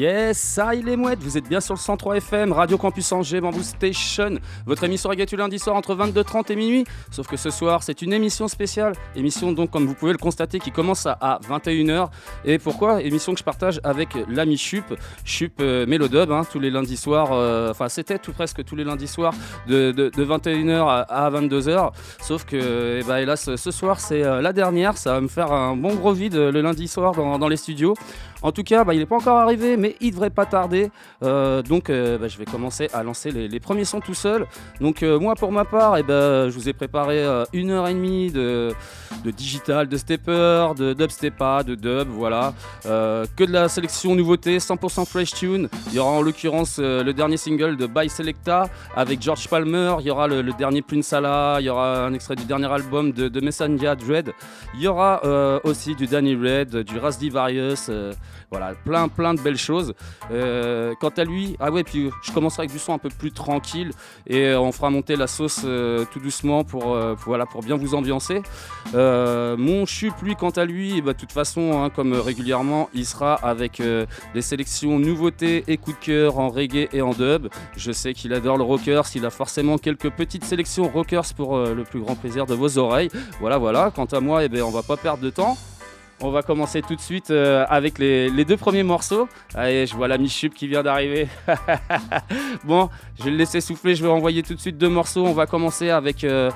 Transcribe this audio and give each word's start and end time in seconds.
Yes, 0.00 0.38
ça 0.38 0.74
il 0.74 0.88
est 0.88 0.96
mouette, 0.96 1.18
vous 1.20 1.36
êtes 1.36 1.46
bien 1.46 1.60
sur 1.60 1.74
le 1.74 1.78
103 1.78 2.16
FM, 2.16 2.52
Radio 2.52 2.78
Campus 2.78 3.12
Angers, 3.12 3.42
Bamboo 3.42 3.62
Station, 3.62 4.38
votre 4.64 4.82
émission 4.84 5.10
reggae 5.10 5.26
tous 5.26 5.36
lundi 5.36 5.58
soir 5.58 5.76
entre 5.76 5.94
22h30 5.94 6.50
et 6.50 6.56
minuit, 6.56 6.84
sauf 7.10 7.26
que 7.26 7.36
ce 7.36 7.50
soir 7.50 7.82
c'est 7.82 8.00
une 8.00 8.14
émission 8.14 8.48
spéciale, 8.48 8.94
émission 9.14 9.52
donc 9.52 9.70
comme 9.70 9.84
vous 9.84 9.92
pouvez 9.92 10.12
le 10.12 10.18
constater 10.18 10.58
qui 10.58 10.70
commence 10.70 11.04
à, 11.04 11.18
à 11.20 11.38
21h, 11.40 12.08
et 12.46 12.58
pourquoi? 12.58 13.02
Émission 13.02 13.34
que 13.34 13.40
je 13.40 13.44
partage 13.44 13.78
avec 13.84 14.08
l'ami 14.26 14.56
Chup, 14.56 14.86
Chup 15.26 15.60
euh, 15.60 15.84
Mélodub, 15.84 16.32
hein, 16.32 16.46
tous 16.50 16.60
les 16.60 16.70
lundis 16.70 16.96
soirs, 16.96 17.32
euh, 17.32 17.70
enfin 17.70 17.90
c'était 17.90 18.18
tout 18.18 18.32
presque 18.32 18.64
tous 18.64 18.76
les 18.76 18.84
lundis 18.84 19.06
soirs 19.06 19.34
de, 19.66 19.92
de- 19.92 20.08
de 20.08 20.24
21h 20.24 20.88
à, 20.88 21.00
à 21.26 21.30
22h, 21.30 21.90
sauf 22.22 22.46
que 22.46 23.00
eh 23.02 23.04
ben, 23.06 23.18
hélas 23.18 23.54
ce 23.54 23.70
soir 23.70 24.00
c'est 24.00 24.24
euh, 24.24 24.40
la 24.40 24.54
dernière, 24.54 24.96
ça 24.96 25.12
va 25.12 25.20
me 25.20 25.28
faire 25.28 25.52
un 25.52 25.76
bon 25.76 25.94
gros 25.94 26.14
vide 26.14 26.36
le 26.36 26.62
lundi 26.62 26.88
soir 26.88 27.12
dans 27.12 27.48
les 27.48 27.58
studios. 27.58 27.92
En 28.42 28.52
tout 28.52 28.62
cas, 28.62 28.84
bah, 28.84 28.94
il 28.94 29.00
n'est 29.00 29.06
pas 29.06 29.16
encore 29.16 29.38
arrivé, 29.38 29.76
mais 29.76 29.96
il 30.00 30.12
devrait 30.12 30.30
pas 30.30 30.46
tarder. 30.46 30.90
Euh, 31.22 31.62
donc, 31.62 31.90
euh, 31.90 32.16
bah, 32.18 32.28
je 32.28 32.38
vais 32.38 32.46
commencer 32.46 32.88
à 32.92 33.02
lancer 33.02 33.30
les, 33.30 33.60
premiers 33.60 33.84
sons 33.84 34.00
tout 34.00 34.14
seul. 34.14 34.46
Donc, 34.80 35.02
euh, 35.02 35.18
moi, 35.18 35.34
pour 35.34 35.52
ma 35.52 35.64
part, 35.64 35.98
eh 35.98 36.02
ben, 36.02 36.48
je 36.48 36.54
vous 36.54 36.68
ai 36.68 36.72
préparé 36.72 37.26
une 37.52 37.70
heure 37.70 37.88
et 37.88 37.94
demie 37.94 38.30
de, 38.30 38.72
digital, 39.24 39.88
de 39.88 39.96
stepper, 39.96 40.68
de 40.76 40.94
dubstepa, 40.94 41.62
de 41.62 41.74
dub, 41.74 42.08
voilà. 42.08 42.54
Que 42.84 43.44
de 43.44 43.52
la 43.52 43.68
sélection 43.68 44.14
nouveauté, 44.14 44.58
100% 44.58 45.04
fresh 45.06 45.34
tune. 45.34 45.68
Il 45.88 45.94
y 45.94 45.98
aura 45.98 46.12
en 46.12 46.22
l'occurrence 46.22 46.78
le 46.78 47.12
dernier 47.12 47.36
single 47.36 47.76
de 47.76 47.86
By 47.86 48.08
Selecta 48.08 48.68
avec 48.96 49.20
George 49.20 49.48
Palmer. 49.48 49.96
Il 50.00 50.06
y 50.06 50.10
aura 50.10 50.26
le, 50.26 50.42
dernier 50.52 50.82
Prince. 50.82 51.12
Il 51.12 51.64
y 51.64 51.68
aura 51.68 52.06
un 52.06 52.14
extrait 52.14 52.36
du 52.36 52.44
dernier 52.44 52.72
album 52.72 53.12
de, 53.12 53.28
de 53.28 53.94
Dread. 53.94 54.32
Il 54.74 54.80
y 54.80 54.88
aura 54.88 55.20
aussi 55.64 55.94
du 55.94 56.06
Danny 56.06 56.34
Red, 56.34 56.78
du 56.78 56.98
Rasdi 56.98 57.28
Various. 57.28 57.90
Euh, 58.52 58.56
voilà, 58.56 58.74
plein 58.74 59.08
plein 59.08 59.34
de 59.34 59.40
belles 59.40 59.56
choses. 59.56 59.94
Euh, 60.32 60.94
quant 61.00 61.10
à 61.16 61.24
lui, 61.24 61.56
ah 61.60 61.70
ouais, 61.70 61.84
puis 61.84 62.10
je 62.22 62.32
commencerai 62.32 62.62
avec 62.62 62.72
du 62.72 62.78
son 62.78 62.92
un 62.92 62.98
peu 62.98 63.08
plus 63.08 63.32
tranquille 63.32 63.90
et 64.26 64.46
euh, 64.46 64.60
on 64.60 64.72
fera 64.72 64.90
monter 64.90 65.16
la 65.16 65.26
sauce 65.26 65.62
euh, 65.64 66.04
tout 66.12 66.20
doucement 66.20 66.64
pour, 66.64 66.94
euh, 66.94 67.14
voilà, 67.24 67.46
pour 67.46 67.62
bien 67.62 67.76
vous 67.76 67.94
ambiancer. 67.94 68.42
Euh, 68.94 69.56
mon 69.56 69.86
chup, 69.86 70.14
lui, 70.22 70.34
quant 70.36 70.50
à 70.50 70.64
lui, 70.64 71.00
ben, 71.00 71.12
de 71.12 71.16
toute 71.16 71.32
façon, 71.32 71.82
hein, 71.82 71.90
comme 71.90 72.12
régulièrement, 72.12 72.88
il 72.94 73.06
sera 73.06 73.34
avec 73.34 73.80
euh, 73.80 74.06
des 74.34 74.42
sélections 74.42 74.98
nouveautés 74.98 75.64
et 75.68 75.76
coups 75.76 75.98
de 75.98 76.04
cœur 76.04 76.38
en 76.38 76.48
reggae 76.48 76.88
et 76.92 77.02
en 77.02 77.10
dub. 77.10 77.48
Je 77.76 77.92
sais 77.92 78.14
qu'il 78.14 78.32
adore 78.32 78.56
le 78.56 78.64
rockers, 78.64 79.04
il 79.14 79.24
a 79.26 79.30
forcément 79.30 79.78
quelques 79.78 80.10
petites 80.10 80.44
sélections 80.44 80.88
rockers 80.88 81.34
pour 81.36 81.56
euh, 81.56 81.74
le 81.74 81.84
plus 81.84 82.00
grand 82.00 82.16
plaisir 82.16 82.46
de 82.46 82.54
vos 82.54 82.78
oreilles. 82.78 83.10
Voilà, 83.40 83.58
voilà. 83.58 83.90
Quant 83.94 84.06
à 84.06 84.20
moi, 84.20 84.44
eh 84.44 84.48
ben, 84.48 84.62
on 84.62 84.70
va 84.70 84.82
pas 84.82 84.96
perdre 84.96 85.22
de 85.22 85.30
temps. 85.30 85.56
On 86.22 86.30
va 86.30 86.42
commencer 86.42 86.82
tout 86.82 86.94
de 86.94 87.00
suite 87.00 87.30
euh, 87.30 87.64
avec 87.68 87.98
les, 87.98 88.44
deux 88.44 88.58
premiers 88.58 88.82
morceaux. 88.82 89.26
Allez, 89.54 89.86
je 89.86 89.94
vois 89.94 90.06
l'ami 90.06 90.28
Chup 90.28 90.52
qui 90.52 90.68
vient 90.68 90.82
d'arriver. 90.82 91.28
bon, 92.64 92.90
je 93.18 93.24
vais 93.24 93.30
le 93.30 93.38
laisser 93.38 93.62
souffler, 93.62 93.94
je 93.94 94.02
vais 94.02 94.10
envoyer 94.10 94.42
tout 94.42 94.54
de 94.54 94.60
suite 94.60 94.76
deux 94.76 94.90
morceaux. 94.90 95.24
On 95.26 95.32
va 95.32 95.46
commencer 95.46 95.88
avec 95.88 96.24
euh, 96.24 96.50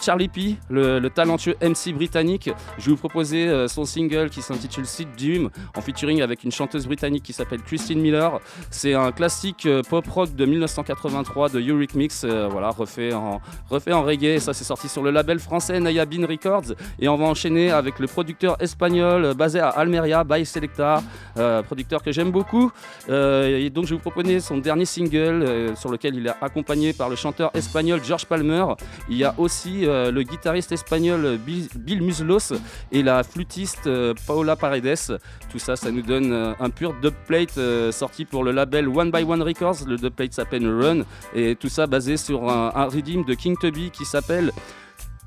Charlie 0.00 0.28
P, 0.28 0.56
le, 0.70 0.98
le 0.98 1.10
talentueux 1.10 1.56
MC 1.60 1.92
britannique. 1.92 2.50
Je 2.78 2.86
vais 2.86 2.90
vous 2.92 2.96
proposer 2.96 3.48
euh, 3.48 3.68
son 3.68 3.84
single 3.84 4.30
qui 4.30 4.42
s'intitule 4.42 4.86
Sid 4.86 5.08
Doom, 5.18 5.50
en 5.76 5.80
featuring 5.80 6.22
avec 6.22 6.44
une 6.44 6.52
chanteuse 6.52 6.86
britannique 6.86 7.22
qui 7.22 7.32
s'appelle 7.32 7.62
Christine 7.62 8.00
Miller. 8.00 8.40
C'est 8.70 8.94
un 8.94 9.12
classique 9.12 9.66
euh, 9.66 9.82
pop 9.82 10.06
rock 10.06 10.34
de 10.34 10.44
1983 10.44 11.50
de 11.50 11.60
Eurythmics, 11.60 11.94
Mix, 11.94 12.24
euh, 12.24 12.48
voilà, 12.50 12.70
refait 12.70 13.12
en, 13.12 13.40
reggae. 13.70 14.38
Ça, 14.38 14.52
c'est 14.52 14.64
sorti 14.64 14.88
sur 14.88 15.02
le 15.02 15.10
label 15.10 15.38
français 15.38 15.80
Naya 15.80 16.06
Bean 16.06 16.26
Records. 16.26 16.74
Et 17.00 17.08
on 17.08 17.16
va 17.16 17.24
enchaîner 17.26 17.70
avec 17.70 17.98
le 17.98 18.06
producteur 18.06 18.56
espagnol 18.62 19.24
euh, 19.24 19.34
basé 19.34 19.60
à 19.60 19.68
Almeria, 19.68 20.24
By 20.24 20.44
Selecta, 20.44 21.02
euh, 21.38 21.62
producteur 21.62 22.02
que 22.02 22.12
j'aime 22.12 22.30
beaucoup. 22.30 22.70
Euh, 23.08 23.58
et 23.58 23.70
donc, 23.70 23.84
je 23.84 23.90
vais 23.90 23.96
vous 23.96 24.00
proposer 24.02 24.40
son 24.40 24.58
dernier 24.58 24.84
single 24.84 25.42
euh, 25.42 25.76
sur 25.76 25.90
lequel 25.90 26.14
il 26.14 26.26
est 26.26 26.34
accompagné 26.40 26.92
par 26.92 27.08
le 27.08 27.16
chanteur 27.16 27.50
espagnol 27.54 28.00
George 28.04 28.26
Palmer. 28.26 28.64
Il 29.08 29.16
y 29.16 29.24
a 29.24 29.34
aussi 29.38 29.57
euh, 29.66 30.10
le 30.10 30.22
guitariste 30.22 30.72
espagnol 30.72 31.38
Bill, 31.38 32.02
Muslos 32.02 32.54
et 32.92 33.02
la 33.02 33.22
flûtiste 33.22 33.86
euh, 33.86 34.14
Paola 34.26 34.56
Paredes. 34.56 35.18
Tout 35.50 35.58
ça, 35.58 35.76
ça 35.76 35.90
nous 35.90 36.02
donne 36.02 36.32
euh, 36.32 36.52
un 36.60 36.70
pur 36.70 36.94
dubplate 37.00 37.58
sorti 37.92 38.24
pour 38.24 38.44
le 38.44 38.52
label 38.52 38.88
One 38.88 39.10
by 39.10 39.22
One 39.22 39.42
Records. 39.42 39.86
Le 39.86 39.96
dubplate 39.96 40.32
s'appelle 40.32 40.66
Run 40.68 41.02
et 41.34 41.56
tout 41.56 41.68
ça 41.68 41.86
basé 41.86 42.16
sur 42.16 42.48
un, 42.48 42.72
un 42.74 42.88
de 42.88 43.34
King 43.34 43.56
Tubby 43.60 43.90
qui 43.90 44.04
s'appelle 44.04 44.52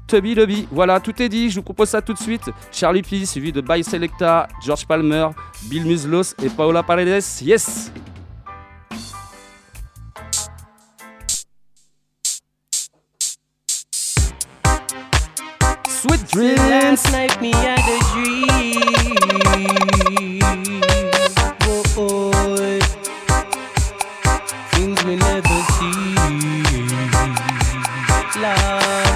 Tubby 0.08 0.36
Lobby. 0.36 0.68
Voilà, 0.72 1.00
tout 1.00 1.22
est 1.22 1.30
dit. 1.30 1.50
Je 1.50 1.56
vous 1.56 1.64
propose 1.64 1.90
ça 1.90 2.02
tout 2.02 2.14
de 2.14 2.20
suite. 2.20 2.50
Charlie 2.72 3.02
P, 3.02 3.26
suivi 3.26 3.52
de 3.52 3.62
By 3.62 3.84
Selecta, 3.84 4.48
George 4.64 4.86
Palmer, 4.86 5.28
Bill 5.64 5.86
Muslos 5.86 6.36
et 6.44 6.50
Paola 6.50 6.84
Paredes. 6.84 7.24
Yes! 7.42 7.92
Sweet 16.02 16.28
dreams! 16.30 16.58
Last 16.58 17.12
night 17.12 17.40
me 17.40 17.52
had 17.52 17.78
a 17.86 18.00
dream. 18.10 18.42
Oh, 21.62 21.84
oh. 21.96 22.80
Things 24.72 25.04
we 25.06 25.16
never 25.16 25.62
see. 25.78 26.16
Love. 28.42 29.11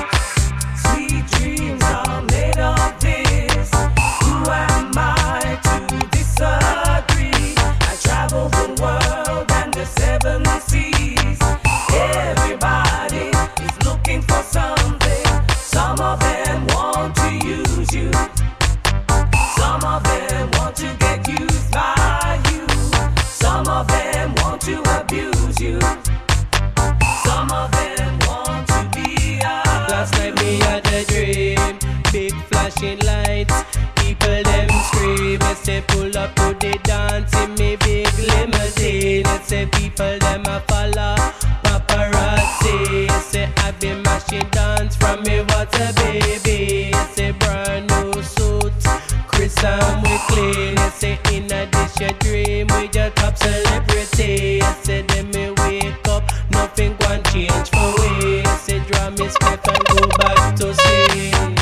Flashing 32.76 33.00
lights. 33.00 33.64
People 33.96 34.44
them 34.44 34.70
scream. 34.84 35.42
I 35.42 35.54
say 35.54 35.84
pull 35.88 36.18
up 36.18 36.36
to 36.36 36.56
the 36.60 36.80
dance 36.84 37.34
in 37.36 37.54
me 37.56 37.76
big 37.78 38.08
limousine. 38.18 39.26
I 39.26 39.40
say 39.40 39.66
people 39.68 40.18
them 40.20 40.44
a 40.48 40.60
follow 40.68 41.16
paparazzi. 41.64 43.10
I 43.10 43.20
say 43.20 43.50
I 43.58 43.72
been 43.80 44.02
mashing 44.04 44.50
dance 44.52 44.96
from 44.96 45.24
me 45.24 45.40
a 45.40 45.94
baby. 45.96 46.94
I 46.94 47.06
say 47.08 47.32
brand 47.32 47.88
new 47.90 48.22
suits. 48.22 48.88
Chris 49.28 49.64
and 49.64 50.04
we 50.04 50.18
clean. 50.28 50.78
I 50.78 50.90
say 50.90 51.20
in 51.34 51.46
addition 51.46 52.16
dream 52.20 52.68
we 52.76 52.88
just 52.88 53.16
top 53.16 53.38
celebrity. 53.38 54.62
I 54.62 54.74
say 54.84 55.02
then 55.04 55.30
me 55.32 55.52
wake 55.64 56.08
up. 56.08 56.24
Nothing 56.52 56.96
can 56.98 57.24
change 57.26 57.70
for 57.70 57.94
we. 58.00 58.44
Say 58.58 58.80
drum 58.88 59.14
is 59.16 59.34
step 59.34 59.68
and 59.68 59.86
go 59.86 60.08
back 60.18 60.56
to 60.58 60.74
sing. 60.74 61.55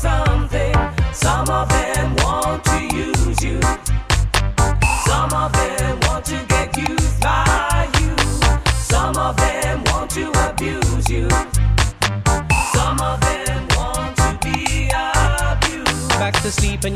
something. 0.00 0.74
Some 1.12 1.48
of 1.50 1.68
them 1.68 2.16
want 2.24 2.64
to 2.64 2.78
use 2.96 3.42
you. 3.44 3.60
Some 5.04 5.32
of 5.32 5.52
them 5.52 6.00
want 6.06 6.24
to 6.26 6.38
get 6.48 6.74
used 6.88 7.20
by 7.20 7.88
you. 8.00 8.16
Some 8.72 9.16
of 9.16 9.36
them 9.36 9.84
want 9.84 10.10
to 10.12 10.30
abuse 10.48 11.08
you. 11.10 11.28
Some 12.72 13.00
of 13.00 13.20
them 13.20 13.39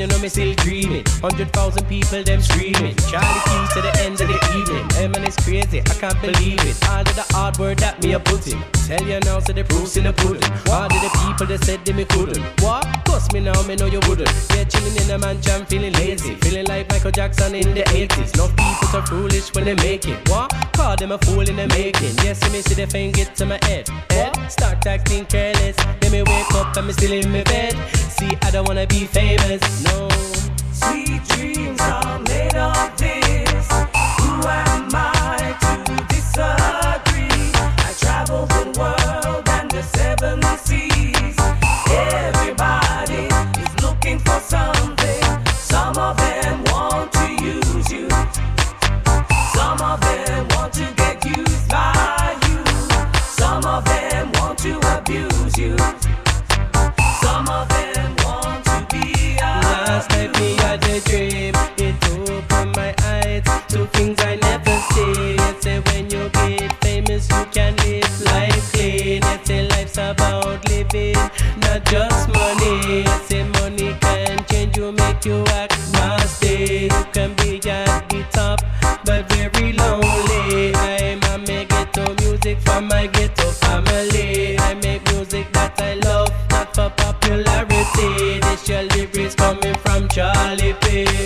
you 0.05 0.12
know 0.12 0.19
me 0.19 0.29
still 0.29 0.55
dreaming. 0.56 1.05
Hundred 1.23 1.50
thousand 1.53 1.87
people 1.87 2.23
them 2.23 2.43
screaming. 2.43 2.94
Charlie 3.09 3.43
Keys 3.49 3.73
to 3.73 3.81
the 3.81 3.93
end 4.05 4.21
of 4.21 4.29
the 4.29 4.38
evening. 4.53 4.87
Hey 4.93 5.09
man, 5.09 5.25
it's 5.25 5.37
crazy, 5.43 5.81
I 5.81 5.94
can't 5.97 6.21
believe 6.21 6.61
it. 6.61 6.76
All 6.88 7.00
of 7.00 7.15
the 7.17 7.25
hard 7.32 7.56
work 7.59 7.79
that 7.79 8.03
me 8.03 8.12
a 8.12 8.21
put 8.21 8.47
in. 8.47 8.62
Tell 8.87 9.03
you 9.03 9.19
now, 9.21 9.38
so 9.38 9.55
the 9.55 9.65
proof's 9.65 9.97
in 9.97 10.05
the 10.05 10.12
pudding. 10.12 10.44
All 10.69 10.85
of 10.85 11.00
the 11.00 11.11
people 11.25 11.47
that 11.47 11.65
said 11.65 11.85
they 11.87 11.94
me 11.94 12.05
couldn't. 12.05 12.44
What? 12.61 12.85
Cause 13.06 13.32
me 13.32 13.41
now, 13.41 13.56
me 13.62 13.76
know 13.76 13.87
you 13.87 14.00
wouldn't. 14.09 14.29
Yeah, 14.53 14.65
chilling 14.65 14.97
in 14.97 15.11
a 15.11 15.19
mansion, 15.19 15.65
feeling 15.67 15.94
lazy. 15.94 16.35
Feeling 16.44 16.67
like 16.67 16.91
Michael 16.91 17.11
Jackson 17.11 17.55
in 17.55 17.73
the 17.73 17.85
80s. 17.85 18.37
No 18.37 18.49
people 18.49 18.88
so 18.93 19.00
foolish 19.03 19.55
when 19.55 19.65
they 19.65 19.75
make 19.77 20.06
it. 20.06 20.20
What? 20.29 20.53
Call 20.75 20.97
them 20.97 21.12
a 21.12 21.19
fool 21.19 21.49
in 21.49 21.56
the 21.56 21.69
making. 21.69 22.12
Yes, 22.20 22.43
me 22.53 22.61
see 22.61 22.75
the 22.75 22.87
fame 22.87 23.12
get 23.12 23.35
to 23.37 23.47
my 23.47 23.59
head. 23.65 23.88
Head 24.11 24.37
start 24.50 24.87
acting 24.87 25.25
careless. 25.27 25.77
Then 26.00 26.12
me 26.12 26.23
wake 26.23 26.53
up 26.55 26.77
and 26.77 26.87
me 26.87 26.93
still 26.93 27.12
in 27.12 27.32
my 27.32 27.43
bed. 27.44 27.73
See, 28.11 28.37
I 28.43 28.50
don't 28.50 28.69
wanna 28.69 28.87
be 28.87 29.06
famous. 29.15 29.63
No. 29.85 30.09
Sweet 30.73 31.23
dreams 31.29 31.81
are 31.81 32.19
made 32.19 32.57
of 32.57 32.97
this. 32.97 33.67
Who 34.19 34.33
am 34.43 34.91
I 34.93 35.57
to 35.65 36.05
disagree? 36.13 37.53
I 37.89 37.91
travel 38.03 38.47
the 38.47 38.65
world 38.79 39.49
and 39.57 39.71
the 39.71 39.83
seven 39.83 40.43
seas. 40.67 41.37
Everybody 41.89 43.29
is 43.63 43.73
looking 43.85 44.19
for 44.19 44.41
something. 44.41 45.23
Some 45.73 45.97
of 45.97 46.17
them 46.17 46.65
want 46.73 47.13
to 47.13 47.27
use 47.55 47.91
you. 47.93 48.09
Some 49.55 49.81
of 49.81 50.01
them 50.01 50.49
want 50.57 50.73
to 50.75 50.93
get 50.97 51.25
used 51.25 51.69
by 51.69 52.37
you. 52.49 52.61
Some 53.41 53.65
of 53.65 53.85
them 53.85 54.33
want 54.41 54.59
to 54.67 54.73
abuse 54.99 55.57
you. 55.57 55.77
Some 57.23 57.49
of 57.49 57.69
them 57.69 57.84
Night 60.11 60.33
me 60.41 60.55
had 60.56 60.85
a 60.85 61.01
dream. 61.01 61.55
It 61.79 61.97
opened 62.11 62.77
my 62.77 62.95
eyes 63.03 63.45
to 63.69 63.87
things 63.95 64.19
I 64.21 64.37
never 64.37 64.77
seen. 64.93 65.39
It 65.41 65.62
say 65.62 65.81
when 65.81 66.11
you 66.11 66.29
get 66.31 66.73
famous, 66.83 67.29
you 67.31 67.45
can 67.53 67.77
live 67.77 68.21
life 68.23 68.73
clean. 68.73 69.23
It 69.25 69.47
say 69.47 69.69
life's 69.69 69.99
about 69.99 70.69
living, 70.69 71.15
not 71.65 71.85
just 71.87 72.29
money. 72.29 73.05
It 73.05 73.23
say 73.29 73.45
money 73.61 73.97
can 74.01 74.45
change 74.47 74.77
you, 74.77 74.93
make 74.93 75.25
you 75.25 75.45
act 75.61 75.79
nasty. 75.93 76.89
You 76.93 77.05
can 77.12 77.35
be 77.37 77.59
at 77.71 78.09
the 78.09 78.25
top, 78.31 78.61
but 79.05 79.29
very 79.33 79.73
lonely. 79.73 80.75
I'm 80.75 81.45
a 81.45 81.65
ghetto 81.65 82.15
music 82.23 82.59
for 82.61 82.81
my 82.81 83.06
ghetto 83.06 83.44
Charlie 90.15 90.73
P. 90.75 91.24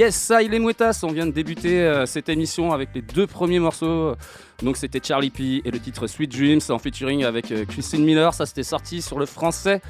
Yes, 0.00 0.14
ça, 0.14 0.42
il 0.42 0.54
est 0.54 0.58
mouettas. 0.58 1.00
On 1.02 1.12
vient 1.12 1.26
de 1.26 1.30
débuter 1.30 1.82
euh, 1.82 2.06
cette 2.06 2.30
émission 2.30 2.72
avec 2.72 2.88
les 2.94 3.02
deux 3.02 3.26
premiers 3.26 3.58
morceaux. 3.58 4.14
Donc 4.62 4.78
c'était 4.78 4.98
Charlie 5.04 5.28
P 5.28 5.60
et 5.62 5.70
le 5.70 5.78
titre 5.78 6.06
Sweet 6.06 6.32
Dreams 6.34 6.62
en 6.70 6.78
featuring 6.78 7.22
avec 7.22 7.52
euh, 7.52 7.66
Christine 7.66 8.02
Miller. 8.02 8.32
Ça, 8.32 8.46
c'était 8.46 8.62
sorti 8.62 9.02
sur 9.02 9.18
le 9.18 9.26
français. 9.26 9.82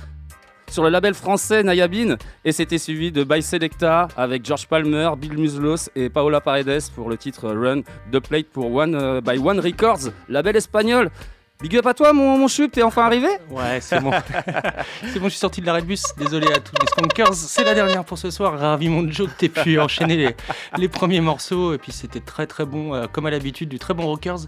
Sur 0.68 0.82
le 0.82 0.88
label 0.88 1.14
français 1.14 1.62
Nayabin 1.62 2.16
et 2.44 2.50
c'était 2.50 2.78
suivi 2.78 3.12
de 3.12 3.22
By 3.22 3.40
Selecta 3.40 4.08
avec 4.16 4.44
George 4.44 4.66
Palmer, 4.66 5.10
Bill 5.16 5.38
Muslos 5.38 5.90
et 5.94 6.08
Paola 6.08 6.40
Paredes 6.40 6.90
pour 6.96 7.08
le 7.08 7.16
titre 7.16 7.48
Run 7.48 7.82
The 8.10 8.18
Plate 8.18 8.48
pour 8.48 8.74
One 8.74 8.96
euh, 8.96 9.20
by 9.20 9.38
One 9.38 9.60
Records, 9.60 10.10
label 10.28 10.56
espagnol. 10.56 11.08
Big 11.60 11.76
up 11.76 11.86
à 11.86 11.94
toi 11.94 12.12
mon, 12.12 12.38
mon 12.38 12.48
chup, 12.48 12.72
t'es 12.72 12.82
enfin 12.82 13.04
arrivé 13.04 13.28
Ouais, 13.50 13.80
c'est 13.80 14.00
bon. 14.00 14.12
c'est 15.12 15.18
bon, 15.18 15.26
je 15.26 15.30
suis 15.30 15.38
sorti 15.38 15.60
de 15.60 15.66
l'arrêt 15.66 15.82
de 15.82 15.86
bus. 15.86 16.04
Désolé 16.16 16.46
à 16.48 16.58
tous 16.58 16.72
les 16.80 16.86
Skunkers. 16.86 17.34
C'est 17.34 17.64
la 17.64 17.74
dernière 17.74 18.04
pour 18.04 18.16
ce 18.18 18.30
soir. 18.30 18.58
Ravi 18.58 18.88
mon 18.88 19.10
Joe 19.10 19.28
que 19.28 19.34
t'aies 19.38 19.48
pu 19.48 19.78
enchaîner 19.78 20.16
les, 20.16 20.36
les 20.78 20.88
premiers 20.88 21.20
morceaux. 21.20 21.74
Et 21.74 21.78
puis 21.78 21.92
c'était 21.92 22.20
très 22.20 22.46
très 22.46 22.64
bon, 22.64 22.94
euh, 22.94 23.06
comme 23.12 23.26
à 23.26 23.30
l'habitude, 23.30 23.68
du 23.68 23.78
très 23.78 23.94
bon 23.94 24.06
Rockers. 24.06 24.40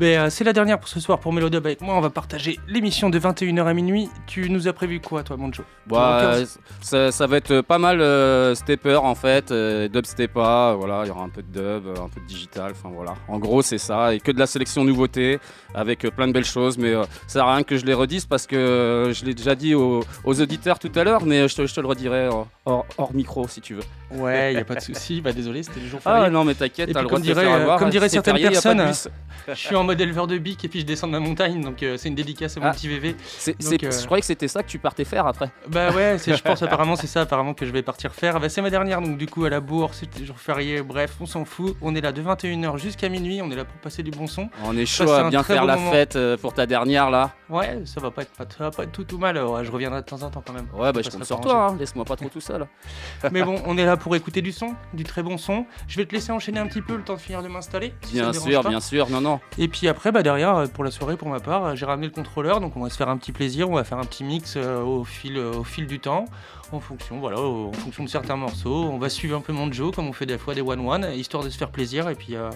Mais 0.00 0.16
euh, 0.16 0.30
c'est 0.30 0.44
la 0.44 0.52
dernière 0.52 0.78
pour 0.78 0.88
ce 0.88 1.00
soir 1.00 1.18
pour 1.18 1.32
Mélodub 1.32 1.66
avec 1.66 1.80
moi. 1.80 1.94
On 1.94 2.00
va 2.00 2.10
partager 2.10 2.58
l'émission 2.68 3.10
de 3.10 3.18
21h 3.18 3.66
à 3.66 3.74
minuit. 3.74 4.08
Tu 4.26 4.48
nous 4.48 4.68
as 4.68 4.72
prévu 4.72 5.00
quoi, 5.00 5.22
toi, 5.22 5.36
mon 5.36 5.52
Joe? 5.52 5.66
Bah, 5.86 6.20
euh, 6.22 6.46
ça, 6.80 7.12
ça 7.12 7.26
va 7.26 7.36
être 7.36 7.60
pas 7.60 7.78
mal 7.78 8.00
euh, 8.00 8.54
stepper 8.54 8.96
en 8.96 9.14
fait, 9.14 9.50
euh, 9.52 9.88
dub 9.88 10.04
steppa, 10.04 10.74
voilà, 10.76 11.02
il 11.04 11.08
y 11.08 11.10
aura 11.10 11.22
un 11.22 11.28
peu 11.28 11.42
de 11.42 11.52
dub, 11.52 11.88
un 11.96 12.08
peu 12.08 12.20
de 12.20 12.26
digital, 12.26 12.72
enfin 12.72 12.90
voilà. 12.92 13.14
En 13.28 13.38
gros 13.38 13.62
c'est 13.62 13.78
ça, 13.78 14.12
et 14.12 14.18
que 14.18 14.32
de 14.32 14.38
la 14.38 14.46
sélection 14.46 14.84
nouveauté, 14.84 15.38
avec 15.74 16.00
plein 16.16 16.26
de 16.26 16.32
belles 16.32 16.44
choses, 16.46 16.78
mais 16.78 16.94
euh, 16.94 17.02
ça 17.26 17.34
sert 17.34 17.44
à 17.46 17.54
rien 17.54 17.62
que 17.64 17.76
je 17.76 17.84
les 17.84 17.94
redise 17.94 18.24
parce 18.26 18.46
que 18.46 18.56
euh, 18.56 19.12
je 19.12 19.24
l'ai 19.24 19.34
déjà 19.34 19.54
dit 19.54 19.74
aux, 19.74 20.02
aux 20.24 20.40
auditeurs 20.40 20.78
tout 20.78 20.92
à 20.94 21.04
l'heure, 21.04 21.24
mais 21.24 21.48
je 21.48 21.54
te, 21.56 21.66
je 21.66 21.74
te 21.74 21.80
le 21.80 21.86
redirai 21.86 22.28
hors, 22.64 22.86
micro 23.12 23.46
si 23.48 23.60
tu 23.60 23.74
veux. 23.74 23.82
Ouais, 24.10 24.54
y 24.54 24.56
a 24.56 24.64
pas 24.64 24.74
de 24.76 24.80
souci. 24.80 25.20
Bah 25.20 25.32
désolé, 25.32 25.62
c'était 25.62 25.80
le 25.80 25.86
jour 25.88 26.00
Ah 26.04 26.14
férié. 26.16 26.30
non 26.30 26.44
mais 26.44 26.54
t'inquiète, 26.54 26.92
t'as 26.92 27.00
le 27.00 27.06
droit 27.08 27.18
comme 27.18 27.26
de 27.26 27.32
dirait, 27.32 27.44
faire 27.44 27.54
euh, 27.54 27.60
avoir, 27.62 27.78
comme 27.78 27.90
diraient 27.90 28.08
certaines 28.08 28.36
férié, 28.36 28.50
personnes. 28.50 28.82
Je 29.48 29.54
suis 29.54 29.76
en 29.76 29.84
mode 29.84 30.00
éleveur 30.00 30.26
de 30.26 30.38
bic 30.38 30.64
et 30.64 30.68
puis 30.68 30.80
je 30.80 30.84
descends 30.86 31.06
de 31.06 31.12
ma 31.12 31.20
montagne. 31.20 31.60
Donc 31.60 31.80
euh, 31.82 31.96
c'est 31.96 32.08
une 32.08 32.16
dédicace 32.16 32.56
à 32.56 32.60
mon 32.60 32.66
Ah. 32.66 32.70
petit 32.72 32.88
VV. 32.88 33.12
Donc, 33.12 33.84
euh, 33.84 33.90
Je 33.92 34.04
croyais 34.06 34.20
que 34.20 34.26
c'était 34.26 34.48
ça 34.48 34.62
que 34.64 34.68
tu 34.68 34.80
partais 34.80 35.04
faire 35.04 35.24
après. 35.26 35.50
Bah 35.68 35.90
ouais, 35.92 36.16
je 36.24 36.40
pense 36.42 36.62
apparemment 36.62 36.96
c'est 36.96 37.06
ça 37.06 37.20
apparemment 37.20 37.54
que 37.54 37.64
je 37.64 37.70
vais 37.70 37.82
partir 37.82 38.12
faire. 38.12 38.40
Bah, 38.40 38.48
c'est 38.48 38.60
ma 38.62 38.70
dernière 38.70 39.00
donc 39.00 39.18
du 39.18 39.26
coup 39.26 39.44
à 39.44 39.50
la 39.50 39.60
bourse, 39.60 39.98
c'était 40.00 40.24
jour 40.24 40.36
férié, 40.38 40.82
bref, 40.82 41.12
on 41.20 41.26
s'en 41.26 41.44
fout. 41.44 41.76
On 41.80 41.94
est 41.94 42.00
là 42.00 42.10
de 42.10 42.22
21h 42.22 42.76
jusqu'à 42.78 43.08
minuit, 43.08 43.40
on 43.40 43.50
est 43.52 43.56
là 43.56 43.64
pour 43.64 43.76
passer 43.80 44.02
du 44.02 44.10
bon 44.10 44.26
son. 44.26 44.48
On 44.64 44.76
est 44.76 44.86
chaud 44.86 45.10
à 45.12 45.28
bien 45.30 45.44
faire 45.44 45.64
la 45.64 45.76
fête 45.76 46.16
euh, 46.16 46.35
pour 46.36 46.52
ta 46.52 46.66
dernière 46.66 47.10
là. 47.10 47.32
Ouais, 47.48 47.82
ça 47.84 48.00
va 48.00 48.10
pas 48.10 48.22
être, 48.22 48.32
pas, 48.32 48.44
ça 48.48 48.64
va 48.64 48.70
pas 48.70 48.84
être 48.84 48.92
tout 48.92 49.04
tout 49.04 49.18
mal, 49.18 49.38
ouais, 49.38 49.64
je 49.64 49.70
reviendrai 49.70 50.00
de 50.00 50.06
temps 50.06 50.22
en 50.22 50.30
temps 50.30 50.42
quand 50.46 50.52
même. 50.52 50.68
Ouais 50.74 50.92
bah 50.92 51.00
je 51.02 51.10
compte 51.10 51.24
sur 51.24 51.40
toi, 51.40 51.68
hein. 51.68 51.76
laisse-moi 51.78 52.04
pas 52.04 52.16
trop 52.16 52.28
tout 52.28 52.40
seul. 52.40 52.66
Mais 53.32 53.42
bon, 53.42 53.60
on 53.66 53.78
est 53.78 53.84
là 53.84 53.96
pour 53.96 54.14
écouter 54.16 54.42
du 54.42 54.52
son, 54.52 54.74
du 54.94 55.04
très 55.04 55.22
bon 55.22 55.38
son. 55.38 55.66
Je 55.88 55.96
vais 55.96 56.06
te 56.06 56.14
laisser 56.14 56.32
enchaîner 56.32 56.58
un 56.58 56.66
petit 56.66 56.82
peu 56.82 56.96
le 56.96 57.02
temps 57.02 57.14
de 57.14 57.20
finir 57.20 57.42
de 57.42 57.48
m'installer. 57.48 57.94
si 58.02 58.14
Bien 58.14 58.32
sûr, 58.32 58.62
bien 58.68 58.80
sûr, 58.80 59.10
non 59.10 59.20
non. 59.20 59.40
Et 59.58 59.68
puis 59.68 59.88
après, 59.88 60.12
bah 60.12 60.22
derrière, 60.22 60.56
euh, 60.56 60.66
pour 60.66 60.84
la 60.84 60.90
soirée, 60.90 61.16
pour 61.16 61.28
ma 61.28 61.40
part, 61.40 61.64
euh, 61.64 61.74
j'ai 61.74 61.86
ramené 61.86 62.06
le 62.06 62.12
contrôleur, 62.12 62.60
donc 62.60 62.76
on 62.76 62.82
va 62.82 62.90
se 62.90 62.96
faire 62.96 63.08
un 63.08 63.16
petit 63.16 63.32
plaisir, 63.32 63.70
on 63.70 63.74
va 63.74 63.84
faire 63.84 63.98
un 63.98 64.04
petit 64.04 64.24
mix 64.24 64.54
euh, 64.56 64.82
au, 64.82 65.04
fil, 65.04 65.36
euh, 65.36 65.52
au 65.52 65.64
fil 65.64 65.86
du 65.86 66.00
temps, 66.00 66.26
en 66.72 66.80
fonction, 66.80 67.18
voilà, 67.18 67.40
en 67.40 67.72
fonction 67.72 68.04
de 68.04 68.08
certains 68.08 68.36
morceaux. 68.36 68.84
On 68.90 68.98
va 68.98 69.08
suivre 69.08 69.36
un 69.36 69.40
peu 69.40 69.52
mon 69.52 69.70
Joe, 69.72 69.94
comme 69.94 70.08
on 70.08 70.12
fait 70.12 70.26
des 70.26 70.38
fois 70.38 70.54
des 70.54 70.62
one-one, 70.62 71.06
histoire 71.14 71.42
de 71.42 71.50
se 71.50 71.56
faire 71.56 71.70
plaisir 71.70 72.08
et 72.08 72.14
puis, 72.14 72.36
euh, 72.36 72.50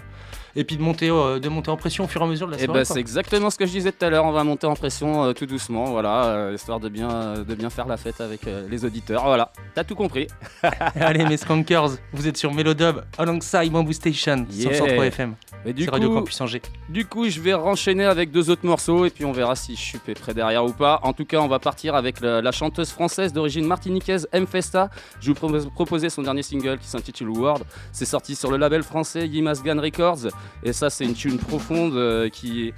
et 0.57 0.65
puis 0.65 0.77
de, 0.77 0.83
monter, 0.83 1.11
euh, 1.11 1.39
de 1.39 1.49
monter 1.49 1.71
en 1.71 1.77
pression 1.77 2.05
au 2.05 2.09
fur 2.09 2.21
et 2.21 2.25
à 2.25 2.27
mesure 2.27 2.47
de 2.47 2.53
la 2.53 2.59
Et 2.59 2.65
soirée. 2.65 2.81
bah 2.81 2.85
quoi. 2.85 2.95
c'est 2.95 3.01
exactement 3.01 3.51
ce 3.51 3.57
que 3.57 3.67
je 3.67 3.73
disais 3.73 3.93
tout 3.93 4.05
à 4.05 4.11
l'heure, 4.11 4.25
on 4.25 4.33
va 4.33 4.45
monter 4.45 4.67
en 4.67 4.75
pression 4.75 5.25
euh, 5.25 5.33
tout 5.33 5.47
doucement, 5.47 5.85
voilà, 5.87 6.25
euh, 6.27 6.55
histoire 6.55 6.81
de 6.81 6.89
bien, 6.89 7.35
de 7.47 7.55
bien 7.55 7.71
faire 7.71 7.87
la 7.87 7.97
fête 7.97 8.21
avec 8.21 8.43
les 8.47 8.85
auditeurs, 8.85 9.25
voilà, 9.25 9.53
t'as 9.75 9.85
tout 9.85 9.95
compris. 9.95 10.27
Allez, 10.95 11.25
mes 11.25 11.37
skankers, 11.37 11.91
vous 12.13 12.27
êtes 12.29 12.37
sur 12.37 12.53
Melodub, 12.53 12.97
alongside 13.19 13.71
Bamboo 13.73 13.93
Station, 13.93 14.47
Yeah. 14.51 14.75
103 14.75 15.05
FM, 15.07 15.35
Et 15.67 15.73
du 15.73 15.85
c'est 15.85 15.91
Radio 15.91 16.09
coup, 16.09 16.15
Campus 16.17 16.41
Angers. 16.41 16.63
du 16.89 17.05
coup, 17.07 17.29
je 17.29 17.41
vais 17.41 17.55
renchaîner 17.55 18.05
avec 18.05 18.31
deux 18.31 18.51
autres 18.51 18.67
morceaux 18.67 19.05
et 19.07 19.11
puis 19.11 19.25
on 19.25 19.33
verra 19.33 19.55
si 19.55 19.75
je 19.77 19.81
suis 19.81 19.99
près 19.99 20.35
derrière 20.35 20.65
ou 20.65 20.73
pas. 20.73 21.01
En 21.03 21.13
tout 21.13 21.25
cas, 21.25 21.39
on 21.39 21.49
va 21.49 21.59
partir 21.59 21.95
avec 21.95 22.21
la, 22.21 22.41
la 22.43 22.53
chanteuse 22.53 22.91
française 22.91 23.33
d'origine 23.33 23.65
martiniquaise 23.67 24.29
M 24.33 24.47
Festa. 24.47 24.91
Je 25.21 25.29
vous 25.29 25.35
propose- 25.35 25.69
proposer 25.75 26.11
son 26.11 26.23
dernier 26.23 26.43
single 26.43 26.79
qui 26.79 26.89
s'intitule 26.89 27.29
World. 27.31 27.65
C'est 27.93 28.05
sorti 28.05 28.35
sur 28.35 28.51
le 28.51 28.57
label 28.57 28.83
français 28.83 29.27
Yimasgan 29.29 29.81
Records 29.81 30.29
et 30.63 30.73
ça, 30.73 30.91
c'est 30.91 31.05
une 31.05 31.15
tune 31.15 31.39
profonde 31.39 31.95
euh, 31.95 32.29
qui 32.29 32.73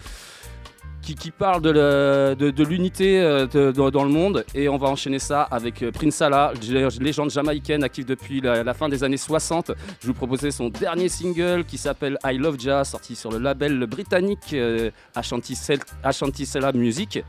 parle 1.37 1.63
de 1.63 2.63
l'unité 2.63 3.21
euh, 3.21 3.73
dans, 3.73 4.05
le 4.05 4.11
monde 4.11 4.45
et 4.55 4.69
on 4.69 4.79
va 4.79 4.89
enchaîner 4.89 5.19
ça 5.19 5.43
avec 5.43 5.83
euh, 5.83 5.91
Prince 5.91 6.15
Salah, 6.15 6.53
lé- 6.69 6.87
légende 7.01 7.31
jamaïcaine 7.31 7.83
active 7.83 8.05
depuis 8.05 8.41
la, 8.41 8.75
fin 8.75 8.89
des 8.89 9.03
années 9.05 9.17
60. 9.17 9.73
Je 10.01 10.07
vous 10.07 10.15
proposais 10.15 10.51
son 10.51 10.69
dernier 10.69 11.09
single 11.09 11.65
qui 11.65 11.79
s'appelle 11.79 12.19
I 12.25 12.37
Love 12.39 12.57
Jazz, 12.59 12.91
sorti 12.91 13.17
sur 13.17 13.31
le 13.31 13.39
label 13.39 13.85
britannique 13.87 14.53
euh, 14.55 14.91
Ashanti 15.15 15.57
Sela 15.57 16.73
Music. 16.73 17.23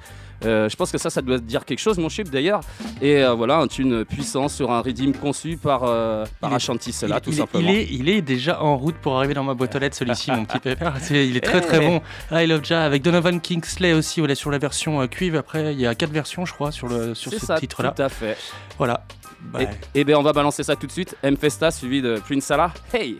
Euh, 0.45 0.67
je 0.69 0.75
pense 0.75 0.91
que 0.91 0.97
ça, 0.97 1.09
ça 1.09 1.21
doit 1.21 1.37
dire 1.39 1.65
quelque 1.65 1.79
chose, 1.79 1.97
mon 1.97 2.09
chip 2.09 2.29
d'ailleurs. 2.29 2.61
Et 3.01 3.23
euh, 3.23 3.33
voilà, 3.33 3.57
un 3.57 3.67
tune 3.67 4.05
puissant 4.05 4.47
sur 4.47 4.71
un 4.71 4.81
rythme 4.81 5.11
conçu 5.13 5.57
par, 5.57 5.83
euh, 5.83 6.25
par 6.41 6.53
Ashanti 6.53 6.91
Sela, 6.91 7.19
tout 7.21 7.29
il 7.31 7.37
simplement. 7.37 7.69
il 7.69 7.75
est, 7.75 7.87
il 7.91 8.09
est 8.09 8.21
déjà 8.21 8.61
en 8.61 8.77
route 8.77 8.95
pour 8.95 9.17
arriver 9.17 9.33
dans 9.33 9.43
ma 9.43 9.53
boîte 9.53 9.75
aux 9.75 9.79
lettres, 9.79 9.95
celui-ci, 9.95 10.31
mon 10.31 10.45
petit 10.45 10.59
pépère. 10.59 10.93
Il 11.11 11.37
est 11.37 11.41
très 11.41 11.61
très 11.61 11.77
Eh. 11.81 11.87
bon. 11.87 12.01
I 12.31 12.45
Love 12.47 12.63
Ja 12.63 12.83
avec 12.83 13.01
Donovan 13.01 13.39
Kingsley 13.41 13.93
aussi. 13.93 14.21
On 14.21 14.25
est 14.27 14.35
sur 14.35 14.51
la 14.51 14.57
version 14.57 15.01
euh, 15.01 15.07
cuivre. 15.07 15.37
Après, 15.37 15.73
il 15.73 15.79
y 15.79 15.87
a 15.87 15.95
quatre 15.95 16.11
versions, 16.11 16.45
je 16.45 16.53
crois, 16.53 16.71
sur, 16.71 16.87
le, 16.87 17.13
sur 17.15 17.31
C'est 17.31 17.39
ce 17.39 17.45
ça, 17.45 17.59
titre-là. 17.59 17.91
tout 17.91 18.01
à 18.01 18.09
fait. 18.09 18.37
Voilà. 18.77 19.05
Bah, 19.51 19.59
Et, 19.93 19.99
et 19.99 20.03
ben 20.05 20.15
on 20.15 20.21
va 20.23 20.31
balancer 20.33 20.63
ça 20.63 20.75
tout 20.75 20.87
de 20.87 20.91
suite. 20.91 21.15
M 21.23 21.35
Festa 21.37 21.69
suivi 21.71 22.01
de 22.01 22.21
Prince 22.25 22.45
Salah. 22.45 22.73
Hey! 22.93 23.17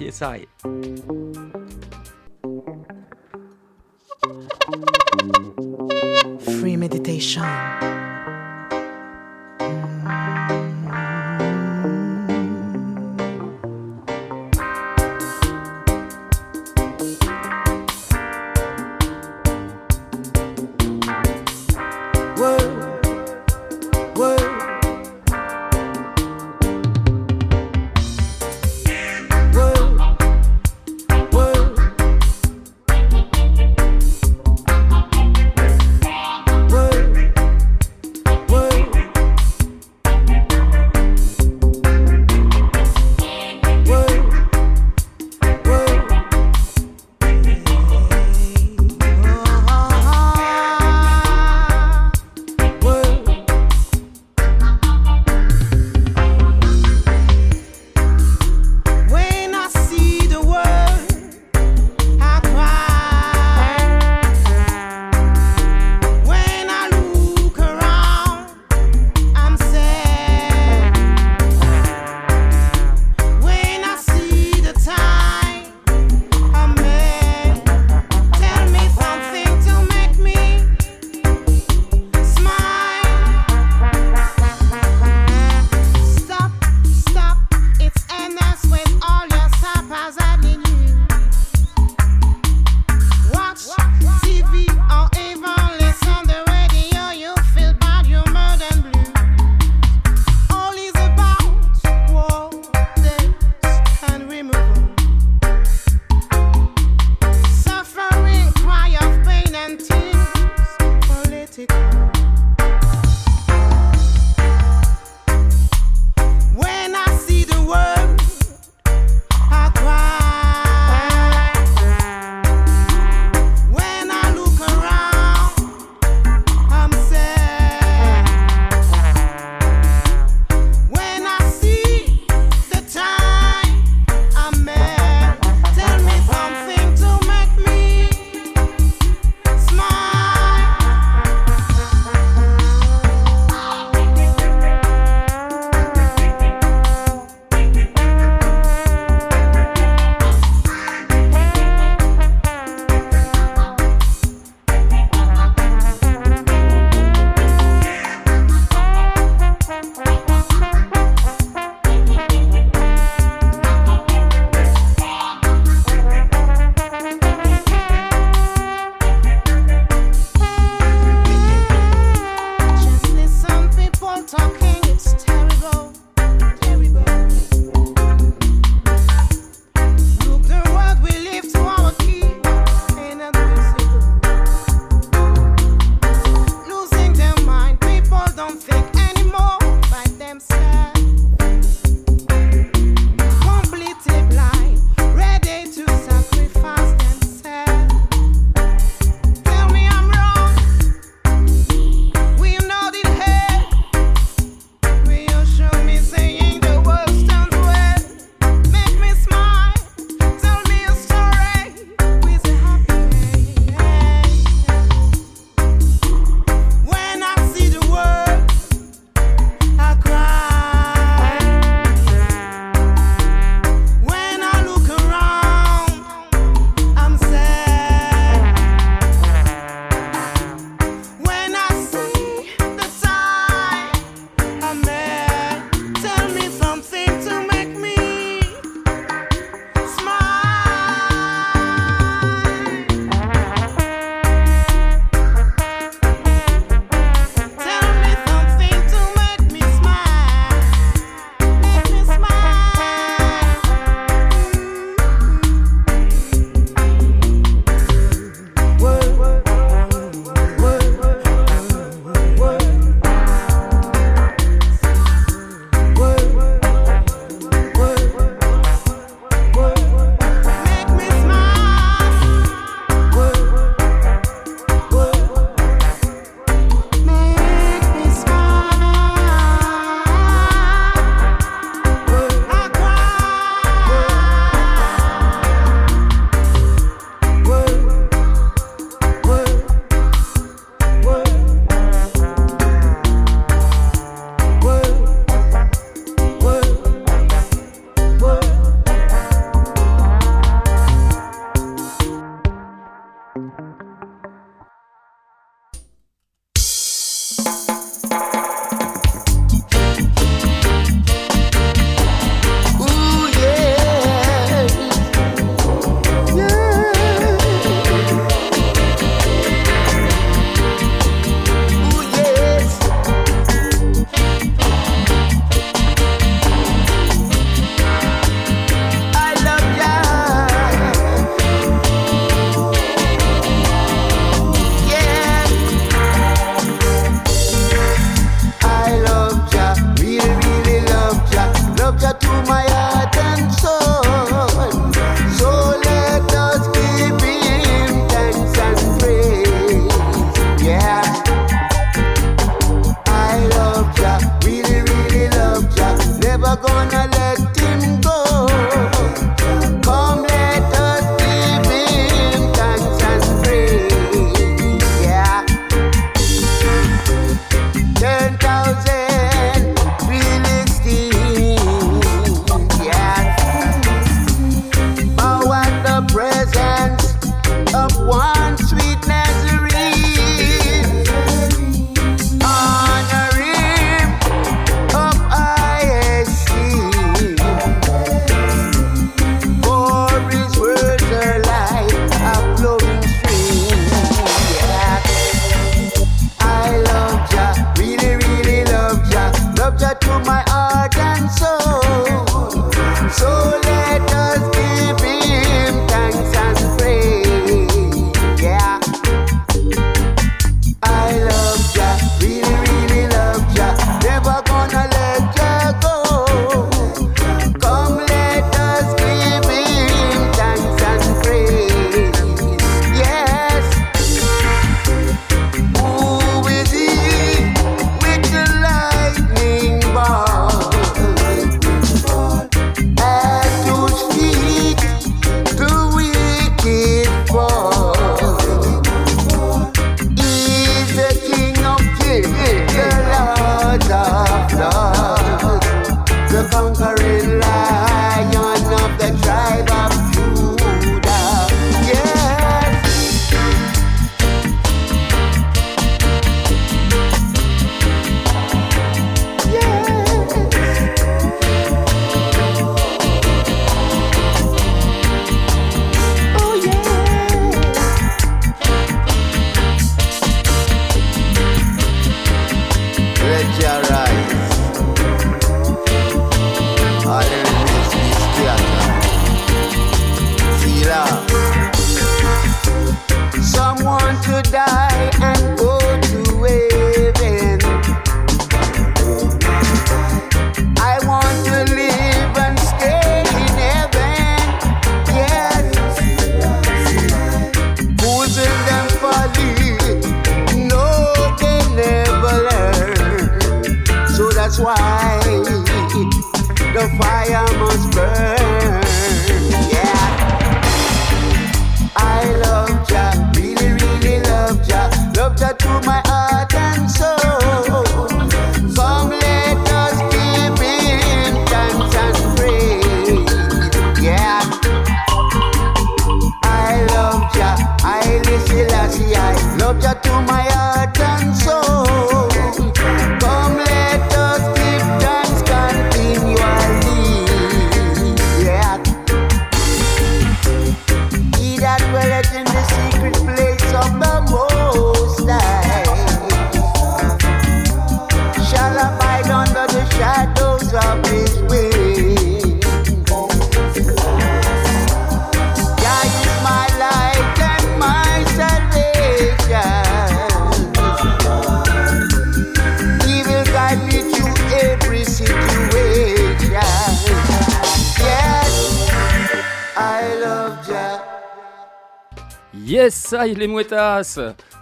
yes, 0.00 0.22
I. 0.22 0.46
Free 6.60 6.76
meditation. 6.76 7.97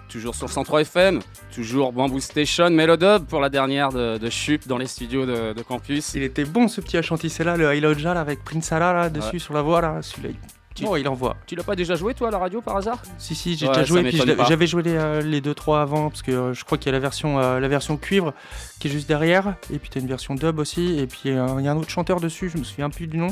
Toujours 0.09 0.35
sur 0.35 0.47
le 0.47 0.53
103 0.53 0.81
FM, 0.83 1.21
toujours 1.55 1.92
Bamboo 1.92 2.21
Station, 2.21 2.71
Melodub 2.71 3.25
pour 3.27 3.40
la 3.40 3.49
dernière 3.49 3.90
de, 3.90 4.19
de 4.19 4.31
Chup 4.31 4.66
dans 4.69 4.79
les 4.79 4.87
studios 4.87 5.27
de, 5.27 5.53
de 5.53 5.62
campus. 5.62 6.14
Il 6.14 6.23
était 6.23 6.45
bon 6.45 6.69
ce 6.69 6.81
petit 6.81 6.97
Ashanti, 6.97 7.33
là, 7.45 7.57
le 7.57 7.75
Hiloja 7.75 8.14
là, 8.14 8.21
avec 8.21 8.42
Prince 8.45 8.71
Allah 8.73 8.92
là, 8.92 9.11
dessus 9.11 9.35
Ouais. 9.35 9.38
sur 9.38 9.53
la 9.53 9.62
voix 9.62 9.81
là. 9.81 9.99
Celui-là, 10.03 10.31
il- 10.79 10.87
oh, 10.87 10.97
il 10.97 11.09
envoie. 11.09 11.37
Tu 11.47 11.57
l'as 11.57 11.64
pas 11.64 11.75
déjà 11.75 11.97
joué 11.97 12.14
toi 12.14 12.29
à 12.29 12.31
la 12.31 12.38
radio 12.38 12.61
par 12.61 12.77
hasard? 12.77 13.03
Si, 13.19 13.35
si, 13.35 13.57
j'ai 13.57 13.66
Ouais, 13.66 13.73
déjà 13.73 13.85
joué. 13.85 14.03
Puis 14.05 14.23
j'avais 14.49 14.66
joué 14.66 14.83
les, 14.85 14.95
euh, 14.95 15.21
les 15.23 15.40
deux 15.40 15.55
trois 15.55 15.83
avant, 15.83 16.09
parce 16.09 16.23
que 16.23 16.31
euh, 16.31 16.55
je 16.55 16.64
crois 16.64 16.79
qu'il 16.79 16.87
y 16.87 16.90
a 16.90 16.92
la 16.92 16.99
version, 17.01 17.38
euh, 17.40 17.59
la 17.61 17.69
version 17.69 17.97
cuivre 17.97 18.33
qui 18.79 18.87
est 18.88 18.90
juste 18.90 19.09
derrière, 19.09 19.57
et 19.73 19.79
puis 19.79 19.90
tu 19.90 19.99
as 19.99 20.01
une 20.03 20.07
version 20.09 20.35
dub 20.37 20.59
aussi, 20.61 20.99
et 21.01 21.07
puis 21.07 21.31
euh, 21.31 21.47
il 21.59 21.64
y 21.64 21.69
a 21.69 21.73
un 21.73 21.77
autre 21.77 21.90
chanteur 21.90 22.21
dessus, 22.21 22.49
je 22.49 22.59
me 22.59 22.64
souviens 22.64 22.90
plus 22.90 23.07
du 23.09 23.16
nom, 23.19 23.29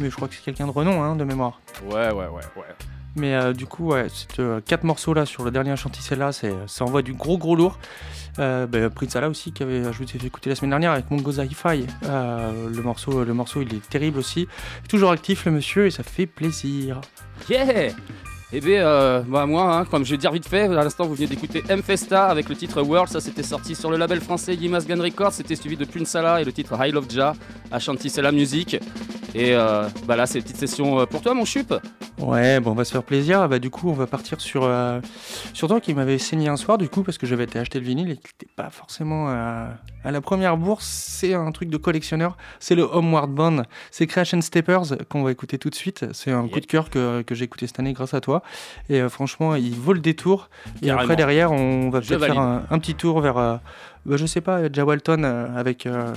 mais 0.00 0.08
je 0.08 0.14
crois 0.16 0.26
que 0.28 0.34
c'est 0.34 0.42
quelqu'un 0.44 0.66
de 0.66 0.72
renom, 0.72 1.02
hein, 1.02 1.16
de 1.16 1.24
mémoire. 1.24 1.60
Ouais, 1.84 2.06
ouais, 2.12 2.12
ouais, 2.12 2.28
ouais. 2.56 2.64
Mais 3.16 3.34
euh, 3.34 3.52
du 3.52 3.66
coup, 3.66 3.92
ouais, 3.92 4.06
c'est 4.12 4.40
euh, 4.40 4.60
quatre 4.60 4.84
morceaux 4.84 5.14
là 5.14 5.24
sur 5.24 5.44
le 5.44 5.50
dernier 5.50 5.76
Chanticella, 5.76 6.32
c'est 6.32 6.52
ça 6.66 6.84
envoie 6.84 7.02
du 7.02 7.12
gros 7.12 7.38
gros 7.38 7.54
lourd. 7.54 7.78
Euh, 8.40 8.66
bah, 8.66 8.90
Prince 8.90 9.16
aussi, 9.16 9.52
qui 9.52 9.62
avait, 9.62 9.84
je 9.84 9.98
vous 9.98 10.04
ai 10.04 10.06
fait 10.06 10.26
écouter 10.26 10.50
la 10.50 10.56
semaine 10.56 10.70
dernière 10.70 10.92
avec 10.92 11.10
Mongoza 11.10 11.44
Hi-Fi. 11.44 11.86
Euh, 12.04 12.68
le, 12.68 12.82
morceau, 12.82 13.24
le 13.24 13.34
morceau, 13.34 13.62
il 13.62 13.74
est 13.74 13.88
terrible 13.88 14.18
aussi. 14.18 14.48
Toujours 14.88 15.12
actif 15.12 15.44
le 15.44 15.52
monsieur 15.52 15.86
et 15.86 15.90
ça 15.90 16.02
fait 16.02 16.26
plaisir. 16.26 17.00
Yeah 17.48 17.92
Eh 18.52 18.60
bien, 18.60 18.86
euh, 18.86 19.22
bah 19.26 19.46
moi, 19.46 19.74
hein, 19.74 19.84
comme 19.84 20.04
je 20.04 20.12
vais 20.12 20.16
dire 20.16 20.30
vite 20.30 20.46
fait, 20.46 20.62
à 20.62 20.68
l'instant 20.68 21.06
vous 21.06 21.14
venez 21.14 21.26
d'écouter 21.26 21.64
M 21.68 21.82
Festa 21.82 22.26
avec 22.26 22.48
le 22.48 22.54
titre 22.54 22.82
World, 22.82 23.10
ça 23.10 23.20
c'était 23.20 23.42
sorti 23.42 23.74
sur 23.74 23.90
le 23.90 23.96
label 23.96 24.20
français 24.20 24.54
Yimas 24.54 24.84
Gun 24.86 25.02
Records, 25.02 25.32
c'était 25.32 25.56
suivi 25.56 25.76
de 25.76 25.84
Punsala 25.84 26.40
et 26.40 26.44
le 26.44 26.52
titre 26.52 26.76
High 26.78 26.94
Love 26.94 27.10
Ja, 27.10 27.34
Ashanti 27.72 28.10
Sela 28.10 28.30
Music. 28.30 28.76
Et 29.34 29.52
euh, 29.52 29.88
bah 30.06 30.14
là 30.14 30.26
c'est 30.26 30.38
une 30.38 30.44
petite 30.44 30.58
session 30.58 31.00
euh, 31.00 31.06
pour 31.06 31.20
toi 31.20 31.34
mon 31.34 31.44
chup. 31.44 31.74
Ouais, 32.18 32.60
bon, 32.60 32.70
on 32.70 32.74
va 32.74 32.84
se 32.84 32.92
faire 32.92 33.02
plaisir. 33.02 33.48
Bah, 33.48 33.58
du 33.58 33.70
coup, 33.70 33.90
on 33.90 33.94
va 33.94 34.06
partir 34.06 34.40
sur, 34.40 34.62
euh, 34.62 35.00
sur 35.52 35.66
toi 35.66 35.80
qui 35.80 35.94
m'avait 35.94 36.18
saigné 36.18 36.48
un 36.48 36.56
soir, 36.56 36.78
du 36.78 36.88
coup, 36.88 37.02
parce 37.02 37.18
que 37.18 37.26
j'avais 37.26 37.42
été 37.42 37.58
acheter 37.58 37.80
le 37.80 37.84
vinyle 37.84 38.10
et 38.10 38.16
qu'il 38.16 38.30
n'était 38.40 38.54
pas 38.54 38.70
forcément 38.70 39.28
à 40.04 40.10
la 40.10 40.20
première 40.20 40.56
bourse. 40.56 40.84
C'est 40.86 41.34
un 41.34 41.50
truc 41.52 41.68
de 41.70 41.76
collectionneur. 41.76 42.36
C'est 42.60 42.74
le 42.74 42.82
Homeward 42.82 43.30
Bound. 43.30 43.64
C'est 43.90 44.06
and 44.34 44.40
Steppers 44.40 44.96
qu'on 45.08 45.22
va 45.22 45.32
écouter 45.32 45.58
tout 45.58 45.70
de 45.70 45.74
suite. 45.74 46.06
C'est 46.12 46.30
un 46.30 46.46
coup 46.48 46.60
de 46.60 46.66
cœur 46.66 46.90
que, 46.90 47.22
que 47.22 47.34
j'ai 47.34 47.44
écouté 47.44 47.66
cette 47.66 47.80
année 47.80 47.92
grâce 47.92 48.14
à 48.14 48.20
toi. 48.20 48.42
Et 48.88 49.00
euh, 49.00 49.08
franchement, 49.08 49.54
il 49.54 49.74
vaut 49.74 49.92
le 49.92 50.00
détour. 50.00 50.48
Et 50.82 50.86
Carrément. 50.86 51.02
après, 51.02 51.16
derrière, 51.16 51.52
on 51.52 51.90
va 51.90 52.00
peut-être 52.00 52.24
faire 52.24 52.38
un, 52.38 52.64
un 52.70 52.78
petit 52.78 52.94
tour 52.94 53.20
vers, 53.20 53.38
euh, 53.38 53.56
bah, 54.06 54.16
je 54.16 54.26
sais 54.26 54.40
pas, 54.40 54.70
Jawalton 54.72 55.24
euh, 55.24 55.46
avec. 55.56 55.86
Euh, 55.86 56.12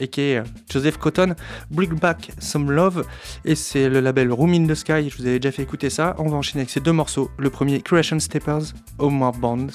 a.k.a. 0.00 0.44
Joseph 0.70 0.96
Cotton, 0.96 1.34
Bring 1.70 1.98
Back 1.98 2.30
Some 2.38 2.70
Love, 2.70 3.04
et 3.44 3.54
c'est 3.54 3.88
le 3.88 4.00
label 4.00 4.32
Room 4.32 4.54
in 4.54 4.66
the 4.66 4.74
Sky, 4.74 5.10
je 5.10 5.16
vous 5.18 5.26
avais 5.26 5.38
déjà 5.38 5.52
fait 5.52 5.62
écouter 5.62 5.90
ça. 5.90 6.14
On 6.18 6.28
va 6.28 6.36
enchaîner 6.38 6.60
avec 6.62 6.70
ces 6.70 6.80
deux 6.80 6.92
morceaux. 6.92 7.30
Le 7.38 7.50
premier, 7.50 7.82
Creation 7.82 8.18
Steppers, 8.18 8.72
Homeward 8.98 9.36
Bonds, 9.36 9.66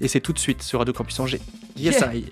et 0.00 0.08
c'est 0.08 0.20
tout 0.20 0.32
de 0.32 0.38
suite 0.38 0.62
sur 0.62 0.78
Radio 0.78 0.94
Campus 0.94 1.18
Angers. 1.20 1.40
Yes, 1.76 1.98
Yeah. 2.00 2.14
I. 2.14 2.24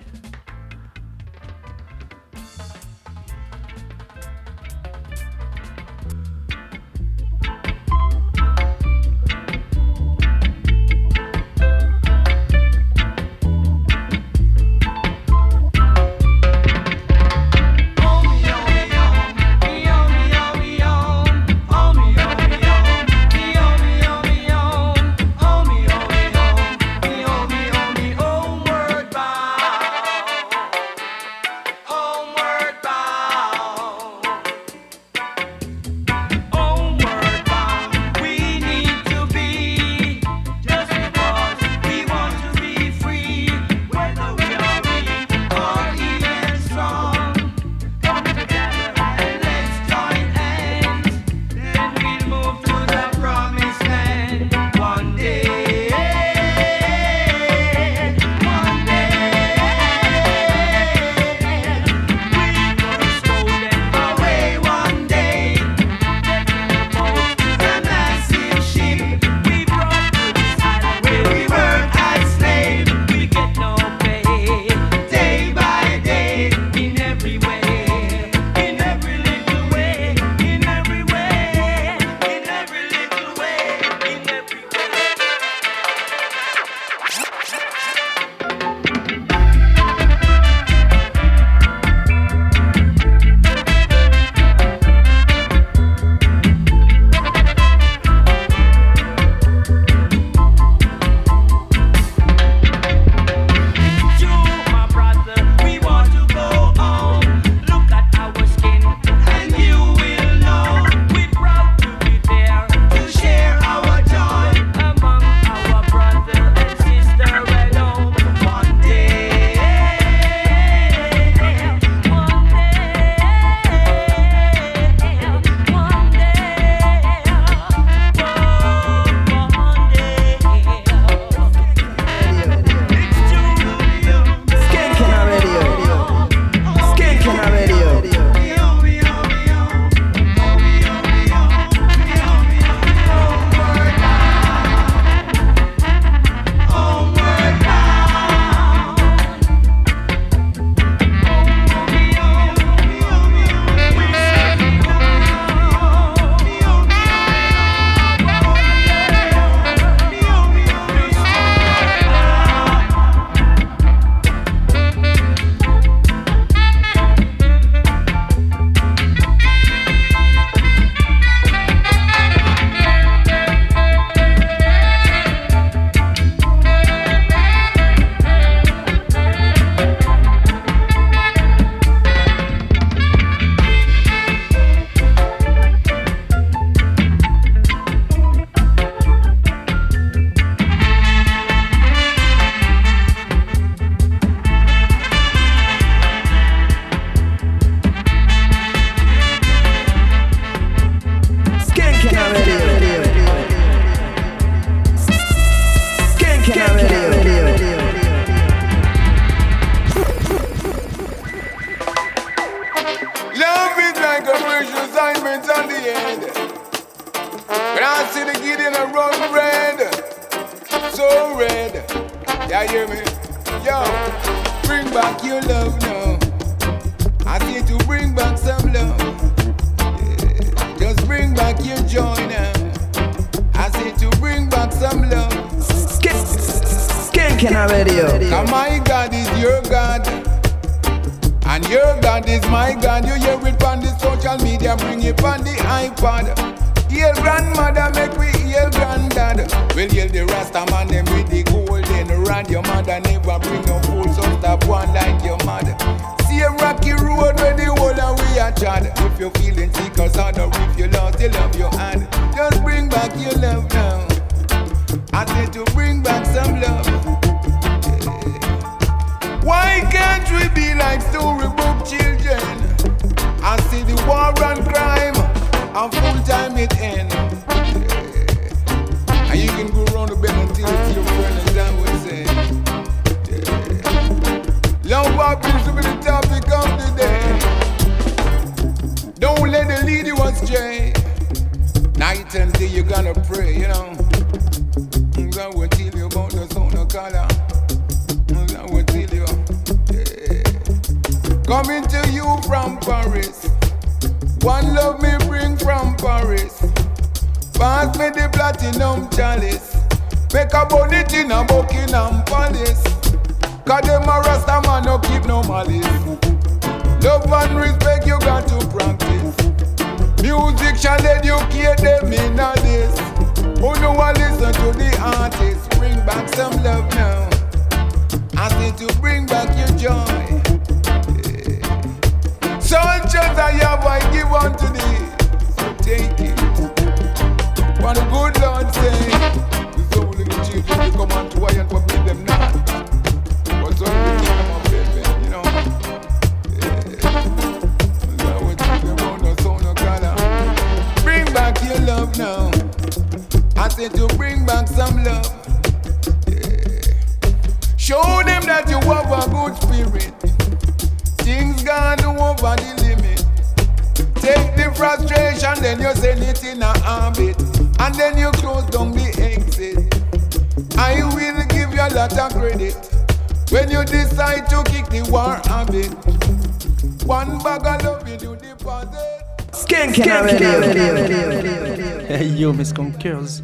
Skunkers. 382.65 383.43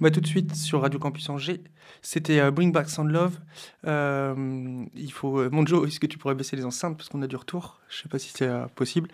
Bah, 0.00 0.10
tout 0.10 0.20
de 0.20 0.26
suite 0.26 0.56
sur 0.56 0.82
Radio 0.82 0.98
Campus 0.98 1.28
Angers, 1.30 1.60
c'était 2.02 2.40
euh, 2.40 2.50
Bring 2.50 2.72
Back 2.72 2.90
Sound 2.90 3.10
Love. 3.10 3.38
Euh, 3.86 4.84
il 4.94 5.12
faut, 5.12 5.38
euh, 5.38 5.48
Monjo, 5.50 5.86
est-ce 5.86 6.00
que 6.00 6.08
tu 6.08 6.18
pourrais 6.18 6.34
baisser 6.34 6.56
les 6.56 6.64
enceintes? 6.64 6.96
Parce 6.96 7.08
qu'on 7.08 7.22
a 7.22 7.28
du 7.28 7.36
retour 7.36 7.80
Je 7.88 8.02
sais 8.02 8.08
pas 8.08 8.18
si 8.18 8.30
c'est 8.34 8.48
euh, 8.48 8.66
possible. 8.74 9.08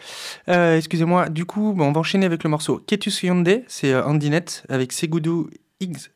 Excusez-moi. 0.46 1.29
Du 1.29 1.44
coup, 1.44 1.74
on 1.79 1.92
va 1.92 2.01
enchaîner 2.01 2.24
avec 2.24 2.42
le 2.42 2.51
morceau 2.51 2.79
Ketus 2.79 3.22
Yonde, 3.22 3.62
c'est 3.68 3.94
Andinette 3.94 4.64
avec 4.70 4.92
Segudu 4.92 5.51
Higgs 5.81 6.09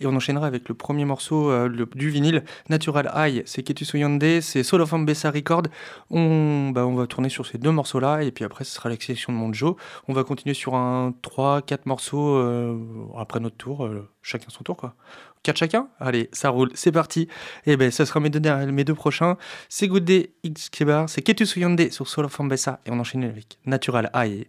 et 0.00 0.06
on 0.06 0.14
enchaînera 0.14 0.46
avec 0.46 0.68
le 0.68 0.74
premier 0.74 1.04
morceau 1.04 1.50
euh, 1.50 1.86
du 1.94 2.10
vinyle, 2.10 2.44
Natural 2.68 3.10
Eye. 3.14 3.42
C'est 3.46 3.62
Ketu 3.62 3.84
Soyande, 3.84 4.40
c'est 4.40 4.62
Soul 4.62 4.80
of 4.80 4.92
Ambessa 4.92 5.30
Record. 5.30 5.64
On, 6.10 6.70
bah, 6.70 6.86
on 6.86 6.94
va 6.94 7.06
tourner 7.06 7.28
sur 7.28 7.46
ces 7.46 7.58
deux 7.58 7.70
morceaux-là. 7.70 8.22
Et 8.22 8.30
puis 8.30 8.44
après, 8.44 8.64
ce 8.64 8.74
sera 8.74 8.88
la 8.88 8.96
sélection 8.96 9.32
de 9.32 9.38
Monjo. 9.38 9.76
On 10.08 10.12
va 10.12 10.24
continuer 10.24 10.54
sur 10.54 10.74
un 10.74 11.14
3-4 11.22 11.80
morceaux 11.86 12.36
euh, 12.36 12.76
après 13.16 13.40
notre 13.40 13.56
tour. 13.56 13.84
Euh, 13.84 14.08
chacun 14.22 14.48
son 14.48 14.64
tour, 14.64 14.76
quoi. 14.76 14.94
4 15.42 15.56
chacun? 15.56 15.88
Allez, 16.00 16.28
ça 16.32 16.50
roule, 16.50 16.70
c'est 16.74 16.92
parti. 16.92 17.28
Et 17.66 17.76
ben, 17.76 17.90
ça 17.90 18.04
sera 18.06 18.20
mes 18.20 18.30
deux, 18.30 18.94
prochains. 18.94 19.36
C'est 19.68 19.88
Good 19.88 20.04
Day 20.04 20.32
X 20.42 20.68
Kebar, 20.70 21.08
c'est 21.08 21.22
Ketu 21.22 21.46
sur 21.46 22.08
Soul 22.08 22.24
of 22.24 22.40
Ambessa. 22.40 22.80
Et 22.86 22.90
on 22.90 22.98
enchaîne 22.98 23.24
avec 23.24 23.58
Natural 23.64 24.10
Eye. 24.14 24.48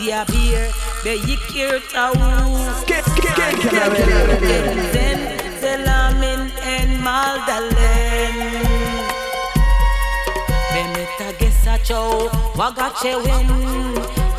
Dia 0.00 0.24
beer, 0.32 0.72
be 1.04 1.20
yikir 1.28 1.76
tau. 1.92 2.16
Zen, 4.96 5.20
Zelamin 5.60 6.48
and 6.64 7.04
Magdalene. 7.04 8.64
Bemeta 10.72 11.36
gesa 11.36 11.76
wagache 12.56 13.12
win. 13.20 13.48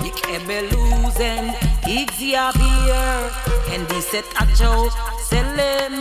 Yikebe 0.01 0.65
losing, 0.73 1.53
Igzia 1.85 2.49
beer. 2.57 3.29
And 3.69 3.85
he 3.93 4.01
said 4.01 4.25
a 4.41 4.49
chow, 4.57 4.89
sele 5.21 5.93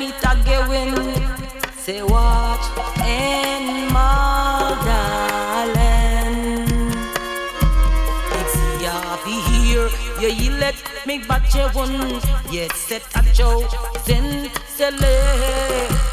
gewin. 0.49 0.97
Say 1.77 2.01
watch 2.01 2.65
and 3.05 3.93
Yeah, 10.21 10.29
he 10.29 10.51
let 10.51 10.75
me 11.07 11.17
batch 11.19 11.55
a 11.55 11.71
one. 11.71 12.21
Yet 12.53 12.73
set 12.77 13.03
a 13.17 13.23
chosen. 13.33 14.51
Sele, 14.69 15.17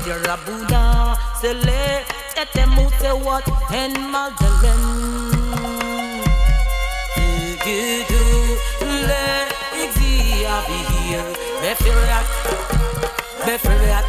you're 0.06 0.24
a 0.24 0.38
Buddha. 0.46 1.18
Sele, 1.42 2.06
et 2.38 2.56
mute 2.68 3.26
what? 3.26 3.44
And 3.70 3.98
Magdalene. 4.10 5.28
Gudu, 7.68 8.24
le, 9.10 9.46
exi, 9.84 10.46
avi, 10.46 10.80
me 11.62 13.58
feel 13.58 13.80
that, 13.80 14.06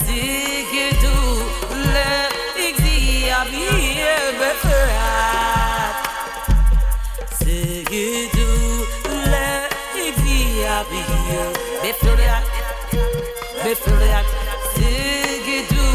see. 0.00 1.11
Rabia, 10.82 11.44
Befloreat, 11.82 12.44
Befloreat, 13.62 14.26
Sigidou, 14.74 15.94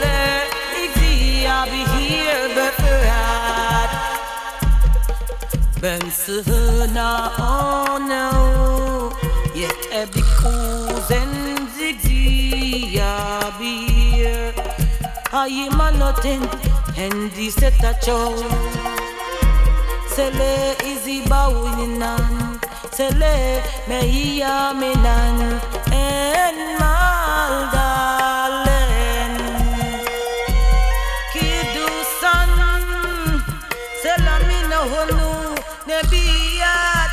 Le, 0.00 0.46
Ixi, 0.84 1.44
Abihir, 1.58 2.54
Ben 5.80 6.02
Sehna, 6.10 7.32
oh 7.36 7.98
no, 7.98 9.10
yet 9.58 9.80
Ebikuzen, 9.90 11.32
Zigzi, 11.74 13.00
Abihir, 13.00 14.54
Ayimanotin, 15.32 16.42
Hendi 16.94 17.50
Sele, 20.14 20.76
Iziba, 20.84 21.48
Wininan. 21.48 22.51
Selé, 22.92 23.64
me 23.88 24.04
iya 24.04 24.76
minan 24.76 25.56
en 25.88 26.76
Magdalen 26.76 27.80
Kidusan 31.32 32.52
Selamina 33.96 34.84
honu 34.92 35.56
nebiyat 35.88 37.08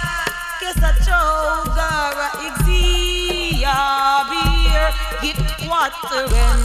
Kesa 0.59 0.91
chogara 0.99 2.27
igzia 2.43 3.79
beer 4.27 4.91
Git 5.23 5.39
wateren 5.63 6.59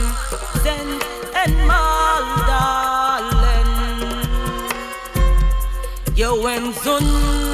Zen 0.67 0.99
en 1.39 1.55
Magdalen 1.71 3.71
Yo 6.19 6.35
en 6.51 6.75
Zun 6.83 7.54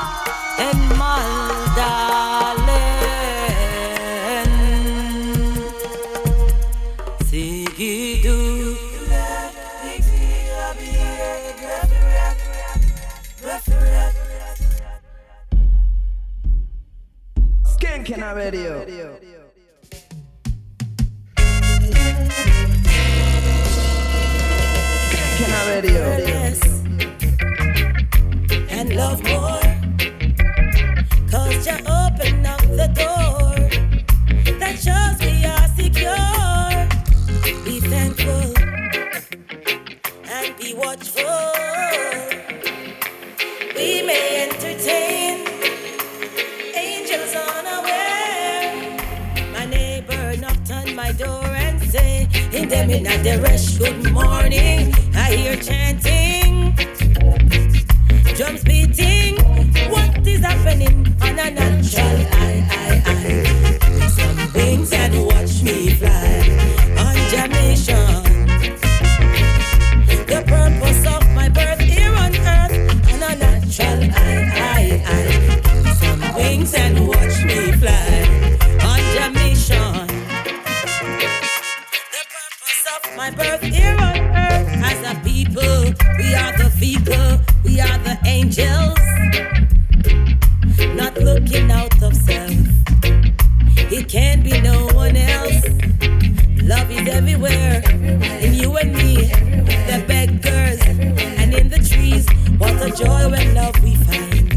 Skanking 18.11 18.35
Radio. 18.35 18.85
Skanking 25.39 25.67
Radio. 25.67 26.01
Yes. 26.27 26.59
And 28.69 28.95
love 28.95 29.23
more. 29.23 29.61
Cause 31.31 31.65
you 31.65 31.77
open 31.87 32.45
up 32.45 32.61
the 32.61 32.89
door 32.99 33.55
that 34.59 34.75
shows 34.77 35.17
we 35.25 35.45
are 35.45 35.67
secure. 35.79 36.87
Be 37.63 37.79
thankful 37.79 38.53
and 40.29 40.57
be 40.57 40.73
watchful. 40.73 41.53
We 43.75 44.01
may 44.03 44.49
entertain 44.49 45.47
angels 46.75 47.35
unaware. 47.35 47.80
My 51.11 51.17
door 51.17 51.45
and 51.45 51.81
say, 51.81 52.27
In 52.53 52.69
them 52.69 52.89
in 52.89 53.03
the 53.03 53.39
rush, 53.41 53.77
good 53.77 54.11
morning. 54.11 54.93
I 55.13 55.35
hear 55.35 55.55
chanting 55.55 56.73
drums 58.35 58.63
beating. 58.63 59.35
What 59.91 60.25
is 60.27 60.41
happening 60.41 61.07
on 61.21 61.39
a 61.39 61.51
natural 61.51 62.17
eye, 62.43 62.63
eye, 62.79 63.03
eye? 63.05 64.07
Some 64.07 64.53
wings 64.53 64.93
and 64.93 65.25
watch 65.25 65.63
me 65.63 65.89
fly 65.91 66.39
on 67.05 67.15
Jamaican. 67.31 68.23
The 70.27 70.43
purpose 70.47 71.05
of 71.07 71.23
my 71.35 71.49
birth 71.49 71.81
here 71.81 72.13
on 72.13 72.35
earth 72.35 73.13
on 73.13 73.23
a 73.23 73.35
natural 73.35 74.10
my 83.21 83.29
birth 83.29 83.61
here 83.61 83.95
on 83.99 84.17
earth 84.17 84.69
as 84.89 84.99
a 85.11 85.13
people. 85.23 85.83
We 86.17 86.33
are 86.33 86.57
the 86.57 86.71
vehicle, 86.81 87.33
we 87.63 87.79
are 87.79 87.99
the 87.99 88.17
angels. 88.25 88.97
Not 90.95 91.15
looking 91.17 91.69
out 91.69 92.01
of 92.01 92.15
self. 92.15 92.51
It 93.95 94.09
can't 94.09 94.43
be 94.43 94.59
no 94.61 94.87
one 95.03 95.15
else. 95.15 95.61
Love 96.63 96.89
is 96.89 97.07
everywhere. 97.07 97.83
In 98.41 98.55
you 98.55 98.75
and 98.77 98.91
me, 98.91 99.27
the 99.89 100.03
beggars, 100.07 100.81
and 101.41 101.53
in 101.53 101.69
the 101.69 101.77
trees. 101.77 102.25
What 102.57 102.73
a 102.81 102.89
joy 102.89 103.29
when 103.29 103.53
love 103.53 103.77
we 103.83 103.93
find. 104.07 104.49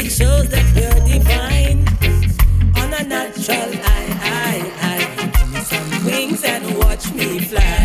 It 0.00 0.08
shows 0.12 0.46
that 0.54 0.66
we're 0.76 1.00
divine. 1.12 1.80
On 2.80 2.88
a 2.94 3.02
natural 3.02 3.81
fly. 7.52 7.81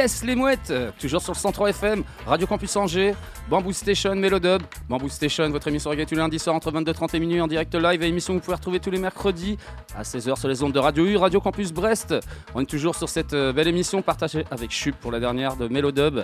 Yes, 0.00 0.24
les 0.24 0.34
mouettes 0.34 0.72
Toujours 0.98 1.20
sur 1.20 1.34
le 1.34 1.36
103 1.36 1.68
FM, 1.68 2.04
Radio 2.24 2.46
Campus 2.46 2.74
Angers, 2.74 3.14
Bamboo 3.50 3.70
Station, 3.70 4.14
Mélodub. 4.14 4.62
Bamboo 4.88 5.10
Station, 5.10 5.50
votre 5.50 5.68
émission 5.68 5.90
reggae 5.90 6.06
tous 6.06 6.14
les 6.14 6.22
lundis 6.22 6.38
soir 6.38 6.56
entre 6.56 6.72
22h30 6.72 7.16
et 7.16 7.20
minuit 7.20 7.38
en 7.38 7.46
direct 7.46 7.74
live. 7.74 8.02
Et 8.02 8.06
émission 8.06 8.32
que 8.32 8.38
vous 8.38 8.44
pouvez 8.46 8.54
retrouver 8.54 8.80
tous 8.80 8.90
les 8.90 8.98
mercredis 8.98 9.58
à 9.94 10.00
16h 10.00 10.38
sur 10.38 10.48
les 10.48 10.62
ondes 10.62 10.72
de 10.72 10.78
Radio 10.78 11.04
U, 11.04 11.18
Radio 11.18 11.38
Campus 11.42 11.70
Brest. 11.74 12.14
On 12.54 12.62
est 12.62 12.64
toujours 12.64 12.94
sur 12.94 13.10
cette 13.10 13.34
euh, 13.34 13.52
belle 13.52 13.68
émission 13.68 14.00
partagée 14.00 14.46
avec 14.50 14.70
Chup 14.70 14.96
pour 14.96 15.12
la 15.12 15.20
dernière 15.20 15.56
de 15.56 15.68
Mélodub. 15.68 16.20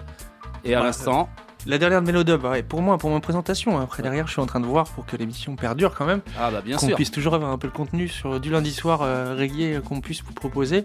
Et 0.64 0.74
à 0.74 0.82
l'instant, 0.82 1.28
La 1.66 1.78
dernière 1.78 2.00
de 2.00 2.06
Mélodub, 2.06 2.44
ouais, 2.44 2.62
pour 2.62 2.80
moi, 2.80 2.96
pour 2.96 3.10
ma 3.10 3.18
présentation. 3.18 3.76
hein. 3.76 3.82
Après, 3.82 4.00
derrière, 4.00 4.28
je 4.28 4.32
suis 4.32 4.40
en 4.40 4.46
train 4.46 4.60
de 4.60 4.66
voir 4.66 4.84
pour 4.88 5.04
que 5.04 5.16
l'émission 5.16 5.56
perdure 5.56 5.94
quand 5.96 6.06
même. 6.06 6.20
ah 6.38 6.50
bah 6.52 6.60
bien 6.64 6.76
qu'on 6.76 6.86
sûr. 6.86 6.94
puisse 6.94 7.10
toujours 7.10 7.34
avoir 7.34 7.50
un 7.50 7.58
peu 7.58 7.66
le 7.66 7.72
contenu 7.72 8.06
sur 8.06 8.38
du 8.38 8.50
lundi 8.50 8.72
soir 8.72 9.00
euh, 9.02 9.34
reggae 9.36 9.74
euh, 9.76 9.80
qu'on 9.80 10.00
puisse 10.00 10.22
vous 10.22 10.32
proposer, 10.32 10.84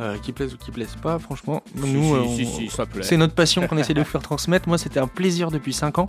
euh, 0.00 0.16
qui 0.22 0.30
plaise 0.32 0.54
ou 0.54 0.58
qui 0.58 0.70
plaise 0.70 0.94
pas. 1.02 1.18
Franchement, 1.18 1.64
Si, 1.74 1.92
nous, 1.92 2.02
si, 2.04 2.12
euh, 2.12 2.20
on- 2.22 2.36
si, 2.36 2.68
ça 2.68 2.86
plaît. 2.86 3.02
c'est 3.02 3.16
notre 3.16 3.34
passion 3.34 3.66
qu'on 3.66 3.76
essaie 3.78 3.94
de 3.94 4.00
vous 4.00 4.06
faire 4.06 4.22
transmettre. 4.22 4.68
Moi, 4.68 4.78
c'était 4.78 5.00
un 5.00 5.08
plaisir 5.08 5.50
depuis 5.50 5.72
5 5.72 5.98
ans. 5.98 6.06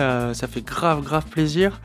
Euh, 0.00 0.34
ça 0.34 0.48
fait 0.48 0.62
grave, 0.62 1.02
grave 1.02 1.26
plaisir. 1.26 1.80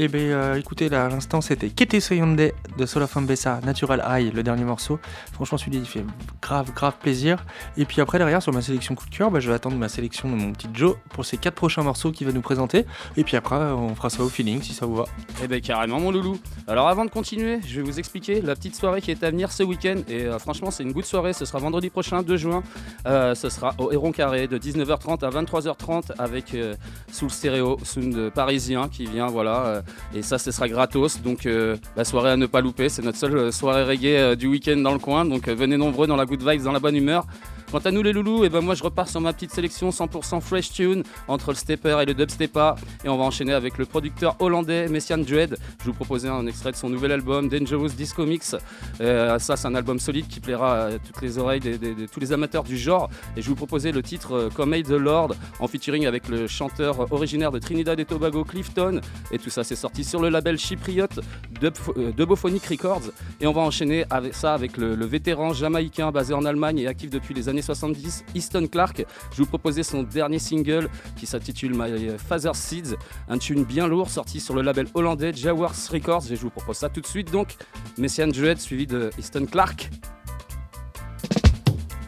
Et 0.00 0.06
ben, 0.06 0.20
euh, 0.20 0.54
écoutez, 0.54 0.88
là, 0.88 1.06
à 1.06 1.08
l'instant, 1.08 1.40
c'était 1.40 1.70
Kete 1.70 1.98
Soyonde 1.98 2.36
de 2.36 2.86
Sola 2.86 3.08
Fambessa, 3.08 3.58
Natural 3.64 4.00
High, 4.08 4.32
le 4.32 4.44
dernier 4.44 4.62
morceau. 4.62 5.00
Franchement, 5.32 5.58
celui-là, 5.58 5.78
il 5.80 5.88
fait 5.88 6.04
grave, 6.40 6.72
grave 6.72 6.94
plaisir. 7.00 7.44
Et 7.76 7.84
puis 7.84 8.00
après, 8.00 8.18
derrière, 8.18 8.40
sur 8.40 8.52
ma 8.52 8.62
sélection 8.62 8.94
coup 8.94 9.06
de 9.06 9.16
cœur, 9.16 9.32
bah, 9.32 9.40
je 9.40 9.48
vais 9.48 9.56
attendre 9.56 9.76
ma 9.76 9.88
sélection 9.88 10.30
de 10.30 10.36
mon 10.36 10.52
petit 10.52 10.68
Joe 10.72 10.94
pour 11.10 11.24
ces 11.24 11.36
quatre 11.36 11.56
prochains 11.56 11.82
morceaux 11.82 12.12
qu'il 12.12 12.28
va 12.28 12.32
nous 12.32 12.42
présenter. 12.42 12.86
Et 13.16 13.24
puis 13.24 13.36
après, 13.36 13.56
on 13.56 13.92
fera 13.96 14.08
ça 14.08 14.22
au 14.22 14.28
feeling 14.28 14.62
si 14.62 14.72
ça 14.72 14.86
vous 14.86 14.94
va. 14.94 15.06
Eh 15.42 15.48
ben 15.48 15.60
carrément 15.60 15.98
mon 15.98 16.12
loulou. 16.12 16.38
Alors 16.68 16.86
avant 16.86 17.04
de 17.04 17.10
continuer, 17.10 17.58
je 17.66 17.80
vais 17.80 17.82
vous 17.82 17.98
expliquer 17.98 18.40
la 18.40 18.54
petite 18.54 18.76
soirée 18.76 19.02
qui 19.02 19.10
est 19.10 19.24
à 19.24 19.30
venir 19.30 19.50
ce 19.50 19.64
week-end. 19.64 19.96
Et 20.06 20.26
euh, 20.26 20.38
franchement 20.38 20.70
c'est 20.70 20.84
une 20.84 20.92
good 20.92 21.06
soirée, 21.06 21.32
ce 21.32 21.44
sera 21.44 21.58
vendredi 21.58 21.90
prochain 21.90 22.22
2 22.22 22.36
juin. 22.36 22.62
Euh, 23.06 23.34
ce 23.34 23.48
sera 23.48 23.74
au 23.78 23.90
Héron 23.90 24.12
Carré 24.12 24.46
de 24.46 24.58
19h30 24.58 25.24
à 25.24 25.30
23h30 25.30 26.12
avec 26.18 26.52
le 26.52 26.76
stéréo 27.10 27.78
Sound 27.82 28.30
parisien 28.30 28.88
qui 28.88 29.06
vient 29.06 29.26
voilà. 29.26 29.82
Et 30.14 30.22
ça 30.22 30.38
ce 30.38 30.50
sera 30.50 30.68
gratos. 30.68 31.20
Donc 31.22 31.46
euh, 31.46 31.76
la 31.96 32.04
soirée 32.04 32.30
à 32.30 32.36
ne 32.36 32.46
pas 32.46 32.60
louper, 32.60 32.88
c'est 32.88 33.02
notre 33.02 33.18
seule 33.18 33.36
euh, 33.36 33.52
soirée 33.52 33.84
reggae 33.84 34.06
euh, 34.06 34.34
du 34.36 34.46
week-end 34.46 34.76
dans 34.76 34.92
le 34.92 34.98
coin. 34.98 35.24
Donc 35.24 35.48
venez 35.48 35.76
nombreux 35.76 36.06
dans 36.06 36.16
la 36.16 36.26
good 36.26 36.42
vibes, 36.42 36.62
dans 36.62 36.72
la 36.72 36.80
bonne 36.80 36.96
humeur. 36.96 37.26
Quant 37.70 37.78
à 37.80 37.90
nous 37.90 38.02
les 38.02 38.14
loulous, 38.14 38.44
et 38.44 38.48
ben 38.48 38.62
moi 38.62 38.74
je 38.74 38.82
repars 38.82 39.10
sur 39.10 39.20
ma 39.20 39.34
petite 39.34 39.52
sélection 39.52 39.90
100% 39.90 40.40
fresh 40.40 40.72
tune 40.72 41.02
entre 41.28 41.50
le 41.50 41.54
stepper 41.54 41.98
et 42.00 42.06
le 42.06 42.14
dubstepper 42.14 42.72
et 43.04 43.10
on 43.10 43.18
va 43.18 43.24
enchaîner 43.24 43.52
avec 43.52 43.76
le 43.76 43.84
producteur 43.84 44.36
hollandais 44.38 44.88
Messian 44.88 45.18
Dread. 45.18 45.58
Je 45.80 45.84
vous 45.84 45.92
proposais 45.92 46.28
un 46.28 46.46
extrait 46.46 46.72
de 46.72 46.76
son 46.76 46.88
nouvel 46.88 47.12
album 47.12 47.50
Dangerous 47.50 47.90
Disco 47.90 48.24
Mix. 48.24 48.56
Euh, 49.02 49.38
ça 49.38 49.56
c'est 49.56 49.68
un 49.68 49.74
album 49.74 49.98
solide 49.98 50.28
qui 50.28 50.40
plaira 50.40 50.86
à 50.86 50.92
toutes 50.92 51.20
les 51.20 51.36
oreilles 51.36 51.60
de 51.60 52.06
tous 52.06 52.20
les 52.20 52.32
amateurs 52.32 52.64
du 52.64 52.78
genre 52.78 53.10
et 53.36 53.42
je 53.42 53.48
vous 53.50 53.54
proposais 53.54 53.92
le 53.92 54.02
titre 54.02 54.32
euh, 54.32 54.48
Come 54.48 54.82
the 54.82 54.88
Lord 54.92 55.34
en 55.60 55.68
featuring 55.68 56.06
avec 56.06 56.28
le 56.28 56.46
chanteur 56.46 57.12
originaire 57.12 57.52
de 57.52 57.58
Trinidad 57.58 58.00
et 58.00 58.06
Tobago 58.06 58.44
Clifton 58.44 59.02
et 59.30 59.38
tout 59.38 59.50
ça 59.50 59.62
c'est 59.62 59.76
sorti 59.76 60.04
sur 60.04 60.22
le 60.22 60.30
label 60.30 60.58
chypriote 60.58 61.20
euh, 61.62 62.12
Dubophonic 62.12 62.64
Records 62.64 63.10
et 63.42 63.46
on 63.46 63.52
va 63.52 63.60
enchaîner 63.60 64.06
avec 64.08 64.34
ça 64.34 64.54
avec 64.54 64.78
le, 64.78 64.94
le 64.94 65.04
vétéran 65.04 65.52
jamaïcain 65.52 66.12
basé 66.12 66.32
en 66.32 66.46
Allemagne 66.46 66.78
et 66.78 66.86
actif 66.86 67.10
depuis 67.10 67.34
les 67.34 67.50
années 67.50 67.57
70, 67.62 68.24
Easton 68.34 68.66
Clark. 68.66 69.04
Je 69.32 69.38
vous 69.38 69.46
proposais 69.46 69.82
son 69.82 70.02
dernier 70.02 70.38
single 70.38 70.88
qui 71.16 71.26
s'intitule 71.26 71.72
My 71.74 72.16
Father's 72.18 72.58
Seeds, 72.58 72.96
un 73.28 73.38
tune 73.38 73.64
bien 73.64 73.86
lourd 73.86 74.10
sorti 74.10 74.40
sur 74.40 74.54
le 74.54 74.62
label 74.62 74.86
hollandais 74.94 75.32
Jaguars 75.32 75.74
Records 75.90 76.24
et 76.30 76.36
je 76.36 76.42
vous 76.42 76.50
propose 76.50 76.76
ça 76.76 76.88
tout 76.88 77.00
de 77.00 77.06
suite 77.06 77.30
donc 77.30 77.56
Messian 77.96 78.30
Juet 78.32 78.56
suivi 78.56 78.86
de 78.86 79.10
Easton 79.18 79.46
Clark. 79.46 79.90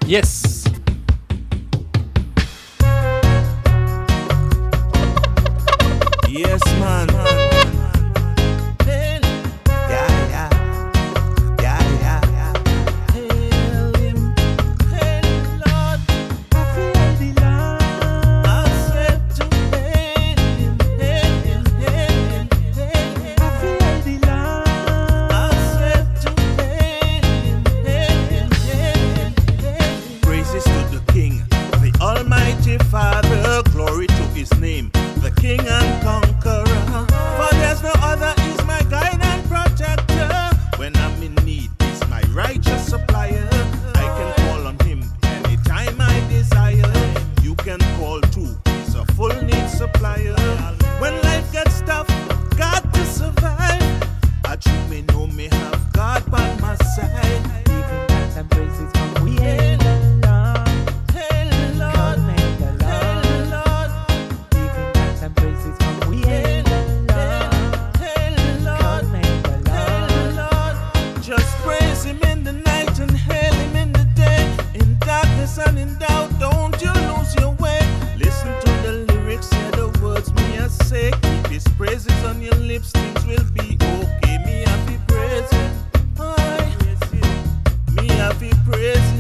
Yes 0.07 0.65
Yes, 6.29 6.61
man. 6.79 8.00
King 35.41 35.67
and 35.67 36.03
Conqueror. 36.03 36.67
For 36.67 37.57
there's 37.57 37.83
no 37.83 37.93
other 38.03 38.35
is 38.43 38.63
my 38.67 38.83
guide 38.91 39.19
and 39.23 39.43
protector. 39.49 40.29
When 40.77 40.95
I'm 40.97 41.23
in 41.23 41.35
need, 41.47 41.71
He's 41.81 42.07
my 42.11 42.21
righteous 42.35 42.87
supplier. 42.87 43.49
I 43.95 44.05
can 44.19 44.35
call 44.45 44.67
on 44.67 44.79
Him 44.81 45.03
anytime 45.23 45.99
I 45.99 46.21
desire. 46.29 46.93
You 47.41 47.55
can 47.55 47.81
call 47.97 48.21
too. 48.21 48.55
He's 48.67 48.95
a 48.95 49.07
full 49.15 49.35
need 49.43 49.69
supplier. 49.71 50.37
When 50.99 51.15
life 51.23 51.51
gets 51.53 51.81
tough, 51.81 52.09
got 52.59 52.93
to 52.93 53.05
survive. 53.07 53.81
I 54.45 54.59
you 54.67 54.91
may 54.91 55.01
know 55.01 55.27
me 55.27 55.49
have 55.53 55.93
God 55.95 56.31
by 56.31 56.55
my 56.61 56.77
side. 56.77 57.70
In 75.79 75.99
doubt, 75.99 76.31
don't 76.39 76.81
you 76.83 76.93
lose 76.93 77.35
your 77.37 77.53
way. 77.53 77.81
Listen 78.17 78.53
to 78.61 78.71
the 78.83 79.05
lyrics, 79.09 79.53
hear 79.53 79.71
the 79.73 79.89
words 80.03 80.33
me 80.35 80.59
I 80.59 80.69
say. 80.69 81.13
Praises 81.77 82.25
on 82.25 82.43
your 82.43 82.55
lips, 82.57 82.91
things 82.93 83.27
will 83.27 83.45
be 83.55 83.79
okay. 83.81 84.39
Me 84.45 84.65
Aye. 86.19 86.77
me 88.41 88.51
praising. 88.67 89.20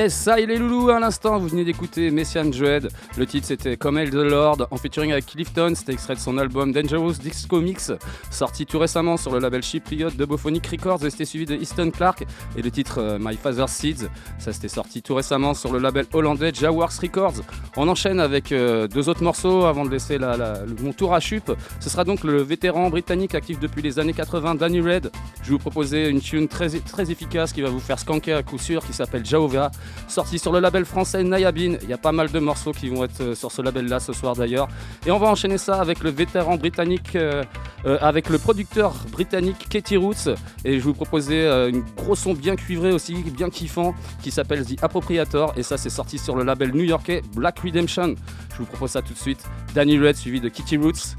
Yes, 0.00 0.14
ça 0.14 0.40
il 0.40 0.50
est 0.50 0.56
loulou 0.56 0.88
à 0.88 0.98
l'instant, 0.98 1.38
vous 1.38 1.48
venez 1.48 1.62
d'écouter 1.62 2.10
Messian 2.10 2.50
Joed. 2.50 2.88
Le 3.18 3.26
titre 3.26 3.46
c'était 3.46 3.76
Come 3.76 3.98
Hail 3.98 4.08
the 4.08 4.14
Lord 4.14 4.66
en 4.70 4.76
featuring 4.78 5.12
avec 5.12 5.26
Clifton, 5.26 5.74
c'était 5.76 5.92
extrait 5.92 6.14
de 6.14 6.20
son 6.20 6.38
album 6.38 6.72
Dangerous 6.72 7.12
Disco 7.22 7.60
Mix, 7.60 7.92
sorti 8.30 8.64
tout 8.64 8.78
récemment 8.78 9.18
sur 9.18 9.30
le 9.30 9.40
label 9.40 9.62
chypriote 9.62 10.16
de 10.16 10.24
Bophonic 10.24 10.66
Records 10.68 11.04
et 11.04 11.10
c'était 11.10 11.26
suivi 11.26 11.44
de 11.44 11.54
Easton 11.54 11.90
Clark 11.90 12.24
et 12.56 12.62
le 12.62 12.70
titre 12.70 12.96
euh, 12.98 13.18
My 13.20 13.36
Father's 13.36 13.70
Seeds, 13.72 14.06
ça 14.38 14.54
c'était 14.54 14.68
sorti 14.68 15.02
tout 15.02 15.14
récemment 15.14 15.52
sur 15.52 15.70
le 15.70 15.78
label 15.78 16.06
hollandais 16.14 16.50
Jaworks 16.54 16.98
Records. 17.02 17.42
On 17.76 17.86
enchaîne 17.86 18.20
avec 18.20 18.52
euh, 18.52 18.88
deux 18.88 19.10
autres 19.10 19.22
morceaux 19.22 19.66
avant 19.66 19.84
de 19.84 19.90
laisser 19.90 20.16
la- 20.16 20.34
la- 20.38 20.64
le- 20.64 20.76
mon 20.82 20.94
tour 20.94 21.12
à 21.14 21.20
Chup. 21.20 21.52
Ce 21.78 21.90
sera 21.90 22.04
donc 22.04 22.24
le 22.24 22.40
vétéran 22.40 22.88
britannique 22.88 23.34
actif 23.34 23.60
depuis 23.60 23.82
les 23.82 23.98
années 23.98 24.14
80, 24.14 24.54
Danny 24.54 24.80
Red. 24.80 25.10
Je 25.42 25.48
vais 25.48 25.52
vous 25.52 25.58
proposer 25.58 26.08
une 26.08 26.22
tune 26.22 26.48
très, 26.48 26.70
très 26.70 27.10
efficace 27.10 27.52
qui 27.52 27.60
va 27.60 27.68
vous 27.68 27.80
faire 27.80 27.98
skanker 27.98 28.32
à 28.38 28.42
coup 28.42 28.56
sûr 28.56 28.82
qui 28.82 28.94
s'appelle 28.94 29.26
Jaova, 29.26 29.70
sorti 30.08 30.38
sur 30.38 30.52
le 30.52 30.60
label 30.60 30.84
français 30.84 31.22
Nayabin. 31.22 31.76
Il 31.82 31.88
y 31.88 31.92
a 31.92 31.98
pas 31.98 32.12
mal 32.12 32.30
de 32.30 32.38
morceaux 32.38 32.72
qui 32.72 32.88
vont 32.88 33.04
être 33.04 33.20
euh, 33.20 33.34
sur 33.34 33.52
ce 33.52 33.62
label 33.62 33.86
là 33.88 34.00
ce 34.00 34.12
soir 34.12 34.34
d'ailleurs. 34.34 34.68
Et 35.06 35.10
on 35.10 35.18
va 35.18 35.28
enchaîner 35.28 35.58
ça 35.58 35.80
avec 35.80 36.02
le 36.02 36.10
vétéran 36.10 36.56
britannique, 36.56 37.16
euh, 37.16 37.44
euh, 37.86 37.98
avec 38.00 38.28
le 38.28 38.38
producteur 38.38 38.94
britannique 39.10 39.68
Katie 39.68 39.96
Roots. 39.96 40.28
Et 40.64 40.72
je 40.72 40.76
vais 40.76 40.80
vous 40.80 40.94
proposer 40.94 41.42
euh, 41.42 41.70
une 41.70 41.82
gros 41.96 42.14
son 42.14 42.34
bien 42.34 42.56
cuivré 42.56 42.92
aussi, 42.92 43.14
bien 43.14 43.50
kiffant, 43.50 43.94
qui 44.22 44.30
s'appelle 44.30 44.64
The 44.64 44.82
Appropriator. 44.82 45.54
Et 45.56 45.62
ça, 45.62 45.76
c'est 45.76 45.90
sorti 45.90 46.18
sur 46.18 46.36
le 46.36 46.44
label 46.44 46.72
new-yorkais 46.72 47.22
Black 47.34 47.60
Redemption. 47.60 48.14
Je 48.52 48.58
vous 48.58 48.66
propose 48.66 48.90
ça 48.90 49.02
tout 49.02 49.14
de 49.14 49.18
suite. 49.18 49.44
Danny 49.74 49.98
Red 49.98 50.16
suivi 50.16 50.40
de 50.40 50.48
Kitty 50.48 50.76
Roots. 50.76 51.16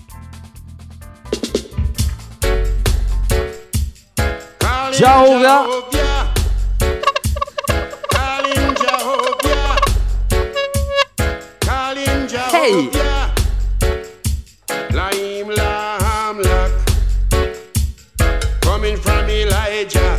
Jehovah. 4.94 5.66
Hey! 12.34 12.90
Laim 14.94 15.50
Coming 18.62 18.96
from 18.96 19.30
Elijah. 19.30 20.18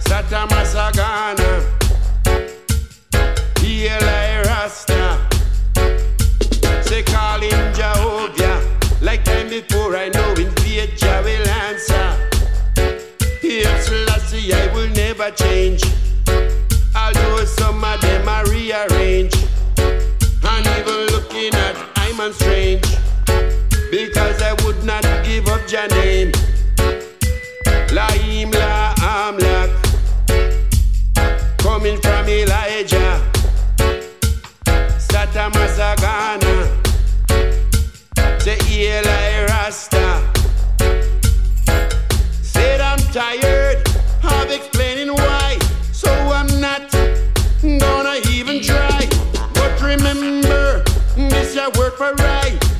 Satamasagana 0.00 1.60
Elijah 3.60 4.13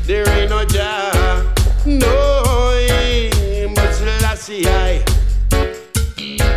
There 0.07 0.29
ain't 0.29 0.51
no 0.51 0.63
job. 0.67 1.59
No, 1.87 2.77
eh, 2.77 3.73
but 3.75 3.91
Selassie 3.95 4.67
I. 4.67 5.03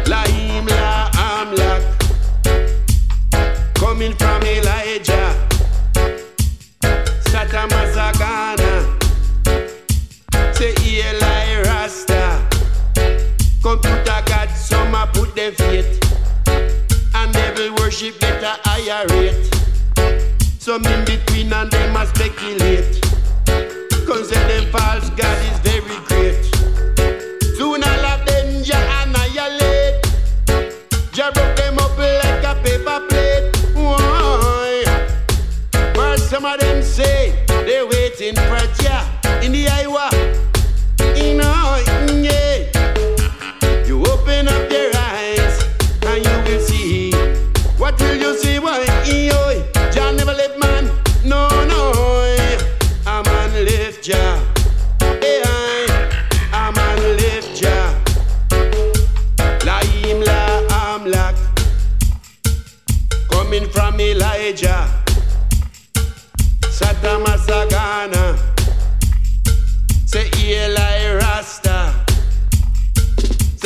Laim 0.05 0.65
la 0.65 1.09
amlak. 1.15 1.81
Coming 3.73 4.13
from 4.15 4.43
Elijah. 4.43 5.33
Sata 7.31 7.69
Masagana. 7.71 8.83
Say 10.53 10.73
Eli 10.83 11.61
Rasta. 11.61 12.45
Computer 13.63 14.23
God, 14.25 14.49
some 14.49 14.93
a 14.93 15.07
put 15.13 15.33
them 15.35 15.53
faith. 15.53 16.03
And 17.15 17.31
devil 17.31 17.75
worship 17.75 18.19
get 18.19 18.43
a 18.43 18.59
higher 18.67 19.07
rate. 19.07 19.49
Some 20.59 20.85
in 20.85 21.05
between 21.05 21.53
and 21.53 21.71
them 21.71 21.95
a 21.95 22.05
speculate. 22.07 23.06
Cause 24.07 24.29
them 24.29 24.71
false 24.71 25.09
God 25.11 25.37
is 25.51 25.59
very 25.59 25.97
great. 26.07 26.41
Soon 27.57 27.83
all 27.83 28.05
of 28.05 28.25
them 28.25 28.63
ja 28.63 28.77
annihilate. 29.01 29.99
Ja 31.13 31.29
broke 31.31 31.57
them 31.57 31.77
up 31.77 31.97
like 31.97 32.43
a 32.45 32.55
paper 32.63 33.01
plate. 33.09 33.51
Why? 33.75 34.85
But 35.93 36.19
some 36.19 36.45
of 36.45 36.57
them 36.61 36.81
say 36.81 37.35
they're 37.47 37.85
waiting 37.85 38.35
for 38.35 38.63
Jah 38.81 39.03
in 39.43 39.51
the 39.51 39.67
Iowa. 39.67 40.16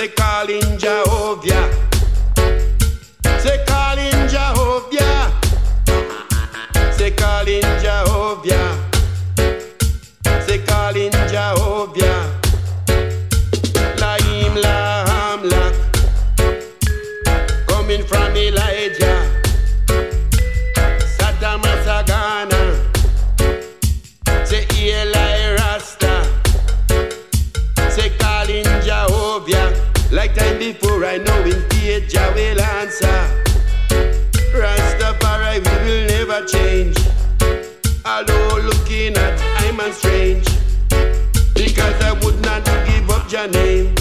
Calinja 0.07 1.03
calem, 1.07 1.80
your 43.41 43.49
name. 43.49 44.00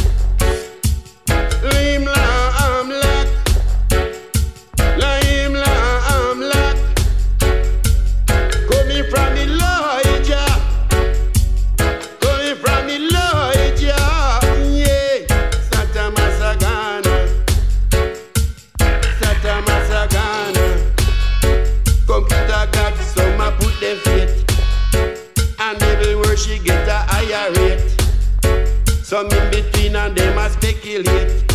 affiliate. 31.00 31.46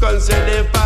Concern 0.00 0.79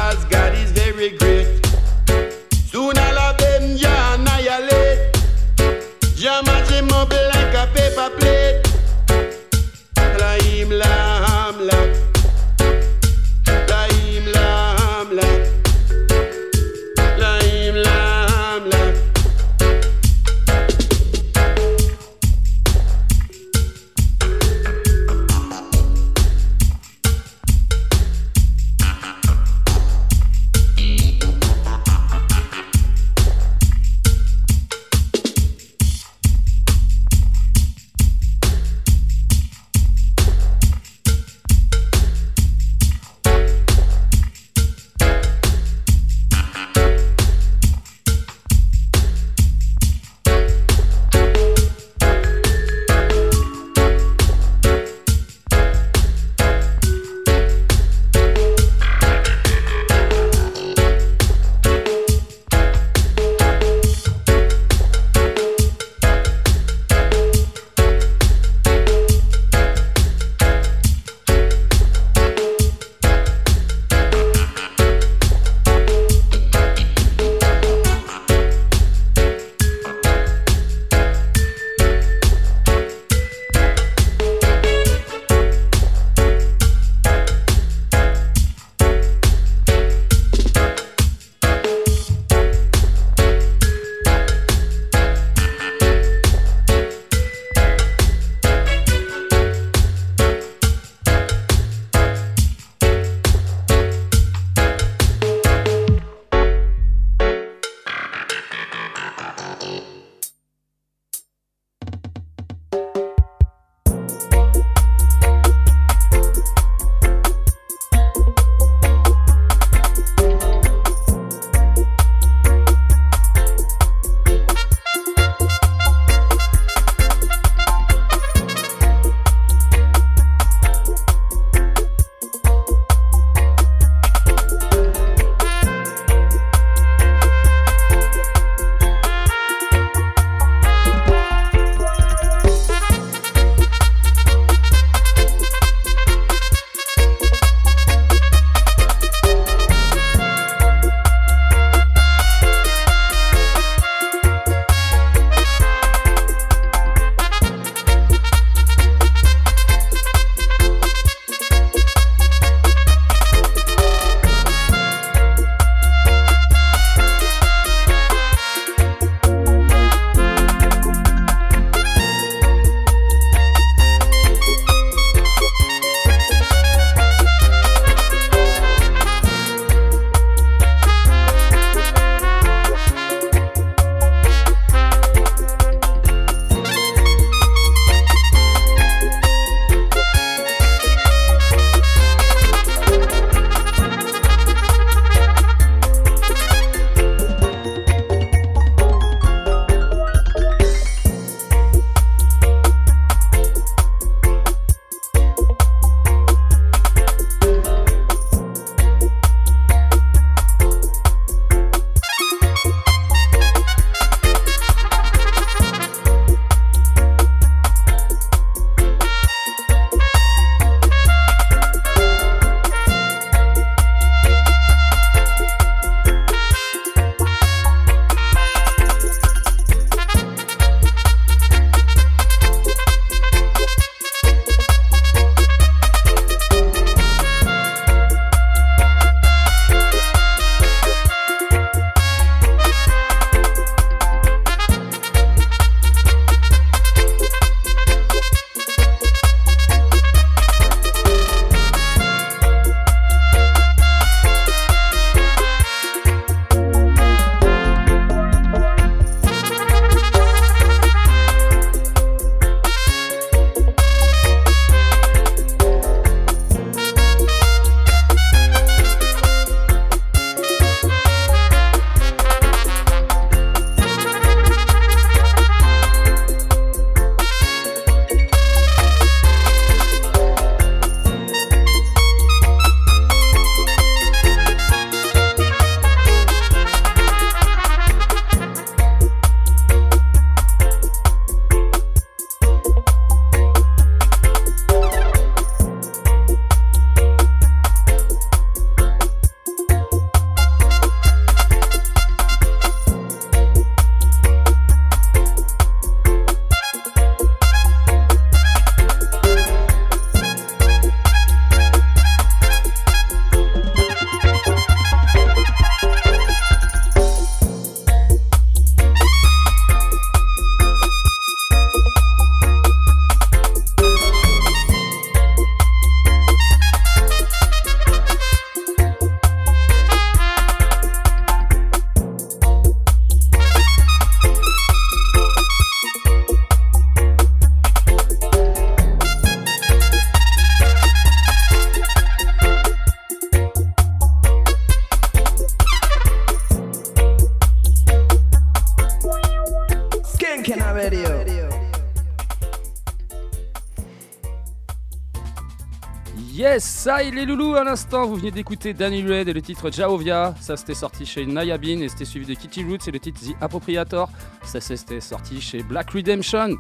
ça 356.85 357.03
il 357.03 357.17
est 357.17 357.25
loulou 357.25 357.55
à 357.55 357.65
l'instant. 357.65 358.05
Vous 358.05 358.17
venez 358.17 358.31
d'écouter 358.31 358.75
Danny 358.75 359.03
Red 359.03 359.27
et 359.27 359.33
le 359.33 359.41
titre 359.41 359.71
Jaovia. 359.71 360.35
Ça 360.39 360.55
c'était 360.55 360.75
sorti 360.75 361.07
chez 361.07 361.25
Nayabin 361.25 361.81
et 361.81 361.89
c'était 361.89 362.05
suivi 362.05 362.27
de 362.27 362.35
Kitty 362.35 362.63
Roots 362.63 362.87
et 362.87 362.91
le 362.91 362.99
titre 362.99 363.23
The 363.23 363.35
Appropriator. 363.41 364.11
Ça 364.43 364.61
c'était 364.61 365.01
sorti 365.01 365.41
chez 365.41 365.63
Black 365.63 365.93
Redemption. 365.93 366.59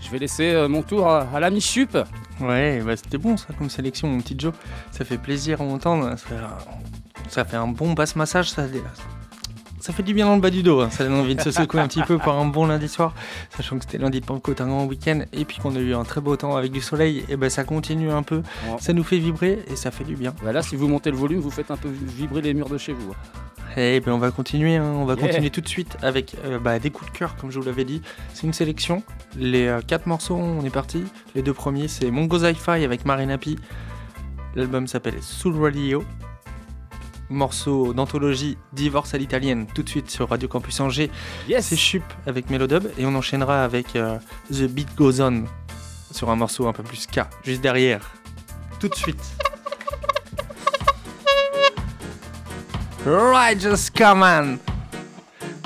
Je 0.00 0.08
vais 0.08 0.20
laisser 0.20 0.54
euh, 0.54 0.68
mon 0.68 0.80
tour 0.80 1.06
à, 1.06 1.38
l'ami 1.38 1.60
Chup. 1.60 1.98
Ouais, 2.40 2.80
bah 2.80 2.96
c'était 2.96 3.18
bon 3.18 3.36
ça 3.36 3.48
comme 3.58 3.68
sélection, 3.68 4.08
mon 4.08 4.22
petit 4.22 4.36
Joe. 4.38 4.54
Ça 4.90 5.04
fait 5.04 5.18
plaisir 5.18 5.60
à 5.60 5.64
entendre. 5.64 6.16
Ça, 6.16 6.56
ça 7.28 7.44
fait 7.44 7.58
un 7.58 7.68
bon 7.68 7.92
basse 7.92 8.16
massage. 8.16 8.50
Ça, 8.50 8.62
ça 9.80 9.92
fait 9.92 10.02
du 10.02 10.14
bien 10.14 10.26
dans 10.26 10.34
le 10.34 10.40
bas 10.40 10.50
du 10.50 10.62
dos. 10.62 10.80
hein. 10.80 10.88
Ça 10.90 11.04
donne 11.04 11.14
envie 11.14 11.34
de 11.34 11.42
se 11.42 11.50
secouer 11.50 11.80
un 11.80 11.88
petit 11.88 12.02
peu 12.02 12.16
par 12.16 12.38
un 12.38 12.46
bon 12.46 12.66
lundi 12.66 12.88
soir. 12.88 13.14
Sachant 13.58 13.76
que 13.76 13.84
c'était 13.86 13.98
lundi 13.98 14.20
de 14.20 14.24
Pentecôte, 14.24 14.60
un 14.60 14.68
grand 14.68 14.84
week-end. 14.86 15.22
Et 15.32 15.44
puis 15.44 15.58
qu'on 15.58 15.74
a 15.74 15.80
eu 15.80 15.92
un 15.92 16.04
très 16.04 16.20
beau 16.20 16.36
temps 16.36 16.54
avec 16.54 16.70
du 16.70 16.80
soleil. 16.80 17.24
Et 17.28 17.36
ben 17.36 17.50
ça 17.50 17.64
continue 17.64 18.08
un 18.08 18.22
peu. 18.22 18.42
Ça 18.78 18.92
nous 18.92 19.02
fait 19.02 19.18
vibrer 19.18 19.64
et 19.66 19.74
ça 19.74 19.90
fait 19.90 20.04
du 20.04 20.14
bien. 20.14 20.32
Bah 20.44 20.52
là, 20.52 20.62
si 20.62 20.76
vous 20.76 20.86
montez 20.86 21.10
le 21.10 21.16
volume, 21.16 21.40
vous 21.40 21.50
faites 21.50 21.72
un 21.72 21.76
peu 21.76 21.88
vibrer 21.88 22.40
les 22.40 22.54
murs 22.54 22.68
de 22.68 22.78
chez 22.78 22.92
vous. 22.92 23.16
Et 23.76 23.98
ben 23.98 24.12
on 24.12 24.18
va 24.18 24.30
continuer, 24.30 24.76
hein. 24.76 24.94
on 24.96 25.06
va 25.06 25.14
Yeah. 25.14 25.26
continuer 25.26 25.50
tout 25.50 25.60
de 25.60 25.68
suite 25.68 25.96
avec 26.02 26.36
euh, 26.44 26.60
bah, 26.60 26.78
des 26.78 26.90
coups 26.90 27.10
de 27.10 27.18
cœur 27.18 27.34
comme 27.34 27.50
je 27.50 27.58
vous 27.58 27.66
l'avais 27.66 27.84
dit. 27.84 28.00
C'est 28.32 28.46
une 28.46 28.52
sélection. 28.52 29.02
Les 29.36 29.66
euh, 29.66 29.80
quatre 29.84 30.06
morceaux, 30.06 30.36
on 30.36 30.64
est 30.64 30.70
parti. 30.70 31.02
Les 31.34 31.42
deux 31.42 31.52
premiers, 31.52 31.88
c'est 31.88 32.12
Mongo 32.12 32.38
Hi-Fi 32.44 32.84
avec 32.84 33.04
Marina 33.04 33.38
P. 33.38 33.56
L'album 34.54 34.86
s'appelle 34.86 35.20
Soul 35.20 35.60
Radio. 35.60 36.04
Morceau 37.30 37.92
d'anthologie 37.92 38.56
Divorce 38.72 39.14
à 39.14 39.18
l'italienne, 39.18 39.66
tout 39.74 39.82
de 39.82 39.88
suite 39.88 40.10
sur 40.10 40.28
Radio 40.28 40.48
Campus 40.48 40.80
Angers. 40.80 41.10
C'est 41.60 41.76
Chup 41.76 42.02
avec 42.26 42.50
Melodub 42.50 42.84
et 42.98 43.06
on 43.06 43.14
enchaînera 43.14 43.64
avec 43.64 43.96
euh, 43.96 44.18
The 44.50 44.62
Beat 44.62 44.94
Goes 44.96 45.20
On 45.20 45.44
sur 46.10 46.30
un 46.30 46.36
morceau 46.36 46.66
un 46.68 46.72
peu 46.72 46.82
plus 46.82 47.06
K, 47.06 47.20
juste 47.44 47.60
derrière. 47.60 48.00
Tout 48.80 48.88
de 48.88 48.94
suite. 48.94 49.22
Right, 53.04 53.60
just 53.60 53.96
come 53.96 54.22
on. 54.22 54.58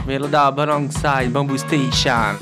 Melodub 0.06 0.58
alongside 0.58 1.30
Bamboo 1.32 1.58
Station. 1.58 2.36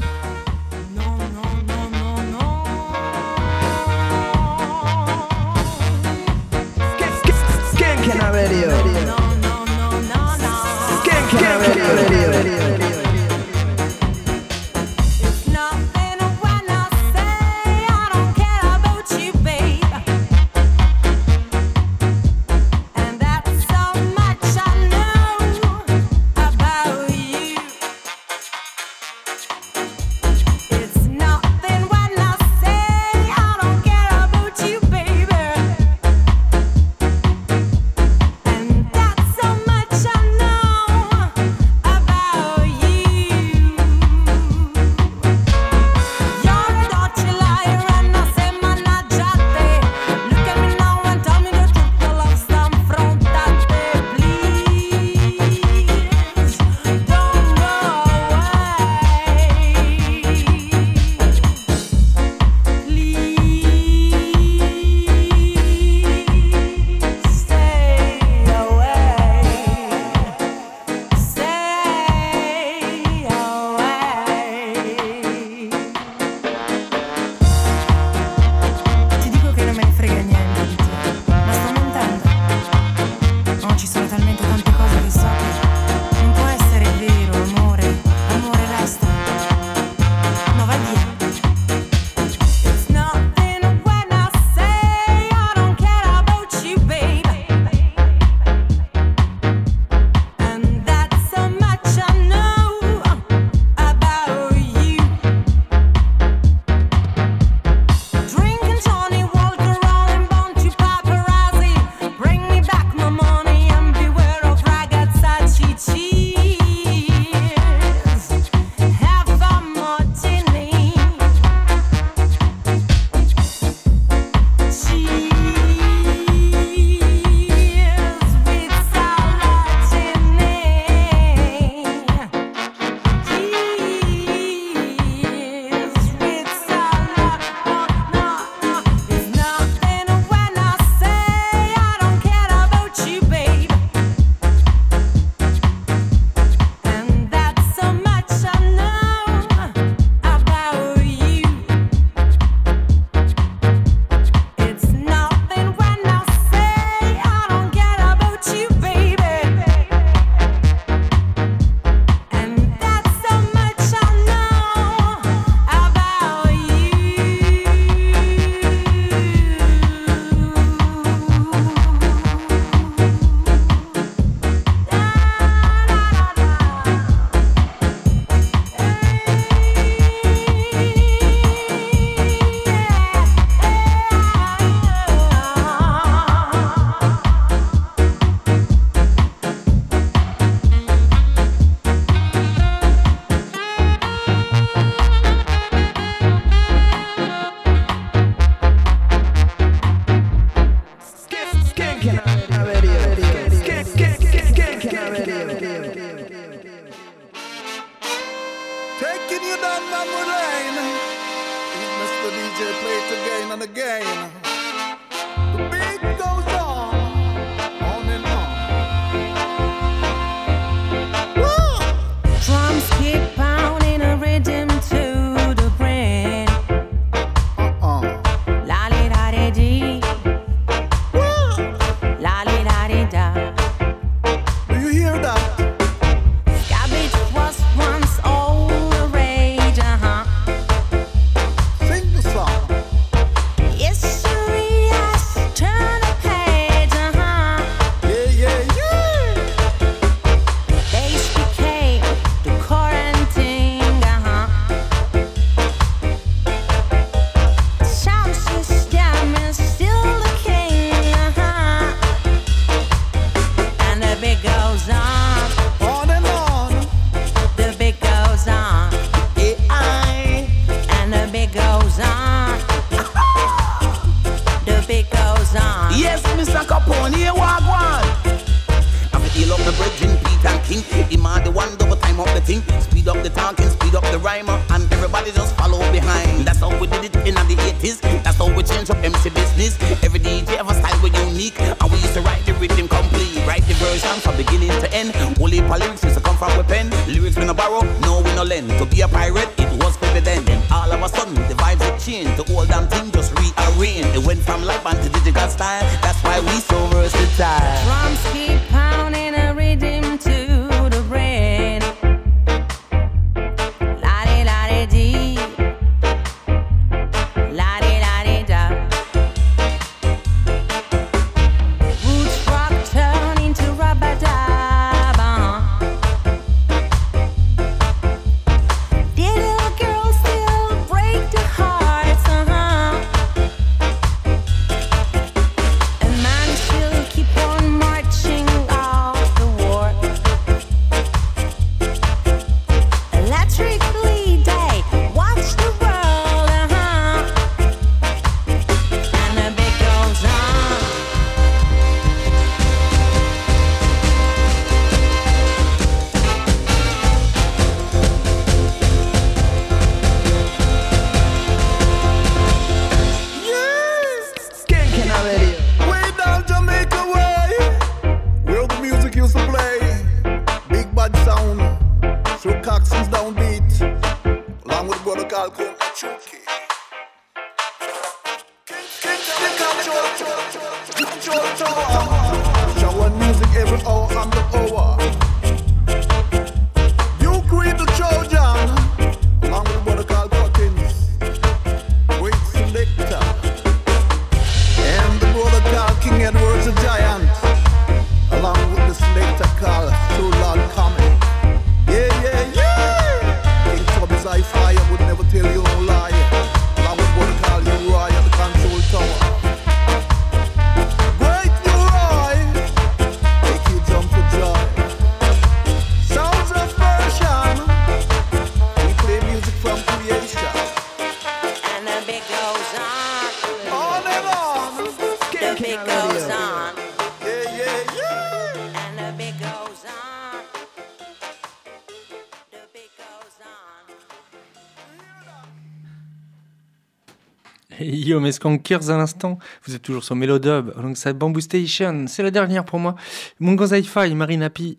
Mes 437.90 438.32
skankers 438.32 438.90
à 438.90 438.96
l'instant, 438.96 439.38
vous 439.64 439.74
êtes 439.74 439.82
toujours 439.82 440.04
sur 440.04 440.14
Melodub, 440.14 440.70
donc 440.80 440.96
ça 440.96 441.12
Bamboo 441.12 441.40
Station, 441.40 442.04
c'est 442.06 442.22
la 442.22 442.30
dernière 442.30 442.64
pour 442.64 442.78
moi. 442.78 442.94
Mungo 443.40 443.66
Hi-Fi, 443.66 444.14
Marina 444.14 444.48
P, 444.48 444.78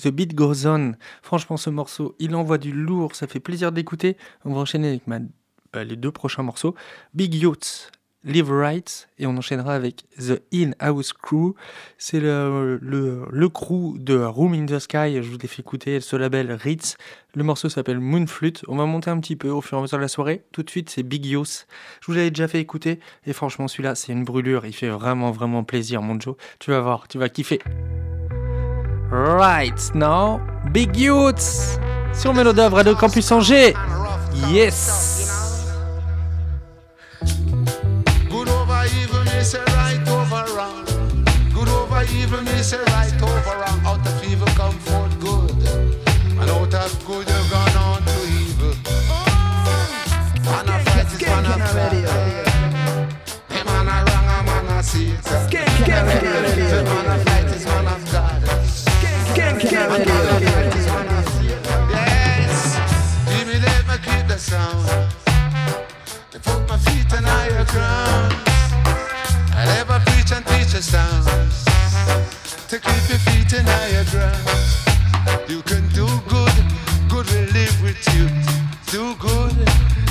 The 0.00 0.08
Beat 0.08 0.34
Goes 0.34 0.66
On. 0.66 0.94
Franchement, 1.22 1.56
ce 1.56 1.70
morceau, 1.70 2.16
il 2.18 2.34
envoie 2.34 2.58
du 2.58 2.72
lourd, 2.72 3.14
ça 3.14 3.28
fait 3.28 3.38
plaisir 3.38 3.70
d'écouter. 3.70 4.16
On 4.44 4.54
va 4.54 4.60
enchaîner 4.60 4.88
avec 4.88 5.02
bah, 5.06 5.84
les 5.84 5.96
deux 5.96 6.10
prochains 6.10 6.42
morceaux. 6.42 6.74
Big 7.14 7.32
Yachts, 7.34 7.92
Live 8.24 8.50
Right, 8.50 9.08
et 9.18 9.26
on 9.26 9.36
enchaînera 9.36 9.74
avec 9.74 10.04
The 10.18 10.42
In-House 10.52 11.12
Crew. 11.12 11.54
C'est 11.98 12.18
le, 12.18 12.78
le, 12.82 13.26
le 13.30 13.48
crew 13.48 13.96
de 13.96 14.18
Room 14.18 14.54
in 14.54 14.66
the 14.66 14.80
Sky, 14.80 15.22
je 15.22 15.30
vous 15.30 15.38
l'ai 15.38 15.46
fait 15.46 15.60
écouter, 15.60 16.00
ce 16.00 16.16
label 16.16 16.52
Ritz. 16.52 16.96
Le 17.34 17.44
morceau 17.44 17.68
s'appelle 17.68 18.00
Moonflute. 18.00 18.64
On 18.66 18.76
va 18.76 18.86
monter 18.86 19.10
un 19.10 19.20
petit 19.20 19.36
peu 19.36 19.50
au 19.50 19.60
fur 19.60 19.76
et 19.76 19.78
à 19.78 19.82
mesure 19.82 19.98
de 19.98 20.02
la 20.02 20.08
soirée. 20.08 20.42
Tout 20.50 20.64
de 20.64 20.70
suite, 20.70 20.90
c'est 20.90 21.04
Big 21.04 21.24
Yachts. 21.24 21.68
Je 22.00 22.06
vous 22.06 22.12
l'avais 22.12 22.30
déjà 22.30 22.48
fait 22.48 22.58
écouter, 22.58 22.98
et 23.24 23.32
franchement, 23.32 23.68
celui-là, 23.68 23.94
c'est 23.94 24.12
une 24.12 24.24
brûlure. 24.24 24.66
Il 24.66 24.74
fait 24.74 24.88
vraiment, 24.88 25.30
vraiment 25.30 25.62
plaisir, 25.62 26.02
mon 26.02 26.18
Joe. 26.18 26.34
Tu 26.58 26.72
vas 26.72 26.80
voir, 26.80 27.06
tu 27.06 27.18
vas 27.18 27.28
kiffer. 27.28 27.60
Right 29.12 29.94
now, 29.94 30.40
Big 30.72 30.94
Yachts 30.96 31.78
sur 32.12 32.34
Mélodove 32.34 32.74
Radio 32.74 32.96
Campus 32.96 33.30
Angers. 33.30 33.74
Yes! 34.50 35.27
Evil, 42.10 42.42
me 42.42 42.62
say 42.62 42.78
right 42.78 43.22
over 43.22 43.56
wrong. 43.60 43.80
Out 43.84 44.06
of 44.06 44.24
evil 44.24 44.46
come 44.48 44.78
forth 44.80 45.20
good, 45.20 45.50
and 46.40 46.50
out 46.50 46.74
of 46.74 47.06
good 47.06 47.28
you 47.28 47.50
gone 47.50 47.76
on 47.76 48.02
to 48.02 48.16
evil. 48.40 48.74
Man 50.44 50.68
a 50.68 50.78
fight 50.84 51.12
is 51.12 51.20
man 51.20 51.46
a 51.46 51.58
fight. 51.66 51.92
Hey 53.48 53.62
man 53.64 53.88
a 53.88 53.96
wrong, 54.08 54.28
a 54.28 54.42
man 54.46 54.78
a 54.78 54.82
see 54.82 55.10
it. 55.10 55.26
Hey 55.26 55.64
man 56.82 57.06
a 57.06 57.24
fight 57.24 57.50
is 57.54 57.64
man 57.66 57.86
of 57.86 58.02
God. 58.12 58.42
Man 59.36 59.56
a 59.56 60.10
fight 60.50 60.76
is 60.76 60.86
man 60.86 61.08
of 61.08 61.28
see 61.28 61.48
it. 61.48 61.62
Yes, 61.90 62.60
give 63.28 63.46
me 63.48 63.56
let 63.60 63.82
me 63.88 63.96
keep 64.02 64.24
the 64.28 64.38
sound. 64.38 64.86
They 66.32 66.38
put 66.38 66.60
my 66.68 66.76
feet 66.78 67.12
on 67.14 67.24
higher 67.24 67.64
ground. 67.66 68.34
I 69.54 69.64
never 69.64 69.98
preach 70.06 70.32
and 70.32 70.44
teach 70.46 70.74
a 70.74 70.82
sound 70.82 71.37
keep 72.80 73.08
your 73.08 73.18
feet 73.18 73.52
in 73.52 73.64
higher 73.66 74.04
ground. 74.10 75.48
You 75.48 75.62
can 75.62 75.86
do 75.90 76.06
good, 76.28 76.56
good 77.08 77.26
will 77.30 77.48
live 77.52 77.76
with 77.82 78.02
you. 78.14 78.28
Do 78.92 79.14
good, 79.16 79.56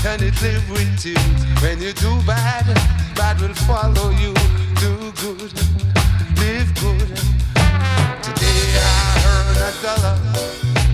and 0.05 0.21
it 0.21 0.35
live 0.41 0.69
with 0.69 1.05
you. 1.05 1.17
When 1.61 1.81
you 1.81 1.93
do 1.93 2.11
bad, 2.25 2.65
bad 3.15 3.39
will 3.41 3.53
follow 3.69 4.09
you. 4.11 4.33
Do 4.81 5.11
good, 5.21 5.53
live 6.41 6.69
good. 6.81 7.09
Today 8.25 8.63
I 8.75 9.23
earn 9.31 9.57
a 9.57 9.71
dollar. 9.81 10.17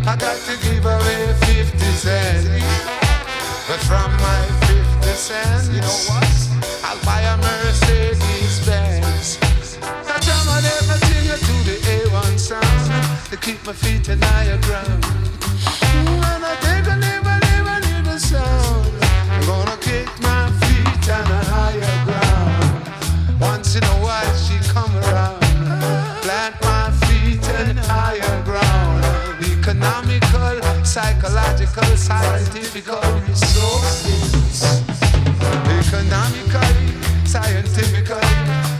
I 0.05 0.15
got 0.17 0.37
to 0.47 0.53
give 0.63 0.85
away 0.85 1.33
50 1.47 1.79
cents. 2.03 2.47
But 3.67 3.79
from 3.87 4.11
my 4.19 4.41
50 5.01 5.09
cents, 5.15 5.69
you 5.69 5.81
know 5.81 5.99
what? 6.11 6.27
I'll 6.83 6.99
buy 7.05 7.21
a 7.21 7.37
Mercedes 7.37 8.32
to 13.34 13.39
keep 13.39 13.65
my 13.65 13.73
feet 13.73 14.10
in 14.10 14.22
higher 14.22 14.60
ground. 14.61 15.03
When 16.05 16.41
I 16.45 16.55
take 16.61 16.85
neighbor 17.05 18.19
sound, 18.19 18.93
I'm 19.31 19.41
gonna 19.47 19.77
kick 19.77 20.07
my 20.22 20.51
feet 20.61 21.10
on 21.10 21.26
a 21.39 21.41
higher 21.53 21.95
ground. 22.05 23.41
Once 23.41 23.76
in 23.76 23.84
a 23.84 23.97
while 24.05 24.35
she 24.35 24.57
come 24.69 24.93
around, 24.97 25.41
plant 26.22 26.55
my 26.61 26.91
feet 27.05 27.43
higher 27.77 28.38
ground. 28.43 29.01
Economical, 29.57 30.85
psychological, 30.85 31.89
resources. 33.27 34.34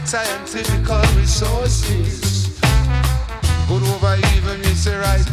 Scientifical 0.04 1.02
resources. 1.16 2.23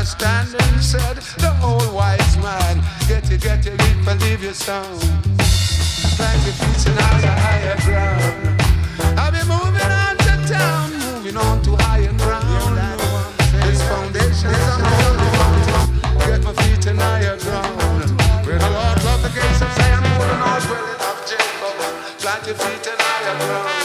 Understanding 0.00 0.80
said 0.80 1.16
the 1.44 1.52
old 1.62 1.92
wise 1.92 2.38
man. 2.38 2.82
Get 3.06 3.30
it, 3.30 3.42
get 3.42 3.66
it, 3.66 3.76
get 3.76 4.02
believe 4.02 4.42
your 4.42 4.54
sound. 4.54 4.98
Plant 6.16 6.40
your 6.40 6.56
feet 6.56 6.86
in 6.88 6.96
higher, 6.96 7.36
higher 7.36 7.76
ground. 7.84 9.20
I've 9.20 9.34
been 9.34 9.46
moving 9.46 9.92
on 9.92 10.16
to 10.16 10.48
town, 10.48 10.90
moving 11.04 11.36
on 11.36 11.60
to 11.64 11.76
higher 11.84 12.14
ground. 12.16 12.80
This 13.60 13.82
foundation 13.82 14.48
is 14.48 14.68
on 14.72 14.80
holy 15.04 15.30
mountain. 15.36 16.00
Get 16.24 16.44
my 16.44 16.54
feet 16.64 16.86
in 16.86 16.96
higher 16.96 17.36
ground. 17.36 18.10
Where 18.46 18.58
the 18.58 18.70
Lord 18.70 19.04
love 19.04 19.20
the 19.20 19.28
gates 19.36 19.60
of 19.60 19.70
Zion, 19.76 20.00
moving 20.00 20.40
on 20.48 20.60
dwelling 20.64 21.00
of 21.12 21.16
Jacob. 21.28 21.76
Plant 22.20 22.46
your 22.46 22.56
feet 22.56 22.86
in 22.86 22.96
higher 22.96 23.36
ground. 23.36 23.79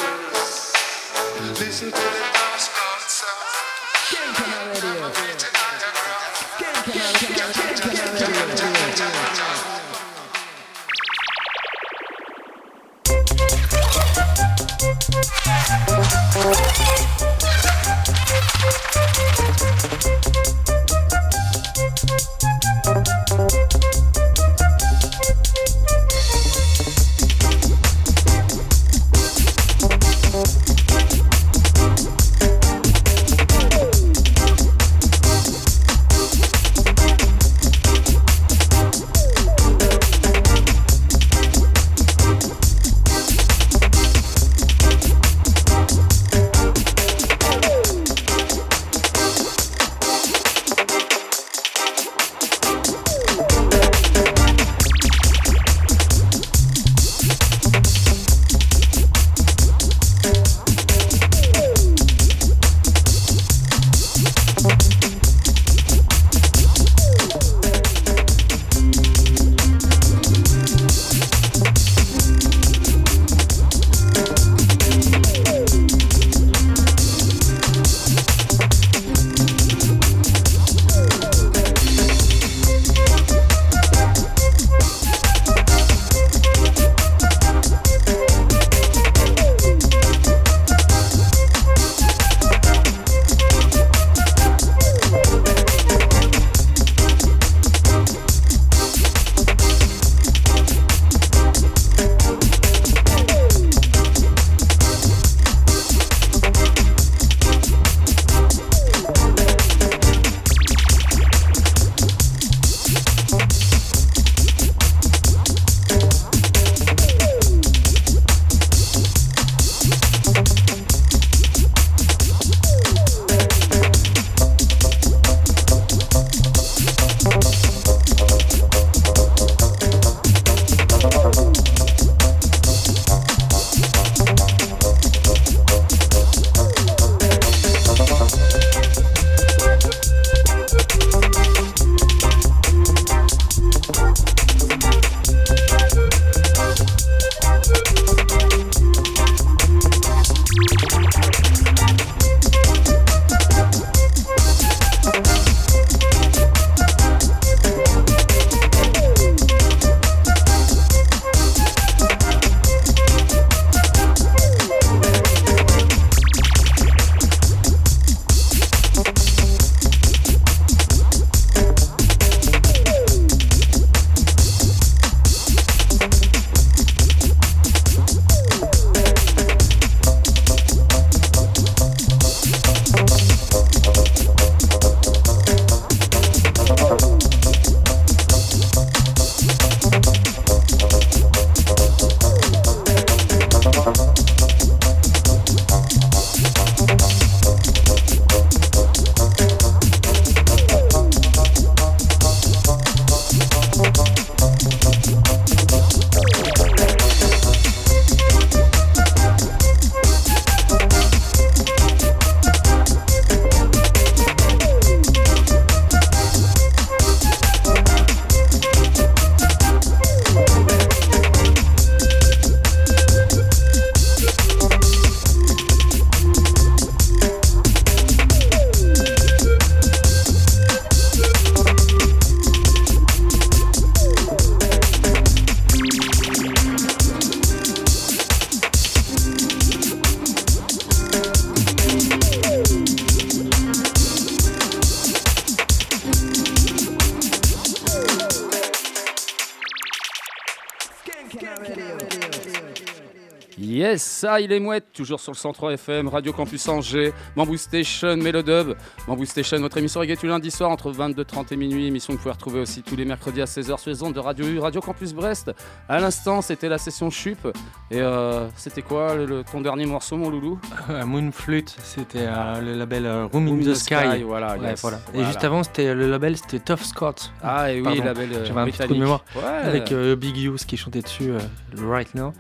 Ça, 254.16 254.40
il 254.40 254.52
est 254.52 254.60
mouette, 254.60 254.86
toujours 254.94 255.20
sur 255.20 255.32
le 255.34 255.38
103 255.38 255.74
FM, 255.74 256.08
Radio 256.08 256.32
Campus 256.32 256.68
Angers, 256.70 257.14
Bamboo 257.36 257.58
Station, 257.58 258.16
Mélodub. 258.18 258.76
Bamboo 259.08 259.26
Station, 259.26 259.60
votre 259.60 259.78
émission 259.78 260.00
reggae 260.00 260.16
tous 260.16 260.26
les 260.26 260.32
lundis 260.32 260.52
soir 260.52 260.70
entre 260.72 260.92
22h30 260.92 261.48
et 261.52 261.58
minuit. 261.58 261.88
Émission 261.88 262.14
que 262.14 262.18
vous 262.18 262.24
pouvez 262.24 262.34
retrouver 262.34 262.60
aussi 262.62 262.82
tous 262.82 262.96
les 262.96 263.04
mercredis 263.06 263.42
à 263.42 263.46
16h 263.46 263.78
sur 263.80 263.90
les 263.92 264.02
ondes 264.04 264.14
de 264.14 264.20
Radio 264.20 264.46
U, 264.48 264.60
Radio 264.60 264.80
Campus 264.80 265.14
Brest. 265.14 265.52
À 265.90 266.00
l'instant, 266.00 266.42
c'était 266.42 266.70
la 266.70 266.78
session 266.78 267.10
Chup. 267.12 267.46
Et 267.92 268.00
euh, 268.02 268.48
c'était 268.56 268.82
quoi 268.82 269.16
le, 269.16 269.26
le- 269.26 269.44
ton 269.44 269.60
dernier 269.62 269.86
morceau, 269.86 270.16
mon 270.18 270.30
loulou? 270.30 270.60
Euh, 270.90 271.06
Moon 271.06 271.32
Flute, 271.32 271.76
c'était 271.84 272.20
euh, 272.26 272.62
le 272.62 272.74
label 272.76 273.06
euh, 273.06 273.26
Room, 273.26 273.48
Room 273.50 273.60
in 273.60 273.64
the, 273.72 273.76
Sky. 273.76 274.24
voilà, 274.26 274.56
Ouais, 274.58 274.70
yes, 274.70 274.82
voilà. 274.82 274.98
Et 274.98 275.02
voilà. 275.16 275.28
juste 275.28 275.44
avant, 275.44 275.64
c'était 275.64 275.94
le 275.94 276.10
label, 276.10 276.38
c'était 276.38 276.60
Tough 276.60 276.84
Scott. 276.84 277.32
Ah, 277.44 277.72
et 277.72 277.78
oui, 277.78 277.84
Pardon. 277.84 278.04
label, 278.06 278.30
J'avais 278.46 278.62
un 278.62 278.66
petit 278.66 278.88
coup 278.88 278.94
de 278.94 279.00
mémoire. 279.00 279.26
Ouais. 279.36 279.44
Avec 279.44 279.94
Big 279.94 280.38
Use 280.38 280.64
qui 280.66 280.78
chantait 280.78 281.02
dessus, 281.02 281.32
le 281.76 281.88
Right 281.90 282.14
Now. 282.16 282.34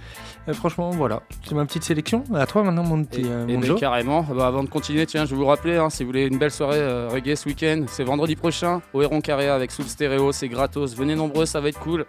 Euh, 0.48 0.54
franchement, 0.54 0.92
voilà. 0.92 1.22
C'est 1.44 1.56
ma 1.56 1.66
petite 1.66 1.84
sélection. 1.84 2.24
À 2.34 2.46
toi 2.46 2.64
maintenant, 2.64 2.84
mon 2.84 3.04
petit 3.04 3.24
euh, 3.26 3.48
Et 3.48 3.54
mon 3.54 3.60
mais 3.62 3.68
Joe. 3.68 3.80
carrément, 3.80 4.22
Bah, 4.24 4.48
avant 4.48 4.64
de 4.64 4.70
continuer, 4.70 5.06
tiens, 5.06 5.26
je 5.26 5.32
vais 5.32 5.38
vous 5.38 5.46
rappeler, 5.48 5.78
hein, 5.78 5.90
si 5.90 6.04
vous 6.04 6.10
voulez 6.10 6.26
une 6.26 6.38
belle 6.38 6.52
soirée 6.52 6.78
euh, 6.80 7.10
reggae 7.12 7.36
ce 7.36 7.50
week-end, 7.50 7.86
c'est 7.88 8.04
vendredi 8.04 8.36
prochain 8.36 8.82
au 8.94 9.02
Héron 9.02 9.22
Carré 9.22 9.48
avec 9.50 9.72
Soul 9.72 9.86
Stereo, 9.86 10.32
c'est 10.32 10.48
gratos, 10.48 10.96
venez 10.96 11.16
nombreux, 11.16 11.46
ça 11.46 11.60
va 11.62 11.70
être 11.70 11.80
cool. 11.80 12.06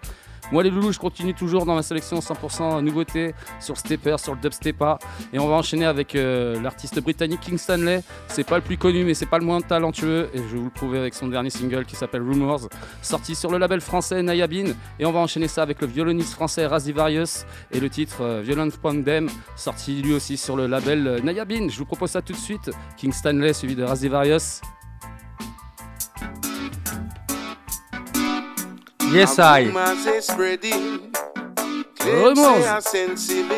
Moi 0.51 0.63
les 0.63 0.69
loulous, 0.69 0.93
je 0.93 0.99
continue 0.99 1.33
toujours 1.33 1.65
dans 1.65 1.75
ma 1.75 1.83
sélection 1.83 2.19
100% 2.19 2.81
nouveauté 2.81 3.33
sur 3.59 3.77
Stepper, 3.77 4.15
sur 4.17 4.33
le 4.33 4.39
dubstepa. 4.39 4.97
Et 5.33 5.39
on 5.39 5.47
va 5.47 5.55
enchaîner 5.55 5.85
avec 5.85 6.15
euh, 6.15 6.61
l'artiste 6.61 7.01
britannique 7.01 7.41
King 7.41 7.57
Stanley. 7.57 8.01
C'est 8.29 8.45
pas 8.45 8.55
le 8.55 8.63
plus 8.63 8.77
connu, 8.77 9.03
mais 9.03 9.13
c'est 9.13 9.25
pas 9.25 9.39
le 9.39 9.45
moins 9.45 9.59
talentueux. 9.59 10.29
Et 10.33 10.37
je 10.37 10.43
vais 10.43 10.57
vous 10.57 10.65
le 10.65 10.69
prouver 10.69 10.99
avec 10.99 11.13
son 11.13 11.27
dernier 11.27 11.49
single 11.49 11.85
qui 11.85 11.97
s'appelle 11.97 12.21
Rumors, 12.21 12.69
sorti 13.01 13.35
sur 13.35 13.51
le 13.51 13.57
label 13.57 13.81
français 13.81 14.23
Nayabin. 14.23 14.73
Et 14.99 15.05
on 15.05 15.11
va 15.11 15.19
enchaîner 15.19 15.49
ça 15.49 15.63
avec 15.63 15.81
le 15.81 15.87
violoniste 15.87 16.33
français 16.33 16.65
Razivarius 16.65 17.45
et 17.71 17.81
le 17.81 17.89
titre 17.89 18.21
euh, 18.21 18.41
Violent 18.41 18.69
Pandem, 18.81 19.29
sorti 19.57 20.01
lui 20.01 20.13
aussi 20.13 20.37
sur 20.37 20.55
le 20.55 20.67
label 20.67 21.07
euh, 21.07 21.19
Nayabin. 21.19 21.67
Je 21.69 21.77
vous 21.77 21.85
propose 21.85 22.11
ça 22.11 22.21
tout 22.21 22.33
de 22.33 22.37
suite. 22.37 22.71
King 22.95 23.11
Stanley 23.11 23.51
suivi 23.51 23.75
de 23.75 23.83
Razivarius. 23.83 24.61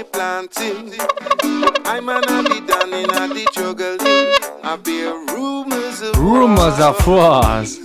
Planting. 0.04 0.94
I 1.86 2.00
man 2.02 2.24
I'm 2.28 2.44
be 2.46 2.60
done 2.66 2.94
in 2.94 3.10
a 3.10 3.28
the 3.28 3.48
juggling. 3.54 4.00
I 4.64 4.76
bear 4.78 5.14
rumors 5.36 6.02
of 6.02 6.18
Rumors 6.18 6.80
are 6.80 6.94
false. 6.94 7.78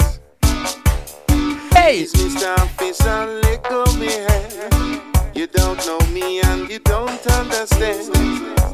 Hey! 1.73 2.05
Mr. 2.05 2.57
Officer, 2.59 3.27
let 3.43 3.63
go 3.65 3.85
me 3.99 4.13
hand. 4.13 5.03
You 5.35 5.47
don't 5.47 5.79
know 5.87 6.01
me 6.13 6.41
and 6.41 6.69
you 6.71 6.79
don't 6.81 7.27
understand. 7.27 8.15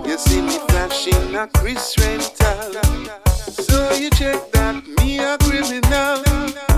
You 0.07 0.19
see 0.19 0.43
me 0.43 0.59
flashing 0.69 1.35
a 1.35 1.49
Chris 1.49 1.97
rental. 1.99 2.73
So 3.51 3.93
you 3.95 4.11
check 4.11 4.51
that 4.53 4.87
me 4.99 5.19
a 5.19 5.37
criminal. 5.39 6.23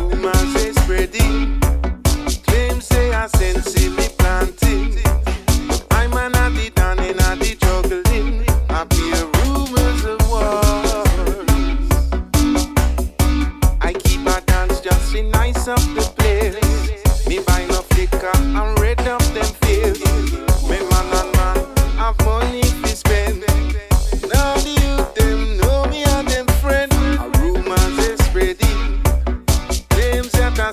Rumors 0.09 0.55
is 0.65 0.77
spreading. 0.77 1.61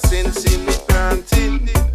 Sense 0.09 0.53
in 0.53 0.65
me 0.65 0.73
planting. 0.85 1.88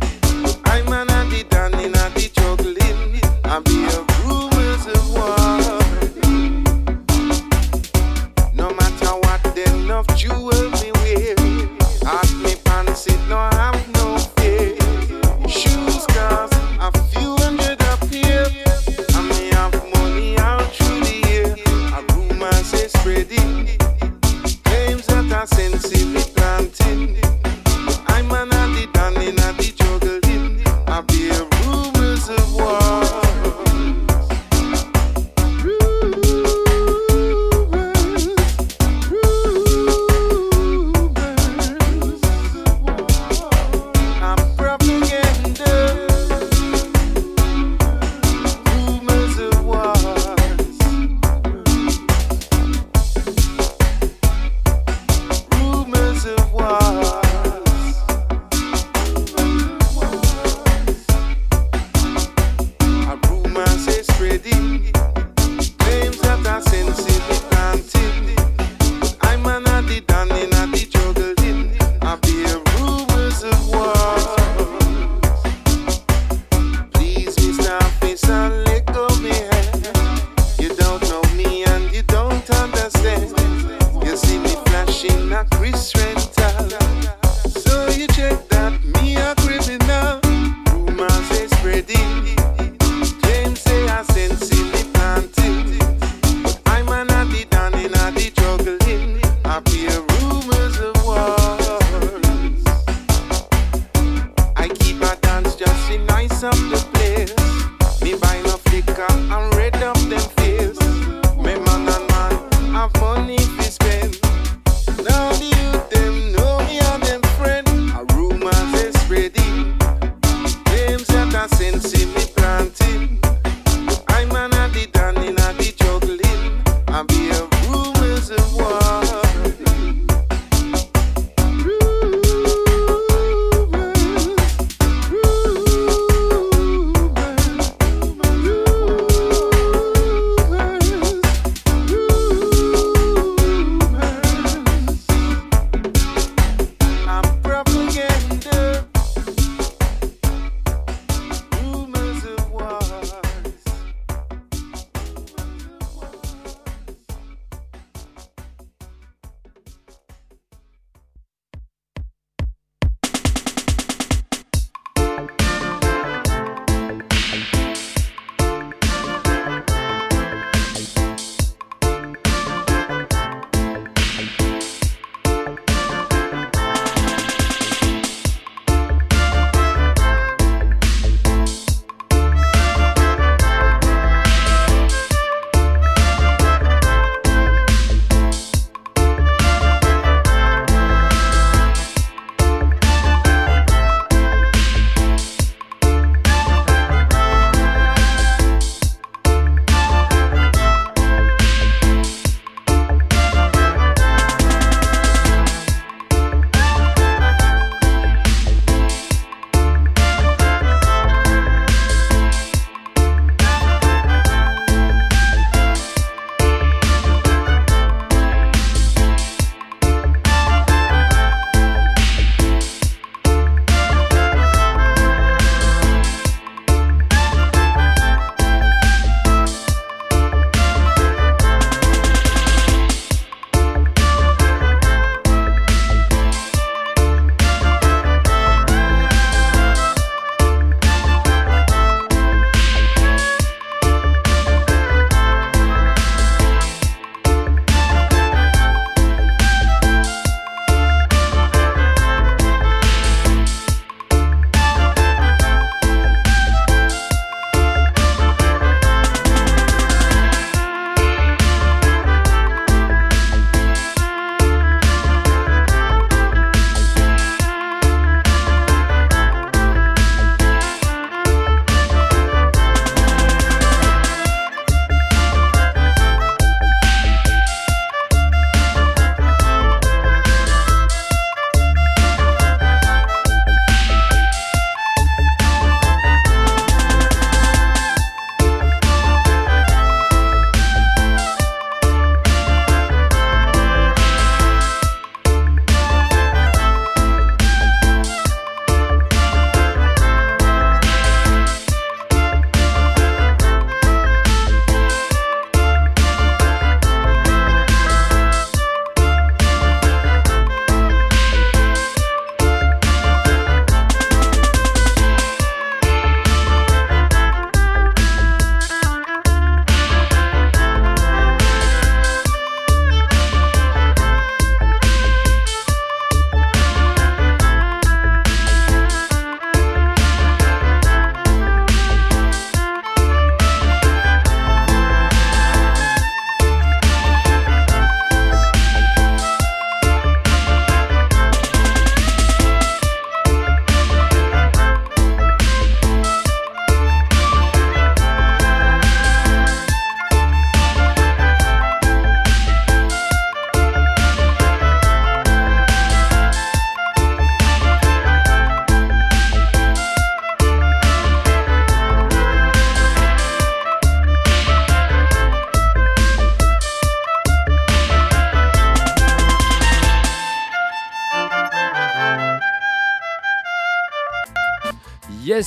my 25.44 25.92
you. 25.92 26.03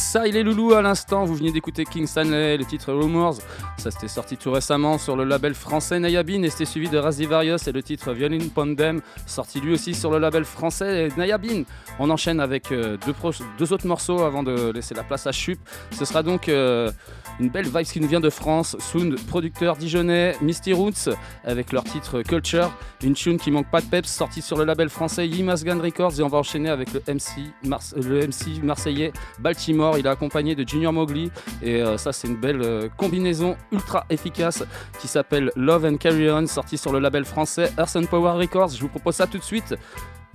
Ça, 0.07 0.25
il 0.25 0.37
est 0.37 0.43
loulou 0.43 0.73
à 0.73 0.81
l'instant. 0.81 1.25
Vous 1.25 1.35
venez 1.35 1.51
d'écouter 1.51 1.83
King 1.83 2.07
Stanley, 2.07 2.55
le 2.55 2.63
titre 2.63 2.93
Rumors. 2.93 3.39
Ça, 3.77 3.91
c'était 3.91 4.07
sorti 4.07 4.37
tout 4.37 4.51
récemment 4.51 4.97
sur 4.97 5.17
le 5.17 5.25
label 5.25 5.53
français 5.53 5.99
Nayabin 5.99 6.43
et 6.43 6.49
c'était 6.49 6.63
suivi 6.63 6.87
de 6.87 6.97
Razivarius 6.97 7.67
et 7.67 7.73
le 7.73 7.83
titre 7.83 8.13
Violin 8.13 8.39
Pondem, 8.55 9.01
sorti 9.25 9.59
lui 9.59 9.73
aussi 9.73 9.93
sur 9.93 10.09
le 10.09 10.19
label 10.19 10.45
français 10.45 11.09
Nayabin. 11.17 11.63
On 11.99 12.09
enchaîne 12.09 12.39
avec 12.39 12.71
euh, 12.71 12.95
deux, 13.59 13.73
autres 13.73 13.85
morceaux 13.85 14.21
avant 14.21 14.43
de 14.43 14.71
laisser 14.71 14.95
la 14.95 15.03
place 15.03 15.27
à 15.27 15.33
Chup. 15.33 15.59
Ce 15.91 16.05
sera 16.05 16.23
donc 16.23 16.47
euh, 16.47 16.89
une 17.39 17.49
belle 17.49 17.65
vibe 17.65 17.85
qui 17.85 17.99
nous 17.99 18.07
vient 18.07 18.19
de 18.19 18.29
France. 18.29 18.75
Sound, 18.79 19.19
producteur 19.27 19.77
dijonnais, 19.77 20.35
Misty 20.41 20.73
Roots, 20.73 21.09
avec 21.43 21.71
leur 21.71 21.83
titre 21.83 22.21
Culture. 22.21 22.71
Une 23.03 23.13
tune 23.13 23.37
qui 23.37 23.51
manque 23.51 23.69
pas 23.69 23.81
de 23.81 23.85
peps, 23.85 24.09
sortie 24.09 24.41
sur 24.41 24.57
le 24.57 24.63
label 24.63 24.89
français 24.89 25.27
Yimasgan 25.27 25.79
Records. 25.79 26.19
Et 26.19 26.23
on 26.23 26.27
va 26.27 26.39
enchaîner 26.39 26.69
avec 26.69 26.89
le 26.93 27.01
MC, 27.07 28.63
marseillais 28.63 29.13
Baltimore. 29.39 29.97
Il 29.97 30.05
est 30.05 30.09
accompagné 30.09 30.55
de 30.55 30.67
Junior 30.67 30.93
Mowgli. 30.93 31.31
Et 31.61 31.81
euh, 31.81 31.97
ça, 31.97 32.11
c'est 32.11 32.27
une 32.27 32.37
belle 32.37 32.61
euh, 32.61 32.89
combinaison 32.97 33.55
ultra 33.71 34.05
efficace 34.09 34.63
qui 34.99 35.07
s'appelle 35.07 35.51
Love 35.55 35.85
and 35.85 35.97
Carry 35.97 36.29
On, 36.29 36.47
sortie 36.47 36.77
sur 36.77 36.91
le 36.91 36.99
label 36.99 37.25
français 37.25 37.71
Earth 37.77 38.07
Power 38.07 38.31
Records. 38.31 38.69
Je 38.69 38.81
vous 38.81 38.89
propose 38.89 39.15
ça 39.15 39.27
tout 39.27 39.37
de 39.37 39.43
suite. 39.43 39.75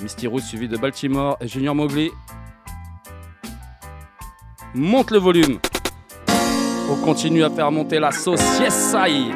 Misty 0.00 0.26
Roots 0.26 0.40
suivi 0.40 0.68
de 0.68 0.76
Baltimore 0.76 1.36
et 1.40 1.48
Junior 1.48 1.74
Mowgli. 1.74 2.10
Monte 4.74 5.10
le 5.10 5.18
volume. 5.18 5.58
On 6.92 6.96
continue 6.96 7.42
à 7.42 7.48
faire 7.48 7.72
monter 7.72 7.98
la 7.98 8.10
sauce. 8.10 8.42
Yes, 8.60 8.94
I. 8.94 9.32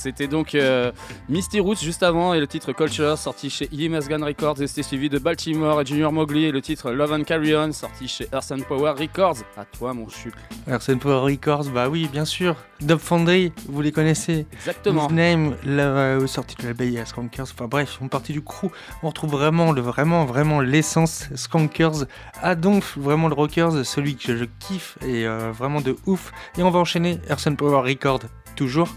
c'était 0.00 0.28
donc 0.28 0.54
euh, 0.54 0.92
Misty 1.28 1.60
Roots 1.60 1.82
juste 1.82 2.02
avant 2.02 2.32
et 2.32 2.40
le 2.40 2.46
titre 2.46 2.72
Culture 2.72 3.18
sorti 3.18 3.50
chez 3.50 3.68
EMS 3.72 4.08
Gun 4.08 4.24
Records 4.24 4.62
et 4.62 4.66
c'était 4.66 4.82
suivi 4.82 5.10
de 5.10 5.18
Baltimore 5.18 5.80
et 5.80 5.84
Junior 5.84 6.10
Mowgli 6.10 6.44
et 6.44 6.52
le 6.52 6.62
titre 6.62 6.90
Love 6.90 7.12
and 7.12 7.24
Carry 7.24 7.54
On 7.54 7.70
sorti 7.72 8.08
chez 8.08 8.26
Earth 8.32 8.50
and 8.50 8.62
Power 8.66 8.92
Records. 8.98 9.36
À 9.56 9.64
toi 9.66 9.92
mon 9.92 10.08
chup. 10.08 10.34
Arsène 10.66 10.98
Power 10.98 11.20
Records, 11.20 11.66
bah 11.66 11.88
oui, 11.88 12.08
bien 12.10 12.24
sûr. 12.24 12.56
Dub 12.80 12.98
Foundry, 12.98 13.52
vous 13.68 13.82
les 13.82 13.92
connaissez. 13.92 14.46
Exactement. 14.52 15.08
His 15.08 15.12
Name, 15.14 15.56
la 15.64 15.82
euh, 15.82 16.26
sortie 16.26 16.56
de 16.56 16.66
la 16.66 16.72
Bay 16.72 17.02
Skankers. 17.04 17.46
Enfin 17.52 17.66
bref, 17.66 17.90
ils 17.92 17.98
font 17.98 18.08
partie 18.08 18.32
du 18.32 18.42
crew. 18.42 18.68
On 19.02 19.08
retrouve 19.08 19.32
vraiment, 19.32 19.72
le, 19.72 19.80
vraiment, 19.80 20.24
vraiment 20.24 20.60
l'essence 20.60 21.28
Skankers. 21.34 22.06
Adonf, 22.42 22.96
vraiment 22.96 23.28
le 23.28 23.34
Rockers, 23.34 23.84
celui 23.84 24.16
que 24.16 24.36
je 24.36 24.44
kiffe 24.60 24.96
et 25.02 25.26
euh, 25.26 25.52
vraiment 25.52 25.80
de 25.80 25.96
ouf. 26.06 26.32
Et 26.56 26.62
on 26.62 26.70
va 26.70 26.78
enchaîner 26.78 27.18
Arsène 27.28 27.56
Power 27.56 27.82
Records, 27.88 28.22
toujours. 28.56 28.88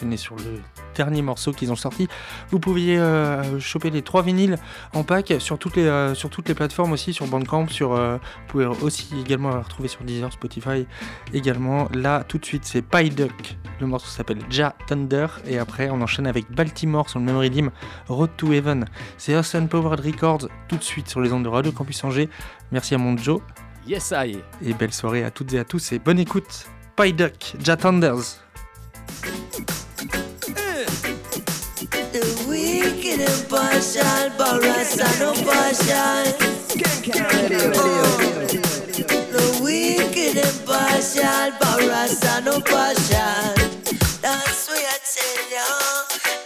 Enchaîner 0.00 0.16
sur 0.16 0.36
le 0.36 0.62
dernier 0.94 1.20
morceau 1.20 1.52
qu'ils 1.52 1.70
ont 1.70 1.76
sorti. 1.76 2.08
Vous 2.50 2.58
pouviez 2.58 2.98
euh, 2.98 3.60
choper 3.60 3.90
les 3.90 4.00
trois 4.00 4.22
vinyles 4.22 4.56
en 4.94 5.02
pack 5.02 5.34
sur 5.40 5.58
toutes 5.58 5.76
les, 5.76 5.84
euh, 5.84 6.14
sur 6.14 6.30
toutes 6.30 6.48
les 6.48 6.54
plateformes 6.54 6.92
aussi, 6.92 7.12
sur 7.12 7.26
Bandcamp, 7.26 7.68
sur, 7.68 7.92
euh, 7.92 8.16
vous 8.16 8.46
pouvez 8.48 8.64
aussi 8.64 9.10
également 9.20 9.50
la 9.50 9.60
retrouver 9.60 9.88
sur 9.88 10.02
Deezer, 10.02 10.32
Spotify 10.32 10.86
également. 11.34 11.86
Là, 11.92 12.24
tout 12.24 12.38
de 12.38 12.46
suite, 12.46 12.64
c'est 12.64 12.80
Pie 12.80 13.10
Duck. 13.10 13.58
Le 13.78 13.86
morceau 13.86 14.06
s'appelle 14.06 14.38
Ja 14.48 14.74
Thunder. 14.86 15.26
Et 15.46 15.58
après, 15.58 15.90
on 15.90 16.00
enchaîne 16.00 16.26
avec 16.26 16.50
Baltimore 16.50 17.10
sur 17.10 17.18
le 17.18 17.26
même 17.26 17.36
rythme, 17.36 17.70
Road 18.08 18.30
to 18.38 18.54
Heaven. 18.54 18.86
C'est 19.18 19.36
Austin 19.36 19.66
Powered 19.66 20.00
Records, 20.00 20.48
tout 20.68 20.76
de 20.78 20.82
suite 20.82 21.10
sur 21.10 21.20
les 21.20 21.30
ondes 21.30 21.44
de 21.44 21.48
Radio 21.50 21.72
Campus 21.72 22.02
Angers. 22.04 22.30
Merci 22.72 22.94
à 22.94 22.98
mon 22.98 23.18
Joe. 23.18 23.42
Yes 23.86 24.14
I. 24.16 24.38
Et 24.64 24.72
belle 24.72 24.94
soirée 24.94 25.24
à 25.24 25.30
toutes 25.30 25.52
et 25.52 25.58
à 25.58 25.64
tous. 25.64 25.92
Et 25.92 25.98
bonne 25.98 26.18
écoute. 26.18 26.66
Pie 26.96 27.12
Duck, 27.12 27.54
Ja 27.62 27.76
Thunders. 27.76 28.40
Wicked 33.20 33.28
and 33.28 33.48
partial, 33.48 34.30
Boris 34.38 34.98
and 34.98 35.20
no 35.20 35.32
partial. 35.44 36.24
Oh. 37.76 38.46
The 39.30 39.60
wicked 39.62 40.36
and 40.38 40.66
partial, 40.66 41.50
Boris 41.60 42.24
and 42.24 42.44
no 42.44 42.60
partial. 42.60 43.54
That's 44.22 44.68
what 44.68 44.84
I 44.84 44.98
tell 45.04 45.40
ya. 45.52 45.68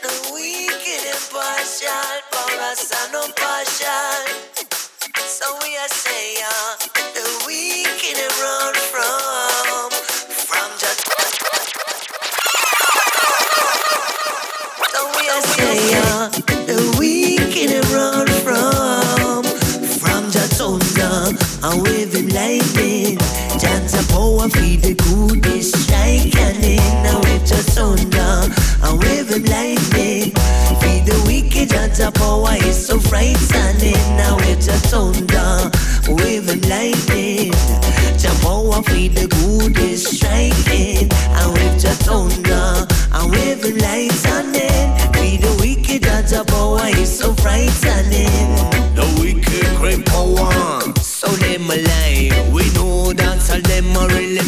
The 0.02 0.12
wicked 0.32 1.04
and 1.06 1.24
partial, 1.30 2.20
Boris 2.32 2.90
and 2.90 3.12
no 3.12 3.22
partial. 3.36 4.24
So 5.16 5.46
we 5.62 5.76
are 5.76 5.88
say 5.88 6.40
ya. 6.40 6.54
The 7.14 7.24
wicked 7.46 8.18
and 8.18 8.34
run 8.42 8.74
from, 8.90 9.90
from 10.48 10.70
just. 10.78 11.06
So 14.92 15.00
we 15.18 15.28
are 15.28 15.42
say 15.42 16.53
and 21.64 21.82
wave 21.82 22.12
him 22.12 22.28
lightning. 22.28 23.16
Chance 23.58 23.94
of 23.98 24.08
power 24.10 24.48
feed 24.50 24.82
the 24.82 24.94
good 24.94 25.46
is 25.46 25.72
striking 25.72 26.76
Now 27.02 27.18
with 27.20 27.46
just 27.46 27.70
thunder 27.70 28.52
and 28.84 29.00
wave 29.00 29.30
him 29.30 29.44
lightning. 29.44 30.32
Feed 30.80 31.04
the 31.08 31.22
wicked 31.26 31.70
chance 31.70 32.00
of 32.00 32.12
power 32.14 32.54
is 32.68 32.86
so 32.86 33.00
frightening. 33.00 34.04
Now 34.20 34.36
with 34.36 34.60
just 34.60 34.92
thunder, 34.92 35.70
wave 36.08 36.48
him 36.48 36.60
lightning. 36.68 37.52
Jah 38.20 38.28
oh, 38.44 38.70
power 38.70 38.82
feed 38.82 39.14
the 39.14 39.26
good 39.26 39.78
is 39.78 40.04
striking. 40.04 41.08
And 41.10 41.52
with 41.54 41.80
just 41.80 42.02
thunder 42.02 42.86
and 43.12 43.32
wave 43.32 43.64
him 43.64 43.78
lightning. 43.78 44.84
Feed 45.16 45.40
the 45.40 45.56
wicked 45.60 46.02
chance 46.02 46.32
power 46.44 46.88
is 46.88 47.18
so 47.18 47.32
frightening. 47.32 48.52
The 48.94 49.06
wicked 49.18 49.76
great 49.78 50.04
power. 50.04 50.83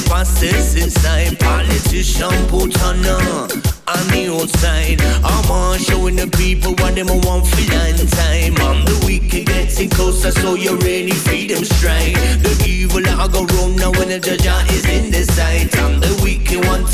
Fastest 0.08 0.76
inside. 0.76 1.38
Politician 1.38 2.34
put 2.48 2.74
on 2.82 3.04
uh, 3.04 3.48
on 3.92 4.04
the 4.10 4.30
outside. 4.32 5.00
I'm 5.22 5.50
on 5.50 5.78
showing 5.78 6.16
the 6.16 6.28
people 6.36 6.72
what 6.80 6.94
them 6.94 7.08
want 7.08 7.46
for 7.46 7.64
long 7.74 7.98
time. 8.08 8.54
I'm 8.66 8.84
the 8.84 8.96
wicked 9.06 9.46
get 9.46 9.66
listen 9.76 9.90
closer 9.90 10.30
so 10.30 10.54
you're 10.54 10.78
ready 10.78 11.12
for 11.12 11.36
them 11.36 11.64
strike. 11.64 12.14
The 12.40 12.64
evil 12.66 13.06
I 13.06 13.28
go 13.28 13.44
round 13.44 13.76
now 13.76 13.90
when 13.92 14.08
the 14.08 14.20
judge 14.20 14.72
is 14.72 14.86
in 14.88 15.10
the 15.10 15.24
sight. 15.24 15.76
I'm 15.78 16.00
the 16.00 16.18
wicked 16.22 16.46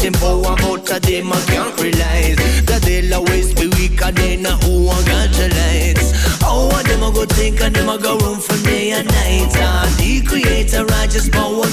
tempo, 0.02 0.42
I'm 0.42 0.58
out 0.66 0.90
of 0.90 1.02
them, 1.02 1.32
I 1.32 1.40
can't 1.46 1.80
realize. 1.80 2.36
That 2.66 2.82
they'll 2.82 3.14
always 3.14 3.54
be 3.54 3.68
weaker 3.78 4.10
than 4.10 4.44
who 4.66 4.88
I 4.88 4.98
got 5.06 5.30
the 5.30 5.46
lights. 5.54 6.10
Oh, 6.42 6.66
what 6.66 6.86
them 6.86 7.04
I 7.04 7.10
go 7.14 7.24
think 7.24 7.60
and 7.60 7.74
them 7.74 7.88
I 7.88 7.98
go 7.98 8.18
room 8.18 8.40
from 8.40 8.62
day 8.64 8.90
and 8.90 9.06
night. 9.06 9.54
Ah, 9.62 9.86
the 9.98 10.22
creator, 10.26 10.84
righteous 10.86 11.28
power, 11.28 11.66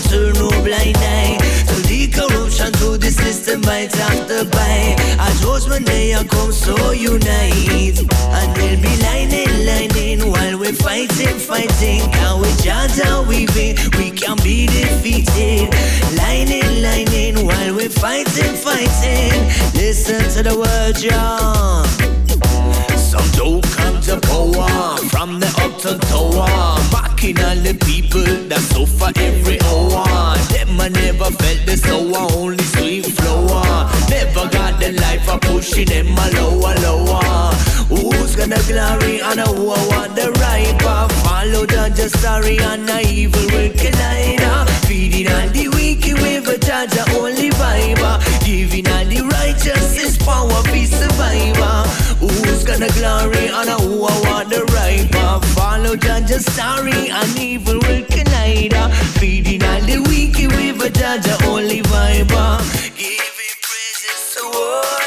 A 5.80 5.82
judgment 5.82 5.88
day 5.88 6.14
I 6.14 6.24
come 6.26 6.52
so 6.52 6.92
unite. 6.92 8.00
And 8.00 8.56
they'll 8.56 8.82
be 8.82 8.94
lining, 9.02 9.66
lining 9.66 10.32
while 10.32 10.60
we're 10.60 10.74
fighting, 10.74 11.40
fighting. 11.40 12.02
Can 12.12 12.42
we 12.42 12.50
judge 12.62 13.00
how 13.00 13.24
we 13.24 13.46
be? 13.48 13.76
We 13.98 14.12
can 14.12 14.38
be 14.44 14.68
defeated. 14.68 15.74
Lining, 16.18 16.82
lining 16.82 17.46
while 17.46 17.76
we're 17.76 17.90
fighting, 17.90 18.56
fighting. 18.56 19.32
Listen 19.74 20.22
to 20.36 20.44
the 20.44 20.58
word, 20.58 20.96
John. 20.98 21.86
Some 22.98 23.30
don't 23.32 23.64
come 23.72 24.02
to 24.02 24.20
power 24.28 24.98
from 25.10 25.40
the 25.40 25.48
uptown 25.64 26.00
tower. 26.12 26.80
Backing 26.92 27.40
all 27.40 27.56
the 27.56 27.74
people 27.86 28.26
that 28.50 28.60
suffer 28.60 29.12
every 29.16 29.60
hour. 29.62 30.36
Them 30.80 30.96
I 30.96 31.02
never 31.02 31.26
felt 31.26 31.66
the 31.66 31.76
sour, 31.78 32.32
only 32.38 32.64
sweet 32.64 33.06
flower. 33.06 33.90
Never 34.10 34.48
got 34.50 34.80
the 34.80 34.94
life 34.94 35.28
of 35.28 35.42
pushing 35.42 35.88
them 35.88 36.08
a 36.08 36.28
lower, 36.40 36.76
lower. 36.80 37.54
Who's 37.90 38.36
gonna 38.36 38.62
glory 38.68 39.20
and 39.20 39.40
who 39.42 39.72
I 39.72 39.88
want 39.88 40.16
the 40.16 40.32
right 40.40 40.80
path? 40.80 41.12
Follow 41.24 41.66
the 41.66 41.92
just 41.96 42.20
story 42.20 42.60
and 42.60 42.88
the 42.88 43.02
evil 43.02 43.46
will 43.52 43.72
collide. 43.76 44.70
Feeding 44.88 45.28
all 45.28 45.50
the 45.50 45.68
wicked 45.68 46.14
with 46.22 46.48
a 46.48 46.58
the 46.58 47.04
only 47.20 47.50
vibe. 47.50 48.46
Giving 48.46 48.88
all 48.88 49.06
the 49.06 49.22
righteous 49.36 49.98
his 49.98 50.18
power, 50.18 50.64
survivor. 50.64 51.09
Who's 52.80 53.02
gonna 53.02 53.28
glory 53.28 53.48
and 53.48 53.70
who 53.82 54.06
I 54.06 54.22
want 54.30 54.50
the 54.50 54.64
right 54.72 55.12
path? 55.12 55.44
Follow 55.54 55.98
Judge's 55.98 56.46
story 56.46 57.10
and 57.10 57.38
evil 57.38 57.74
will 57.74 58.06
collide. 58.06 58.74
Feeding 59.20 59.64
all 59.64 59.82
the 59.82 60.00
wicked 60.08 60.52
with 60.56 60.86
a 60.86 60.90
judge, 60.90 61.28
only 61.44 61.82
vibe. 61.82 62.30
Giving 62.96 63.56
praises 63.68 64.36
to 64.36 64.48
what 64.48 65.00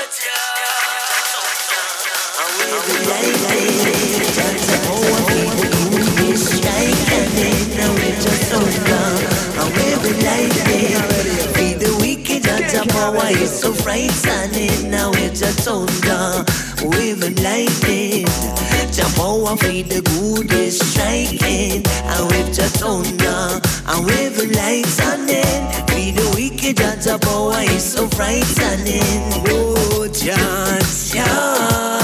the 12.73 12.89
power 12.89 13.29
is 13.31 13.61
so 13.61 13.73
frightening. 13.73 14.91
Now 14.91 15.11
it's 15.15 15.41
just 15.41 15.69
thunder 16.83 16.97
with 17.21 17.43
lightning. 17.43 18.27
Japoa 18.93 19.59
feed 19.59 19.87
the 19.87 20.03
good 20.03 20.53
is 20.53 20.79
striking. 20.79 21.83
And 21.87 22.27
with 22.29 22.55
just 22.55 22.81
thunder 22.81 23.61
and 23.87 24.05
with 24.05 24.39
lightning. 24.55 25.87
Feed 25.89 26.17
the 26.17 26.33
wicked 26.35 26.81
out 26.81 27.07
of 27.07 27.21
power 27.21 27.61
is 27.61 27.93
so 27.93 28.09
frightening. 28.09 29.03
Oh, 29.49 30.09
just, 30.13 31.15
Power 31.15 32.02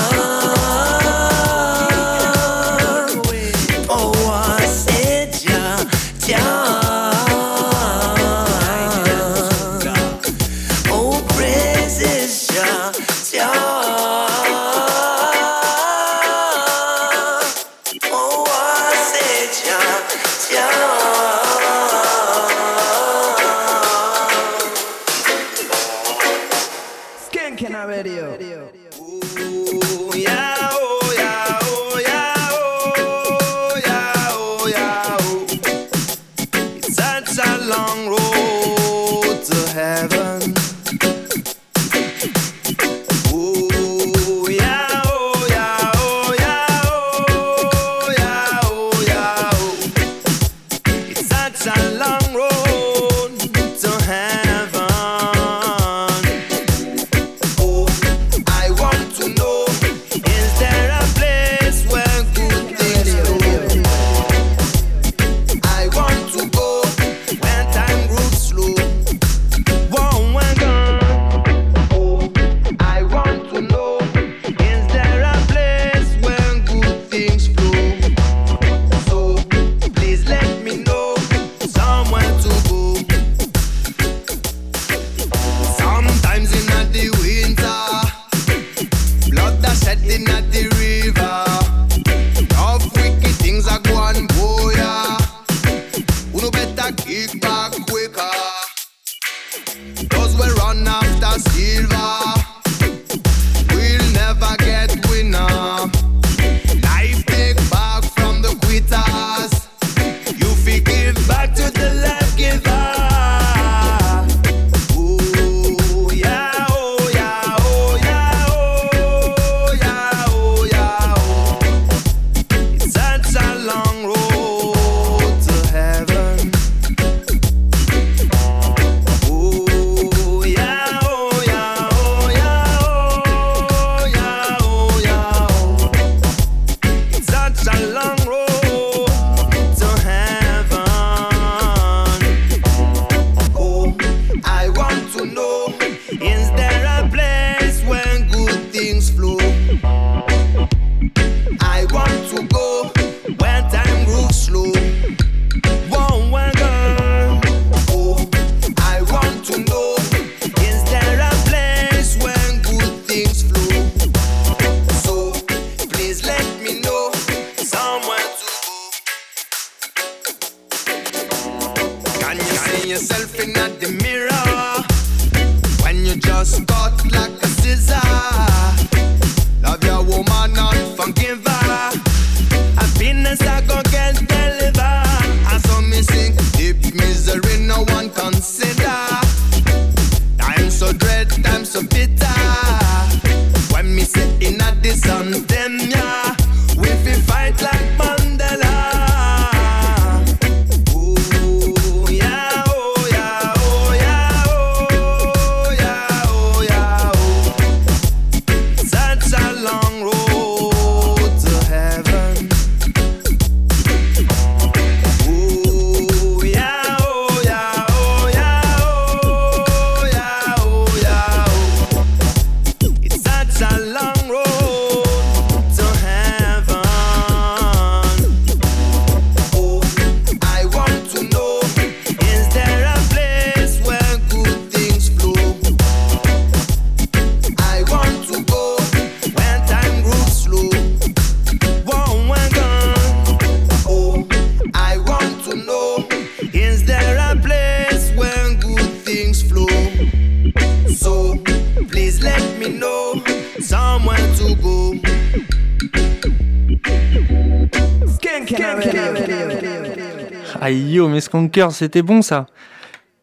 Aïe 260.68 260.92
yo, 260.92 261.08
mes 261.08 261.22
skunkers, 261.22 261.72
c'était 261.72 262.02
bon 262.02 262.20
ça. 262.20 262.44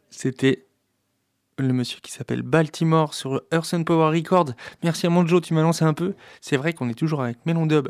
C'était 0.09 0.65
le 1.59 1.73
monsieur 1.73 1.99
qui 2.01 2.11
s'appelle 2.11 2.41
Baltimore 2.41 3.13
sur 3.13 3.43
Earth 3.51 3.71
and 3.75 3.83
Power 3.83 4.17
Records. 4.17 4.53
Merci 4.83 5.05
à 5.05 5.11
mon 5.11 5.27
Joe, 5.27 5.43
tu 5.43 5.53
m'as 5.53 5.61
lancé 5.61 5.85
un 5.85 5.93
peu. 5.93 6.15
C'est 6.41 6.57
vrai 6.57 6.73
qu'on 6.73 6.89
est 6.89 6.95
toujours 6.95 7.21
avec 7.21 7.37
Melon 7.45 7.67
Dub 7.67 7.89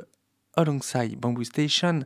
alongside 0.57 1.17
Bamboo 1.17 1.45
Station. 1.45 2.01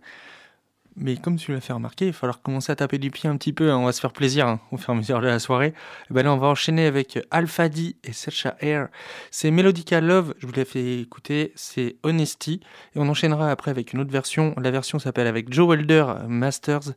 Mais 1.02 1.16
comme 1.16 1.38
tu 1.38 1.54
l'as 1.54 1.62
fait 1.62 1.72
remarquer, 1.72 2.08
il 2.08 2.12
va 2.12 2.18
falloir 2.18 2.42
commencer 2.42 2.74
à 2.74 2.76
taper 2.76 2.98
du 2.98 3.10
pied 3.10 3.30
un 3.30 3.38
petit 3.38 3.54
peu. 3.54 3.72
hein. 3.72 3.78
On 3.78 3.86
va 3.86 3.94
se 3.94 4.02
faire 4.02 4.12
plaisir 4.12 4.48
hein, 4.48 4.60
au 4.72 4.78
fur 4.78 4.90
et 4.90 4.92
à 4.92 4.96
mesure 4.96 5.22
de 5.22 5.28
la 5.28 5.40
soirée. 5.40 5.74
Et 6.10 6.14
ben 6.14 6.24
là, 6.24 6.34
on 6.34 6.38
va 6.38 6.48
enchaîner 6.48 6.86
avec 6.86 7.18
Alpha 7.32 7.70
D 7.70 7.96
et 8.04 8.12
Searcha 8.12 8.58
Air. 8.60 8.90
C'est 9.32 9.50
Melodica 9.50 10.02
Love, 10.02 10.34
je 10.40 10.46
vous 10.46 10.52
l'ai 10.52 10.66
fait 10.66 11.00
écouter. 11.00 11.54
C'est 11.56 11.96
Honesty. 12.04 12.60
Et 12.96 13.00
on 13.00 13.08
enchaînera 13.08 13.50
après 13.50 13.72
avec 13.72 13.94
une 13.94 14.02
autre 14.02 14.12
version. 14.12 14.54
La 14.62 14.72
version 14.72 15.00
s'appelle 15.00 15.28
avec 15.28 15.54
Joe 15.54 15.70
Welder 15.70 16.06
Masters. 16.28 16.92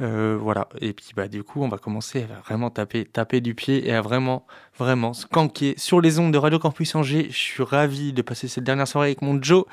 Euh, 0.00 0.38
voilà. 0.40 0.68
Et 0.80 0.94
puis, 0.94 1.10
bah, 1.14 1.28
du 1.28 1.42
coup, 1.42 1.62
on 1.62 1.68
va 1.68 1.76
commencer 1.76 2.22
à 2.34 2.40
vraiment 2.40 2.70
taper, 2.70 3.04
taper 3.04 3.42
du 3.42 3.54
pied 3.54 3.86
et 3.86 3.92
à 3.92 4.00
vraiment, 4.00 4.46
vraiment 4.78 5.12
skanker 5.12 5.74
sur 5.76 6.00
les 6.00 6.18
ondes 6.18 6.32
de 6.32 6.38
Radio 6.38 6.58
Campus 6.58 6.94
Angers. 6.94 7.26
Je 7.30 7.36
suis 7.36 7.62
ravi 7.62 8.14
de 8.14 8.22
passer 8.22 8.48
cette 8.48 8.64
dernière 8.64 8.88
soirée 8.88 9.08
avec 9.08 9.20
mon 9.20 9.40
Joe. 9.42 9.64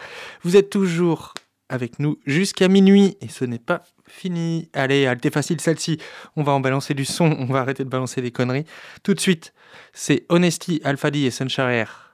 Vous 0.44 0.58
êtes 0.58 0.70
toujours 0.70 1.34
avec 1.70 2.00
nous 2.00 2.18
jusqu'à 2.26 2.68
minuit 2.68 3.18
et 3.22 3.28
ce 3.28 3.46
n'est 3.46 3.60
pas 3.60 3.84
fini. 4.08 4.70
Allez, 4.74 5.02
elle 5.02 5.18
était 5.18 5.30
facile 5.30 5.62
celle-ci. 5.62 6.00
On 6.36 6.44
va 6.44 6.52
en 6.52 6.60
balancer 6.60 6.94
du 6.94 7.06
son, 7.06 7.36
on 7.40 7.46
va 7.46 7.62
arrêter 7.62 7.84
de 7.84 7.90
balancer 7.90 8.22
des 8.22 8.32
conneries. 8.32 8.66
Tout 9.04 9.14
de 9.14 9.20
suite, 9.20 9.54
c'est 9.94 10.26
Honesty, 10.30 10.82
Alpha 10.84 11.12
D 11.12 11.20
et 11.20 11.32
Sunshine 11.32 11.70
Air. 11.70 12.12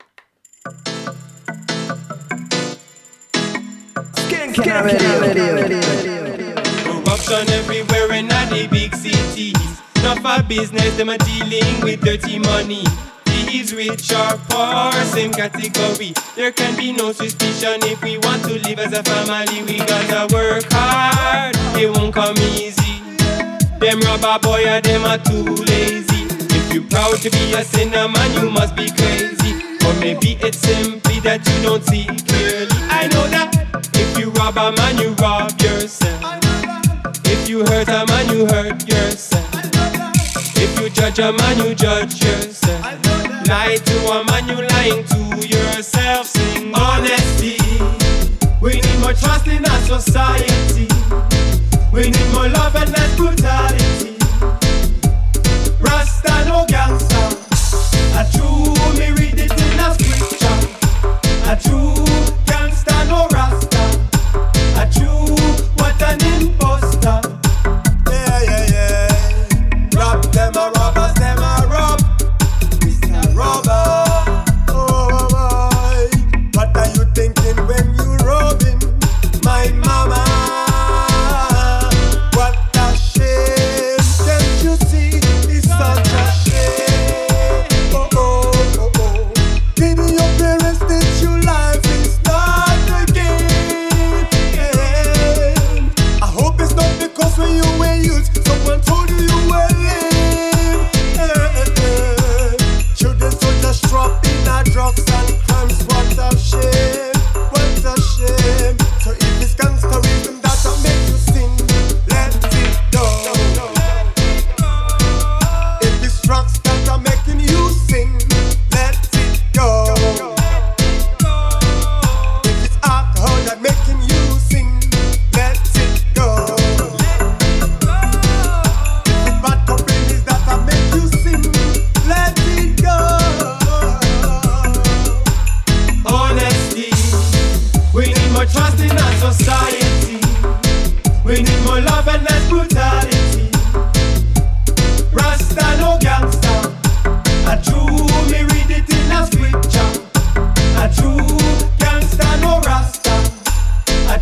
Corruption 7.26 7.54
everywhere 7.54 8.12
in 8.14 8.32
all 8.32 8.48
the 8.48 8.68
big 8.70 8.94
cities. 8.96 9.54
Not 10.04 10.20
for 10.20 10.44
business, 10.44 10.96
them 10.98 11.10
are 11.10 11.18
dealing 11.18 11.82
with 11.82 12.02
dirty 12.02 12.40
money. 12.40 12.84
Thieves, 13.56 13.74
rich 13.74 14.12
or 14.12 14.38
poor, 14.50 14.92
same 15.16 15.32
category. 15.32 16.14
There 16.36 16.52
can 16.52 16.76
be 16.76 16.92
no 16.92 17.14
suspicion 17.14 17.80
if 17.84 18.04
we 18.04 18.18
want 18.18 18.44
to 18.44 18.60
live 18.68 18.80
as 18.80 18.92
a 18.92 19.02
family. 19.02 19.64
We 19.64 19.78
gotta 19.78 20.28
work 20.36 20.66
hard, 20.72 21.56
it 21.80 21.90
won't 21.90 22.14
come 22.14 22.36
easy. 22.38 23.00
Them 23.80 24.02
rubber 24.02 24.40
boy, 24.44 24.66
and 24.68 24.84
them 24.84 25.06
are 25.06 25.20
too 25.20 25.56
lazy. 25.72 26.28
If 26.52 26.74
you're 26.74 26.84
proud 26.84 27.16
to 27.20 27.30
be 27.30 27.54
a 27.54 27.64
sinner, 27.64 28.10
man, 28.10 28.44
you 28.44 28.50
must 28.52 28.76
be 28.76 28.90
crazy. 28.90 29.54
Or 29.88 29.94
maybe 30.02 30.38
it's 30.42 30.58
simply 30.58 31.22
that 31.22 31.48
you 31.48 31.64
don't 31.64 31.84
see 31.86 32.08
clearly. 32.28 32.76
I 32.92 33.08
know 33.08 33.26
that 33.30 33.56
if 33.94 34.20
you 34.20 34.32
rob 34.32 34.58
a 34.58 34.74
man, 34.76 34.98
you 34.98 35.14
rob 35.14 35.58
yourself. 35.62 36.22
If 37.24 37.48
you 37.48 37.60
hurt 37.60 37.88
a 37.88 38.06
man, 38.06 38.36
you 38.36 38.48
hurt 38.48 38.86
yourself. 38.86 39.45
If 40.58 40.80
you 40.80 40.90
judge 40.90 41.20
a 41.20 41.32
man, 41.34 41.58
you 41.58 41.76
judge 41.76 42.24
yourself. 42.24 42.84
Lie 43.48 43.78
to 43.84 43.96
a 44.08 44.24
man, 44.26 44.48
you 44.48 44.68
lying 44.68 45.04
to 45.06 45.48
yourself. 45.48 46.28
Sing 46.28 46.74
honesty. 46.74 47.58
We 48.62 48.82
need 48.82 49.00
more 49.00 49.14
trust 49.14 49.48
in 49.48 49.66
our 49.66 49.82
society. 49.82 50.88
We 51.94 52.10
need 52.10 52.30
more 52.34 52.50
love 52.50 52.76
and 52.76 52.90
less 52.92 53.16
brutality. 53.16 54.18
Rasta 55.80 56.46
no 56.48 56.66
gangster. 56.68 57.28
A 58.18 58.26
true 58.34 58.74
me 58.98 59.12
read 59.20 59.38
it 59.38 59.52
in 59.52 59.80
a 59.80 59.94
scripture. 59.94 60.58
A 61.52 61.56
true 61.62 61.94
gangster 62.46 63.06
no 63.06 63.28
rasta. 63.32 63.84
A 64.82 64.90
true 64.92 65.36
what 65.78 66.02
an 66.02 66.20
imposter. 66.42 66.95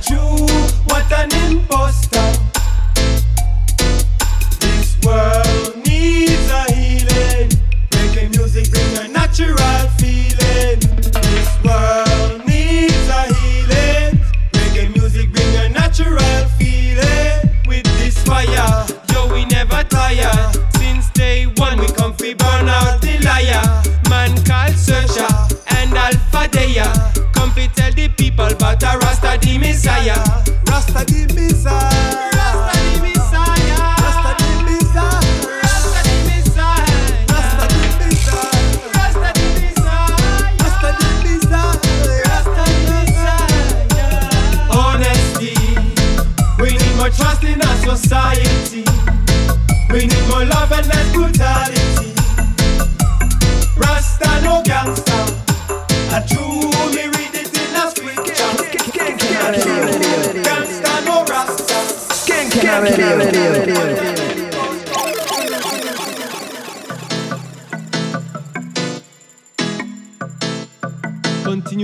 True 0.06 0.46
what 0.88 1.10
an 1.14 1.32
imposter. 1.50 2.20
This 4.60 4.98
world 5.06 5.78
needs 5.86 6.50
a 6.52 6.64
healing. 6.74 7.50
Reggae 7.92 8.30
music 8.36 8.70
bring 8.70 8.98
a 8.98 9.08
natural 9.08 9.88
feeling. 9.98 10.80
This 10.80 11.50
world 11.64 12.46
needs 12.46 13.08
a 13.08 13.34
healing. 13.34 14.20
Reggae 14.52 14.94
music 14.94 15.32
bring 15.32 15.56
a 15.56 15.70
natural 15.70 16.48
feeling. 16.60 17.50
With 17.66 17.86
this 18.00 18.22
fire, 18.26 18.86
yo 19.14 19.32
we 19.34 19.46
never 19.46 19.84
tire. 19.84 20.52
Since 20.78 21.12
day 21.12 21.46
one 21.56 21.80
we 21.80 21.88
come 21.88 22.14
fi 22.14 22.34
burn 22.34 22.68
out 22.68 23.00
the 23.02 23.20
liar. 23.24 23.64
Man 24.10 24.36
called 24.44 24.76
Searcher 24.76 25.34
and 25.78 25.94
Alpha 25.94 26.50
Deya. 26.50 27.23
Fi 27.64 27.70
tell 27.76 27.94
the 27.94 28.10
people 28.10 28.46
about 28.46 28.84
a 28.84 28.98
Rasta 29.00 29.38
the 29.40 29.58
Messiah. 29.58 30.20
Rasta 30.68 31.06
the 31.06 31.24
Messiah. 31.34 32.28
Rasta 32.36 32.76
the 32.84 33.00
Messiah. 33.00 33.80
Rasta 34.04 34.32
the 34.44 34.52
Messiah. 34.68 35.24
Rasta 35.64 36.02
the 36.04 36.16
Messiah. 36.28 36.92
Rasta 37.32 37.68
the 37.72 37.88
Messiah. 37.96 38.52
Rasta 39.00 39.30
the 39.40 39.48
Messiah. 39.64 40.20
Rasta 40.60 40.90
the 41.00 41.08
Messiah. 41.24 41.80
Rasta 42.28 42.64
the 42.68 42.92
Messiah. 42.92 43.56
Honesty. 44.76 45.56
We 46.60 46.70
need 46.76 46.96
more 46.98 47.12
trust 47.16 47.44
in 47.46 47.62
our 47.62 47.78
society. 47.96 48.84
We 49.90 50.00
need 50.12 50.26
more 50.28 50.44
love 50.44 50.72
and 50.74 50.86
less 50.88 51.08
brutality. 51.14 52.12
Rasta 53.78 54.42
no 54.44 54.62
gangster. 54.66 55.13
Quinquina 62.64 62.80
Radio. 62.80 64.24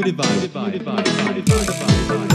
The 0.04 0.14
vibe. 0.14 0.42
The 0.42 0.48
vibe. 0.48 1.04
Continue 1.04 1.44
the 1.44 1.72
vibe. 1.74 2.29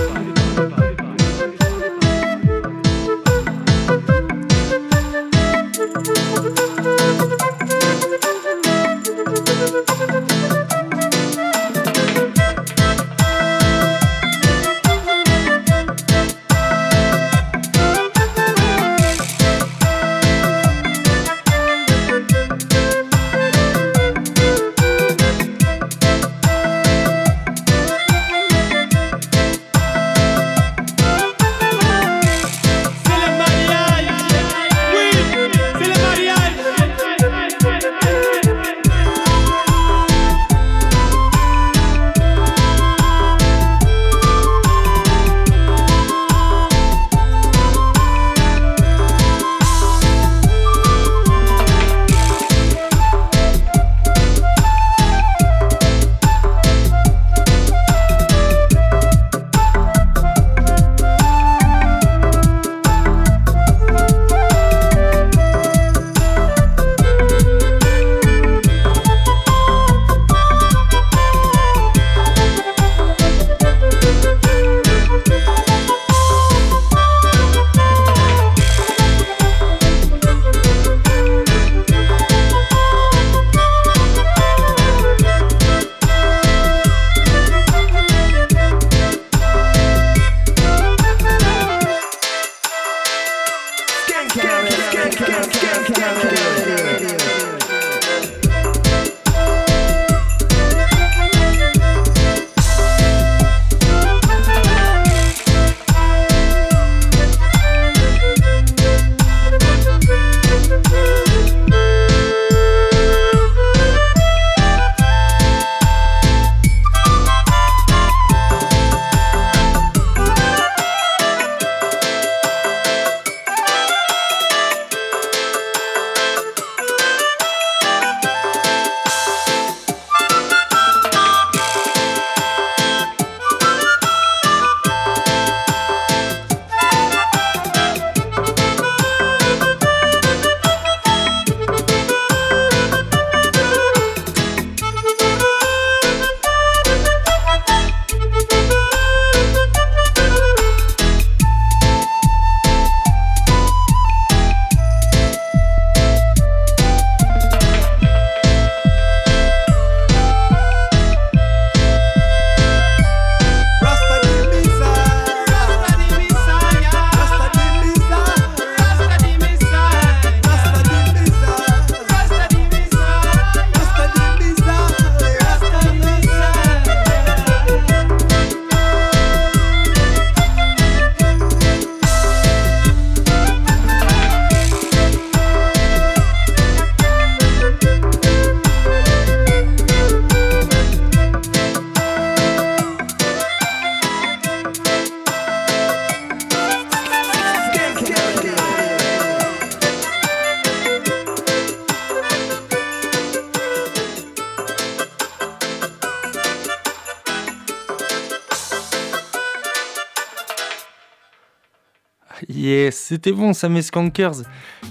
C'était 213.24 213.36
bon, 213.36 213.54
ça 213.54 213.70
Skankers. 213.80 214.42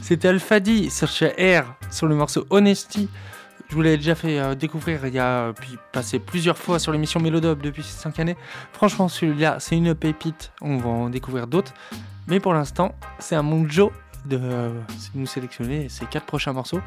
C'était 0.02 0.30
Alphadi, 0.30 0.90
Search 0.90 1.24
R 1.38 1.76
sur 1.92 2.08
le 2.08 2.16
morceau 2.16 2.48
Honesty. 2.50 3.08
Je 3.70 3.76
vous 3.76 3.84
l'ai 3.84 3.96
déjà 3.96 4.16
fait 4.16 4.40
euh, 4.40 4.56
découvrir 4.56 5.06
il 5.06 5.14
y 5.14 5.20
a 5.20 5.50
euh, 5.50 5.54
puis 5.54 5.78
passé 5.92 6.18
plusieurs 6.18 6.58
fois 6.58 6.80
sur 6.80 6.92
l'émission 6.92 7.20
Mélodop 7.20 7.62
depuis 7.62 7.84
ces 7.84 7.96
5 7.96 8.18
années. 8.18 8.36
Franchement, 8.72 9.08
celui-là, 9.08 9.58
c'est 9.60 9.78
une 9.78 9.94
pépite. 9.94 10.52
On 10.62 10.78
va 10.78 10.90
en 10.90 11.10
découvrir 11.12 11.46
d'autres. 11.46 11.76
Mais 12.28 12.40
pour 12.40 12.56
l'instant, 12.56 12.96
c'est 13.20 13.36
à 13.36 13.44
mon 13.44 13.70
Joe 13.70 13.92
de 14.26 14.40
euh, 14.42 14.72
nous 15.14 15.28
sélectionner 15.28 15.88
ces 15.88 16.08
quatre 16.08 16.26
prochains 16.26 16.54
morceaux. 16.54 16.82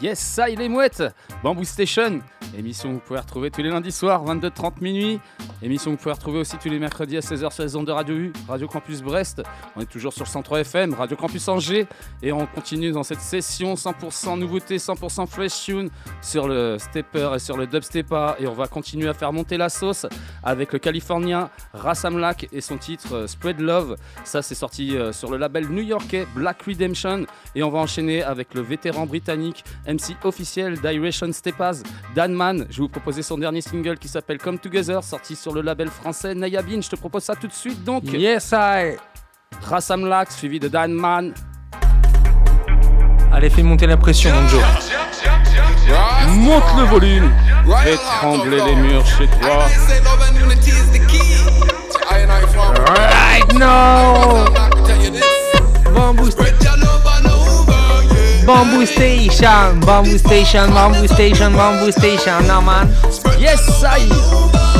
Yes, 0.00 0.18
ça, 0.18 0.48
il 0.48 0.58
est 0.62 0.70
mouette 0.70 1.02
Bamboo 1.42 1.64
Station, 1.64 2.20
émission 2.56 2.90
que 2.90 2.94
vous 2.94 3.00
pouvez 3.00 3.20
retrouver 3.20 3.50
tous 3.50 3.62
les 3.62 3.70
lundis 3.70 3.92
soirs, 3.92 4.24
22h30 4.24 4.80
minuit. 4.80 5.20
Émission 5.62 5.90
que 5.92 5.96
vous 5.96 6.02
pouvez 6.02 6.14
retrouver 6.14 6.38
aussi 6.40 6.56
tous 6.58 6.68
les 6.68 6.78
mercredis 6.78 7.16
à 7.16 7.20
16h 7.20 7.52
sur 7.52 7.62
les 7.62 7.76
ondes 7.76 7.86
de 7.86 7.92
Radio 7.92 8.14
U, 8.14 8.32
Radio 8.48 8.66
Campus 8.66 9.02
Brest. 9.02 9.42
On 9.76 9.80
est 9.80 9.86
toujours 9.86 10.12
sur 10.12 10.24
le 10.24 10.28
103 10.28 10.60
FM, 10.60 10.94
Radio 10.94 11.16
Campus 11.16 11.48
Angers. 11.48 11.86
Et 12.22 12.32
on 12.32 12.46
continue 12.46 12.92
dans 12.92 13.02
cette 13.02 13.20
session 13.20 13.74
100% 13.74 14.38
nouveauté, 14.38 14.76
100% 14.76 15.26
fresh 15.26 15.64
tune 15.64 15.90
sur 16.20 16.48
le 16.48 16.76
stepper 16.78 17.30
et 17.36 17.38
sur 17.38 17.56
le 17.56 17.66
dubstepa. 17.66 18.36
Et 18.38 18.46
on 18.46 18.54
va 18.54 18.66
continuer 18.66 19.08
à 19.08 19.14
faire 19.14 19.32
monter 19.32 19.56
la 19.56 19.68
sauce 19.68 20.06
avec 20.42 20.72
le 20.72 20.78
Californien 20.78 21.50
Rassam 21.72 22.18
Lack 22.18 22.48
et 22.52 22.60
son 22.60 22.76
titre 22.76 23.14
euh, 23.14 23.26
Spread 23.26 23.60
Love. 23.60 23.96
Ça, 24.24 24.42
c'est 24.42 24.54
sorti 24.54 24.96
euh, 24.96 25.12
sur 25.12 25.30
le 25.30 25.36
label 25.36 25.68
new-yorkais 25.68 26.26
Black 26.34 26.62
Redemption. 26.62 27.26
Et 27.54 27.62
on 27.62 27.70
va 27.70 27.78
enchaîner 27.78 28.22
avec 28.22 28.54
le 28.54 28.60
vétéran 28.60 29.06
britannique 29.06 29.64
MC 29.86 30.16
officiel 30.24 30.80
d'Iration 30.80 31.32
Stepas, 31.32 31.82
Dan 32.14 32.41
Je 32.50 32.76
vais 32.76 32.82
vous 32.82 32.88
proposer 32.88 33.22
son 33.22 33.38
dernier 33.38 33.60
single 33.60 33.98
qui 33.98 34.08
s'appelle 34.08 34.38
Come 34.38 34.58
Together, 34.58 35.02
sorti 35.04 35.36
sur 35.36 35.52
le 35.52 35.62
label 35.62 35.88
français 35.88 36.34
Nayabin. 36.34 36.80
Je 36.80 36.88
te 36.88 36.96
propose 36.96 37.22
ça 37.22 37.36
tout 37.36 37.46
de 37.46 37.52
suite 37.52 37.84
donc. 37.84 38.04
Yes, 38.04 38.52
I. 38.52 38.96
Rassam 39.62 40.06
Lack 40.06 40.32
suivi 40.32 40.58
de 40.58 40.68
Dan 40.68 40.92
Mann. 40.92 41.32
Allez, 43.32 43.48
fais 43.48 43.62
monter 43.62 43.86
la 43.86 43.96
pression, 43.96 44.30
mon 44.34 44.48
Joe. 44.48 44.62
Monte 46.28 46.64
le 46.76 46.84
volume, 46.84 47.30
fais 47.82 47.96
trembler 47.96 48.60
les 48.64 48.76
murs 48.76 49.06
chez 49.06 49.28
toi. 49.40 49.66
Right 52.88 53.52
now. 53.54 54.44
Bamboo, 55.94 56.30
Bamboo 58.46 58.86
Station, 58.86 59.80
Bamboo 59.80 60.18
Station, 60.18 60.70
Bamboo 60.70 61.06
Station, 61.06 61.52
Bamboo 61.52 61.92
Station, 61.92 62.46
no 62.46 62.60
man. 62.60 62.88
Yes, 63.38 63.84
I. 63.84 64.71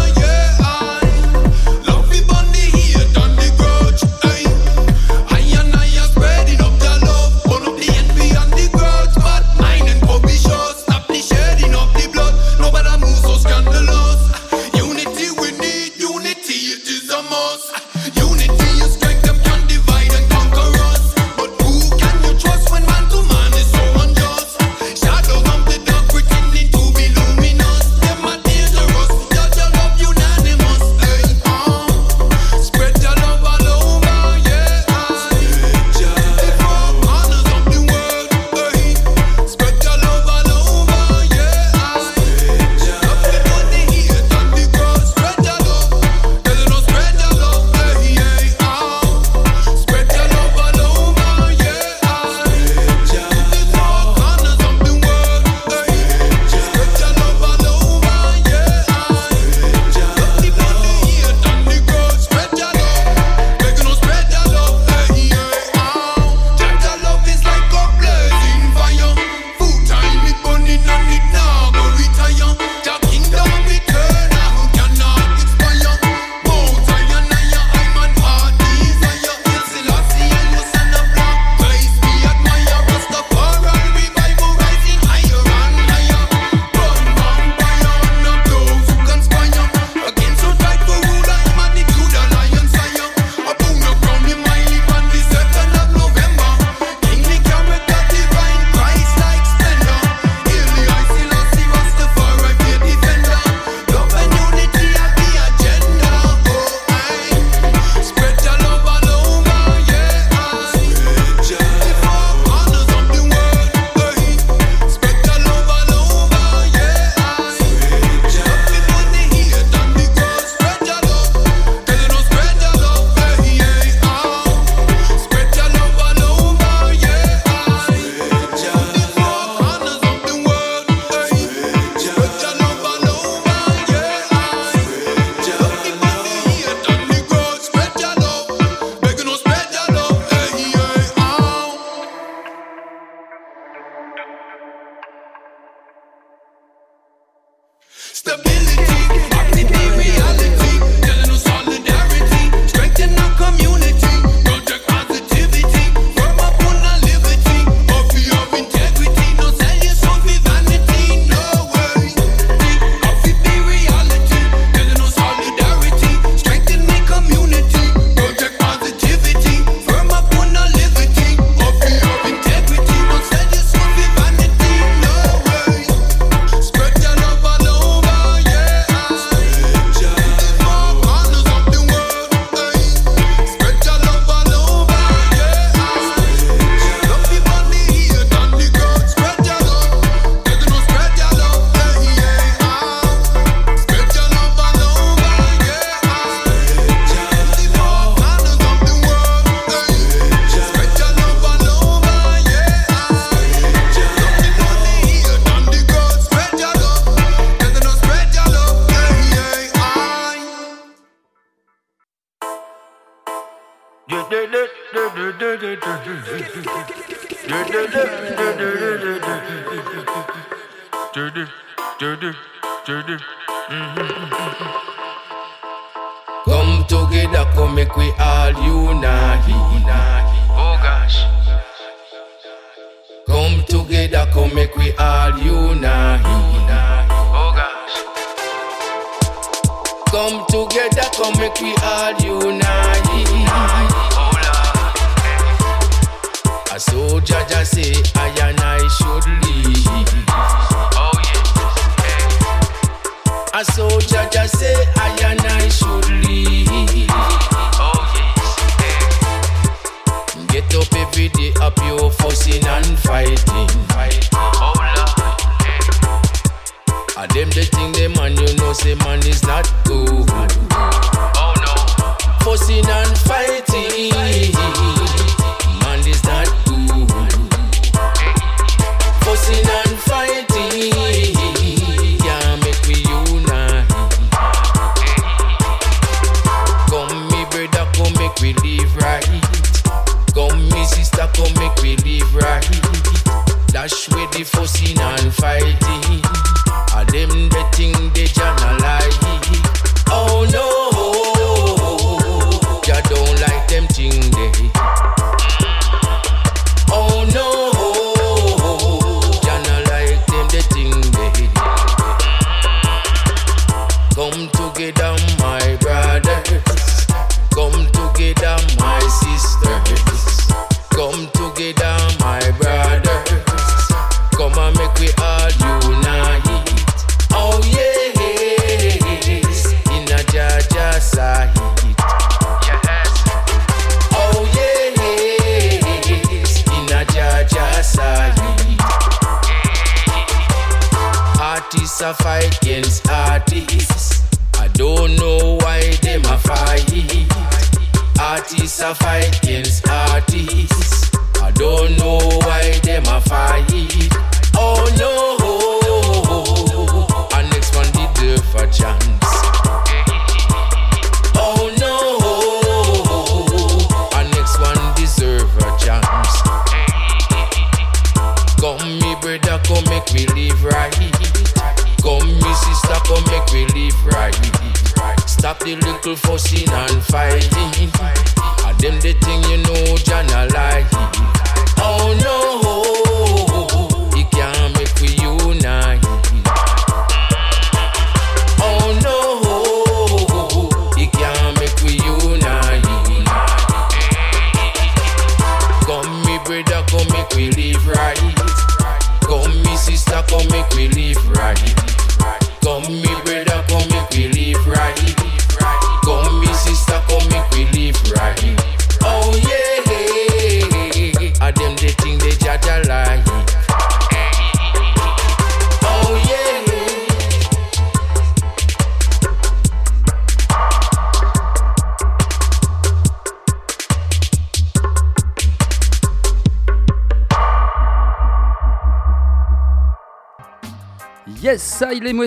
come 241.23 241.39
make 241.39 241.61
we 241.61 241.73
all 241.85 242.13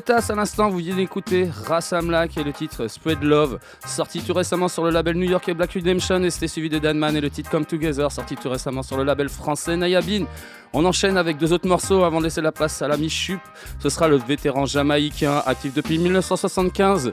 à 0.10 0.36
l'instant, 0.36 0.69
vous 0.69 0.77
venez 0.77 0.94
d'écouter 0.94 1.49
Rassamla 1.65 2.27
qui 2.27 2.40
est 2.40 2.44
le 2.44 2.53
titre 2.53 2.88
Spread 2.88 3.23
Love, 3.23 3.60
sorti 3.88 4.22
tout 4.22 4.34
récemment 4.34 4.68
sur 4.68 4.84
le 4.84 4.91
label 4.91 5.18
New 5.18 5.30
York 5.30 5.49
et 5.49 5.53
Black 5.53 5.73
Redemption 5.73 6.22
et 6.23 6.30
c'était 6.30 6.48
suivi 6.48 6.69
de 6.69 6.77
Danman 6.77 7.15
et 7.15 7.22
le 7.22 7.30
titre 7.30 7.49
Come 7.49 7.65
Together, 7.65 8.11
sorti 8.11 8.36
tout 8.36 8.49
récemment 8.49 8.84
sur 8.84 8.98
le 8.98 9.03
label 9.03 9.30
français 9.30 9.76
Nayabin. 9.76 10.26
On 10.73 10.86
enchaîne 10.86 11.18
avec 11.18 11.38
deux 11.38 11.53
autres 11.53 11.68
morceaux 11.68 12.03
avant 12.03 12.19
de 12.19 12.26
laisser 12.26 12.41
la 12.41 12.52
place 12.52 12.82
à 12.82 12.88
l'ami 12.88 13.10
Chup, 13.10 13.40
ce 13.80 13.90
sera 13.90 14.07
le 14.07 14.18
vétéran 14.18 14.65
jamaïcain 14.65 15.41
actif 15.45 15.73
depuis 15.73 15.98
1975. 15.98 17.11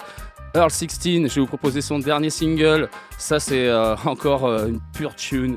Earl 0.54 0.70
16, 0.70 0.98
je 1.02 1.34
vais 1.34 1.40
vous 1.40 1.46
proposer 1.46 1.80
son 1.80 1.98
dernier 1.98 2.28
single. 2.28 2.90
Ça, 3.16 3.40
c'est 3.40 3.68
euh, 3.68 3.96
encore 4.04 4.44
euh, 4.44 4.66
une 4.66 4.80
pure 4.92 5.14
tune 5.14 5.56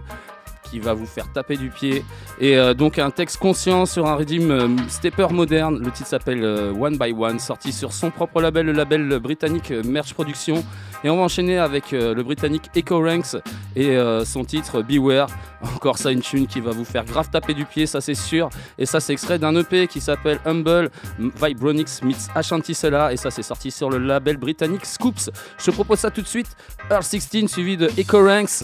qui 0.69 0.79
va 0.79 0.93
vous 0.93 1.05
faire 1.05 1.31
taper 1.33 1.57
du 1.57 1.69
pied. 1.69 2.05
Et 2.39 2.57
euh, 2.57 2.73
donc 2.73 2.99
un 2.99 3.11
texte 3.11 3.37
conscient 3.37 3.85
sur 3.85 4.07
un 4.07 4.15
rythme 4.15 4.51
euh, 4.51 4.67
stepper 4.89 5.27
moderne. 5.31 5.79
Le 5.79 5.91
titre 5.91 6.09
s'appelle 6.09 6.43
euh, 6.43 6.73
One 6.73 6.97
by 6.97 7.13
One, 7.17 7.39
sorti 7.39 7.71
sur 7.71 7.93
son 7.93 8.11
propre 8.11 8.41
label, 8.41 8.65
le 8.65 8.71
label 8.73 9.19
britannique 9.19 9.71
Merch 9.71 10.13
Production. 10.13 10.63
Et 11.03 11.09
on 11.09 11.17
va 11.17 11.23
enchaîner 11.23 11.57
avec 11.57 11.91
le 11.91 12.23
britannique 12.23 12.63
Echo 12.73 12.99
Ranks 12.99 13.35
et 13.75 13.95
son 14.25 14.43
titre 14.43 14.81
Beware. 14.81 15.27
Encore 15.61 15.99
ça, 15.99 16.11
une 16.11 16.21
tune 16.21 16.47
qui 16.47 16.61
va 16.61 16.71
vous 16.71 16.85
faire 16.85 17.05
grave 17.05 17.29
taper 17.29 17.53
du 17.53 17.65
pied, 17.65 17.85
ça 17.85 18.01
c'est 18.01 18.15
sûr. 18.15 18.49
Et 18.79 18.87
ça, 18.87 18.99
c'est 18.99 19.13
extrait 19.13 19.37
d'un 19.37 19.55
EP 19.55 19.85
qui 19.85 20.01
s'appelle 20.01 20.39
Humble 20.45 20.89
Vibronix 21.19 22.01
meets 22.01 22.27
Ashanti 22.33 22.73
Sella. 22.73 23.13
Et 23.13 23.17
ça, 23.17 23.29
c'est 23.29 23.43
sorti 23.43 23.69
sur 23.69 23.91
le 23.91 23.99
label 23.99 24.37
britannique 24.37 24.85
Scoops. 24.85 25.29
Je 25.59 25.65
te 25.65 25.71
propose 25.71 25.99
ça 25.99 26.09
tout 26.09 26.23
de 26.23 26.27
suite. 26.27 26.55
Earl 26.89 27.03
16 27.03 27.45
suivi 27.47 27.77
de 27.77 27.87
Echo 27.97 28.25
Ranks. 28.25 28.63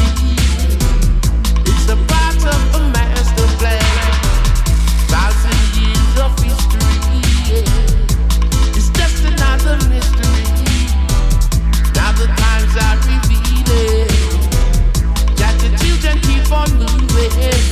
it. 17.23 17.70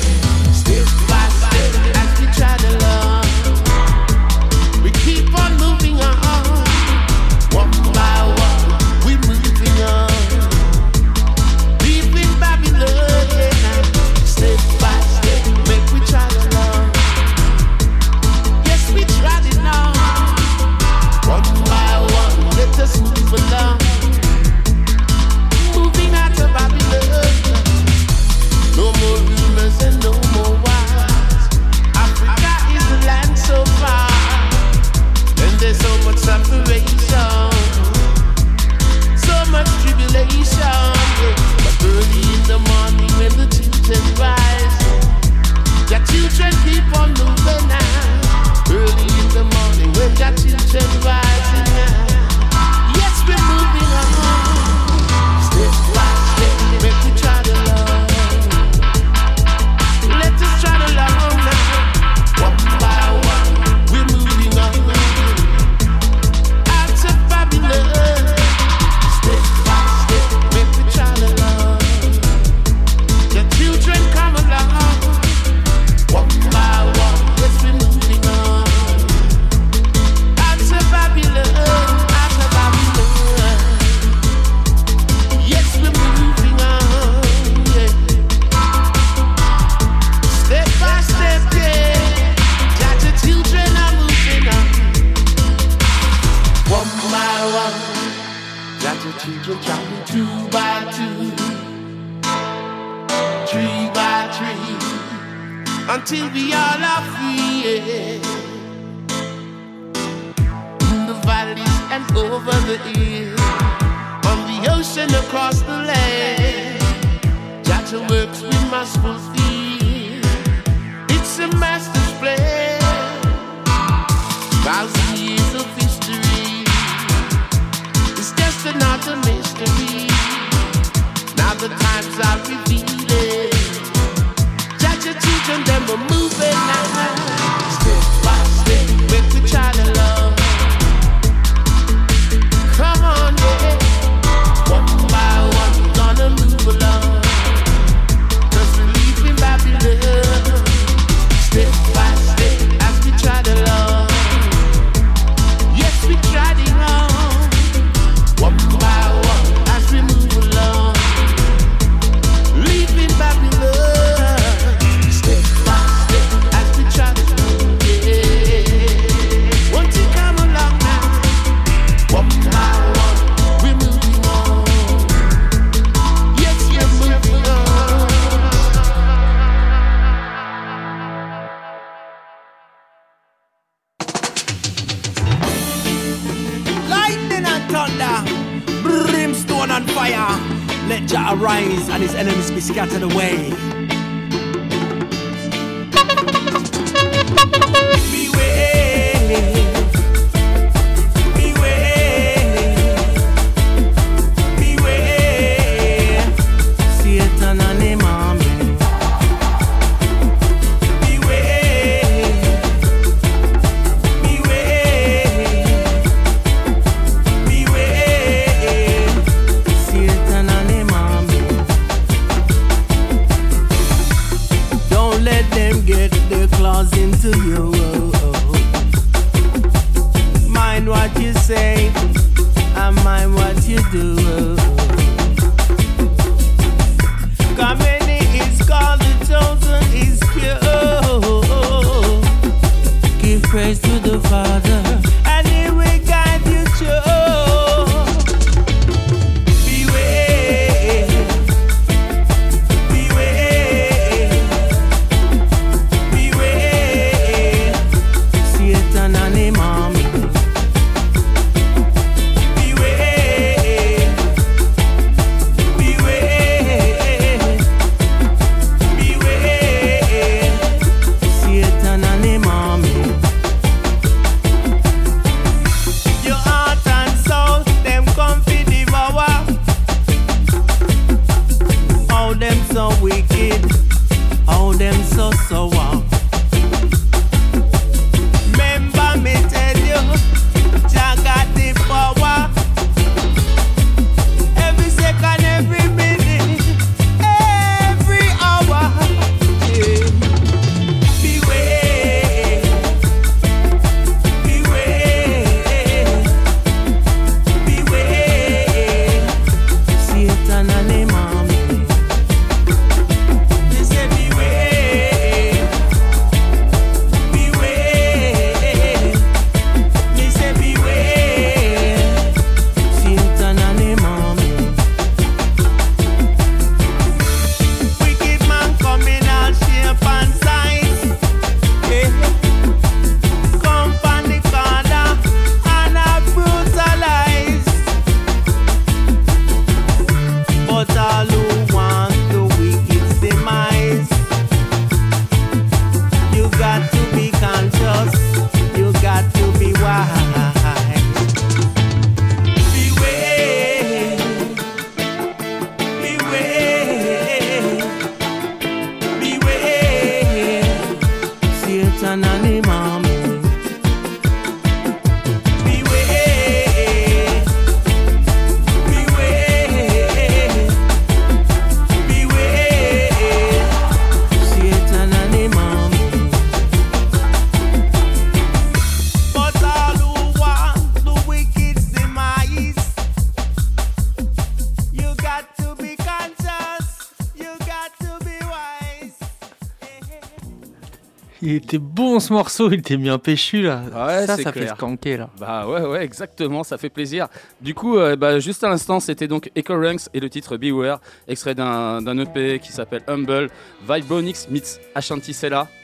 Bon 392.19 392.25
ce 392.25 392.33
morceau, 392.33 392.69
il 392.71 392.79
était 392.79 392.97
bien 392.97 393.17
péchu 393.17 393.61
là. 393.61 393.81
Ouais, 393.93 394.27
ça, 394.27 394.37
ça 394.37 394.51
fait 394.51 394.67
skanker 394.67 395.17
là. 395.17 395.29
Bah 395.39 395.67
ouais, 395.67 395.81
ouais, 395.81 396.03
exactement, 396.03 396.63
ça 396.63 396.77
fait 396.77 396.89
plaisir. 396.89 397.27
Du 397.61 397.73
coup, 397.73 397.97
euh, 397.97 398.15
bah, 398.15 398.39
juste 398.39 398.63
à 398.63 398.69
l'instant, 398.69 398.99
c'était 398.99 399.27
donc 399.27 399.49
Echo 399.55 399.79
Ranks 399.79 400.09
et 400.13 400.19
le 400.19 400.29
titre 400.29 400.57
Beware, 400.57 400.99
extrait 401.27 401.55
d'un 401.55 402.17
EP 402.19 402.59
qui 402.59 402.71
s'aple 402.71 403.01
Humble, 403.07 403.49
Vibronix 403.87 404.49
meets 404.49 404.79
Ashanti 404.95 405.33
Sella. 405.33 405.67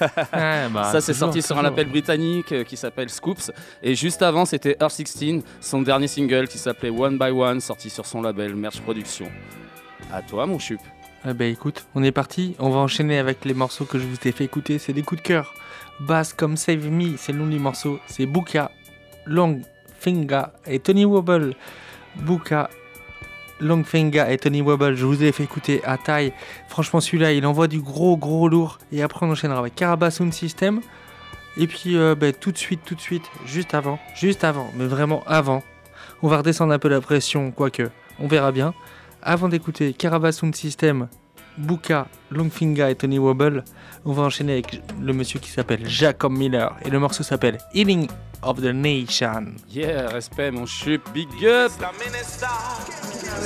Ouais, 0.00 0.68
bah, 0.70 0.90
Ça, 0.92 1.00
c'est 1.00 1.12
toujours, 1.12 1.28
sorti 1.28 1.40
sur 1.40 1.58
un 1.58 1.62
label 1.62 1.86
britannique 1.86 2.52
euh, 2.52 2.62
qui 2.62 2.76
s'appelle 2.76 3.08
Scoops. 3.08 3.50
Et 3.82 3.94
juste 3.94 4.20
avant, 4.20 4.44
c'était 4.44 4.76
Earth 4.80 4.92
16, 4.92 5.42
son 5.62 5.80
dernier 5.80 6.08
single 6.08 6.46
qui 6.46 6.58
s'appelait 6.58 6.90
One 6.90 7.16
by 7.18 7.30
One, 7.30 7.60
sorti 7.60 7.88
sur 7.88 8.04
son 8.04 8.20
label 8.20 8.54
Merch 8.54 8.80
Productions. 8.82 9.30
À 10.12 10.20
toi, 10.20 10.44
mon 10.44 10.58
chup. 10.58 10.80
Eh 11.26 11.32
ben 11.34 11.50
écoute, 11.50 11.86
on 11.94 12.02
est 12.02 12.12
parti, 12.12 12.56
on 12.58 12.70
va 12.70 12.80
enchaîner 12.80 13.16
avec 13.16 13.44
les 13.44 13.54
morceaux 13.54 13.84
que 13.84 13.98
je 13.98 14.04
vous 14.04 14.16
ai 14.24 14.32
fait 14.32 14.44
écouter, 14.44 14.78
c'est 14.78 14.92
des 14.92 15.02
coups 15.02 15.22
de 15.22 15.26
cœur. 15.26 15.54
Bass 16.00 16.32
comme 16.32 16.56
Save 16.56 16.90
Me, 16.90 17.16
c'est 17.16 17.32
le 17.32 17.38
nom 17.38 17.46
du 17.46 17.58
morceau, 17.58 17.98
c'est 18.06 18.26
Buka, 18.26 18.70
Long 19.26 19.60
Finger 19.98 20.44
et 20.66 20.78
Tony 20.78 21.04
Wobble. 21.04 21.54
Buka, 22.16 22.68
Long 23.60 23.84
Finger 23.84 24.26
et 24.28 24.38
Tony 24.38 24.60
Wobble, 24.60 24.96
je 24.96 25.06
vous 25.06 25.22
ai 25.22 25.32
fait 25.32 25.44
écouter 25.44 25.80
à 25.84 25.96
taille. 25.96 26.32
Franchement 26.68 27.00
celui-là, 27.00 27.32
il 27.32 27.46
envoie 27.46 27.68
du 27.68 27.80
gros 27.80 28.16
gros 28.16 28.48
lourd. 28.48 28.78
Et 28.90 29.02
après 29.02 29.24
on 29.24 29.30
enchaînera 29.30 29.60
avec 29.60 29.74
Caraba 29.74 30.10
Sound 30.10 30.32
System. 30.32 30.80
Et 31.56 31.66
puis 31.66 31.96
euh, 31.96 32.14
ben, 32.14 32.32
tout 32.32 32.50
de 32.50 32.58
suite, 32.58 32.80
tout 32.84 32.94
de 32.94 33.00
suite, 33.00 33.30
juste 33.46 33.74
avant, 33.74 33.98
juste 34.14 34.42
avant, 34.42 34.70
mais 34.74 34.86
vraiment 34.86 35.22
avant, 35.26 35.62
on 36.22 36.28
va 36.28 36.38
redescendre 36.38 36.72
un 36.72 36.78
peu 36.78 36.88
la 36.88 37.00
pression, 37.00 37.50
quoique, 37.50 37.90
on 38.18 38.26
verra 38.26 38.52
bien. 38.52 38.74
Avant 39.22 39.48
d'écouter 39.48 39.92
Caraba 39.92 40.32
Sound 40.32 40.54
System, 40.54 41.08
Buka, 41.56 42.06
Longfinger 42.30 42.90
et 42.90 42.94
Tony 42.94 43.18
Wobble, 43.18 43.64
on 44.04 44.12
va 44.12 44.22
enchaîner 44.22 44.52
avec 44.54 44.80
le 45.00 45.12
monsieur 45.12 45.38
qui 45.38 45.50
s'appelle 45.50 45.88
Jacob 45.88 46.32
Miller 46.32 46.74
et 46.84 46.90
le 46.90 46.98
morceau 46.98 47.22
s'appelle 47.22 47.58
Healing 47.74 48.08
of 48.42 48.60
the 48.60 48.72
Nation. 48.72 49.54
Yeah, 49.70 50.08
respect, 50.08 50.50
mon 50.50 50.66
chup, 50.66 51.02
big 51.12 51.28
up. 51.44 51.72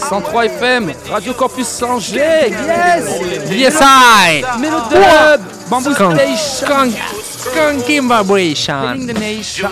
103 0.09 0.47
FM, 0.47 0.93
Radio 1.11 1.35
Campus 1.35 1.83
Angers, 1.83 2.51
yes. 2.51 3.51
Yes, 3.51 3.78
I. 3.81 4.43
Mélodub, 4.61 5.45
Bamboo 5.70 5.93
Skunk, 5.95 6.19
Station. 6.19 6.93
Skunk, 7.23 8.09
vibration. 8.09 8.95
Healing 8.95 9.07
the 9.07 9.19
nation 9.19 9.70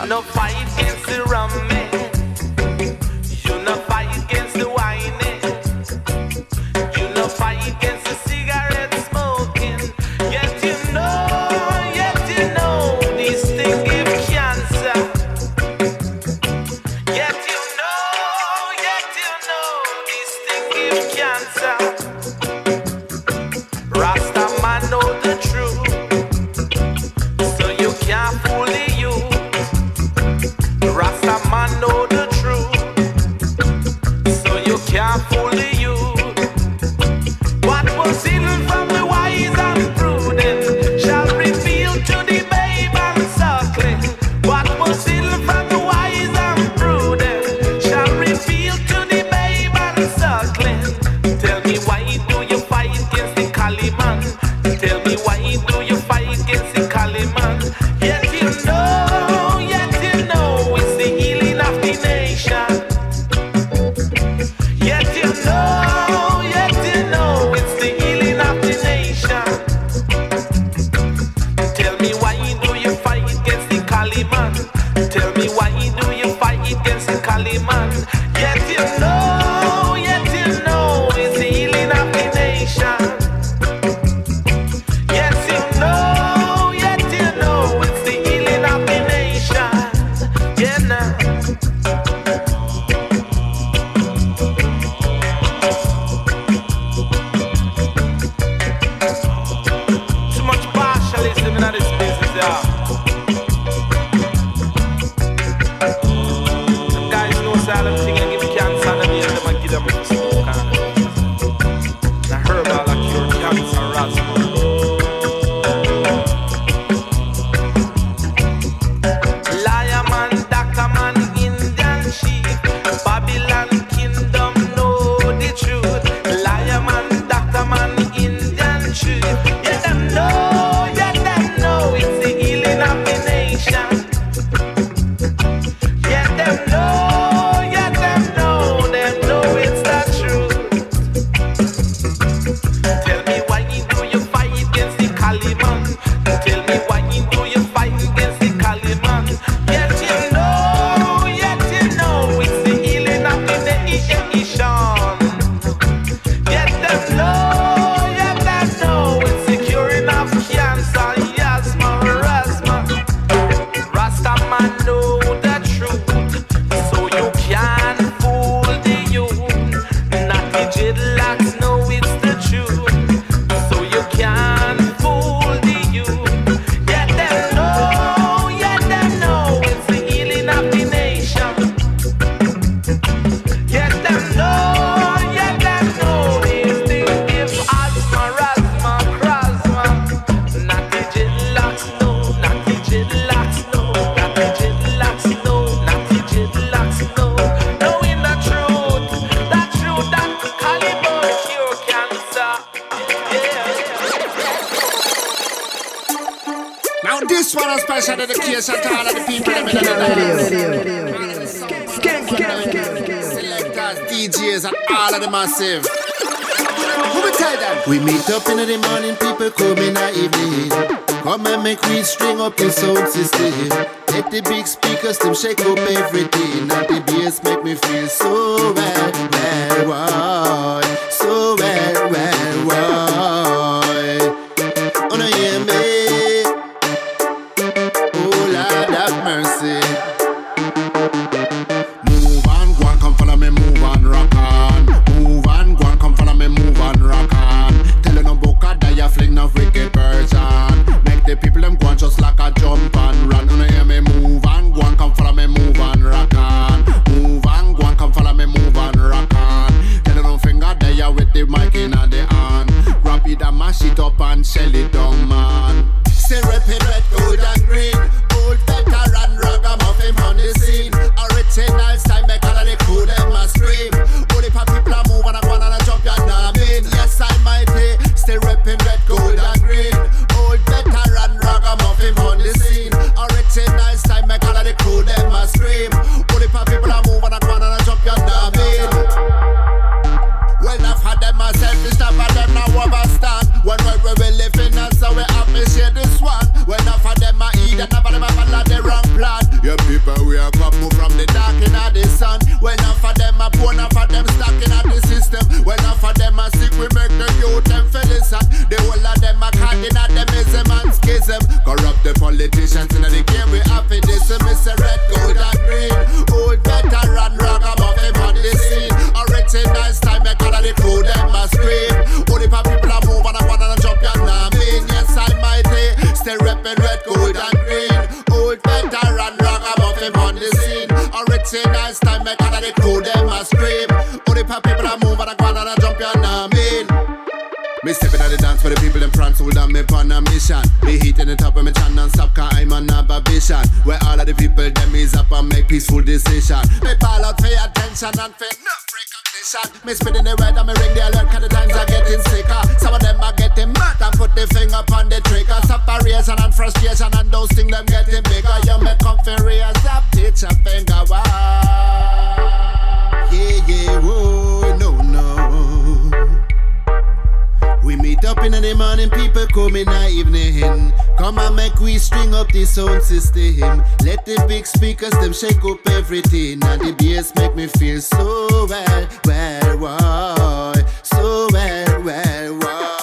bang 372.25 372.35
up 372.35 372.49
the 372.53 372.65
sound 372.65 373.03
system. 373.03 373.83
Let 374.05 374.25
the 374.25 374.45
big 374.49 374.67
speakers 374.67 375.11
them 375.13 375.33
shake 375.33 375.65
up 375.65 375.79
everything. 375.89 376.63
And 376.65 376.81
the 376.81 376.95
bass 376.99 377.35
make 377.37 377.55
me 377.55 377.67
feel 377.67 378.01
so 378.01 378.67
well, 378.69 379.09
well, 379.25 379.79
why? 379.79 380.85
So 381.03 381.49
well, 381.53 382.03
well, 382.03 382.59
why? 382.59 383.01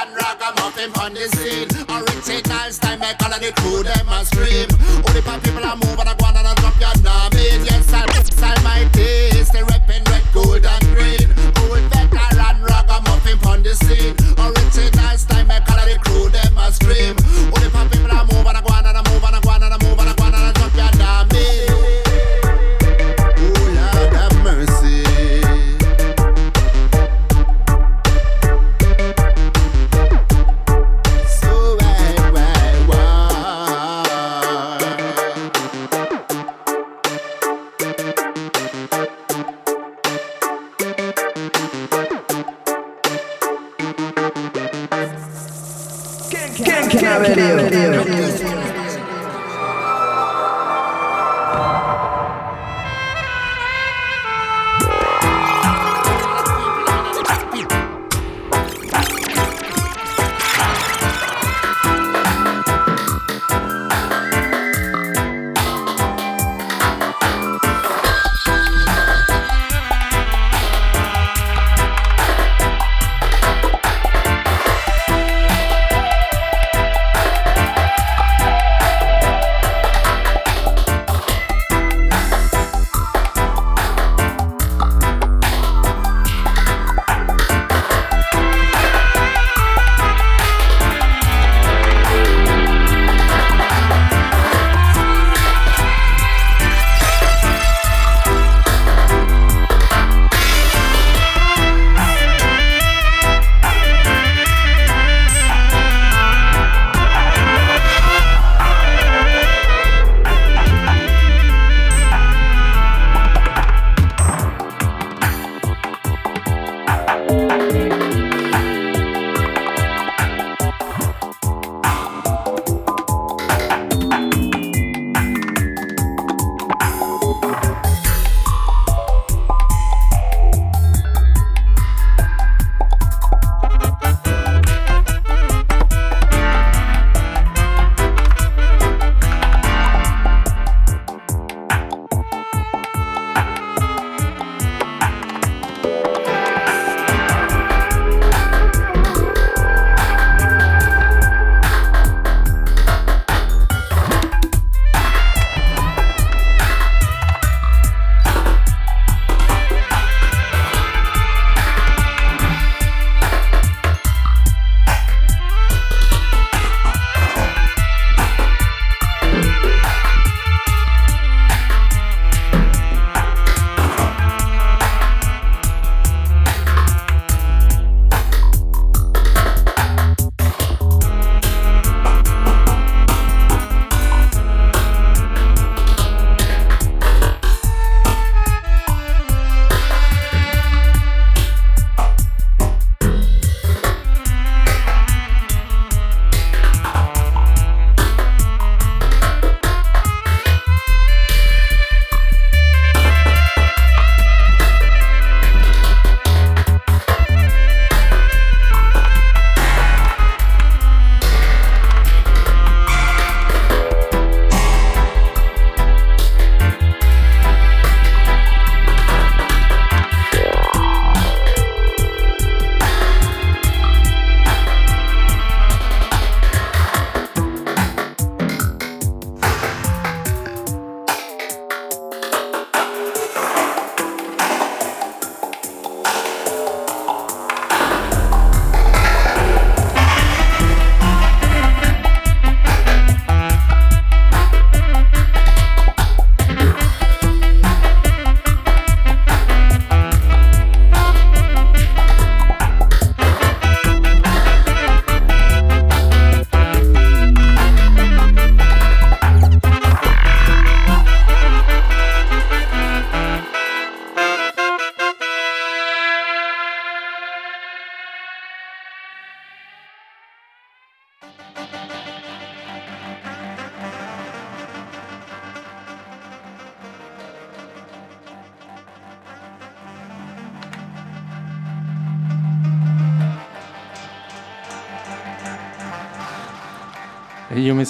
and 0.00 0.14
ragamuffin 0.14 0.92
on 1.00 1.14
the 1.14 1.28
scene. 1.34 1.68
Original 1.88 2.70
style, 2.70 2.98
make 2.98 3.20
all 3.24 3.32
of 3.32 3.40
the 3.40 3.52
crew 3.56 3.82
them 3.82 4.08
a 4.08 4.24
scream. 4.24 4.68
Only 5.08 5.22
for 5.22 5.38
people 5.40 5.64
are 5.64 5.76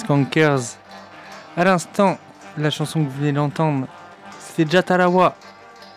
Skankers. 0.09 0.79
À 1.55 1.63
l'instant, 1.63 2.17
la 2.57 2.71
chanson 2.71 3.05
que 3.05 3.09
vous 3.11 3.19
venez 3.19 3.31
d'entendre, 3.31 3.85
c'était 4.39 4.67
Jatalawa, 4.67 5.35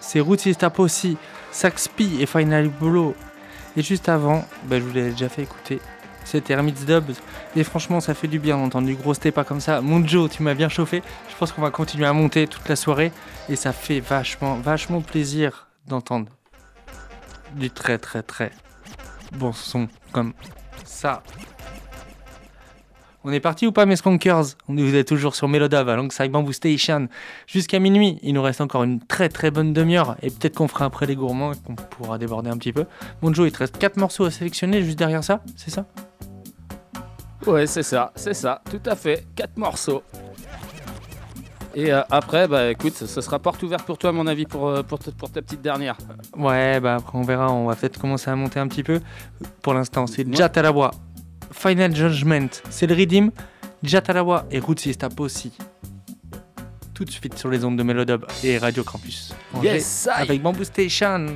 c'est 0.00 0.20
Roots 0.20 0.54
Tapossi, 0.58 1.16
Saxpi 1.50 2.20
et 2.20 2.26
Final 2.26 2.68
Blow. 2.68 3.14
Et 3.74 3.80
juste 3.80 4.10
avant, 4.10 4.44
bah, 4.64 4.78
je 4.78 4.84
vous 4.84 4.92
l'ai 4.92 5.12
déjà 5.12 5.30
fait 5.30 5.44
écouter, 5.44 5.80
c'était 6.26 6.52
Hermit's 6.52 6.84
Dubs. 6.84 7.14
Et 7.56 7.64
franchement, 7.64 8.00
ça 8.00 8.12
fait 8.12 8.28
du 8.28 8.38
bien 8.38 8.58
d'entendre 8.58 8.86
du 8.86 8.96
gros 8.96 9.14
pas 9.14 9.44
comme 9.44 9.60
ça. 9.60 9.80
Mon 9.80 10.06
Joe, 10.06 10.28
tu 10.28 10.42
m'as 10.42 10.52
bien 10.52 10.68
chauffé. 10.68 11.02
Je 11.30 11.36
pense 11.36 11.50
qu'on 11.50 11.62
va 11.62 11.70
continuer 11.70 12.04
à 12.06 12.12
monter 12.12 12.46
toute 12.46 12.68
la 12.68 12.76
soirée. 12.76 13.12
Et 13.48 13.56
ça 13.56 13.72
fait 13.72 14.00
vachement, 14.00 14.56
vachement 14.56 15.00
plaisir 15.00 15.68
d'entendre 15.86 16.28
du 17.54 17.70
très, 17.70 17.96
très, 17.96 18.22
très 18.22 18.50
bon 19.32 19.54
son 19.54 19.88
comme 20.12 20.34
ça. 20.84 21.22
On 23.24 23.32
est 23.32 23.40
parti 23.40 23.66
ou 23.68 23.72
pas, 23.72 23.86
mes 23.86 23.94
Skunkers? 23.96 24.56
On 24.68 24.76
est- 24.76 24.82
Vous 24.82 24.94
êtes 24.96 25.06
toujours 25.06 25.34
sur 25.36 25.46
Melodave 25.46 25.88
alongside 25.88 26.30
Bamboo 26.32 26.52
Station 26.52 27.08
jusqu'à 27.46 27.78
minuit. 27.78 28.18
Il 28.22 28.34
nous 28.34 28.42
reste 28.42 28.60
encore 28.60 28.82
une 28.82 28.98
très 29.00 29.28
très 29.28 29.50
bonne 29.52 29.72
demi-heure 29.72 30.16
et 30.22 30.30
peut-être 30.30 30.56
qu'on 30.56 30.66
fera 30.68 30.86
après 30.86 31.06
les 31.06 31.14
gourmands 31.14 31.52
et 31.52 31.56
qu'on 31.64 31.74
pourra 31.76 32.18
déborder 32.18 32.50
un 32.50 32.56
petit 32.56 32.72
peu. 32.72 32.84
Mon 33.22 33.32
Joe, 33.32 33.48
il 33.48 33.52
te 33.52 33.58
reste 33.58 33.78
4 33.78 33.96
morceaux 33.96 34.24
à 34.24 34.30
sélectionner 34.32 34.82
juste 34.82 34.98
derrière 34.98 35.22
ça, 35.22 35.40
c'est 35.56 35.70
ça? 35.70 35.86
Ouais, 37.46 37.66
c'est 37.66 37.82
ça, 37.84 38.12
c'est 38.16 38.34
ça, 38.34 38.60
tout 38.70 38.80
à 38.86 38.96
fait. 38.96 39.24
Quatre 39.36 39.56
morceaux. 39.56 40.02
Et 41.74 41.92
euh, 41.92 42.02
après, 42.10 42.46
bah 42.48 42.70
écoute, 42.70 42.92
ce 42.94 43.20
sera 43.20 43.38
porte 43.38 43.62
ouverte 43.62 43.84
pour 43.86 43.96
toi, 43.98 44.10
à 44.10 44.12
mon 44.12 44.26
avis, 44.26 44.44
pour, 44.44 44.68
euh, 44.68 44.82
pour, 44.82 44.98
ta- 44.98 45.10
pour 45.12 45.30
ta 45.30 45.40
petite 45.42 45.62
dernière. 45.62 45.96
Ouais, 46.36 46.80
bah 46.80 46.96
après 46.96 47.16
on 47.18 47.22
verra, 47.22 47.50
on 47.52 47.66
va 47.66 47.74
peut-être 47.76 47.98
commencer 47.98 48.30
à 48.30 48.36
monter 48.36 48.60
un 48.60 48.68
petit 48.68 48.82
peu. 48.82 49.00
Pour 49.62 49.72
l'instant, 49.74 50.06
c'est 50.06 50.30
Jatalawa, 50.34 50.90
Final 51.52 51.94
Judgment, 51.94 52.48
c'est 52.70 52.86
le 52.86 52.94
Redeem, 52.94 53.30
Jatalawa 53.82 54.46
et 54.50 54.58
Roots 54.58 54.86
aussi. 55.18 55.52
Tout 56.94 57.04
de 57.04 57.10
suite 57.10 57.38
sur 57.38 57.48
les 57.48 57.64
ondes 57.64 57.76
de 57.76 57.82
Melodub 57.82 58.24
et 58.44 58.58
Radio 58.58 58.84
Campus. 58.84 59.34
Angers, 59.54 59.74
Yes, 59.74 60.08
avec 60.12 60.42
Bamboo 60.42 60.64
Station. 60.64 61.26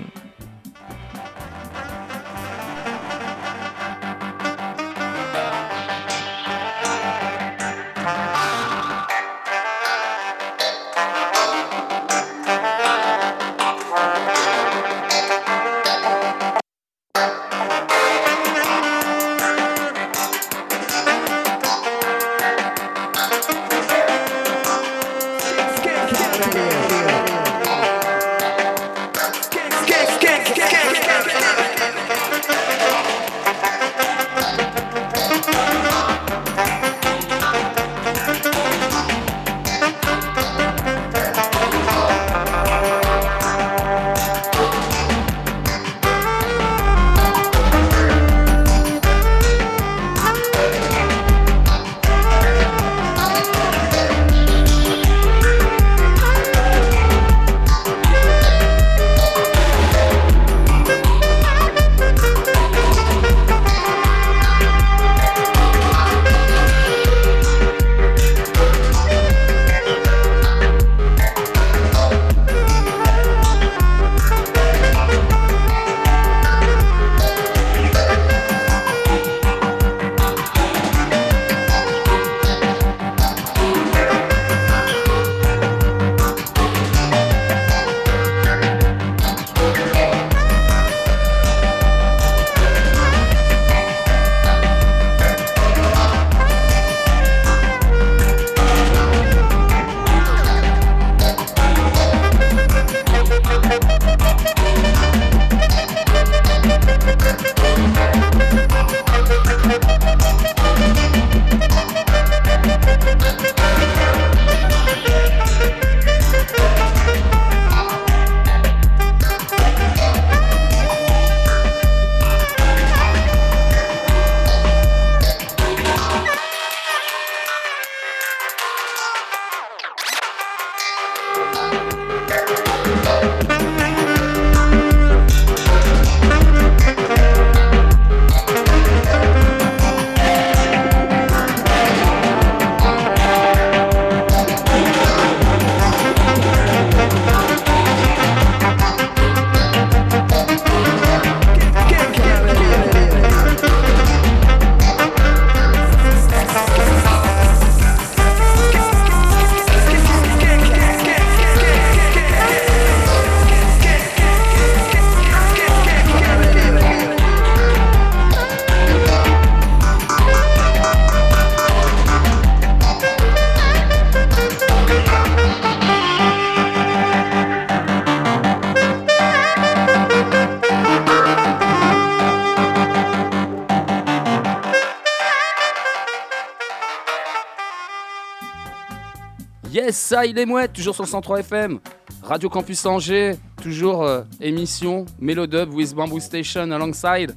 Il 190.25 190.39
est 190.39 190.47
mouette, 190.47 190.73
toujours 190.73 190.95
sur 190.95 191.05
le 191.05 191.09
103 191.09 191.41
FM. 191.41 191.79
Radio 192.23 192.49
Campus 192.49 192.87
Angers, 192.87 193.37
toujours 193.63 194.03
euh, 194.03 194.23
émission 194.41 195.05
Melodub 195.21 195.73
with 195.75 195.95
Bamboo 195.95 196.21
Station 196.21 196.71
alongside, 196.71 197.37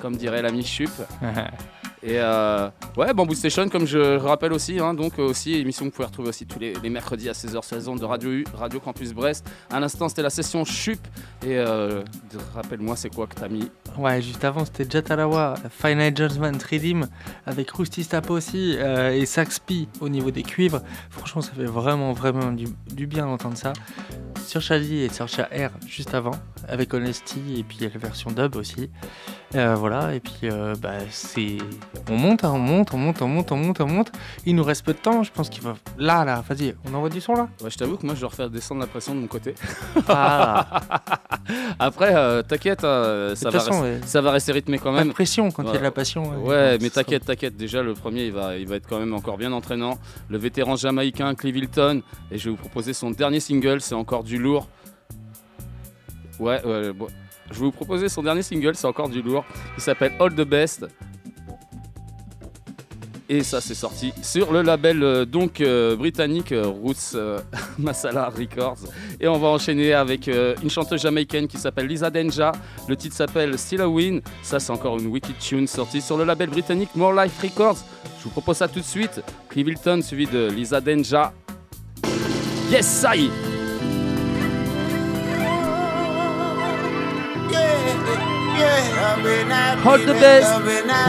comme 0.00 0.16
dirait 0.16 0.42
l'ami 0.42 0.64
Chup. 0.64 0.90
Et 2.06 2.20
euh, 2.20 2.68
ouais, 2.96 3.12
Bamboo 3.12 3.34
Station, 3.34 3.68
comme 3.68 3.84
je 3.84 4.16
rappelle 4.16 4.52
aussi, 4.52 4.78
hein, 4.78 4.94
donc 4.94 5.18
euh, 5.18 5.22
aussi 5.22 5.54
émission 5.54 5.86
que 5.86 5.90
vous 5.90 5.96
pouvez 5.96 6.06
retrouver 6.06 6.28
aussi 6.28 6.46
tous 6.46 6.60
les, 6.60 6.72
les 6.74 6.88
mercredis 6.88 7.28
à 7.28 7.32
16h16 7.32 7.98
de 7.98 8.04
Radio 8.04 8.30
U, 8.30 8.44
Radio 8.54 8.78
Campus 8.78 9.12
Brest. 9.12 9.44
À 9.70 9.80
l'instant, 9.80 10.08
c'était 10.08 10.22
la 10.22 10.30
session 10.30 10.64
Chup. 10.64 11.00
Et 11.42 11.56
euh, 11.56 12.04
rappelle-moi, 12.54 12.94
c'est 12.94 13.12
quoi 13.12 13.26
que 13.26 13.34
t'as 13.34 13.48
mis? 13.48 13.70
Ouais, 13.98 14.22
juste 14.22 14.44
avant, 14.44 14.64
c'était 14.64 14.88
Jatalawa, 14.88 15.54
Final 15.68 16.16
Judgment 16.16 16.58
Redeem, 16.70 17.08
avec 17.44 17.72
Rusty 17.72 18.04
Stap 18.04 18.30
aussi, 18.30 18.76
et 18.76 19.26
Saxpi 19.26 19.88
au 20.00 20.08
niveau 20.08 20.30
des 20.30 20.44
cuivres. 20.44 20.82
Ça 21.40 21.52
fait 21.52 21.64
vraiment, 21.64 22.12
vraiment 22.12 22.50
du, 22.52 23.06
bien 23.06 23.26
d'entendre 23.26 23.56
ça. 23.56 23.72
sur 24.46 24.60
Shadi 24.60 25.02
et 25.02 25.08
sur 25.10 25.26
R 25.26 25.70
juste 25.86 26.14
avant, 26.14 26.32
avec 26.68 26.94
Honesty 26.94 27.58
et 27.58 27.62
puis 27.62 27.78
la 27.80 27.88
version 27.88 28.30
dub 28.30 28.56
aussi. 28.56 28.90
Euh, 29.54 29.74
voilà, 29.74 30.14
et 30.14 30.20
puis 30.20 30.34
euh, 30.44 30.74
bah, 30.80 30.98
c'est. 31.10 31.58
On 32.10 32.16
monte, 32.16 32.44
hein, 32.44 32.52
on 32.54 32.58
monte, 32.58 32.94
on 32.94 32.98
monte, 32.98 33.22
on 33.22 33.28
monte, 33.28 33.52
on 33.52 33.56
monte, 33.56 33.80
on 33.80 33.86
monte. 33.86 34.12
Il 34.48 34.54
nous 34.54 34.62
reste 34.62 34.84
peu 34.84 34.92
de 34.92 34.98
temps, 34.98 35.24
je 35.24 35.32
pense 35.32 35.48
qu'il 35.50 35.62
va. 35.64 35.74
Là, 35.98 36.24
là, 36.24 36.42
vas-y, 36.48 36.74
on 36.88 36.94
envoie 36.94 37.08
du 37.08 37.20
son 37.20 37.34
là 37.34 37.48
Ouais, 37.62 37.68
je 37.68 37.76
t'avoue 37.76 37.96
que 37.96 38.06
moi 38.06 38.14
je 38.14 38.20
dois 38.20 38.28
refaire 38.28 38.48
descendre 38.48 38.80
la 38.80 38.86
pression 38.86 39.12
de 39.14 39.20
mon 39.20 39.26
côté. 39.26 39.54
Ah. 40.08 40.80
Après, 41.80 42.14
euh, 42.14 42.42
t'inquiète, 42.42 42.82
ça, 42.82 43.34
va 43.42 43.50
façon, 43.50 43.70
rester- 43.82 43.82
ouais. 43.82 44.00
ça 44.06 44.20
va 44.20 44.30
rester 44.30 44.52
rythmé 44.52 44.78
quand 44.78 44.92
même. 44.92 45.12
pression 45.12 45.50
quand 45.50 45.64
il 45.64 45.72
y 45.72 45.74
a 45.74 45.78
de 45.78 45.82
la 45.82 45.90
passion, 45.90 46.30
ouais. 46.30 46.36
Ouais, 46.36 46.46
Ouais, 46.48 46.78
mais 46.80 46.90
t'inquiète, 46.90 47.24
t'inquiète. 47.24 47.56
Déjà, 47.56 47.82
le 47.82 47.94
premier, 47.94 48.26
il 48.26 48.32
va, 48.32 48.56
il 48.56 48.66
va 48.68 48.76
être 48.76 48.88
quand 48.88 49.00
même 49.00 49.14
encore 49.14 49.36
bien 49.36 49.52
entraînant. 49.52 49.98
Le 50.28 50.38
vétéran 50.38 50.76
jamaïcain 50.76 51.34
Clive 51.34 51.56
Hilton. 51.56 52.02
Et 52.30 52.38
je 52.38 52.44
vais 52.44 52.50
vous 52.50 52.56
proposer 52.56 52.92
son 52.94 53.10
dernier 53.10 53.40
single, 53.40 53.80
c'est 53.80 53.94
encore 53.96 54.22
du 54.22 54.38
lourd. 54.38 54.68
Ouais, 56.38 56.64
ouais, 56.64 56.92
bon. 56.92 57.06
Je 57.50 57.54
vais 57.54 57.64
vous 57.66 57.72
proposer 57.72 58.08
son 58.08 58.22
dernier 58.22 58.42
single, 58.42 58.74
c'est 58.74 58.86
encore 58.86 59.08
du 59.08 59.22
lourd. 59.22 59.44
Il 59.76 59.82
s'appelle 59.82 60.12
All 60.20 60.34
the 60.34 60.42
Best. 60.46 60.86
Et 63.28 63.42
ça, 63.42 63.60
c'est 63.60 63.74
sorti 63.74 64.12
sur 64.22 64.52
le 64.52 64.62
label 64.62 65.02
euh, 65.02 65.24
donc 65.24 65.60
euh, 65.60 65.96
britannique 65.96 66.52
euh, 66.52 66.66
Roots 66.66 67.16
Masala 67.78 68.28
Records. 68.28 68.78
Et 69.20 69.26
on 69.26 69.38
va 69.38 69.48
enchaîner 69.48 69.94
avec 69.94 70.28
une 70.28 70.70
chanteuse 70.70 71.02
jamaïcaine 71.02 71.48
qui 71.48 71.58
s'appelle 71.58 71.86
Lisa 71.86 72.10
Denja. 72.10 72.52
Le 72.88 72.96
titre 72.96 73.16
s'appelle 73.16 73.58
Still 73.58 73.80
a 73.80 73.88
Win. 73.88 74.20
Ça, 74.42 74.60
c'est 74.60 74.70
encore 74.70 74.98
une 74.98 75.08
wicked 75.08 75.38
tune 75.38 75.66
sortie 75.66 76.00
sur 76.00 76.16
le 76.16 76.24
label 76.24 76.50
britannique 76.50 76.90
More 76.94 77.12
Life 77.12 77.40
Records. 77.42 77.78
Je 78.18 78.24
vous 78.24 78.30
propose 78.30 78.58
ça 78.58 78.68
tout 78.68 78.80
de 78.80 78.84
suite. 78.84 79.20
Clive 79.48 79.68
Hilton 79.68 80.00
suivi 80.02 80.26
de 80.26 80.48
Lisa 80.48 80.80
Denja. 80.80 81.32
Yes, 82.70 82.86
ça 82.86 83.16
y 83.16 83.26
est. 83.26 83.30
Hold 89.84 90.06
the 90.06 90.14
best. 90.14 90.48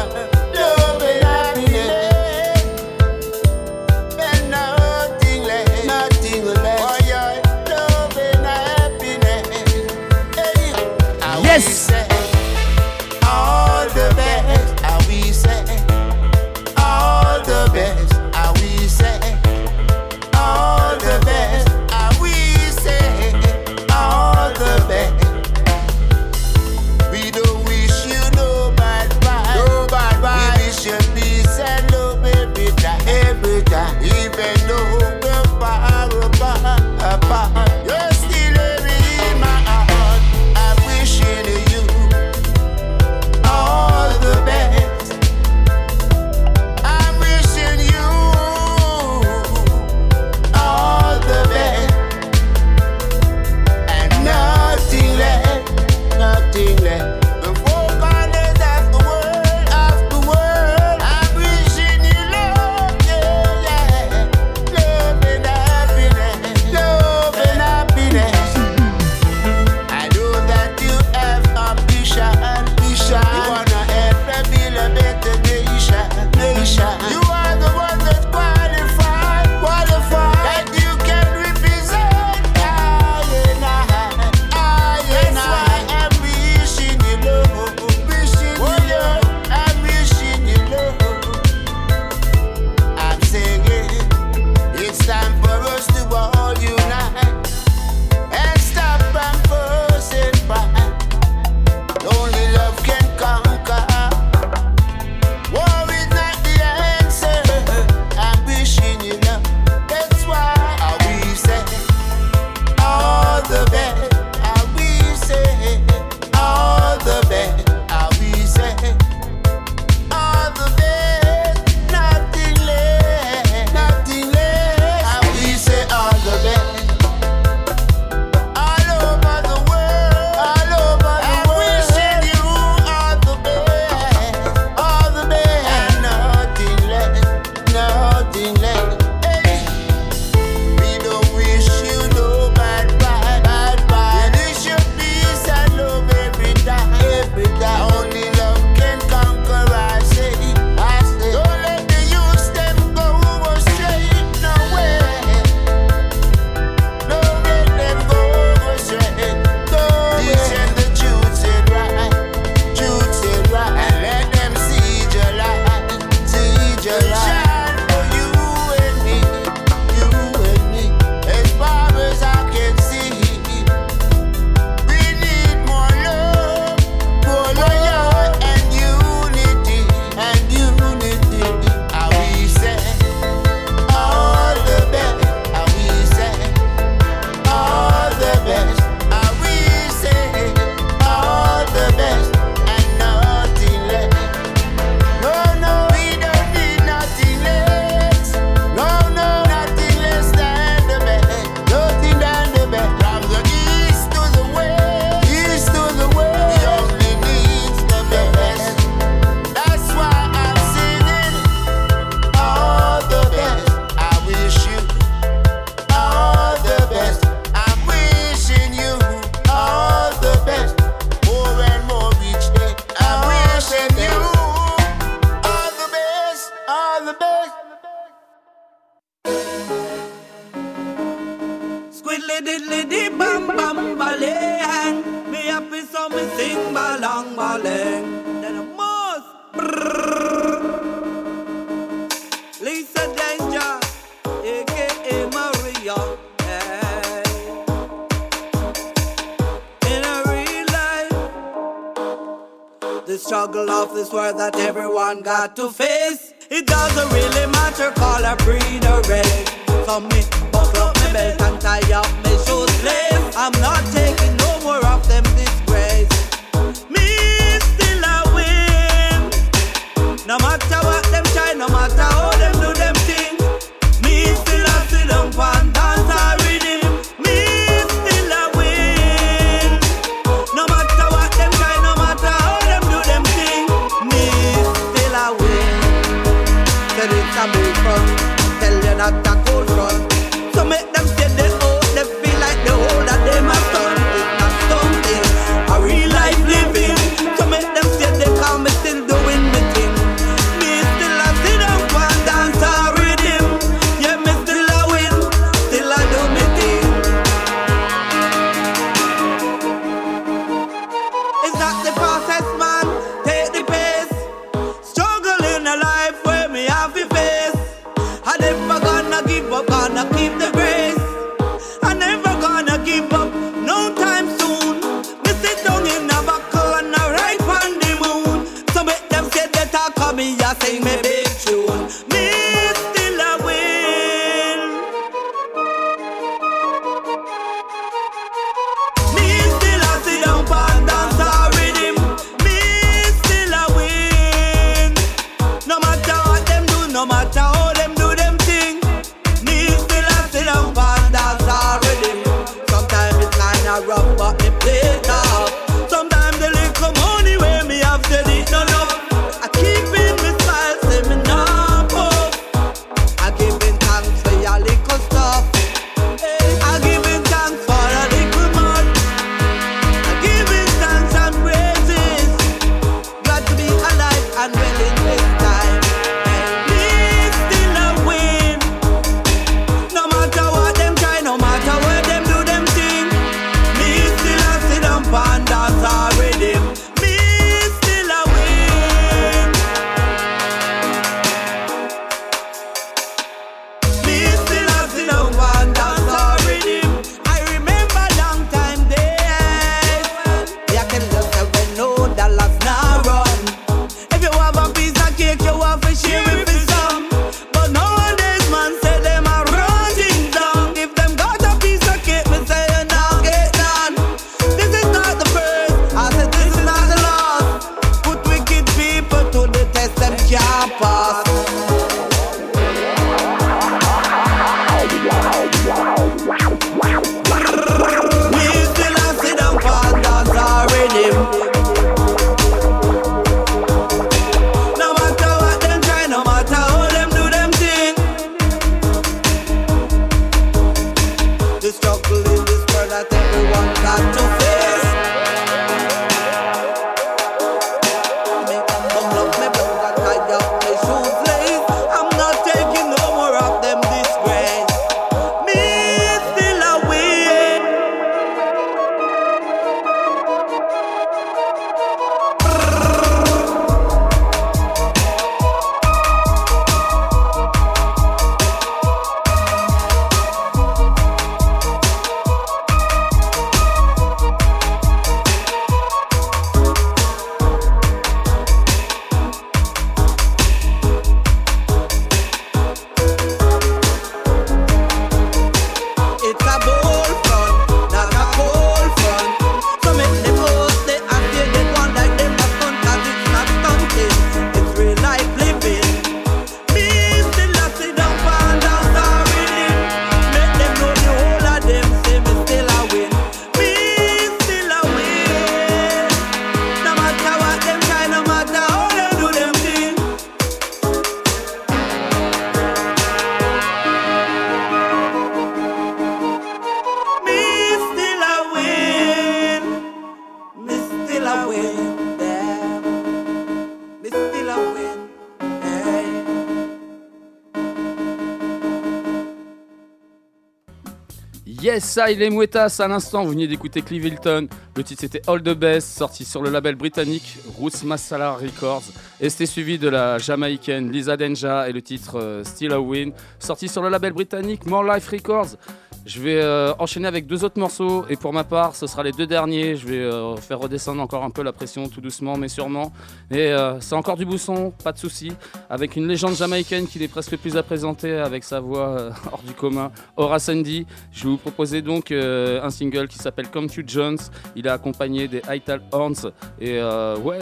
Yes, 531.71 531.85
ça, 531.85 532.11
il 532.11 532.21
est 532.21 532.29
Mouettas 532.29 532.79
à 532.79 532.87
l'instant. 532.89 533.23
Vous 533.23 533.29
venez 533.29 533.47
d'écouter 533.47 533.81
Clive 533.81 534.05
Hilton. 534.05 534.49
Le 534.75 534.83
titre 534.83 534.99
c'était 534.99 535.21
All 535.25 535.41
the 535.41 535.55
Best, 535.57 535.97
sorti 535.97 536.25
sur 536.25 536.41
le 536.41 536.49
label 536.49 536.75
britannique 536.75 537.37
Roots 537.57 537.85
Masala 537.85 538.33
Records. 538.33 538.83
Et 539.21 539.29
c'était 539.29 539.45
suivi 539.45 539.79
de 539.79 539.87
la 539.87 540.17
jamaïcaine 540.17 540.91
Lisa 540.91 541.15
Denja 541.15 541.69
et 541.69 541.71
le 541.71 541.81
titre 541.81 542.19
euh, 542.19 542.43
Still 542.43 542.73
a 542.73 542.81
Win, 542.81 543.13
sorti 543.39 543.69
sur 543.69 543.81
le 543.81 543.87
label 543.87 544.11
britannique 544.11 544.65
More 544.65 544.83
Life 544.83 545.07
Records. 545.07 545.55
Je 546.03 546.19
vais 546.19 546.41
euh, 546.41 546.73
enchaîner 546.79 547.07
avec 547.07 547.27
deux 547.27 547.43
autres 547.45 547.59
morceaux 547.59 548.05
et 548.09 548.15
pour 548.15 548.33
ma 548.33 548.43
part, 548.43 548.75
ce 548.75 548.87
sera 548.87 549.03
les 549.03 549.11
deux 549.11 549.27
derniers. 549.27 549.75
Je 549.75 549.85
vais 549.85 549.99
euh, 549.99 550.35
faire 550.35 550.57
redescendre 550.57 550.99
encore 550.99 551.23
un 551.23 551.29
peu 551.29 551.43
la 551.43 551.53
pression 551.53 551.87
tout 551.87 552.01
doucement 552.01 552.37
mais 552.37 552.47
sûrement. 552.47 552.91
Et 553.29 553.51
euh, 553.51 553.79
c'est 553.81 553.93
encore 553.93 554.17
du 554.17 554.25
bousson, 554.25 554.73
pas 554.83 554.93
de 554.93 554.97
souci. 554.97 555.31
Avec 555.69 555.95
une 555.95 556.07
légende 556.07 556.35
jamaïcaine 556.35 556.87
qu'il 556.87 557.03
est 557.03 557.07
presque 557.07 557.37
plus 557.37 557.55
à 557.55 557.61
présenter 557.61 558.15
avec 558.15 558.43
sa 558.43 558.59
voix 558.59 558.89
euh, 558.89 559.11
hors 559.31 559.43
du 559.43 559.53
commun, 559.53 559.91
Horace 560.17 560.49
Andy. 560.49 560.87
Je 561.11 561.25
vais 561.25 561.29
vous 561.29 561.37
proposer 561.37 561.83
donc 561.83 562.11
un 562.11 562.69
single 562.71 563.07
qui 563.07 563.19
s'appelle 563.19 563.49
Come 563.49 563.69
to 563.69 563.81
Jones. 563.85 564.17
Il 564.55 564.65
est 564.65 564.71
accompagné 564.71 565.27
des 565.27 565.43
Ital 565.51 565.81
Horns. 565.91 566.31
Et 566.59 566.81
ouais, 566.81 567.39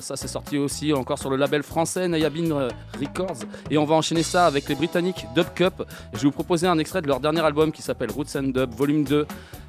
ça 0.00 0.16
c'est 0.16 0.28
sorti 0.28 0.56
aussi 0.56 0.94
encore 0.94 1.18
sur 1.18 1.30
le 1.30 1.36
label 1.36 1.62
français 1.62 2.08
Nayabin 2.08 2.68
Records. 2.98 3.44
Et 3.70 3.76
on 3.76 3.84
va 3.84 3.96
enchaîner 3.96 4.22
ça 4.22 4.46
avec 4.46 4.68
les 4.68 4.74
Britanniques 4.74 5.26
Dub 5.34 5.46
Cup. 5.54 5.82
Je 6.14 6.18
vais 6.18 6.24
vous 6.24 6.32
proposer 6.32 6.66
un 6.66 6.78
extrait 6.78 7.02
de 7.02 7.06
leur 7.06 7.20
dernier 7.20 7.40
album 7.40 7.70
qui 7.70 7.82
s'appelle 7.82 7.97
Roots 8.06 8.36
and 8.36 8.48
Dub 8.54 8.74
Volume 8.74 9.04
2. 9.04 9.26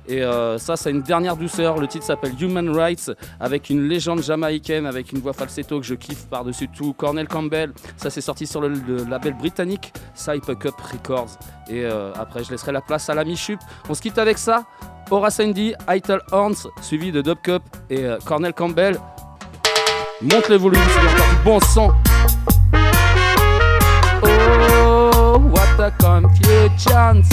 Et 0.07 0.23
euh, 0.23 0.57
ça, 0.57 0.75
c'est 0.75 0.89
une 0.89 1.03
dernière 1.03 1.37
douceur. 1.37 1.77
Le 1.77 1.87
titre 1.87 2.03
s'appelle 2.03 2.33
Human 2.41 2.69
Rights, 2.69 3.11
avec 3.39 3.69
une 3.69 3.87
légende 3.87 4.23
jamaïcaine, 4.23 4.87
avec 4.87 5.11
une 5.11 5.19
voix 5.19 5.33
falsetto 5.33 5.79
que 5.79 5.85
je 5.85 5.93
kiffe 5.93 6.25
par-dessus 6.25 6.67
tout. 6.67 6.93
Cornel 6.93 7.27
Campbell. 7.27 7.73
Ça, 7.95 8.09
c'est 8.09 8.21
sorti 8.21 8.47
sur 8.47 8.59
le, 8.61 8.73
label 9.07 9.33
britannique 9.33 9.93
Cype 10.15 10.57
Cup 10.59 10.75
Records. 10.91 11.37
Et 11.69 11.85
euh, 11.85 12.11
après, 12.15 12.43
je 12.43 12.49
laisserai 12.49 12.71
la 12.71 12.81
place 12.81 13.07
à 13.09 13.13
l'ami 13.13 13.35
Chup. 13.35 13.59
On 13.87 13.93
se 13.93 14.01
quitte 14.01 14.17
avec 14.17 14.39
ça. 14.39 14.63
Horace 15.11 15.39
Andy, 15.39 15.73
Ital 15.87 16.21
Horns, 16.31 16.67
suivi 16.81 17.11
de 17.11 17.21
Dub 17.21 17.37
Cup 17.43 17.63
et 17.89 18.05
euh, 18.05 18.17
Cornel 18.25 18.53
Campbell. 18.53 18.97
Monte 20.21 20.49
le 20.49 20.57
volume, 20.57 20.81
c'est 20.89 20.99
encore 20.99 21.29
du 21.29 21.43
bon 21.43 21.59
son. 21.59 21.91
Oh, 24.23 25.39
what 25.51 25.79
a 25.79 25.91
confusion. 25.91 27.23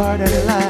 part 0.00 0.18
of 0.22 0.44
life. 0.46 0.69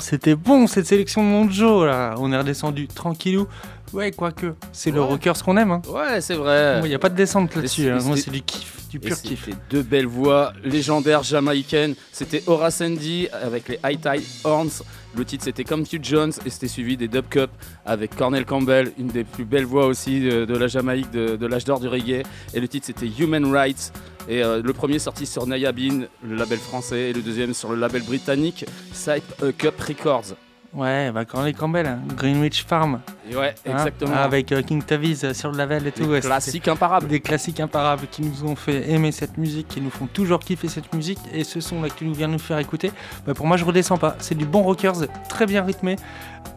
C'était 0.00 0.36
bon 0.36 0.66
cette 0.68 0.86
sélection 0.86 1.22
de 1.22 1.28
Monjo 1.28 1.84
là. 1.84 2.14
On 2.18 2.32
est 2.32 2.38
redescendu 2.38 2.86
tranquillou. 2.86 3.48
Ouais, 3.92 4.10
quoique, 4.10 4.54
c'est 4.72 4.90
ouais. 4.90 4.96
le 4.98 5.34
ce 5.34 5.42
qu'on 5.42 5.56
aime. 5.56 5.72
Hein. 5.72 5.82
Ouais, 5.88 6.20
c'est 6.20 6.34
vrai. 6.34 6.80
Il 6.82 6.88
n'y 6.88 6.94
a 6.94 6.98
pas 6.98 7.10
de 7.10 7.16
descente 7.16 7.54
là-dessus. 7.54 7.90
Hein. 7.90 7.98
Moi, 8.02 8.16
c'est 8.16 8.30
du 8.30 8.40
kiff, 8.40 8.88
du 8.88 8.98
pur 8.98 9.20
kiff. 9.20 9.50
Deux 9.68 9.82
belles 9.82 10.06
voix 10.06 10.52
légendaires 10.64 11.22
jamaïcaines. 11.22 11.94
C'était 12.10 12.42
Aura 12.46 12.70
Sandy 12.70 13.28
avec 13.32 13.68
les 13.68 13.78
High 13.84 14.00
Tide 14.00 14.24
Horns. 14.44 14.82
Le 15.14 15.26
titre 15.26 15.44
c'était 15.44 15.64
Come 15.64 15.86
to 15.86 15.98
Jones 16.00 16.32
et 16.46 16.48
c'était 16.48 16.68
suivi 16.68 16.96
des 16.96 17.06
Dub 17.06 17.26
Cup 17.28 17.50
avec 17.84 18.16
Cornell 18.16 18.46
Campbell, 18.46 18.92
une 18.98 19.08
des 19.08 19.24
plus 19.24 19.44
belles 19.44 19.66
voix 19.66 19.84
aussi 19.84 20.20
de, 20.20 20.56
la 20.56 20.68
Jamaïque 20.68 21.10
de 21.10 21.46
l'âge 21.46 21.66
d'or 21.66 21.80
du 21.80 21.88
reggae. 21.88 22.22
Et 22.54 22.60
le 22.60 22.68
titre 22.68 22.86
c'était 22.86 23.10
Human 23.18 23.44
Rights. 23.52 23.92
Et 24.28 24.42
euh, 24.42 24.62
le 24.62 24.72
premier 24.72 24.98
sorti 24.98 25.26
sur 25.26 25.46
Nayabin, 25.46 26.06
le 26.22 26.36
label 26.36 26.58
français, 26.58 27.10
et 27.10 27.12
le 27.12 27.22
deuxième 27.22 27.54
sur 27.54 27.70
le 27.70 27.76
label 27.76 28.02
britannique 28.02 28.64
Side 28.92 29.22
Cup 29.58 29.80
Records. 29.80 30.34
Ouais, 30.74 31.10
bah 31.12 31.26
quand 31.26 31.42
les 31.42 31.52
Campbell, 31.52 31.86
hein, 31.86 32.00
Greenwich 32.16 32.64
Farm. 32.64 33.00
Ouais, 33.30 33.54
hein, 33.66 33.72
exactement. 33.72 34.16
avec 34.16 34.52
euh, 34.52 34.62
King 34.62 34.82
Tavis 34.82 35.20
euh, 35.22 35.34
sur 35.34 35.52
le 35.52 35.58
label 35.58 35.86
et 35.86 35.92
tout. 35.92 36.06
Des 36.06 36.20
classiques 36.20 36.66
imparables. 36.66 37.08
Des 37.08 37.20
classiques 37.20 37.60
imparables 37.60 38.06
qui 38.10 38.22
nous 38.22 38.44
ont 38.44 38.56
fait 38.56 38.90
aimer 38.90 39.12
cette 39.12 39.36
musique, 39.36 39.68
qui 39.68 39.82
nous 39.82 39.90
font 39.90 40.06
toujours 40.06 40.40
kiffer 40.40 40.68
cette 40.68 40.94
musique. 40.94 41.18
Et 41.34 41.44
ce 41.44 41.60
son-là 41.60 41.90
que 41.90 41.98
tu 41.98 42.10
viens 42.10 42.28
nous 42.28 42.38
faire 42.38 42.58
écouter, 42.58 42.90
bah, 43.26 43.34
pour 43.34 43.46
moi, 43.46 43.58
je 43.58 43.66
redescends 43.66 43.98
pas. 43.98 44.16
C'est 44.18 44.34
du 44.34 44.46
bon 44.46 44.62
rockers, 44.62 44.96
très 45.28 45.44
bien 45.44 45.62
rythmé, 45.62 45.96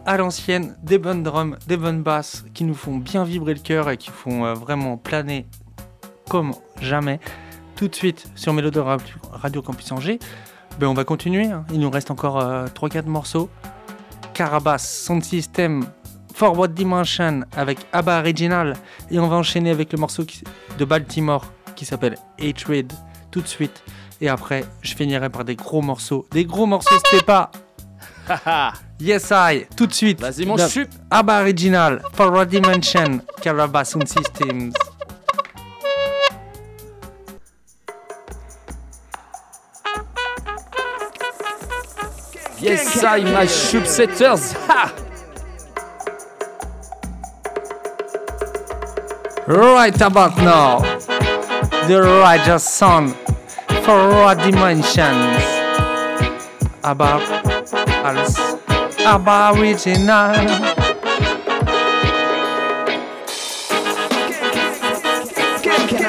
à 0.06 0.16
l'ancienne, 0.16 0.74
des 0.82 0.96
bonnes 0.96 1.22
drums, 1.22 1.58
des 1.66 1.76
bonnes 1.76 2.02
basses, 2.02 2.46
qui 2.54 2.64
nous 2.64 2.74
font 2.74 2.96
bien 2.96 3.22
vibrer 3.24 3.52
le 3.52 3.60
cœur 3.60 3.90
et 3.90 3.98
qui 3.98 4.08
font 4.08 4.54
vraiment 4.54 4.96
planer 4.96 5.44
comme 6.30 6.52
jamais. 6.80 7.20
Tout 7.76 7.88
de 7.88 7.94
suite 7.94 8.26
sur 8.34 8.52
Mélodo 8.52 8.82
Radio- 8.84 9.16
Radio 9.32 9.62
Campus 9.62 9.92
Angers. 9.92 10.18
Ben, 10.78 10.86
on 10.88 10.94
va 10.94 11.04
continuer, 11.04 11.46
hein. 11.46 11.64
il 11.72 11.80
nous 11.80 11.90
reste 11.90 12.10
encore 12.10 12.38
3-4 12.74 13.06
morceaux. 13.06 13.48
Carabas, 14.34 14.78
Sound 14.78 15.22
System, 15.24 15.86
Forward 16.34 16.72
Dimension 16.74 17.42
avec 17.56 17.78
ABBA 17.92 18.18
Original. 18.20 18.74
Et 19.10 19.18
on 19.18 19.28
va 19.28 19.36
enchaîner 19.36 19.70
avec 19.70 19.92
le 19.92 19.98
morceau 19.98 20.24
qui- 20.24 20.42
de 20.78 20.84
Baltimore 20.84 21.44
qui 21.74 21.84
s'appelle 21.84 22.16
Hatred 22.40 22.92
tout 23.30 23.40
de 23.42 23.46
suite. 23.48 23.82
Et 24.20 24.28
après, 24.30 24.64
je 24.80 24.94
finirai 24.94 25.28
par 25.28 25.44
des 25.44 25.56
gros 25.56 25.82
morceaux. 25.82 26.26
Des 26.32 26.44
gros 26.46 26.64
morceaux, 26.66 26.96
c'était 27.04 27.24
pas. 27.24 27.50
yes, 29.00 29.30
I, 29.30 29.66
tout 29.76 29.86
de 29.86 29.92
suite. 29.92 30.20
Vas-y, 30.20 30.46
mon 30.46 30.56
chup. 30.56 30.88
ABBA 31.10 31.40
Original, 31.42 32.02
Forward 32.14 32.48
Dimension, 32.48 33.20
Carabas 33.42 33.84
Sound 33.86 34.08
Systems. 34.08 34.72
Yes, 42.58 43.04
I, 43.04 43.20
my 43.20 43.46
shoop 43.46 43.86
setters. 43.86 44.52
Ha! 44.52 44.94
Right 49.46 50.00
about 50.00 50.36
now, 50.38 50.80
the 51.86 52.00
righteous 52.02 52.64
son, 52.64 53.08
forward 53.84 54.38
dimensions. 54.38 55.44
Abba, 56.82 57.20
als 58.02 58.38
Abba 59.04 59.52
original. 59.54 60.34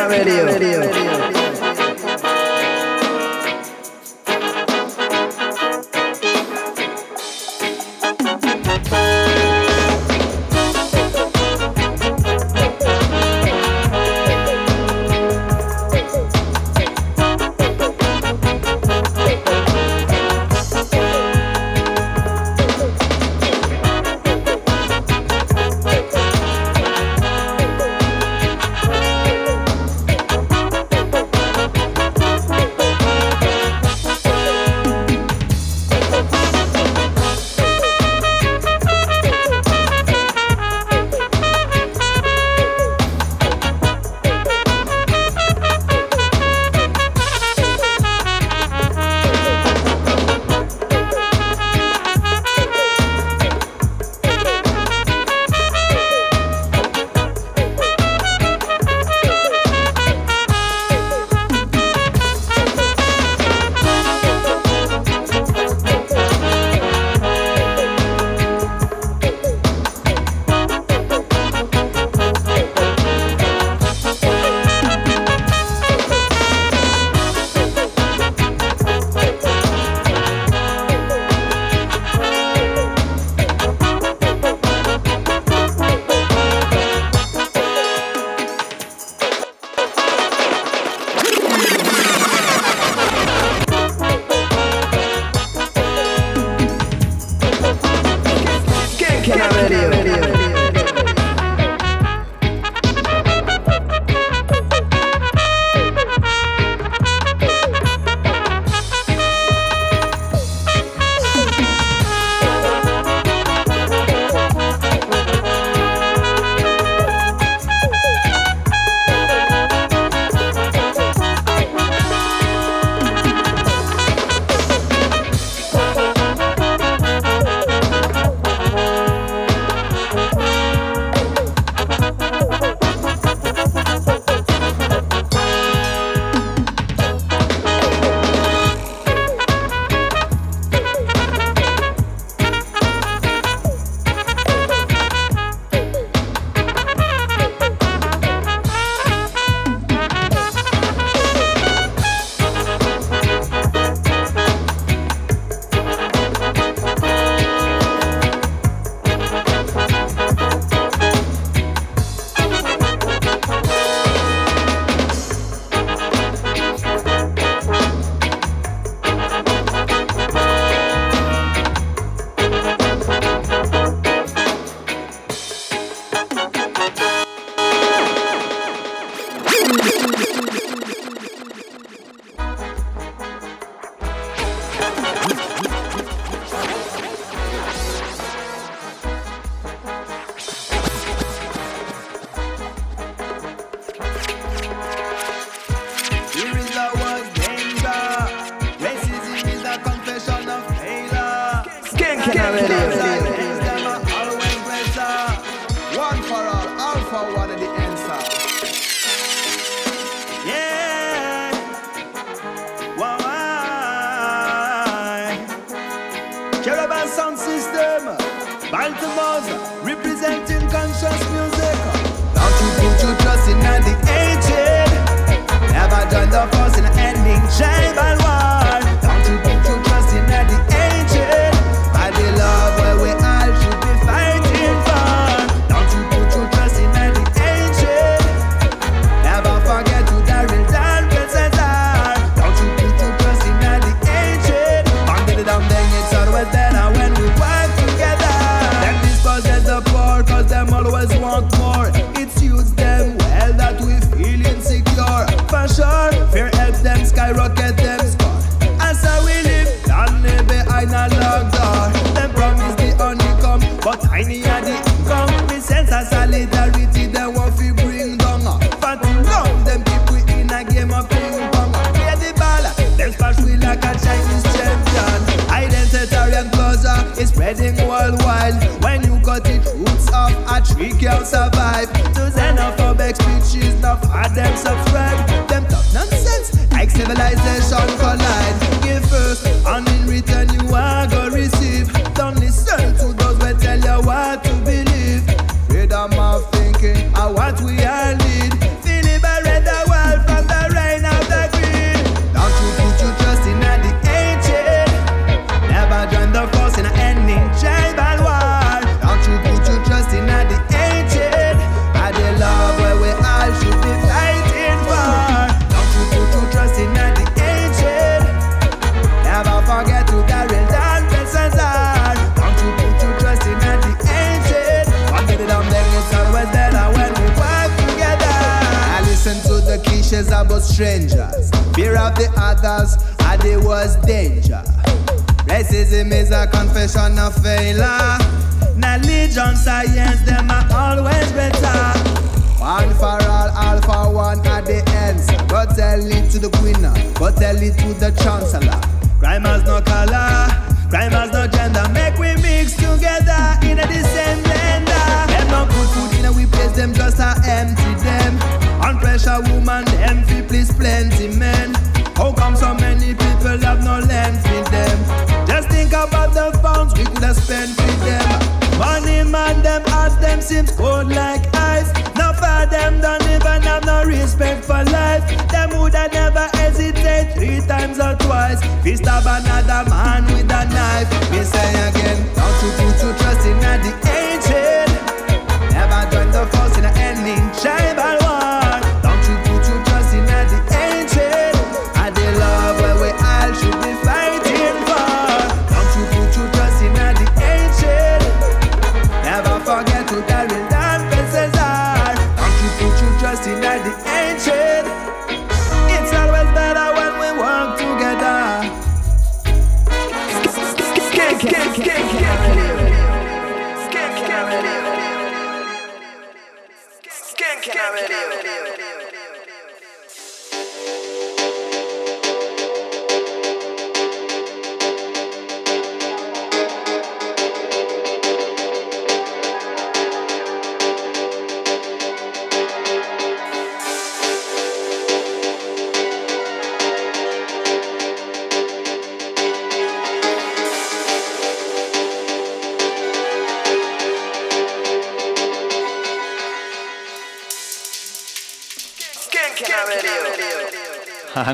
Thank 0.08 1.17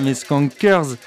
mes 0.04 0.14
skankers. 0.14 0.98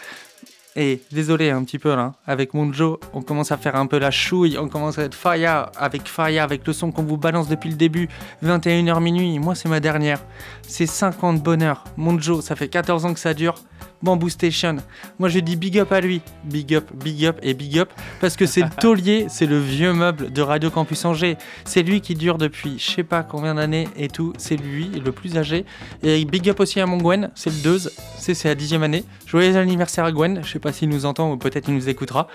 Et 0.78 1.00
désolé 1.10 1.48
un 1.48 1.64
petit 1.64 1.78
peu 1.78 1.96
là, 1.96 2.12
avec 2.26 2.52
Monjo, 2.52 3.00
on 3.14 3.22
commence 3.22 3.50
à 3.50 3.56
faire 3.56 3.76
un 3.76 3.86
peu 3.86 3.98
la 3.98 4.10
chouille, 4.10 4.58
on 4.58 4.68
commence 4.68 4.98
à 4.98 5.04
être 5.04 5.14
fire 5.14 5.70
avec 5.74 6.06
fire 6.06 6.42
avec 6.42 6.66
le 6.66 6.74
son 6.74 6.92
qu'on 6.92 7.02
vous 7.02 7.16
balance 7.16 7.48
depuis 7.48 7.70
le 7.70 7.76
début, 7.76 8.10
21h 8.44 9.02
minuit, 9.02 9.38
moi 9.38 9.54
c'est 9.54 9.70
ma 9.70 9.80
dernière. 9.80 10.22
C'est 10.60 10.84
50 10.84 11.42
bonheur. 11.42 11.84
Monjo, 11.96 12.42
ça 12.42 12.56
fait 12.56 12.68
14 12.68 13.06
ans 13.06 13.14
que 13.14 13.20
ça 13.20 13.32
dure. 13.32 13.54
Bamboo 14.02 14.28
Station. 14.28 14.76
Moi 15.18 15.30
je 15.30 15.38
dis 15.38 15.56
big 15.56 15.78
up 15.78 15.92
à 15.92 16.02
lui, 16.02 16.20
big 16.44 16.74
up, 16.74 16.90
big 16.92 17.24
up 17.24 17.38
et 17.42 17.54
big 17.54 17.78
up 17.78 17.90
parce 18.20 18.36
que 18.36 18.46
c'est 18.46 18.62
le 18.62 18.70
taulier, 18.70 19.26
c'est 19.28 19.46
le 19.46 19.58
vieux 19.58 19.92
meuble 19.92 20.32
de 20.32 20.42
Radio 20.42 20.70
Campus 20.70 21.04
Angers. 21.04 21.36
C'est 21.64 21.82
lui 21.82 22.00
qui 22.00 22.14
dure 22.14 22.38
depuis 22.38 22.78
je 22.78 22.90
sais 22.90 23.04
pas 23.04 23.22
combien 23.22 23.54
d'années 23.54 23.88
et 23.96 24.08
tout. 24.08 24.32
C'est 24.38 24.56
lui, 24.56 24.88
le 24.88 25.12
plus 25.12 25.36
âgé. 25.36 25.64
Et 26.02 26.24
big 26.24 26.48
up 26.48 26.60
aussi 26.60 26.80
à 26.80 26.86
mon 26.86 26.98
Gwen, 26.98 27.30
c'est 27.34 27.50
le 27.50 27.56
2 27.62 27.78
c'est 28.18 28.44
la 28.44 28.54
dixième 28.54 28.82
année. 28.82 29.04
Joyeux 29.26 29.56
anniversaire 29.56 30.04
à 30.04 30.12
Gwen, 30.12 30.40
je 30.42 30.50
sais 30.50 30.58
pas 30.58 30.72
s'il 30.72 30.88
nous 30.88 31.06
entend 31.06 31.30
ou 31.32 31.36
peut-être 31.36 31.68
il 31.68 31.74
nous 31.74 31.88
écoutera. 31.88 32.28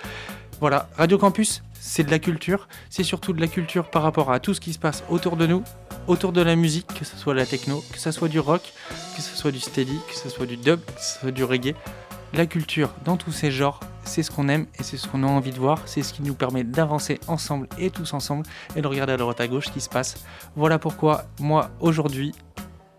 Voilà, 0.60 0.90
Radio 0.95 1.18
Campus, 1.18 1.64
c'est 1.80 2.03
de 2.03 2.11
la 2.11 2.19
culture, 2.19 2.68
c'est 2.90 3.03
surtout 3.03 3.34
de 3.34 3.42
la 3.42 3.48
culture 3.48 3.90
par 3.90 4.03
rapport 4.03 4.32
à 4.32 4.40
tout 4.40 4.53
ce 4.53 4.61
qui 4.61 4.74
se 4.74 4.80
passe 4.80 5.03
autour 5.10 5.35
de 5.35 5.48
nous, 5.48 5.64
autour 6.08 6.32
de 6.32 6.42
la 6.42 6.56
musique, 6.56 6.88
que 6.93 7.03
ce 7.03 7.18
soit 7.18 7.34
la 7.34 7.48
techno, 7.48 7.84
que 7.92 8.00
ce 8.00 8.11
soit 8.11 8.27
du 8.27 8.40
rock, 8.40 8.61
que 9.16 9.22
ce 9.22 9.35
soit 9.35 9.51
du 9.51 9.60
steady, 9.60 9.98
que 10.08 10.16
ce 10.16 10.30
soit 10.30 10.45
du 10.45 10.58
dub, 10.58 10.80
que 10.80 11.01
ce 11.01 11.19
soit 11.19 11.32
du 11.32 11.43
reggae. 11.43 11.74
La 12.34 12.45
culture 12.45 12.93
dans 13.03 13.18
tous 13.18 13.34
ses 13.34 13.51
genres, 13.51 13.82
c'est 14.06 14.24
ce 14.24 14.32
qu'on 14.32 14.48
aime 14.48 14.66
et 14.80 14.84
c'est 14.84 14.95
ce 14.95 15.06
qu'on 15.08 15.24
a 15.24 15.27
envie 15.27 15.51
de 15.51 15.60
voir, 15.60 15.80
c'est 15.85 16.01
ce 16.01 16.14
qui 16.14 16.22
nous 16.22 16.34
permet 16.34 16.64
d'avancer 16.64 17.19
ensemble 17.27 17.68
et 17.77 17.90
tous 17.90 18.14
ensemble 18.14 18.45
et 18.77 18.82
de 18.82 18.88
regarder 18.88 19.11
à 19.14 19.18
droite 19.18 19.42
à 19.42 19.50
gauche 19.50 19.66
ce 19.66 19.72
qui 19.72 19.82
se 19.82 19.90
passe. 19.90 20.16
Voilà 20.56 20.80
pourquoi 20.80 21.26
moi 21.42 21.72
aujourd'hui, 21.82 22.32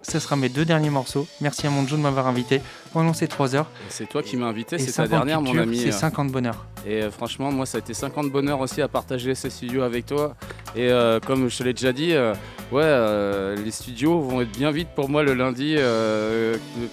ce 0.02 0.18
sera 0.18 0.36
mes 0.36 0.50
deux 0.50 0.66
derniers 0.66 0.90
morceaux. 0.90 1.26
Merci 1.40 1.66
à 1.66 1.70
mon 1.70 1.86
Joe 1.86 1.98
de 1.98 2.02
m'avoir 2.02 2.26
invité 2.26 2.60
pendant 2.92 3.12
ces 3.12 3.28
3 3.28 3.56
heures. 3.56 3.66
C'est 3.88 4.08
toi 4.08 4.22
qui 4.22 4.36
m'as 4.36 4.46
invité, 4.46 4.78
c'est 4.78 4.86
ta 4.86 5.04
50 5.04 5.10
dernière, 5.10 5.40
mon 5.40 5.56
ami. 5.58 5.78
C'est 5.78 5.92
50 5.92 6.30
bonheur. 6.30 6.66
Et 6.86 7.02
euh, 7.02 7.10
franchement, 7.10 7.52
moi, 7.52 7.66
ça 7.66 7.78
a 7.78 7.80
été 7.80 7.94
50 7.94 8.30
bonheur 8.30 8.60
aussi 8.60 8.82
à 8.82 8.88
partager 8.88 9.34
ces 9.34 9.50
studios 9.50 9.82
avec 9.82 10.06
toi. 10.06 10.34
Et 10.74 10.90
euh, 10.90 11.20
comme 11.20 11.50
je 11.50 11.58
te 11.58 11.62
l'ai 11.62 11.74
déjà 11.74 11.92
dit, 11.92 12.12
euh, 12.12 12.32
ouais, 12.70 12.82
euh, 12.82 13.56
les 13.56 13.70
studios 13.70 14.20
vont 14.20 14.40
être 14.40 14.50
bien 14.52 14.70
vite 14.70 14.88
pour 14.94 15.08
moi 15.08 15.22
le 15.22 15.34
lundi 15.34 15.76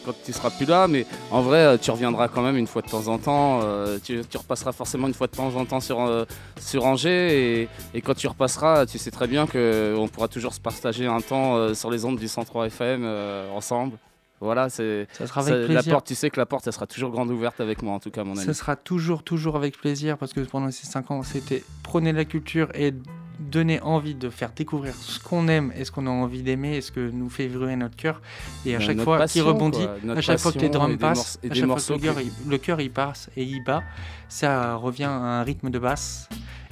quand 0.06 0.14
tu 0.24 0.34
seras 0.34 0.50
plus 0.50 0.66
là. 0.66 0.88
Mais 0.88 1.06
en 1.32 1.42
vrai, 1.42 1.78
tu 1.78 1.92
reviendras 1.92 2.28
quand 2.28 2.42
même 2.42 2.58
une 2.58 2.68
fois 2.68 2.82
de 2.82 2.90
temps 2.90 3.08
en 3.08 3.18
temps. 3.18 3.62
tu, 4.04 4.22
tu 4.30 4.38
repasseras 4.38 4.72
forcément 4.72 5.08
une 5.08 5.14
fois 5.14 5.28
de 5.28 5.36
temps 5.36 5.56
en 5.56 5.66
temps 5.66 5.80
sur, 5.80 6.26
sur 6.60 6.86
Angers. 6.86 7.62
Et, 7.62 7.70
et 7.94 8.02
quand 8.02 8.16
tu 8.16 8.28
repasseras, 8.28 8.86
tu 8.86 8.98
sais 8.98 9.12
très 9.12 9.28
bien 9.28 9.48
qu'on 9.48 10.10
pourra 10.12 10.28
toujours 10.28 10.54
se 10.54 10.60
partager 10.60 11.06
un 11.06 11.22
temps 11.22 11.74
sur 11.74 11.90
les 11.90 12.06
ondes 12.06 12.20
du 12.20 12.28
103 12.28 12.68
FM 12.68 13.06
ensemble. 13.54 13.98
Voilà, 14.42 14.70
c'est 14.70 15.08
Ça 15.14 15.26
la 15.68 15.84
porte. 15.84 16.08
Tu 16.08 16.16
sais 16.16 16.30
que 16.30 16.40
la 16.40 16.46
porte, 16.46 16.66
elle 16.68 16.74
sera 16.74 16.88
toujours 16.88 17.12
grande 17.12 17.30
ouverte 17.30 17.60
avec 17.60 17.82
moi, 17.82 17.94
en 17.94 18.00
tout 18.00 18.12
cas, 18.12 18.24
mon 18.24 18.36
ami. 18.38 18.46
Ce 18.46 18.54
sera 18.54 18.76
toujours, 18.76 19.24
toujours 19.24 19.56
avec 19.56 19.78
plaisir 19.78 20.18
parce 20.18 20.34
que 20.34 20.40
pendant 20.42 20.72
ces 20.72 20.86
5 20.88 21.12
ans, 21.12 21.24
c'était 21.24 21.64
prôner 21.84 22.14
la 22.14 22.26
culture 22.26 22.70
et 22.74 22.94
donner 23.40 23.80
envie 23.82 24.16
de 24.16 24.30
faire 24.30 24.52
découvrir 24.54 24.94
ce 24.96 25.18
qu'on 25.20 25.48
aime 25.48 25.72
et 25.76 25.86
ce 25.86 25.92
qu'on 25.92 26.08
a 26.08 26.10
envie 26.10 26.44
d'aimer 26.44 26.76
et 26.76 26.82
ce 26.82 26.92
que 26.92 27.10
nous 27.10 27.30
fait 27.30 27.48
vibrer 27.48 27.76
notre 27.78 27.96
cœur. 27.96 28.22
Et 28.66 28.76
à 28.76 28.78
Euh, 28.78 28.82
chaque 28.82 28.98
notre 28.98 29.04
fois 29.06 29.26
qu'il 29.28 29.42
rebondit, 29.44 29.88
à 30.10 30.22
chaque 30.22 30.40
fois 30.40 30.52
que 30.52 30.60
les 30.60 30.70
drums 30.70 30.98
passent, 30.98 31.40
à 31.50 31.54
chaque 31.54 31.66
fois 31.66 31.76
que 31.78 31.94
le 31.94 32.00
cœur, 32.00 32.16
que- 32.16 32.22
il, 32.22 32.50
le 32.50 32.58
cœur 32.58 32.82
il 32.82 32.92
passe 32.92 33.30
et 33.38 33.44
il 33.44 33.64
bat, 33.64 33.82
ça 34.28 34.76
revient 34.76 35.06
à 35.06 35.12
un 35.12 35.44
rythme 35.44 35.70
de 35.70 35.80
basse. 35.80 36.28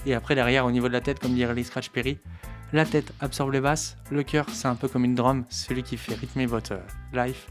Et 0.06 0.14
après, 0.14 0.36
derrière, 0.36 0.66
au 0.66 0.72
niveau 0.72 0.88
de 0.88 0.94
la 0.94 1.02
tête, 1.02 1.20
comme 1.20 1.34
dirait 1.34 1.54
les 1.56 1.64
Scratch 1.64 1.90
Perry, 1.90 2.18
la 2.74 2.86
tête 2.86 3.14
absorbe 3.22 3.54
les 3.54 3.62
basses, 3.62 3.98
le 4.12 4.24
cœur, 4.24 4.46
c'est 4.52 4.68
un 4.68 4.76
peu 4.76 4.88
comme 4.88 5.06
une 5.06 5.16
drum, 5.16 5.46
celui 5.50 5.84
qui 5.84 5.98
fait 5.98 6.16
rythmer 6.16 6.46
votre 6.46 6.74
euh, 6.74 7.26
life. 7.26 7.48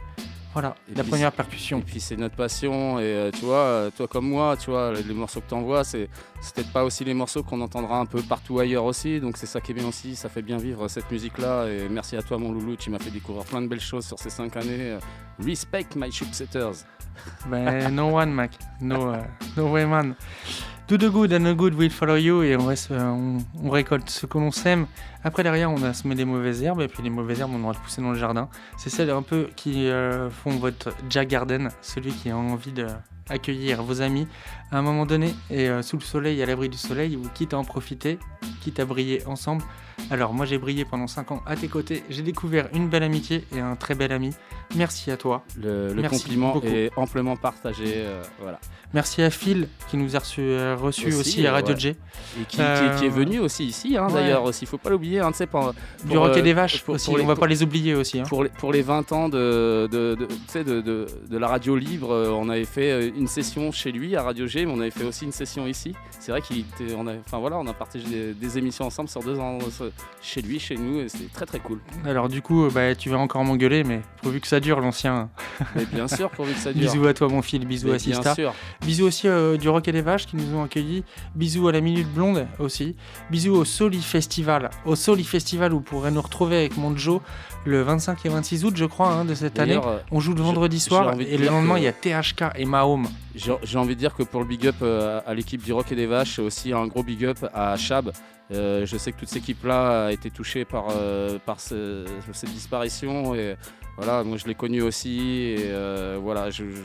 Voilà, 0.52 0.74
Et 0.90 0.94
la 0.94 1.04
première 1.04 1.32
percussion. 1.32 1.80
Et 1.80 1.82
puis 1.82 2.00
c'est 2.00 2.16
notre 2.16 2.34
passion. 2.34 2.98
Et 2.98 3.02
euh, 3.02 3.30
tu 3.30 3.44
vois, 3.44 3.58
euh, 3.58 3.90
toi 3.94 4.08
comme 4.08 4.26
moi, 4.26 4.56
tu 4.56 4.70
vois, 4.70 4.94
les, 4.94 5.12
morceaux 5.12 5.42
que 5.42 5.48
tu 5.48 5.54
envoies, 5.54 5.84
c'est 5.84 6.08
peut-être 6.54 6.72
pas 6.72 6.82
aussi 6.82 7.04
les 7.04 7.12
morceaux 7.12 7.42
qu'on 7.42 7.60
entendra 7.60 7.98
un 7.98 8.06
peu 8.06 8.22
partout 8.22 8.58
ailleurs 8.58 8.84
aussi. 8.84 9.20
Donc 9.20 9.36
c'est 9.36 9.44
ça 9.44 9.60
qui 9.60 9.72
est 9.72 9.74
bien 9.74 9.86
aussi. 9.86 10.16
Ça 10.16 10.30
fait 10.30 10.40
bien 10.40 10.56
vivre 10.56 10.88
cette 10.88 11.10
musique-là. 11.10 11.66
Et 11.66 11.90
merci 11.90 12.16
à 12.16 12.22
toi, 12.22 12.38
mon 12.38 12.52
loulou. 12.52 12.76
Tu 12.76 12.88
m'as 12.88 12.98
fait 12.98 13.10
découvrir 13.10 13.44
plein 13.44 13.60
de 13.60 13.66
belles 13.66 13.80
choses 13.80 14.06
sur 14.06 14.18
ces 14.18 14.30
cinq 14.30 14.56
années. 14.56 14.96
Respect 15.38 15.88
my 15.94 16.10
chipsetters. 16.10 16.86
Ben, 17.50 17.94
no 17.94 18.16
one, 18.16 18.32
Mac. 18.32 18.52
No, 18.80 19.12
uh, 19.12 19.18
no 19.58 19.70
way, 19.70 19.84
man. 19.84 20.14
Do 20.88 20.96
the 20.96 21.10
good 21.10 21.32
and 21.32 21.44
the 21.44 21.56
good 21.56 21.74
will 21.74 21.90
follow 21.90 22.14
you. 22.14 22.44
Et 22.44 22.54
euh, 22.54 23.40
on, 23.60 23.70
récolte 23.70 24.08
ce 24.08 24.24
que 24.24 24.38
l'on 24.38 24.52
sème. 24.52 24.86
Après, 25.24 25.42
derrière, 25.42 25.68
on 25.72 25.82
a 25.82 25.92
semé 25.92 26.14
des 26.14 26.24
mauvaises 26.24 26.62
herbes. 26.62 26.80
Et 26.80 26.86
puis, 26.86 27.02
les 27.02 27.10
mauvaises 27.10 27.40
herbes, 27.40 27.50
on 27.54 27.64
aura 27.64 27.74
pousser 27.74 28.00
dans 28.00 28.12
le 28.12 28.18
jardin. 28.18 28.48
C'est 28.76 28.88
celles 28.88 29.10
un 29.10 29.22
peu 29.22 29.48
qui 29.56 29.88
euh, 29.88 30.30
font 30.30 30.52
votre 30.52 30.94
Jack 31.10 31.26
Garden. 31.26 31.70
Celui 31.82 32.12
qui 32.12 32.30
a 32.30 32.36
envie 32.36 32.70
de 32.70 32.86
accueillir 33.28 33.82
vos 33.82 34.00
amis 34.00 34.28
à 34.72 34.78
un 34.78 34.82
moment 34.82 35.06
donné 35.06 35.34
et 35.50 35.68
euh, 35.68 35.82
sous 35.82 35.96
le 35.96 36.02
soleil, 36.02 36.42
à 36.42 36.46
l'abri 36.46 36.68
du 36.68 36.76
soleil, 36.78 37.16
ou 37.16 37.22
quitte 37.34 37.54
à 37.54 37.58
en 37.58 37.64
profiter, 37.64 38.18
quitte 38.62 38.80
à 38.80 38.84
briller 38.84 39.24
ensemble. 39.26 39.62
Alors 40.10 40.34
moi 40.34 40.44
j'ai 40.44 40.58
brillé 40.58 40.84
pendant 40.84 41.06
5 41.06 41.30
ans 41.32 41.42
à 41.46 41.56
tes 41.56 41.68
côtés, 41.68 42.02
j'ai 42.10 42.22
découvert 42.22 42.68
une 42.74 42.88
belle 42.88 43.02
amitié 43.02 43.44
et 43.54 43.60
un 43.60 43.76
très 43.76 43.94
bel 43.94 44.12
ami. 44.12 44.30
Merci 44.76 45.10
à 45.10 45.16
toi. 45.16 45.42
Le, 45.62 45.94
compliment 46.08 46.52
beaucoup. 46.52 46.66
est 46.66 46.90
amplement 46.96 47.36
partagé. 47.36 47.84
euh, 47.96 48.22
voilà. 48.42 48.58
Merci 48.94 49.22
à 49.22 49.30
Phil 49.30 49.68
qui 49.90 49.96
nous 49.96 50.14
a 50.16 50.18
reçu, 50.20 50.40
euh, 50.42 50.76
reçu 50.78 51.12
aussi, 51.14 51.46
à 51.46 51.52
Radio 51.52 51.74
ouais. 51.74 51.80
G. 51.80 51.96
Et 52.40 52.44
qui, 52.46 52.58
Euh, 52.60 52.98
est 53.00 53.08
venu 53.08 53.38
aussi 53.40 53.64
ici, 53.64 53.96
hein, 53.96 54.06
ouais. 54.08 54.12
d'ailleurs, 54.14 54.44
aussi. 54.44 54.64
Faut 54.66 54.78
pas 54.78 54.90
l'oublier, 54.90 55.20
hein, 55.20 55.30
tu 55.32 55.38
sais, 55.38 55.46
pour, 55.46 55.72
Du 56.04 56.16
Rock 56.16 56.36
et 56.36 56.42
des 56.42 56.52
Vaches 56.52 56.82
pour- 56.82 56.94
aussi, 56.94 57.10
on 57.10 57.26
va 57.26 57.36
pas 57.36 57.46
les 57.46 57.62
oublier 57.62 57.94
aussi. 57.94 58.20
hein. 58.20 58.24
Pour 58.28 58.44
les, 58.44 58.50
pour 58.50 58.72
les 58.72 58.82
20 58.82 59.12
ans 59.12 59.28
de, 59.28 59.88
de, 59.90 60.14
de- 60.14 60.26
tu 60.26 60.34
sais, 60.48 60.64
de, 60.64 60.80
de- 60.80 61.06
de 61.28 61.38
la 61.38 61.48
radio 61.48 61.76
libre, 61.76 62.10
on 62.32 62.48
avait 62.48 62.64
fait 62.64 63.08
une 63.08 63.26
session 63.28 63.70
chez 63.72 63.92
lui 63.92 64.16
à 64.16 64.22
Radio 64.22 64.46
G, 64.46 64.55
mais 64.64 64.72
on 64.72 64.80
avait 64.80 64.90
fait 64.90 65.04
aussi 65.04 65.24
une 65.24 65.32
session 65.32 65.66
ici. 65.66 65.94
C'est 66.18 66.32
vrai 66.32 66.40
qu'il 66.40 66.60
était, 66.60 66.94
on 66.96 67.06
a, 67.06 67.12
enfin 67.16 67.38
voilà, 67.38 67.58
on 67.58 67.66
a 67.66 67.72
partagé 67.74 68.06
des, 68.08 68.32
des 68.32 68.58
émissions 68.58 68.86
ensemble 68.86 69.08
sur 69.08 69.22
deux 69.22 69.38
ans, 69.38 69.58
chez 70.22 70.40
lui, 70.40 70.58
chez 70.58 70.76
nous, 70.76 71.00
et 71.00 71.08
c'était 71.08 71.28
très 71.32 71.44
très 71.46 71.58
cool. 71.58 71.80
Alors 72.04 72.28
du 72.28 72.40
coup, 72.42 72.68
bah, 72.72 72.94
tu 72.94 73.10
vas 73.10 73.18
encore 73.18 73.44
m'engueuler, 73.44 73.84
mais 73.84 74.00
pourvu 74.22 74.40
que 74.40 74.46
ça 74.46 74.58
dure 74.60 74.80
l'ancien. 74.80 75.28
Mais 75.74 75.84
bien 75.84 76.08
sûr, 76.08 76.30
pourvu 76.30 76.52
que 76.54 76.58
ça 76.60 76.72
dure. 76.72 76.90
Bisous 76.90 77.06
à 77.06 77.12
toi 77.14 77.28
mon 77.28 77.42
Phil, 77.42 77.66
bisous 77.66 77.88
Mais 77.88 77.94
à 77.94 77.98
bien 77.98 78.14
Sista. 78.14 78.34
sûr. 78.34 78.54
Bisous 78.80 79.04
aussi 79.06 79.28
euh, 79.28 79.56
du 79.56 79.68
Rock 79.68 79.86
et 79.88 79.92
des 79.92 80.02
Vaches 80.02 80.26
qui 80.26 80.36
nous 80.36 80.56
ont 80.56 80.62
accueillis. 80.64 81.04
Bisous 81.34 81.68
à 81.68 81.72
la 81.72 81.80
Minute 81.80 82.08
Blonde 82.12 82.46
aussi. 82.58 82.96
Bisous 83.30 83.54
au 83.54 83.64
Soli 83.64 84.00
Festival. 84.02 84.70
Au 84.84 84.94
Soli 84.96 85.24
Festival 85.24 85.72
où 85.72 85.76
vous 85.76 85.82
pourrez 85.82 86.10
nous 86.10 86.22
retrouver 86.22 86.56
avec 86.56 86.76
mon 86.76 86.96
Joe 86.96 87.20
le 87.64 87.82
25 87.82 88.24
et 88.26 88.28
26 88.28 88.64
août, 88.64 88.74
je 88.76 88.84
crois, 88.84 89.08
hein, 89.12 89.24
de 89.24 89.34
cette 89.34 89.58
année. 89.58 89.76
Euh, 89.76 89.98
On 90.10 90.20
joue 90.20 90.34
le 90.34 90.42
vendredi 90.42 90.78
soir 90.80 91.14
et 91.20 91.36
le 91.36 91.46
lendemain 91.46 91.74
que- 91.74 91.80
il 91.80 91.84
y 91.84 91.88
a 91.88 91.92
THK 91.92 92.44
et 92.56 92.64
Mahome. 92.64 93.08
J'ai 93.62 93.78
envie 93.78 93.94
de 93.94 94.00
dire 94.00 94.14
que 94.14 94.22
pour 94.22 94.40
le 94.40 94.46
big 94.46 94.66
up 94.66 94.76
euh, 94.82 95.20
à 95.26 95.34
l'équipe 95.34 95.62
du 95.62 95.72
Rock 95.72 95.92
et 95.92 95.94
des 95.94 96.06
Vaches, 96.06 96.38
aussi 96.38 96.72
un 96.72 96.86
gros 96.86 97.02
big 97.02 97.24
up 97.24 97.38
à 97.52 97.76
Chab. 97.76 98.10
Euh, 98.52 98.86
je 98.86 98.96
sais 98.96 99.12
que 99.12 99.18
toute 99.18 99.28
cette 99.28 99.42
équipe-là 99.42 100.06
a 100.06 100.12
été 100.12 100.30
touchée 100.30 100.64
par, 100.64 100.86
euh, 100.90 101.38
par 101.44 101.60
ce- 101.60 102.06
cette 102.32 102.50
disparition. 102.50 103.34
Et 103.34 103.56
voilà, 103.98 104.24
moi 104.24 104.36
je 104.38 104.46
l'ai 104.46 104.54
connu 104.54 104.80
aussi. 104.82 105.18
Et 105.56 105.56
euh, 105.66 106.18
voilà, 106.22 106.48
je- 106.50 106.64
je- 106.70 106.82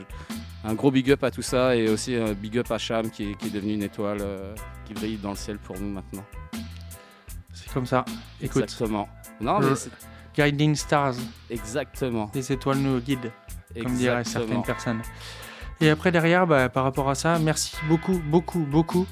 un 0.64 0.74
gros 0.74 0.90
big 0.90 1.10
up 1.10 1.24
à 1.24 1.30
tout 1.30 1.40
ça. 1.42 1.74
Et 1.76 1.88
aussi 1.88 2.14
un 2.16 2.32
big 2.34 2.58
up 2.58 2.70
à 2.70 2.78
Cham 2.78 3.10
qui 3.10 3.30
est, 3.30 3.34
qui 3.36 3.46
est 3.46 3.50
devenu 3.50 3.72
une 3.74 3.82
étoile 3.84 4.22
qui 4.84 4.92
brille 4.92 5.16
dans 5.16 5.30
le 5.30 5.36
ciel 5.36 5.58
pour 5.58 5.78
nous 5.78 5.88
maintenant. 5.88 6.24
C'est 7.54 7.72
comme 7.72 7.86
ça. 7.86 8.04
Écoute. 8.42 8.64
Exactement. 8.64 9.08
Non, 9.40 9.60
mais 9.60 9.66
Guiding 10.36 10.74
Stars. 10.74 11.14
Exactement. 11.48 12.30
Les 12.34 12.52
étoiles 12.52 12.78
nous 12.78 12.98
guident, 13.00 13.30
comme 13.82 13.94
diraient 13.94 14.24
certaines 14.24 14.62
personnes. 14.62 15.00
Et 15.82 15.90
après, 15.90 16.12
derrière, 16.12 16.46
bah, 16.46 16.68
par 16.68 16.84
rapport 16.84 17.10
à 17.10 17.16
ça, 17.16 17.40
merci 17.40 17.74
beaucoup, 17.88 18.22
beaucoup, 18.26 18.60
beaucoup 18.60 19.04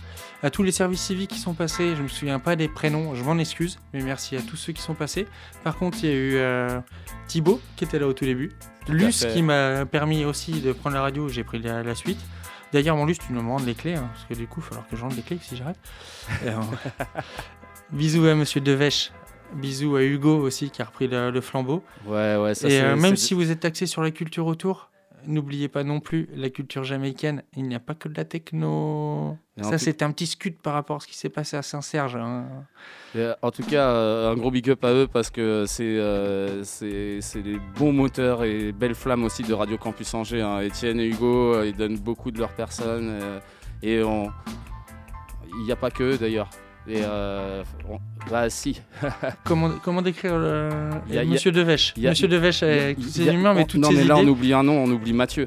à 0.43 0.51
tous 0.51 0.63
les 0.63 0.71
services 0.71 1.01
civiques 1.01 1.31
qui 1.31 1.41
sont 1.41 1.53
passés. 1.53 1.97
Je 1.97 2.03
me 2.03 2.07
souviens 2.09 2.39
pas 2.39 2.55
des 2.55 2.69
prénoms, 2.69 3.15
je 3.17 3.25
m'en 3.25 3.37
excuse, 3.39 3.81
mais 3.93 4.01
merci 4.03 4.37
à 4.37 4.41
tous 4.41 4.55
ceux 4.57 4.73
qui 4.73 4.81
sont 4.81 4.95
passés. 4.95 5.27
Par 5.65 5.77
contre, 5.77 5.99
il 6.05 6.09
y 6.09 6.13
a 6.13 6.15
eu 6.15 6.37
euh, 6.37 6.81
Thibaut 7.27 7.61
qui 7.75 7.83
était 7.83 7.99
là 7.99 8.07
au 8.07 8.13
tout 8.13 8.25
début, 8.25 8.53
Luce 8.89 9.27
qui 9.27 9.43
m'a 9.43 9.85
permis 9.85 10.25
aussi 10.25 10.61
de 10.61 10.73
prendre 10.73 10.95
la 10.95 11.03
radio, 11.03 11.29
j'ai 11.29 11.43
pris 11.43 11.59
la, 11.59 11.83
la 11.83 11.95
suite. 11.97 12.21
D'ailleurs, 12.73 12.97
mon 12.97 13.05
Luce, 13.05 13.19
tu 13.19 13.33
me 13.33 13.41
rends 13.41 13.59
les 13.59 13.75
clés, 13.75 13.97
hein, 13.97 14.09
parce 14.13 14.27
que 14.27 14.35
du 14.35 14.47
coup, 14.47 14.61
il 14.61 14.63
va 14.63 14.69
falloir 14.69 14.89
que 14.89 14.97
je 14.97 15.03
rende 15.03 15.17
les 15.17 15.23
clés 15.23 15.39
si 15.43 15.57
j'arrête. 15.57 15.79
Euh, 16.47 16.55
Bisous 17.91 18.25
à 18.27 18.37
Monsieur 18.37 18.61
Devèche. 18.61 19.11
Bisous 19.55 19.97
à 19.97 20.05
Hugo 20.05 20.39
aussi 20.39 20.71
qui 20.71 20.81
a 20.81 20.85
repris 20.85 21.09
le, 21.09 21.33
le 21.33 21.41
flambeau. 21.41 21.83
Ouais, 22.07 22.37
ouais, 22.37 22.55
ça, 22.55 22.69
Et 22.69 22.81
euh, 22.81 22.95
même 22.95 23.17
si 23.17 23.35
vous 23.35 23.51
êtes 23.51 23.65
axé 23.65 23.87
sur 23.87 24.01
la 24.03 24.13
culture 24.13 24.47
autour, 24.47 24.90
n'oubliez 25.27 25.69
pas 25.69 25.85
non 25.85 26.01
plus 26.01 26.29
la 26.35 26.51
culture 26.51 26.85
jamaïcaine. 26.85 27.43
Il 27.57 27.65
n'y 27.69 27.75
a 27.75 27.81
pas 27.81 27.95
que 27.95 28.09
de 28.09 28.17
la 28.17 28.25
techno. 28.25 29.37
Et 29.59 29.63
Ça, 29.63 29.79
c'était 29.79 30.05
un 30.05 30.13
petit 30.13 30.27
scut 30.27 30.53
par 30.53 30.73
rapport 30.75 30.97
à 30.97 31.01
ce 31.01 31.07
qui 31.07 31.17
s'est 31.17 31.29
passé 31.29 31.57
à 31.57 31.63
Saint-Serge. 31.63 32.17
hein. 32.17 32.47
Euh, 33.17 33.35
en 33.43 33.51
tout 33.51 33.63
cas, 33.65 33.89
euh, 33.91 34.31
un 34.33 34.37
gros 34.37 34.51
big 34.51 34.71
up 34.71 34.85
à 34.85 34.93
eux 34.93 35.09
parce 35.13 35.31
que 35.31 35.65
c'est 35.67 35.83
euh, 35.85 36.63
c'est 36.65 37.21
c'est 37.21 37.43
des 37.43 37.59
bons 37.77 37.93
moteurs 37.93 38.45
et 38.45 38.73
belles 38.73 38.95
flammes 38.95 39.25
aussi 39.25 39.43
de 39.43 39.53
Radio 39.53 39.77
Campus 39.79 40.15
Angers. 40.15 40.43
hein. 40.43 40.61
Étienne 40.61 41.01
et 41.01 41.07
Hugo, 41.09 41.55
euh, 41.55 41.67
ils 41.67 41.77
donnent 41.77 41.99
beaucoup 41.99 42.31
de 42.31 42.39
leur 42.39 42.51
personne 42.55 43.19
et 43.83 44.03
on- 44.03 44.31
il 45.59 45.65
n'y 45.65 45.73
a 45.73 45.77
pas 45.77 45.91
que 45.91 46.05
eux 46.05 46.19
d'ailleurs. 46.19 46.49
Et 46.89 47.03
euh, 47.03 47.63
on- 47.89 47.99
bah 48.31 48.49
si. 48.51 48.81
Comment, 49.45 49.71
comment 49.83 50.03
décrire 50.03 50.37
le... 50.39 50.69
Y 51.11 51.19
a- 51.19 51.25
Monsieur 51.25 51.53
Devèche 51.53 51.95
Monsieur 51.97 52.27
Devèche 52.29 52.63
avec 52.63 52.97
toutes 52.99 53.09
ses 53.11 53.27
humeurs, 53.33 53.55
mais 53.55 53.65
toutes 53.67 53.81
non, 53.81 53.89
ses 53.89 53.95
mais 53.95 54.01
idées. 54.01 54.09
là 54.09 54.17
on 54.19 54.27
oublie 54.27 54.53
un 54.53 54.63
nom, 54.63 54.83
on 54.85 54.91
oublie 54.91 55.13
Mathieu. 55.13 55.47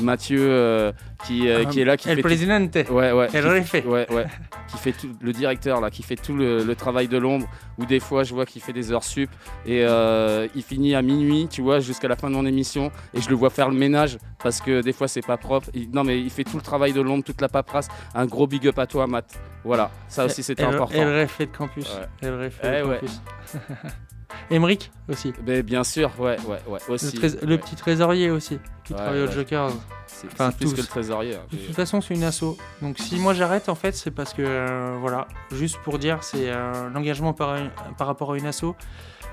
Mathieu 0.00 0.40
euh, 0.40 0.92
qui, 1.24 1.48
euh, 1.48 1.62
Ah, 1.62 1.70
qui 1.70 1.80
est 1.80 1.84
là, 1.84 1.96
qui 1.96 2.08
El 2.08 2.16
fait 2.16 2.22
tout- 2.22 2.28
Presidente. 2.28 2.74
ouais, 2.90 3.12
ouais, 3.12 3.26
El 3.32 3.42
qui- 3.44 3.48
Refe. 3.48 3.86
ouais, 3.86 4.12
ouais, 4.12 4.26
qui 4.68 4.76
fait 4.76 4.92
tout, 4.92 5.10
le 5.20 5.32
directeur 5.32 5.80
là, 5.80 5.90
qui 5.90 6.02
fait 6.02 6.16
tout 6.16 6.34
le, 6.34 6.64
le 6.64 6.74
travail 6.74 7.06
de 7.06 7.16
l'ombre. 7.16 7.46
Ou 7.78 7.86
des 7.86 8.00
fois, 8.00 8.24
je 8.24 8.34
vois 8.34 8.44
qu'il 8.44 8.60
fait 8.60 8.72
des 8.72 8.90
heures 8.92 9.04
sup 9.04 9.30
et 9.66 9.84
euh, 9.84 10.48
il 10.56 10.62
finit 10.62 10.94
à 10.96 11.02
minuit, 11.02 11.46
tu 11.48 11.62
vois, 11.62 11.78
jusqu'à 11.80 12.08
la 12.08 12.16
fin 12.16 12.28
de 12.28 12.34
mon 12.34 12.44
émission, 12.44 12.90
et 13.14 13.20
je 13.20 13.28
le 13.28 13.36
vois 13.36 13.50
faire 13.50 13.68
le 13.68 13.76
ménage 13.76 14.18
parce 14.42 14.60
que 14.60 14.80
des 14.80 14.92
fois 14.92 15.06
c'est 15.08 15.24
pas 15.24 15.36
propre. 15.36 15.68
Il- 15.74 15.90
non, 15.92 16.02
mais 16.04 16.20
il 16.20 16.30
fait 16.30 16.44
tout 16.44 16.56
le 16.56 16.62
travail 16.62 16.92
de 16.92 17.00
l'ombre, 17.00 17.22
toute 17.24 17.40
la 17.40 17.48
paperasse. 17.48 17.88
Un 18.14 18.26
gros 18.26 18.46
big 18.48 18.66
up 18.66 18.78
à 18.80 18.86
toi, 18.86 19.06
Matt. 19.06 19.38
Voilà, 19.64 19.90
ça 20.08 20.24
aussi 20.24 20.42
c'était 20.42 20.64
important. 20.64 20.98
Refe 21.04 21.38
de 21.38 21.44
campus. 21.46 21.86
Ouais. 21.86 22.28
El 22.28 22.34
Refe 22.34 22.60
Eh 22.64 22.66
de 22.80 22.82
campus. 22.82 23.20
Emric 24.50 24.90
aussi. 25.08 25.32
Mais 25.46 25.62
bien 25.62 25.84
sûr, 25.84 26.10
ouais, 26.18 26.36
ouais, 26.46 26.58
ouais, 26.68 26.78
Le, 26.88 26.94
aussi. 26.94 27.16
le 27.18 27.28
ouais. 27.52 27.58
petit 27.58 27.76
trésorier 27.76 28.30
aussi, 28.30 28.58
qui 28.84 28.92
Ouais, 28.92 28.98
travaille 28.98 29.22
au. 29.22 29.30
Jokers. 29.30 29.70
C'est 30.06 30.26
Enfin, 30.32 30.50
plus 30.52 30.66
tous. 30.66 30.74
que 30.74 30.80
le 30.80 30.86
trésorier. 30.86 31.34
hein. 31.34 31.40
De 31.50 31.56
toute 31.56 31.74
façon, 31.74 32.00
c'est 32.00 32.14
une 32.14 32.22
asso. 32.22 32.56
Donc, 32.82 32.98
si 32.98 33.16
moi 33.16 33.34
j'arrête, 33.34 33.68
en 33.68 33.74
fait, 33.74 33.92
c'est 33.96 34.10
parce 34.12 34.32
que, 34.32 34.42
euh, 34.42 34.96
voilà, 35.00 35.26
juste 35.52 35.78
pour 35.82 35.98
dire, 35.98 36.22
c'est 36.22 36.48
euh, 36.50 36.88
l'engagement 36.90 37.32
par, 37.32 37.56
par 37.98 38.06
rapport 38.06 38.32
à 38.32 38.36
une 38.38 38.46
asso. 38.46 38.74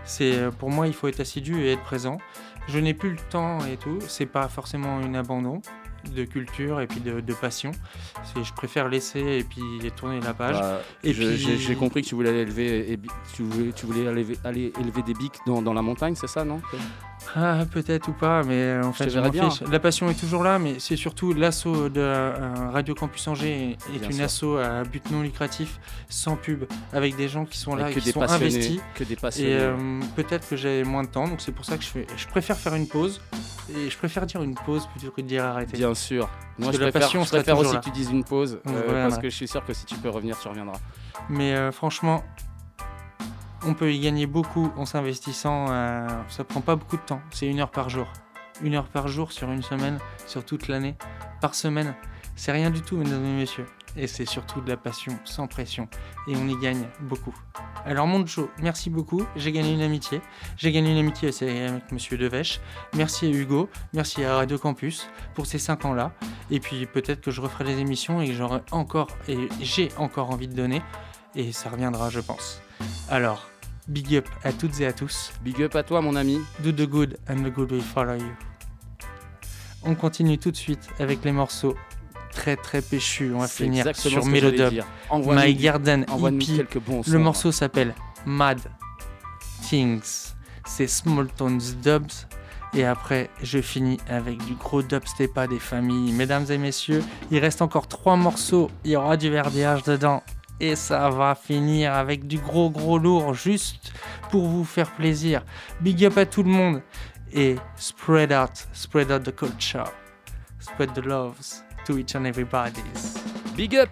C'est 0.05 0.33
euh, 0.33 0.49
pour 0.51 0.69
moi, 0.71 0.87
il 0.87 0.93
faut 0.93 1.07
être 1.07 1.19
assidu 1.19 1.63
et 1.63 1.73
être 1.73 1.83
présent. 1.83 2.17
Je 2.67 2.79
n'ai 2.79 2.93
plus 2.95 3.11
le 3.11 3.17
temps 3.29 3.59
et 3.65 3.77
tout. 3.77 3.99
C'est 4.07 4.25
pas 4.25 4.47
forcément 4.47 4.99
une 5.01 5.15
abandon 5.15 5.61
de 6.09 6.23
culture 6.25 6.81
et 6.81 6.87
puis 6.87 6.99
de, 6.99 7.19
de 7.19 7.33
passion. 7.33 7.71
Je 8.35 8.53
préfère 8.53 8.87
laisser 8.89 9.19
et 9.19 9.43
puis 9.43 9.61
tourner 9.95 10.19
la 10.21 10.33
page. 10.33 10.55
Bah, 10.59 10.81
et 11.03 11.13
je- 11.13 11.21
puis 11.23 11.37
j'ai 11.59 11.75
compris 11.75 12.01
que 12.01 12.07
tu 12.07 12.15
voulais 12.15 12.29
aller 12.29 12.39
élever, 12.41 12.91
et 12.93 12.99
tu 13.35 13.43
voulais, 13.43 13.71
tu 13.73 13.85
voulais 13.85 14.07
aller, 14.07 14.25
aller 14.43 14.73
élever 14.79 15.01
des 15.03 15.13
biques 15.13 15.39
dans, 15.45 15.61
dans 15.61 15.73
la 15.73 15.81
montagne, 15.81 16.15
c'est 16.15 16.27
ça, 16.27 16.43
non? 16.45 16.61
Ah, 17.35 17.63
peut-être 17.71 18.09
ou 18.09 18.13
pas, 18.13 18.43
mais 18.43 18.55
euh, 18.55 18.83
en 18.83 18.91
fait, 18.93 19.09
je 19.09 19.19
bien. 19.29 19.49
La 19.69 19.79
passion 19.79 20.09
est 20.09 20.19
toujours 20.19 20.43
là, 20.43 20.59
mais 20.59 20.75
c'est 20.79 20.95
surtout 20.97 21.33
l'assaut 21.33 21.87
de 21.87 22.01
euh, 22.01 22.33
Radio 22.73 22.93
Campus 22.93 23.27
Angers 23.27 23.77
est 23.93 23.99
Bien 23.99 24.09
une 24.09 24.15
sûr. 24.15 24.23
asso 24.25 24.57
à 24.57 24.83
but 24.83 25.09
non 25.11 25.21
lucratif, 25.21 25.79
sans 26.09 26.35
pub, 26.35 26.65
avec 26.91 27.15
des 27.15 27.29
gens 27.29 27.45
qui 27.45 27.57
sont 27.57 27.75
là 27.75 27.89
et 27.89 27.93
qui 27.93 28.11
sont 28.11 28.21
investis. 28.21 28.81
que 28.95 29.03
des 29.03 29.15
passionnés. 29.15 29.51
Et 29.51 29.55
euh, 29.59 29.99
peut-être 30.15 30.47
que 30.49 30.55
j'ai 30.57 30.83
moins 30.83 31.03
de 31.03 31.09
temps, 31.09 31.27
donc 31.27 31.39
c'est 31.41 31.53
pour 31.53 31.63
ça 31.63 31.77
que 31.77 31.83
je 31.83 31.89
fais. 31.89 32.07
Je 32.17 32.27
préfère 32.27 32.57
faire 32.57 32.75
une 32.75 32.87
pause. 32.87 33.21
Et 33.73 33.89
je 33.89 33.97
préfère 33.97 34.25
dire 34.25 34.41
une 34.43 34.55
pause 34.55 34.85
plutôt 34.87 35.11
que 35.11 35.21
de 35.21 35.27
dire 35.27 35.45
arrêter. 35.45 35.77
Bien 35.77 35.93
sûr. 35.95 36.27
Moi, 36.57 36.65
Parce 36.67 36.73
je 36.73 36.79
que 36.79 36.83
la 36.85 36.91
préfère, 36.91 37.07
passion 37.07 37.23
je 37.23 37.27
sera 37.29 37.37
préfère 37.37 37.55
toujours 37.55 37.67
aussi 37.69 37.75
là. 37.75 37.79
que 37.79 37.85
tu 37.85 37.91
dises 37.91 38.09
une 38.09 38.25
pause, 38.25 38.59
euh, 38.67 38.81
Voilà. 38.85 39.03
parce 39.07 39.19
que 39.21 39.29
je 39.29 39.35
suis 39.35 39.47
sûr 39.47 39.63
que 39.65 39.71
si 39.73 39.85
tu 39.85 39.95
peux 39.95 40.09
revenir, 40.09 40.37
tu 40.37 40.49
reviendras. 40.49 40.77
Mais 41.29 41.53
euh, 41.55 41.71
franchement, 41.71 42.21
on 43.63 43.73
peut 43.73 43.93
y 43.93 43.99
gagner 43.99 44.25
beaucoup 44.25 44.71
en 44.77 44.85
s'investissant. 44.85 45.67
euh, 45.69 46.07
ça 46.29 46.43
prend 46.43 46.61
pas 46.61 46.75
beaucoup 46.75 46.97
de 46.97 47.01
temps. 47.01 47.21
C'est 47.31 47.47
une 47.47 47.59
heure 47.59 47.71
par 47.71 47.89
jour. 47.89 48.07
Une 48.61 48.75
heure 48.75 48.87
par 48.87 49.07
jour 49.07 49.31
sur 49.31 49.51
une 49.51 49.63
semaine, 49.63 49.99
sur 50.27 50.45
toute 50.45 50.67
l'année, 50.67 50.95
par 51.41 51.55
semaine. 51.55 51.95
C'est 52.35 52.51
rien 52.51 52.69
du 52.69 52.81
tout, 52.81 52.97
mesdames 52.97 53.25
et 53.25 53.33
messieurs. 53.33 53.65
Et 53.97 54.07
c'est 54.07 54.25
surtout 54.25 54.61
de 54.61 54.69
la 54.69 54.77
passion, 54.77 55.19
sans 55.25 55.47
pression. 55.47 55.89
Et 56.27 56.35
on 56.35 56.47
y 56.47 56.55
gagne 56.57 56.87
beaucoup. 57.01 57.35
Alors, 57.85 58.07
mon 58.07 58.25
Joe, 58.25 58.47
merci 58.61 58.89
beaucoup. 58.89 59.23
J'ai 59.35 59.51
gagné 59.51 59.73
une 59.73 59.81
amitié. 59.81 60.21
J'ai 60.55 60.71
gagné 60.71 60.91
une 60.91 60.97
amitié 60.97 61.29
avec 61.41 61.91
Monsieur 61.91 62.17
Devèche. 62.17 62.61
Merci 62.95 63.25
à 63.25 63.29
Hugo. 63.29 63.69
Merci 63.93 64.23
à 64.23 64.35
Radio 64.35 64.57
Campus 64.57 65.09
pour 65.35 65.45
ces 65.45 65.59
5 65.59 65.85
ans-là. 65.85 66.13
Et 66.49 66.59
puis, 66.59 66.85
peut-être 66.85 67.19
que 67.21 67.31
je 67.31 67.41
referai 67.41 67.65
des 67.65 67.79
émissions 67.79 68.21
et 68.21 68.27
que 68.27 68.33
j'aurai 68.33 68.61
encore, 68.71 69.07
et 69.27 69.49
j'ai 69.59 69.89
encore 69.97 70.31
envie 70.31 70.47
de 70.47 70.55
donner. 70.55 70.81
Et 71.35 71.51
ça 71.51 71.69
reviendra, 71.69 72.09
je 72.09 72.21
pense. 72.21 72.61
Alors, 73.09 73.50
big 73.91 74.15
up 74.15 74.27
à 74.43 74.51
toutes 74.53 74.79
et 74.79 74.87
à 74.87 74.93
tous. 74.93 75.33
Big 75.43 75.61
up 75.61 75.75
à 75.75 75.83
toi, 75.83 76.01
mon 76.01 76.15
ami. 76.15 76.39
Do 76.59 76.71
the 76.71 76.87
good 76.87 77.17
and 77.29 77.43
the 77.43 77.51
good 77.51 77.71
will 77.71 77.81
follow 77.81 78.15
you. 78.15 78.31
On 79.83 79.95
continue 79.95 80.37
tout 80.37 80.51
de 80.51 80.57
suite 80.57 80.87
avec 80.99 81.23
les 81.25 81.31
morceaux 81.31 81.75
très 82.31 82.55
très 82.55 82.81
péchus. 82.81 83.33
On 83.35 83.39
va 83.39 83.47
finir 83.47 83.95
sur 83.95 84.25
Melodub. 84.25 84.83
My 85.13 85.53
Garden 85.55 86.05
Hippie. 86.07 86.57
quelques 86.57 86.79
bons 86.79 87.01
Le 87.07 87.19
morceau 87.19 87.51
s'appelle 87.51 87.93
Mad 88.25 88.59
Things. 89.67 90.33
C'est 90.65 90.87
Small 90.87 91.27
Tones 91.27 91.61
Dubs. 91.83 92.27
Et 92.73 92.85
après, 92.85 93.29
je 93.43 93.59
finis 93.59 93.97
avec 94.07 94.37
du 94.45 94.53
gros 94.53 94.81
dubstep 94.81 95.37
à 95.37 95.45
des 95.45 95.59
familles. 95.59 96.13
Mesdames 96.13 96.45
et 96.49 96.57
messieurs, 96.57 97.03
il 97.29 97.39
reste 97.39 97.61
encore 97.61 97.89
trois 97.89 98.15
morceaux. 98.15 98.71
Il 98.85 98.91
y 98.91 98.95
aura 98.95 99.17
du 99.17 99.29
verdiage 99.29 99.83
dedans. 99.83 100.23
Et 100.61 100.75
ça 100.75 101.09
va 101.09 101.33
finir 101.33 101.91
avec 101.93 102.27
du 102.27 102.37
gros 102.37 102.69
gros 102.69 102.99
lourd 102.99 103.33
juste 103.33 103.93
pour 104.29 104.47
vous 104.47 104.63
faire 104.63 104.91
plaisir. 104.91 105.43
Big 105.81 106.05
up 106.05 106.15
à 106.19 106.25
tout 106.27 106.43
le 106.43 106.51
monde. 106.51 106.83
Et 107.33 107.55
spread 107.75 108.31
out, 108.31 108.51
spread 108.71 109.11
out 109.11 109.23
the 109.23 109.35
culture. 109.35 109.91
Spread 110.59 110.93
the 110.93 111.03
loves 111.03 111.63
to 111.87 111.97
each 111.97 112.15
and 112.15 112.25
everybody. 112.25 112.83
Big 113.57 113.75
up 113.75 113.89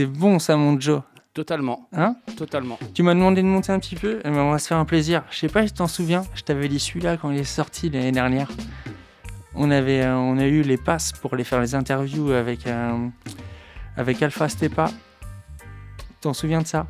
C'était 0.00 0.12
bon 0.18 0.38
ça, 0.38 0.56
mon 0.56 0.80
Joe. 0.80 1.02
Totalement. 1.34 1.86
Hein? 1.92 2.16
Totalement. 2.34 2.78
Tu 2.94 3.02
m'as 3.02 3.12
demandé 3.12 3.42
de 3.42 3.46
monter 3.46 3.70
un 3.70 3.78
petit 3.78 3.96
peu, 3.96 4.20
eh 4.24 4.30
ben, 4.30 4.38
on 4.38 4.50
va 4.50 4.58
se 4.58 4.66
faire 4.66 4.78
un 4.78 4.86
plaisir. 4.86 5.24
Je 5.30 5.36
sais 5.36 5.48
pas 5.48 5.66
si 5.66 5.74
tu 5.74 5.78
t'en 5.78 5.88
souviens, 5.88 6.22
je 6.34 6.40
t'avais 6.40 6.68
dit 6.68 6.80
celui-là 6.80 7.18
quand 7.18 7.30
il 7.30 7.38
est 7.38 7.44
sorti 7.44 7.90
l'année 7.90 8.10
dernière. 8.10 8.48
On, 9.54 9.70
avait, 9.70 10.00
euh, 10.00 10.16
on 10.16 10.38
a 10.38 10.46
eu 10.46 10.62
les 10.62 10.78
passes 10.78 11.12
pour 11.12 11.34
aller 11.34 11.44
faire 11.44 11.60
les 11.60 11.74
interviews 11.74 12.30
avec, 12.30 12.66
euh, 12.66 13.08
avec 13.98 14.22
Alpha 14.22 14.48
Stepa. 14.48 14.86
Tu 14.88 16.04
t'en 16.22 16.32
souviens 16.32 16.62
de 16.62 16.66
ça? 16.66 16.86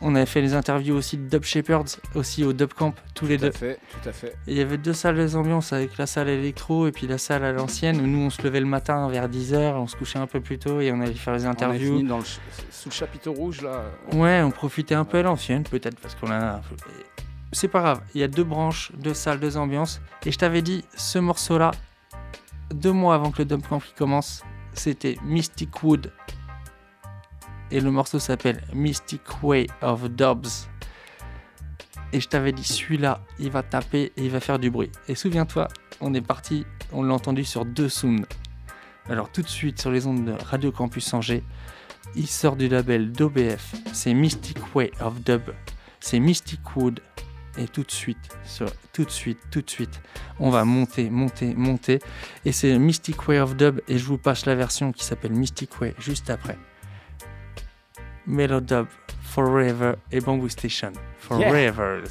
On 0.00 0.14
avait 0.14 0.24
fait 0.24 0.40
les 0.40 0.54
interviews 0.54 0.94
aussi 0.94 1.16
de 1.16 1.28
Dub 1.28 1.42
Shepherds, 1.42 1.98
aussi 2.14 2.44
au 2.44 2.52
Dub 2.52 2.72
Camp, 2.74 2.94
tous 3.16 3.26
les 3.26 3.38
Tout 3.38 3.46
à 3.46 3.48
deux. 3.48 3.56
fait, 3.56 3.80
tout 4.02 4.08
à 4.08 4.12
fait. 4.12 4.36
Et 4.46 4.52
il 4.52 4.56
y 4.56 4.60
avait 4.60 4.78
deux 4.78 4.92
salles 4.92 5.30
d'ambiance 5.30 5.72
avec 5.72 5.96
la 5.98 6.06
salle 6.06 6.28
électro 6.28 6.86
et 6.86 6.92
puis 6.92 7.06
la 7.06 7.18
salle 7.18 7.44
à 7.44 7.52
l'ancienne 7.52 8.00
où 8.00 8.06
nous 8.06 8.20
on 8.20 8.30
se 8.30 8.42
levait 8.42 8.60
le 8.60 8.66
matin 8.66 9.08
vers 9.08 9.28
10h, 9.28 9.74
on 9.74 9.86
se 9.86 9.96
couchait 9.96 10.18
un 10.18 10.26
peu 10.26 10.40
plus 10.40 10.58
tôt 10.58 10.80
et 10.80 10.90
on 10.92 11.00
allait 11.00 11.12
faire 11.14 11.34
les 11.34 11.46
On 11.46 11.50
interviews. 11.50 11.96
fini 11.98 12.08
dans 12.08 12.18
le 12.18 12.24
ch- 12.24 12.40
sous 12.70 12.88
le 12.88 12.94
chapiteau 12.94 13.32
rouge 13.32 13.60
là. 13.62 13.84
Ouais, 14.12 14.40
on 14.42 14.50
profitait 14.50 14.94
un 14.94 15.04
peu 15.04 15.18
à 15.18 15.22
l'ancienne, 15.22 15.62
peut-être 15.64 15.98
parce 16.00 16.14
qu'on 16.14 16.30
a. 16.30 16.60
C'est 17.52 17.68
pas 17.68 17.80
grave, 17.80 18.00
il 18.14 18.20
y 18.20 18.24
a 18.24 18.28
deux 18.28 18.44
branches, 18.44 18.92
deux 18.96 19.14
salles, 19.14 19.40
deux 19.40 19.56
ambiances. 19.56 20.00
Et 20.24 20.30
je 20.30 20.38
t'avais 20.38 20.62
dit, 20.62 20.84
ce 20.96 21.18
morceau-là, 21.18 21.72
deux 22.72 22.92
mois 22.92 23.14
avant 23.16 23.32
que 23.32 23.38
le 23.38 23.44
Dump 23.44 23.66
Camp 23.68 23.82
commence, 23.98 24.42
c'était 24.72 25.16
Mystic 25.24 25.82
Wood. 25.82 26.12
Et 27.72 27.80
le 27.80 27.90
morceau 27.90 28.18
s'appelle 28.20 28.62
Mystic 28.72 29.20
Way 29.42 29.66
of 29.82 30.08
Dubs. 30.10 30.68
Et 32.12 32.20
je 32.20 32.28
t'avais 32.28 32.52
dit, 32.52 32.64
celui-là, 32.64 33.20
il 33.38 33.50
va 33.50 33.62
taper 33.62 34.12
et 34.16 34.24
il 34.24 34.30
va 34.30 34.40
faire 34.40 34.58
du 34.58 34.70
bruit. 34.70 34.90
Et 35.08 35.14
souviens-toi, 35.14 35.68
on 36.00 36.12
est 36.14 36.20
parti, 36.20 36.66
on 36.92 37.02
l'a 37.02 37.14
entendu 37.14 37.44
sur 37.44 37.64
deux 37.64 37.88
sounds. 37.88 38.26
Alors 39.08 39.30
tout 39.30 39.42
de 39.42 39.48
suite, 39.48 39.80
sur 39.80 39.90
les 39.90 40.06
ondes 40.06 40.24
de 40.24 40.32
Radio 40.32 40.72
Campus 40.72 41.12
Angers, 41.14 41.42
il 42.16 42.26
sort 42.26 42.56
du 42.56 42.68
label 42.68 43.12
d'OBF. 43.12 43.74
C'est 43.92 44.14
Mystic 44.14 44.74
Way 44.74 44.90
of 45.00 45.20
Dub. 45.22 45.42
C'est 46.00 46.18
Mystic 46.18 46.60
Wood. 46.76 47.00
Et 47.58 47.66
tout 47.66 47.82
de 47.82 47.90
suite, 47.90 48.28
sur- 48.44 48.72
tout 48.92 49.04
de 49.04 49.10
suite, 49.10 49.38
tout 49.50 49.60
de 49.60 49.68
suite, 49.68 50.00
on 50.38 50.50
va 50.50 50.64
monter, 50.64 51.10
monter, 51.10 51.54
monter. 51.54 51.98
Et 52.44 52.52
c'est 52.52 52.78
Mystic 52.78 53.26
Way 53.28 53.40
of 53.40 53.56
Dub. 53.56 53.80
Et 53.88 53.98
je 53.98 54.04
vous 54.04 54.18
passe 54.18 54.46
la 54.46 54.54
version 54.54 54.92
qui 54.92 55.04
s'appelle 55.04 55.32
Mystic 55.32 55.80
Way 55.80 55.94
juste 55.98 56.30
après. 56.30 56.56
Melodub, 58.26 58.86
Forever 59.30 59.96
et 60.10 60.20
Bamboo 60.20 60.48
Station. 60.48 60.92
Forever. 61.20 62.02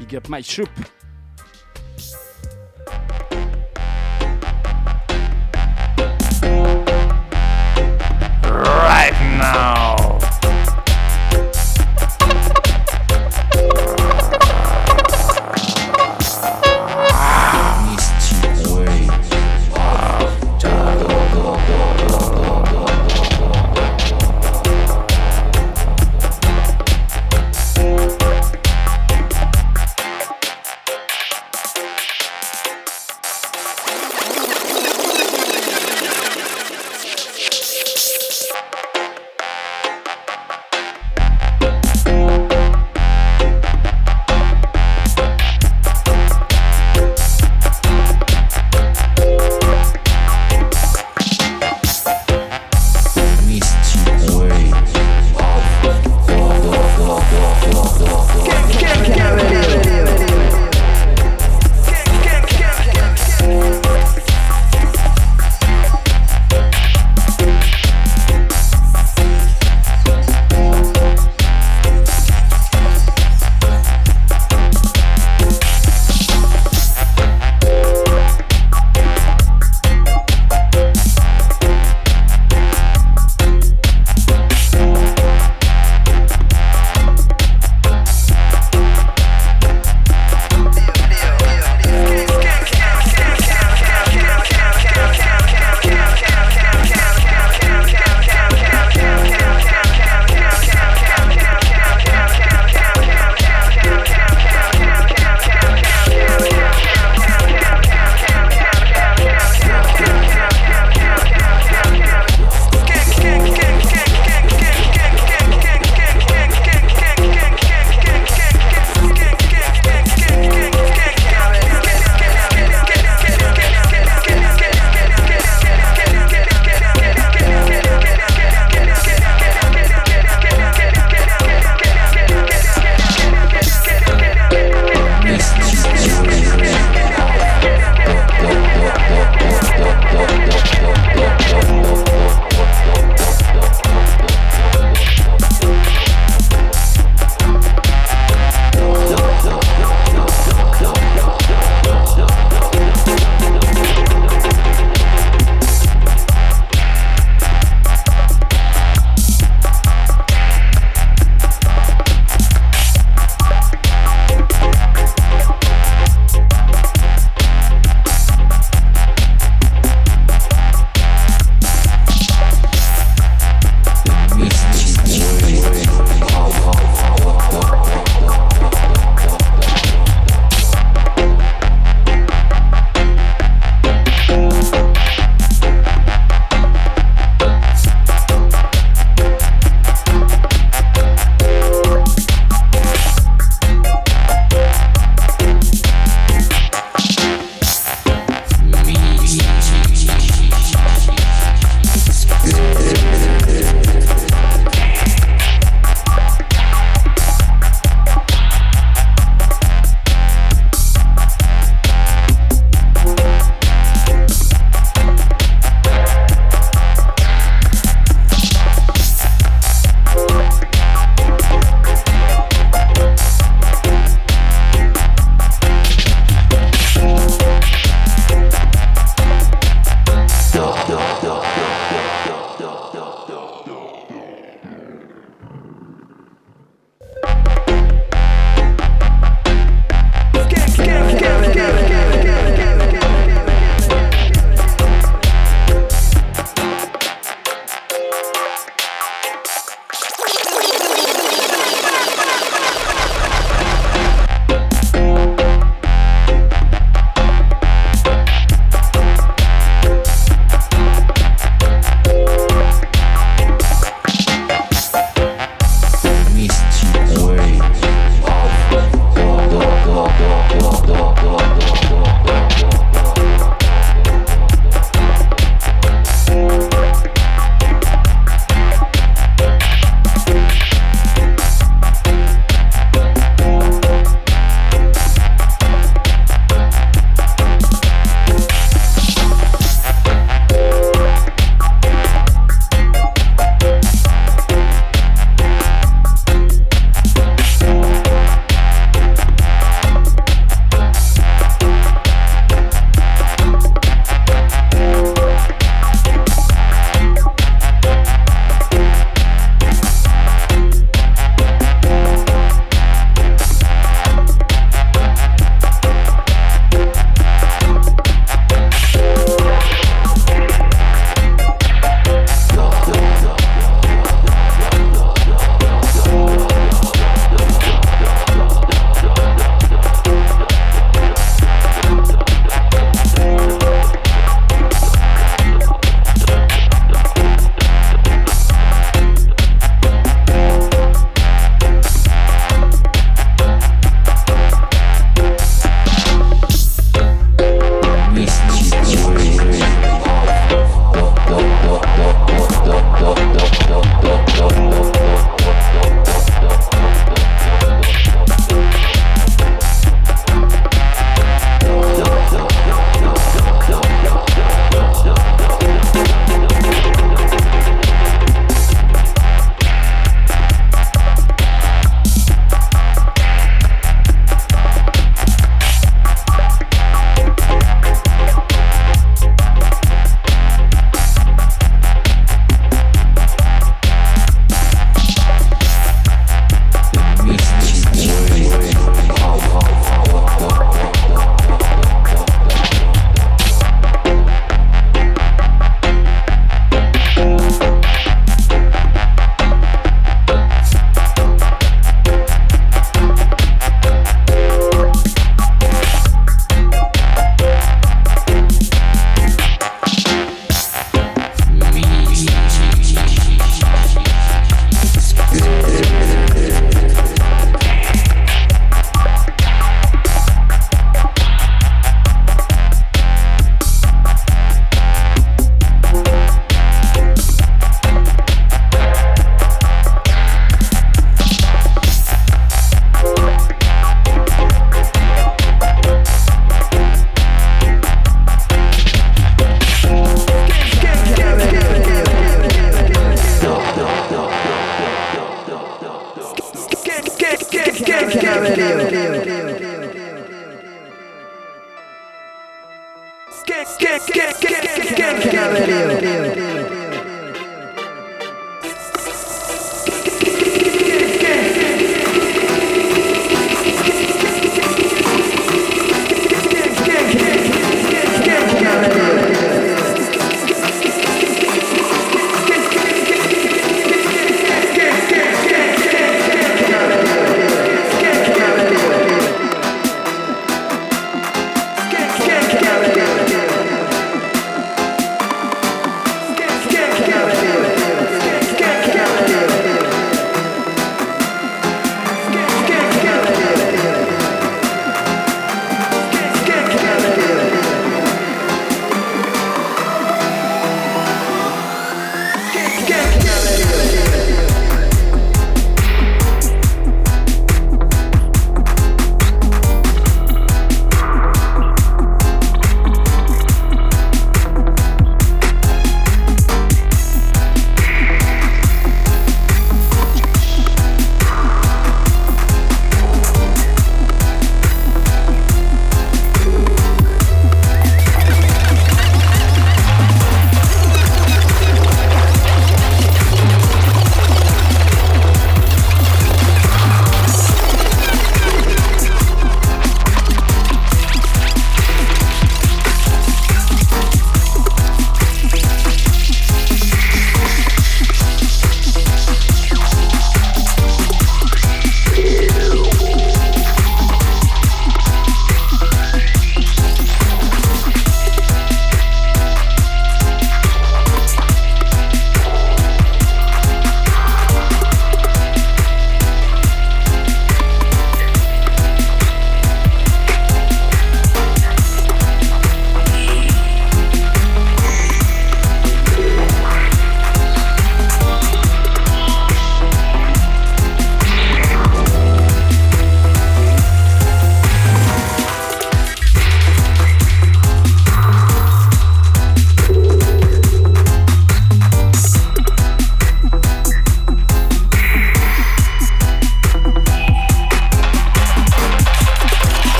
Big 0.00 0.16
up 0.16 0.28
my 0.28 0.40
shop. 0.40 0.68
Right 8.44 9.14
now. 9.38 10.01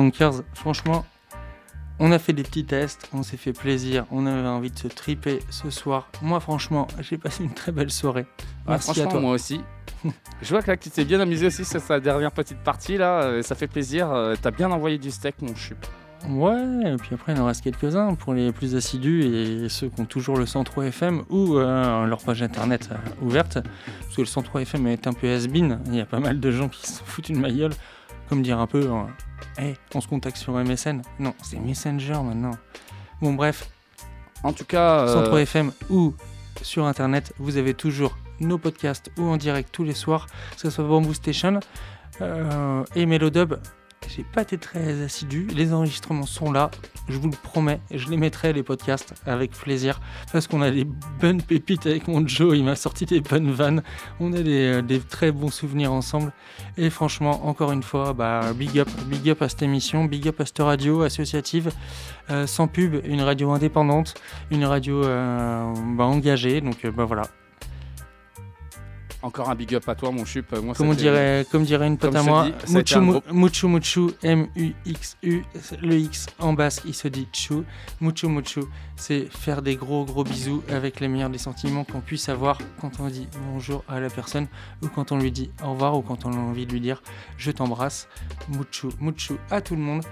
Skankers, 0.00 0.42
franchement, 0.52 1.06
on 1.98 2.12
a 2.12 2.18
fait 2.18 2.34
des 2.34 2.42
petits 2.42 2.66
tests, 2.66 3.08
on 3.14 3.22
s'est 3.22 3.38
fait 3.38 3.54
plaisir, 3.54 4.04
on 4.10 4.26
avait 4.26 4.46
envie 4.46 4.70
de 4.70 4.78
se 4.78 4.88
triper 4.88 5.38
ce 5.48 5.70
soir. 5.70 6.10
Moi, 6.20 6.38
franchement, 6.38 6.86
j'ai 7.00 7.16
passé 7.16 7.44
une 7.44 7.54
très 7.54 7.72
belle 7.72 7.90
soirée. 7.90 8.26
Merci 8.68 8.90
à 8.90 8.92
franchement, 8.92 9.10
toi. 9.12 9.20
moi 9.22 9.30
aussi. 9.32 9.62
Je 10.42 10.50
vois 10.50 10.60
que 10.60 10.70
là, 10.70 10.76
tu 10.76 10.90
t'es 10.90 11.06
bien 11.06 11.18
amusé 11.18 11.46
aussi 11.46 11.64
sur 11.64 11.80
sa 11.80 11.98
dernière 11.98 12.30
petite 12.30 12.58
partie 12.58 12.98
là, 12.98 13.22
euh, 13.22 13.42
ça 13.42 13.54
fait 13.54 13.68
plaisir. 13.68 14.12
euh, 14.12 14.34
T'as 14.38 14.50
bien 14.50 14.70
envoyé 14.70 14.98
du 14.98 15.10
steak, 15.10 15.36
mon 15.40 15.54
chup. 15.54 15.78
Ouais, 16.28 16.92
et 16.92 16.96
puis 16.96 17.14
après, 17.14 17.32
il 17.32 17.40
en 17.40 17.46
reste 17.46 17.64
quelques-uns 17.64 18.16
pour 18.16 18.34
les 18.34 18.52
plus 18.52 18.76
assidus 18.76 19.24
et 19.24 19.68
ceux 19.70 19.88
qui 19.88 19.98
ont 20.02 20.04
toujours 20.04 20.36
le 20.36 20.44
103 20.44 20.84
FM 20.88 21.22
ou 21.30 21.56
euh, 21.56 22.04
leur 22.04 22.18
page 22.22 22.42
internet 22.42 22.90
euh, 22.92 23.24
ouverte. 23.24 23.60
Parce 24.02 24.14
que 24.14 24.20
le 24.20 24.26
103 24.26 24.60
FM 24.60 24.88
est 24.88 25.06
un 25.06 25.14
peu 25.14 25.26
has-been. 25.32 25.78
Il 25.86 25.94
y 25.94 26.00
a 26.02 26.04
pas 26.06 26.20
mal 26.20 26.38
de 26.38 26.50
gens 26.50 26.68
qui 26.68 26.86
s'en 26.86 27.02
foutent 27.06 27.30
une 27.30 27.40
mailleule. 27.40 27.72
Comme 28.28 28.42
dire 28.42 28.58
un 28.58 28.66
peu, 28.66 28.80
euh, 28.80 29.02
Hey, 29.58 29.76
on 29.94 30.00
se 30.00 30.08
contacte 30.08 30.36
sur 30.36 30.52
MSN. 30.52 31.00
Non, 31.18 31.34
c'est 31.42 31.58
Messenger 31.58 32.20
maintenant. 32.22 32.56
Bon, 33.22 33.32
bref. 33.32 33.70
En 34.42 34.52
tout 34.52 34.66
cas, 34.66 35.06
euh, 35.06 35.12
103 35.12 35.40
FM 35.40 35.72
ou 35.88 36.14
sur 36.60 36.84
internet, 36.84 37.32
vous 37.38 37.56
avez 37.56 37.72
toujours 37.72 38.18
nos 38.40 38.58
podcasts 38.58 39.10
ou 39.18 39.24
en 39.24 39.38
direct 39.38 39.70
tous 39.72 39.84
les 39.84 39.94
soirs, 39.94 40.26
que 40.54 40.60
ce 40.60 40.70
soit 40.70 40.84
Bamboo 40.84 41.14
Station 41.14 41.60
euh, 42.20 42.84
et 42.94 43.06
Melodub. 43.06 43.54
J'ai 44.08 44.24
pas 44.24 44.42
été 44.42 44.58
très 44.58 45.02
assidu, 45.02 45.48
les 45.54 45.72
enregistrements 45.72 46.26
sont 46.26 46.52
là, 46.52 46.70
je 47.08 47.18
vous 47.18 47.28
le 47.28 47.36
promets, 47.42 47.80
je 47.90 48.08
les 48.08 48.16
mettrai 48.16 48.52
les 48.52 48.62
podcasts 48.62 49.14
avec 49.26 49.52
plaisir. 49.52 50.00
Parce 50.32 50.46
qu'on 50.46 50.62
a 50.62 50.70
des 50.70 50.86
bonnes 51.20 51.42
pépites 51.42 51.86
avec 51.86 52.08
mon 52.08 52.26
Joe, 52.26 52.56
il 52.56 52.64
m'a 52.64 52.76
sorti 52.76 53.06
des 53.06 53.20
bonnes 53.20 53.50
vannes, 53.50 53.82
on 54.20 54.32
a 54.32 54.42
des, 54.42 54.82
euh, 54.82 54.98
très 55.08 55.32
bons 55.32 55.50
souvenirs 55.50 55.92
ensemble. 55.92 56.32
Et 56.76 56.90
franchement, 56.90 57.46
encore 57.46 57.72
une 57.72 57.82
fois, 57.82 58.12
bah, 58.12 58.52
big 58.54 58.78
up, 58.78 58.88
big 59.06 59.30
up 59.30 59.42
à 59.42 59.48
cette 59.48 59.62
émission, 59.62 60.04
big 60.04 60.28
up 60.28 60.40
à 60.40 60.46
cette 60.46 60.58
radio 60.58 61.02
associative, 61.02 61.70
euh, 62.30 62.46
sans 62.46 62.68
pub, 62.68 62.96
une 63.04 63.22
radio 63.22 63.50
indépendante, 63.52 64.14
une 64.50 64.64
radio 64.64 65.04
euh, 65.04 65.72
bah, 65.96 66.04
engagée, 66.04 66.60
donc 66.60 66.86
bah 66.86 67.04
voilà, 67.04 67.22
Encore 69.22 69.50
un 69.50 69.54
big 69.54 69.74
up 69.74 69.88
à 69.88 69.94
toi, 69.94 70.10
mon 70.12 70.24
chup. 70.24 70.52
Moi, 70.62 70.74
comme, 70.74 70.90
on 70.90 70.94
dirait, 70.94 71.46
comme 71.50 71.64
dirait 71.64 71.86
une 71.86 71.96
pote 71.98 72.10
Comme 72.12 72.20
à 72.20 72.22
moi, 72.22 72.48
dis, 72.66 72.74
Muchu 72.74 73.00
gros- 73.00 73.22
Muchu 73.32 73.66
Muchu, 73.66 74.00
M-U-X-U, 74.22 75.42
le 75.82 75.94
X 75.98 76.26
en 76.38 76.52
basque, 76.52 76.82
il 76.86 76.94
se 76.94 77.08
dit 77.08 77.26
Chou. 77.32 77.64
Muchu 78.00 78.28
Muchu, 78.28 78.60
c'est 78.96 79.26
faire 79.32 79.62
des 79.62 79.76
gros 79.76 80.04
gros 80.04 80.22
bisous 80.24 80.62
avec 80.70 81.00
les 81.00 81.08
meilleurs 81.08 81.30
des 81.30 81.38
sentiments 81.38 81.84
qu'on 81.84 82.00
puisse 82.00 82.28
avoir 82.28 82.58
quand 82.80 83.00
on 83.00 83.08
dit 83.08 83.26
bonjour 83.52 83.84
à 83.88 84.00
la 84.00 84.10
personne 84.10 84.46
ou 84.82 84.88
quand 84.88 85.12
on 85.12 85.18
lui 85.18 85.32
dit 85.32 85.50
au 85.64 85.72
revoir 85.72 85.96
ou 85.96 86.02
quand 86.02 86.24
on 86.26 86.32
a 86.32 86.36
envie 86.36 86.66
de 86.66 86.72
lui 86.72 86.80
dire 86.80 87.02
je 87.38 87.50
t'embrasse. 87.50 88.08
Muchu 88.50 88.88
Muchu 89.00 89.34
à 89.50 89.60
tout 89.60 89.74
le 89.76 89.82
monde, 89.82 90.02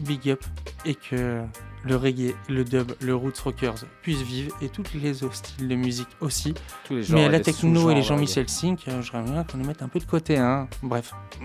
big 0.00 0.30
up 0.30 0.42
et 0.84 0.94
que 0.94 1.42
le 1.86 1.96
reggae, 1.96 2.34
le 2.48 2.64
dub, 2.64 2.92
le 3.00 3.14
roots 3.14 3.38
rockers 3.42 3.74
puissent 4.02 4.22
vivre 4.22 4.56
et 4.62 4.68
tous 4.68 4.84
les 4.94 5.22
autres 5.22 5.34
styles 5.36 5.68
de 5.68 5.74
musique 5.74 6.08
aussi. 6.20 6.54
Tous 6.86 6.94
les 6.96 7.02
genres 7.02 7.18
Mais 7.18 7.28
la 7.28 7.40
techno 7.40 7.90
et 7.90 7.94
les. 7.94 8.02
Jean-Michel 8.02 8.48
Sink, 8.48 8.86
euh, 8.88 9.02
j'aimerais 9.02 9.30
bien 9.30 9.44
qu'on 9.44 9.58
les 9.58 9.64
mette 9.66 9.82
un 9.82 9.88
peu 9.88 9.98
de 9.98 10.04
côté. 10.04 10.38
Hein. 10.38 10.68
Bref, 10.82 11.12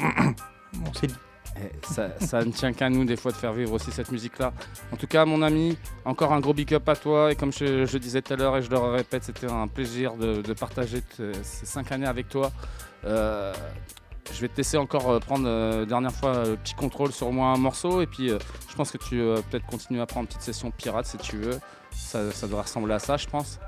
bon, 0.73 0.91
c'est 0.93 1.07
dit. 1.07 1.15
Eh, 1.57 1.61
Ça, 1.85 2.17
ça 2.19 2.45
ne 2.45 2.51
tient 2.51 2.71
qu'à 2.73 2.89
nous 2.89 3.03
des 3.05 3.17
fois 3.17 3.31
de 3.31 3.37
faire 3.37 3.53
vivre 3.53 3.73
aussi 3.73 3.91
cette 3.91 4.11
musique-là. 4.11 4.53
En 4.93 4.95
tout 4.97 5.07
cas, 5.07 5.25
mon 5.25 5.41
ami, 5.41 5.77
encore 6.05 6.31
un 6.31 6.39
gros 6.39 6.53
big 6.53 6.73
up 6.73 6.87
à 6.87 6.95
toi. 6.95 7.31
Et 7.31 7.35
comme 7.35 7.51
je, 7.51 7.85
je 7.85 7.97
disais 7.97 8.21
tout 8.21 8.33
à 8.33 8.35
l'heure 8.35 8.55
et 8.57 8.61
je 8.61 8.69
le 8.69 8.77
répète, 8.77 9.23
c'était 9.23 9.49
un 9.51 9.67
plaisir 9.67 10.15
de, 10.15 10.41
de 10.41 10.53
partager 10.53 11.01
ces 11.43 11.65
cinq 11.65 11.91
années 11.91 12.05
avec 12.05 12.29
toi. 12.29 12.51
Euh, 13.05 13.53
je 14.33 14.41
vais 14.41 14.47
te 14.47 14.57
laisser 14.57 14.77
encore 14.77 15.09
euh, 15.09 15.19
prendre 15.19 15.47
euh, 15.47 15.85
dernière 15.85 16.11
fois 16.13 16.35
euh, 16.35 16.55
petit 16.55 16.73
contrôle 16.75 17.11
sur 17.11 17.31
moi 17.31 17.47
un 17.49 17.57
morceau. 17.57 18.01
Et 18.01 18.07
puis, 18.07 18.29
euh, 18.31 18.37
je 18.69 18.75
pense 18.75 18.91
que 18.91 18.97
tu 18.97 19.21
vas 19.21 19.41
peut-être 19.41 19.65
continuer 19.65 20.01
à 20.01 20.05
prendre 20.05 20.23
une 20.23 20.27
petite 20.27 20.41
session 20.41 20.71
pirate 20.71 21.05
si 21.05 21.17
tu 21.17 21.37
veux. 21.37 21.59
Ça, 21.91 22.31
ça 22.31 22.47
doit 22.47 22.61
ressembler 22.61 22.93
à 22.93 22.99
ça, 22.99 23.17
je 23.17 23.27
pense. 23.27 23.59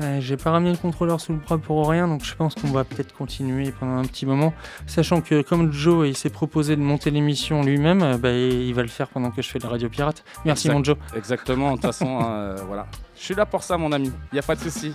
Ouais, 0.00 0.18
J'ai 0.20 0.36
pas 0.36 0.50
ramené 0.52 0.70
le 0.72 0.76
contrôleur 0.76 1.20
sous 1.20 1.32
le 1.32 1.38
bras 1.38 1.58
pour 1.58 1.88
rien, 1.88 2.06
donc 2.06 2.22
je 2.22 2.34
pense 2.34 2.54
qu'on 2.54 2.68
va 2.68 2.84
peut-être 2.84 3.12
continuer 3.14 3.72
pendant 3.72 3.96
un 3.96 4.04
petit 4.04 4.26
moment. 4.26 4.52
Sachant 4.86 5.20
que 5.20 5.42
comme 5.42 5.72
Joe 5.72 6.06
il 6.06 6.16
s'est 6.16 6.30
proposé 6.30 6.76
de 6.76 6.80
monter 6.80 7.10
l'émission 7.10 7.62
lui-même, 7.62 8.02
euh, 8.02 8.16
bah, 8.18 8.30
il 8.30 8.72
va 8.74 8.82
le 8.82 8.88
faire 8.88 9.08
pendant 9.08 9.30
que 9.30 9.42
je 9.42 9.48
fais 9.48 9.58
la 9.58 9.68
radio 9.68 9.88
pirate. 9.88 10.22
Merci 10.44 10.68
Exact- 10.68 10.78
mon 10.78 10.84
Joe. 10.84 10.96
Exactement, 11.16 11.70
de 11.70 11.74
toute 11.76 11.82
façon, 11.86 12.20
euh, 12.22 12.56
voilà. 12.66 12.86
Je 13.16 13.22
suis 13.22 13.34
là 13.34 13.46
pour 13.46 13.62
ça, 13.64 13.78
mon 13.78 13.90
ami. 13.90 14.12
Il 14.32 14.34
n'y 14.34 14.38
a 14.38 14.42
pas 14.42 14.54
de 14.54 14.60
souci. 14.60 14.94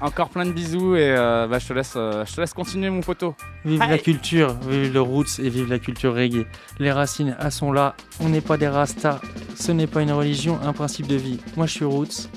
Encore 0.00 0.28
plein 0.28 0.44
de 0.44 0.52
bisous 0.52 0.96
et 0.96 1.10
euh, 1.10 1.46
bah, 1.46 1.58
je, 1.58 1.68
te 1.68 1.72
laisse, 1.72 1.94
euh, 1.96 2.24
je 2.26 2.34
te 2.34 2.40
laisse 2.40 2.54
continuer, 2.54 2.90
mon 2.90 3.00
poteau. 3.00 3.34
Vive 3.64 3.80
la 3.80 3.98
culture, 3.98 4.54
vive 4.68 4.92
le 4.92 5.00
roots 5.00 5.38
et 5.38 5.48
vive 5.48 5.68
la 5.68 5.78
culture 5.78 6.14
reggae. 6.14 6.46
Les 6.78 6.92
racines, 6.92 7.36
elles 7.40 7.52
sont 7.52 7.72
là. 7.72 7.94
On 8.20 8.28
n'est 8.28 8.40
pas 8.40 8.56
des 8.56 8.68
rastas. 8.68 9.20
Ce 9.54 9.72
n'est 9.72 9.86
pas 9.86 10.02
une 10.02 10.12
religion, 10.12 10.58
un 10.62 10.72
principe 10.72 11.06
de 11.06 11.16
vie. 11.16 11.38
Moi, 11.56 11.66
je 11.66 11.72
suis 11.72 11.84
roots. 11.84 12.28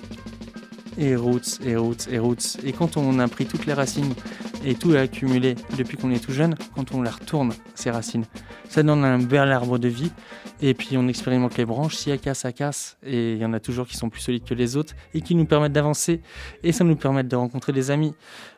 Et 0.98 1.16
roots, 1.16 1.60
et 1.64 1.76
roots, 1.76 2.08
et 2.10 2.20
roots. 2.20 2.58
Et 2.64 2.72
quand 2.72 2.96
on 2.96 3.20
a 3.20 3.28
pris 3.28 3.46
toutes 3.46 3.66
les 3.66 3.74
racines 3.74 4.14
et 4.64 4.76
tout 4.76 4.94
accumulé 4.94 5.56
depuis 5.78 5.98
qu'on 5.98 6.10
est 6.10 6.24
tout 6.24 6.32
jeune, 6.32 6.56
quand 6.74 6.94
on 6.94 7.02
les 7.02 7.10
retourne, 7.10 7.54
ces 7.74 7.92
racines, 7.92 8.26
ça 8.70 8.82
donne 8.82 9.04
un 9.04 9.20
bel 9.20 9.52
arbre 9.52 9.78
de 9.78 9.90
vie. 9.90 10.12
Et 10.62 10.74
puis 10.74 10.98
on 10.98 11.08
expérimente 11.10 11.58
les 11.58 11.66
branches. 11.66 11.96
Si 11.96 12.10
elles 12.10 12.20
cassent, 12.20 12.40
ça 12.40 12.54
casse. 12.54 12.98
Et 13.04 13.34
il 13.34 13.40
y 13.40 13.46
en 13.46 13.52
a 13.52 13.60
toujours 13.60 13.88
qui 13.88 13.98
sont 13.98 14.10
plus 14.10 14.22
solides 14.22 14.46
que 14.46 14.54
les 14.54 14.78
autres 14.78 14.94
et 15.14 15.22
qui 15.22 15.36
nous 15.36 15.46
permettent 15.46 15.74
d'avancer. 15.74 16.22
Et 16.64 16.72
ça 16.72 16.86
nous 16.86 16.96
permet 16.96 17.24
de 17.24 17.36
rencontrer 17.36 17.74
des 17.74 17.92
amis. 17.92 18.14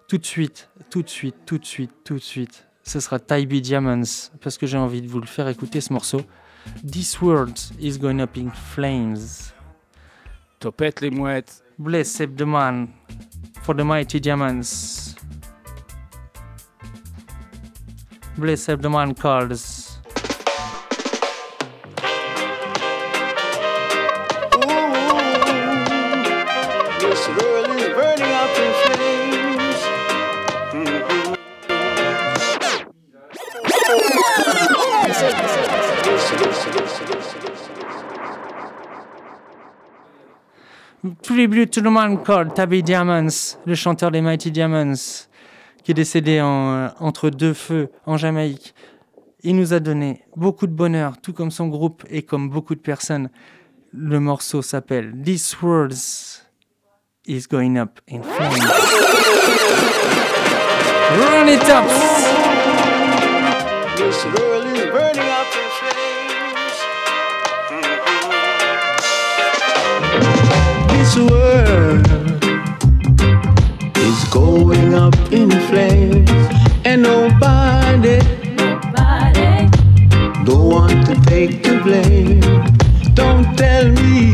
Tout 0.07 0.19
de 0.19 0.25
suite, 0.25 0.69
tout 0.91 1.01
de 1.01 1.09
suite, 1.09 1.35
tout 1.45 1.57
de 1.57 1.65
suite, 1.65 1.91
tout 2.03 2.15
de 2.15 2.19
suite. 2.19 2.67
Ce 2.83 2.99
sera 2.99 3.19
Tybee 3.19 3.61
Diamonds 3.61 4.29
parce 4.41 4.57
que 4.57 4.67
j'ai 4.67 4.77
envie 4.77 5.01
de 5.01 5.07
vous 5.07 5.19
le 5.19 5.25
faire 5.25 5.47
écouter 5.47 5.81
ce 5.81 5.91
morceau. 5.91 6.21
This 6.89 7.19
world 7.19 7.57
is 7.79 7.97
going 7.97 8.19
up 8.19 8.37
in 8.37 8.51
flames. 8.51 9.51
Topette 10.59 11.01
les 11.01 11.09
mouettes. 11.09 11.63
Blessed 11.79 12.35
the 12.35 12.45
man 12.45 12.91
for 13.61 13.75
the 13.75 13.85
mighty 13.85 14.19
diamonds. 14.19 15.15
Blessed 18.35 18.81
the 18.81 18.89
man 18.89 19.13
calls. 19.13 19.86
Tribute 41.37 41.69
to 41.69 41.81
the 41.81 41.91
man 41.91 42.23
called 42.23 42.55
Tabby 42.55 42.81
Diamonds, 42.81 43.59
le 43.67 43.75
chanteur 43.75 44.09
des 44.09 44.21
Mighty 44.21 44.49
Diamonds, 44.49 45.27
qui 45.83 45.91
est 45.91 45.93
décédé 45.93 46.41
en, 46.41 46.89
entre 46.99 47.29
deux 47.29 47.53
feux 47.53 47.91
en 48.07 48.17
Jamaïque. 48.17 48.73
Il 49.43 49.55
nous 49.55 49.71
a 49.71 49.79
donné 49.79 50.23
beaucoup 50.35 50.65
de 50.65 50.71
bonheur, 50.71 51.21
tout 51.21 51.33
comme 51.33 51.51
son 51.51 51.67
groupe 51.67 52.03
et 52.09 52.23
comme 52.23 52.49
beaucoup 52.49 52.73
de 52.73 52.79
personnes. 52.79 53.29
Le 53.93 54.19
morceau 54.19 54.63
s'appelle 54.63 55.13
This 55.23 55.61
World 55.61 55.95
is 57.27 57.43
Going 57.47 57.77
Up 57.77 57.99
in 58.09 58.23
Flames. 58.23 58.57
Run 61.19 61.49
it 61.49 61.69
up! 61.69 61.85
This 71.07 71.31
world 71.31 72.05
is 73.95 74.23
going 74.25 74.93
up 74.93 75.15
in 75.31 75.49
flames, 75.69 76.29
and 76.83 77.01
nobody, 77.01 78.19
nobody 78.57 79.69
don't 80.43 80.67
want 80.69 81.05
to 81.05 81.15
take 81.25 81.63
the 81.63 81.79
blame. 81.81 82.41
Don't 83.13 83.57
tell 83.57 83.89
me 83.89 84.33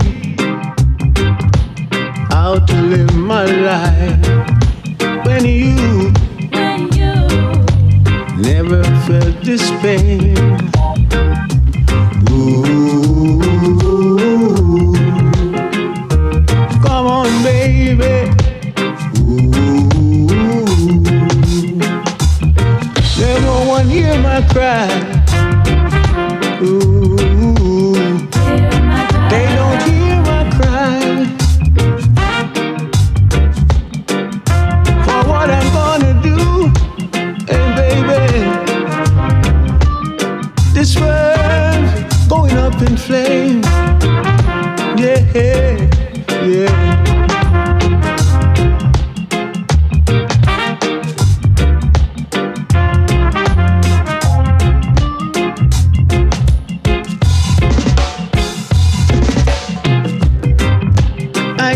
how 2.33 2.57
to 2.57 2.81
live 2.81 3.15
my 3.17 3.45
life 3.45 5.25
when 5.27 5.45
you, 5.45 6.11
when 6.49 6.91
you 6.91 7.13
never 8.41 8.83
felt 9.05 9.43
this 9.43 9.69
pain. 9.83 10.72
Cry. 24.41 24.87
Ooh, 26.63 26.92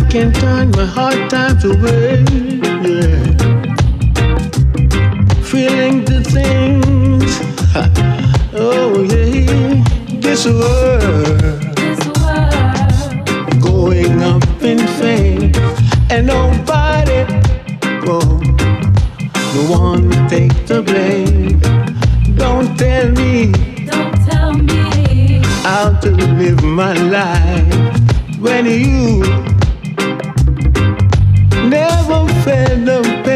can 0.10 0.32
turn 0.34 0.72
my 0.72 0.86
hard 0.86 1.30
times 1.30 1.66
away. 1.66 2.24
Yeah. 2.84 3.36
Feeling 5.44 6.06
the 6.06 6.22
things. 6.36 7.32
Oh 8.54 9.04
yeah. 9.04 9.84
This 10.22 10.46
world 10.46 11.62
This 11.76 12.02
world. 12.20 13.62
going 13.62 14.22
up 14.24 14.44
in 14.64 14.80
fame, 15.00 15.52
and 16.10 16.28
nobody, 16.28 17.26
oh, 18.08 18.42
no 19.56 19.62
one 19.70 20.10
to 20.10 20.28
take 20.30 20.56
the 20.68 20.82
blame. 20.82 21.60
Don't 22.36 22.78
tell 22.78 23.12
me, 23.12 23.52
don't 23.86 24.16
tell 24.30 24.54
me 24.54 25.42
how 25.64 25.92
to 26.02 26.12
live 26.12 26.64
my 26.64 26.94
life 26.94 28.40
when 28.40 28.66
you 28.66 29.57
venom. 32.48 33.27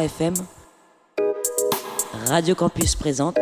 103 0.00 0.04
FM, 0.06 0.34
Radio 2.28 2.54
Campus 2.54 2.96
présente. 2.96 3.38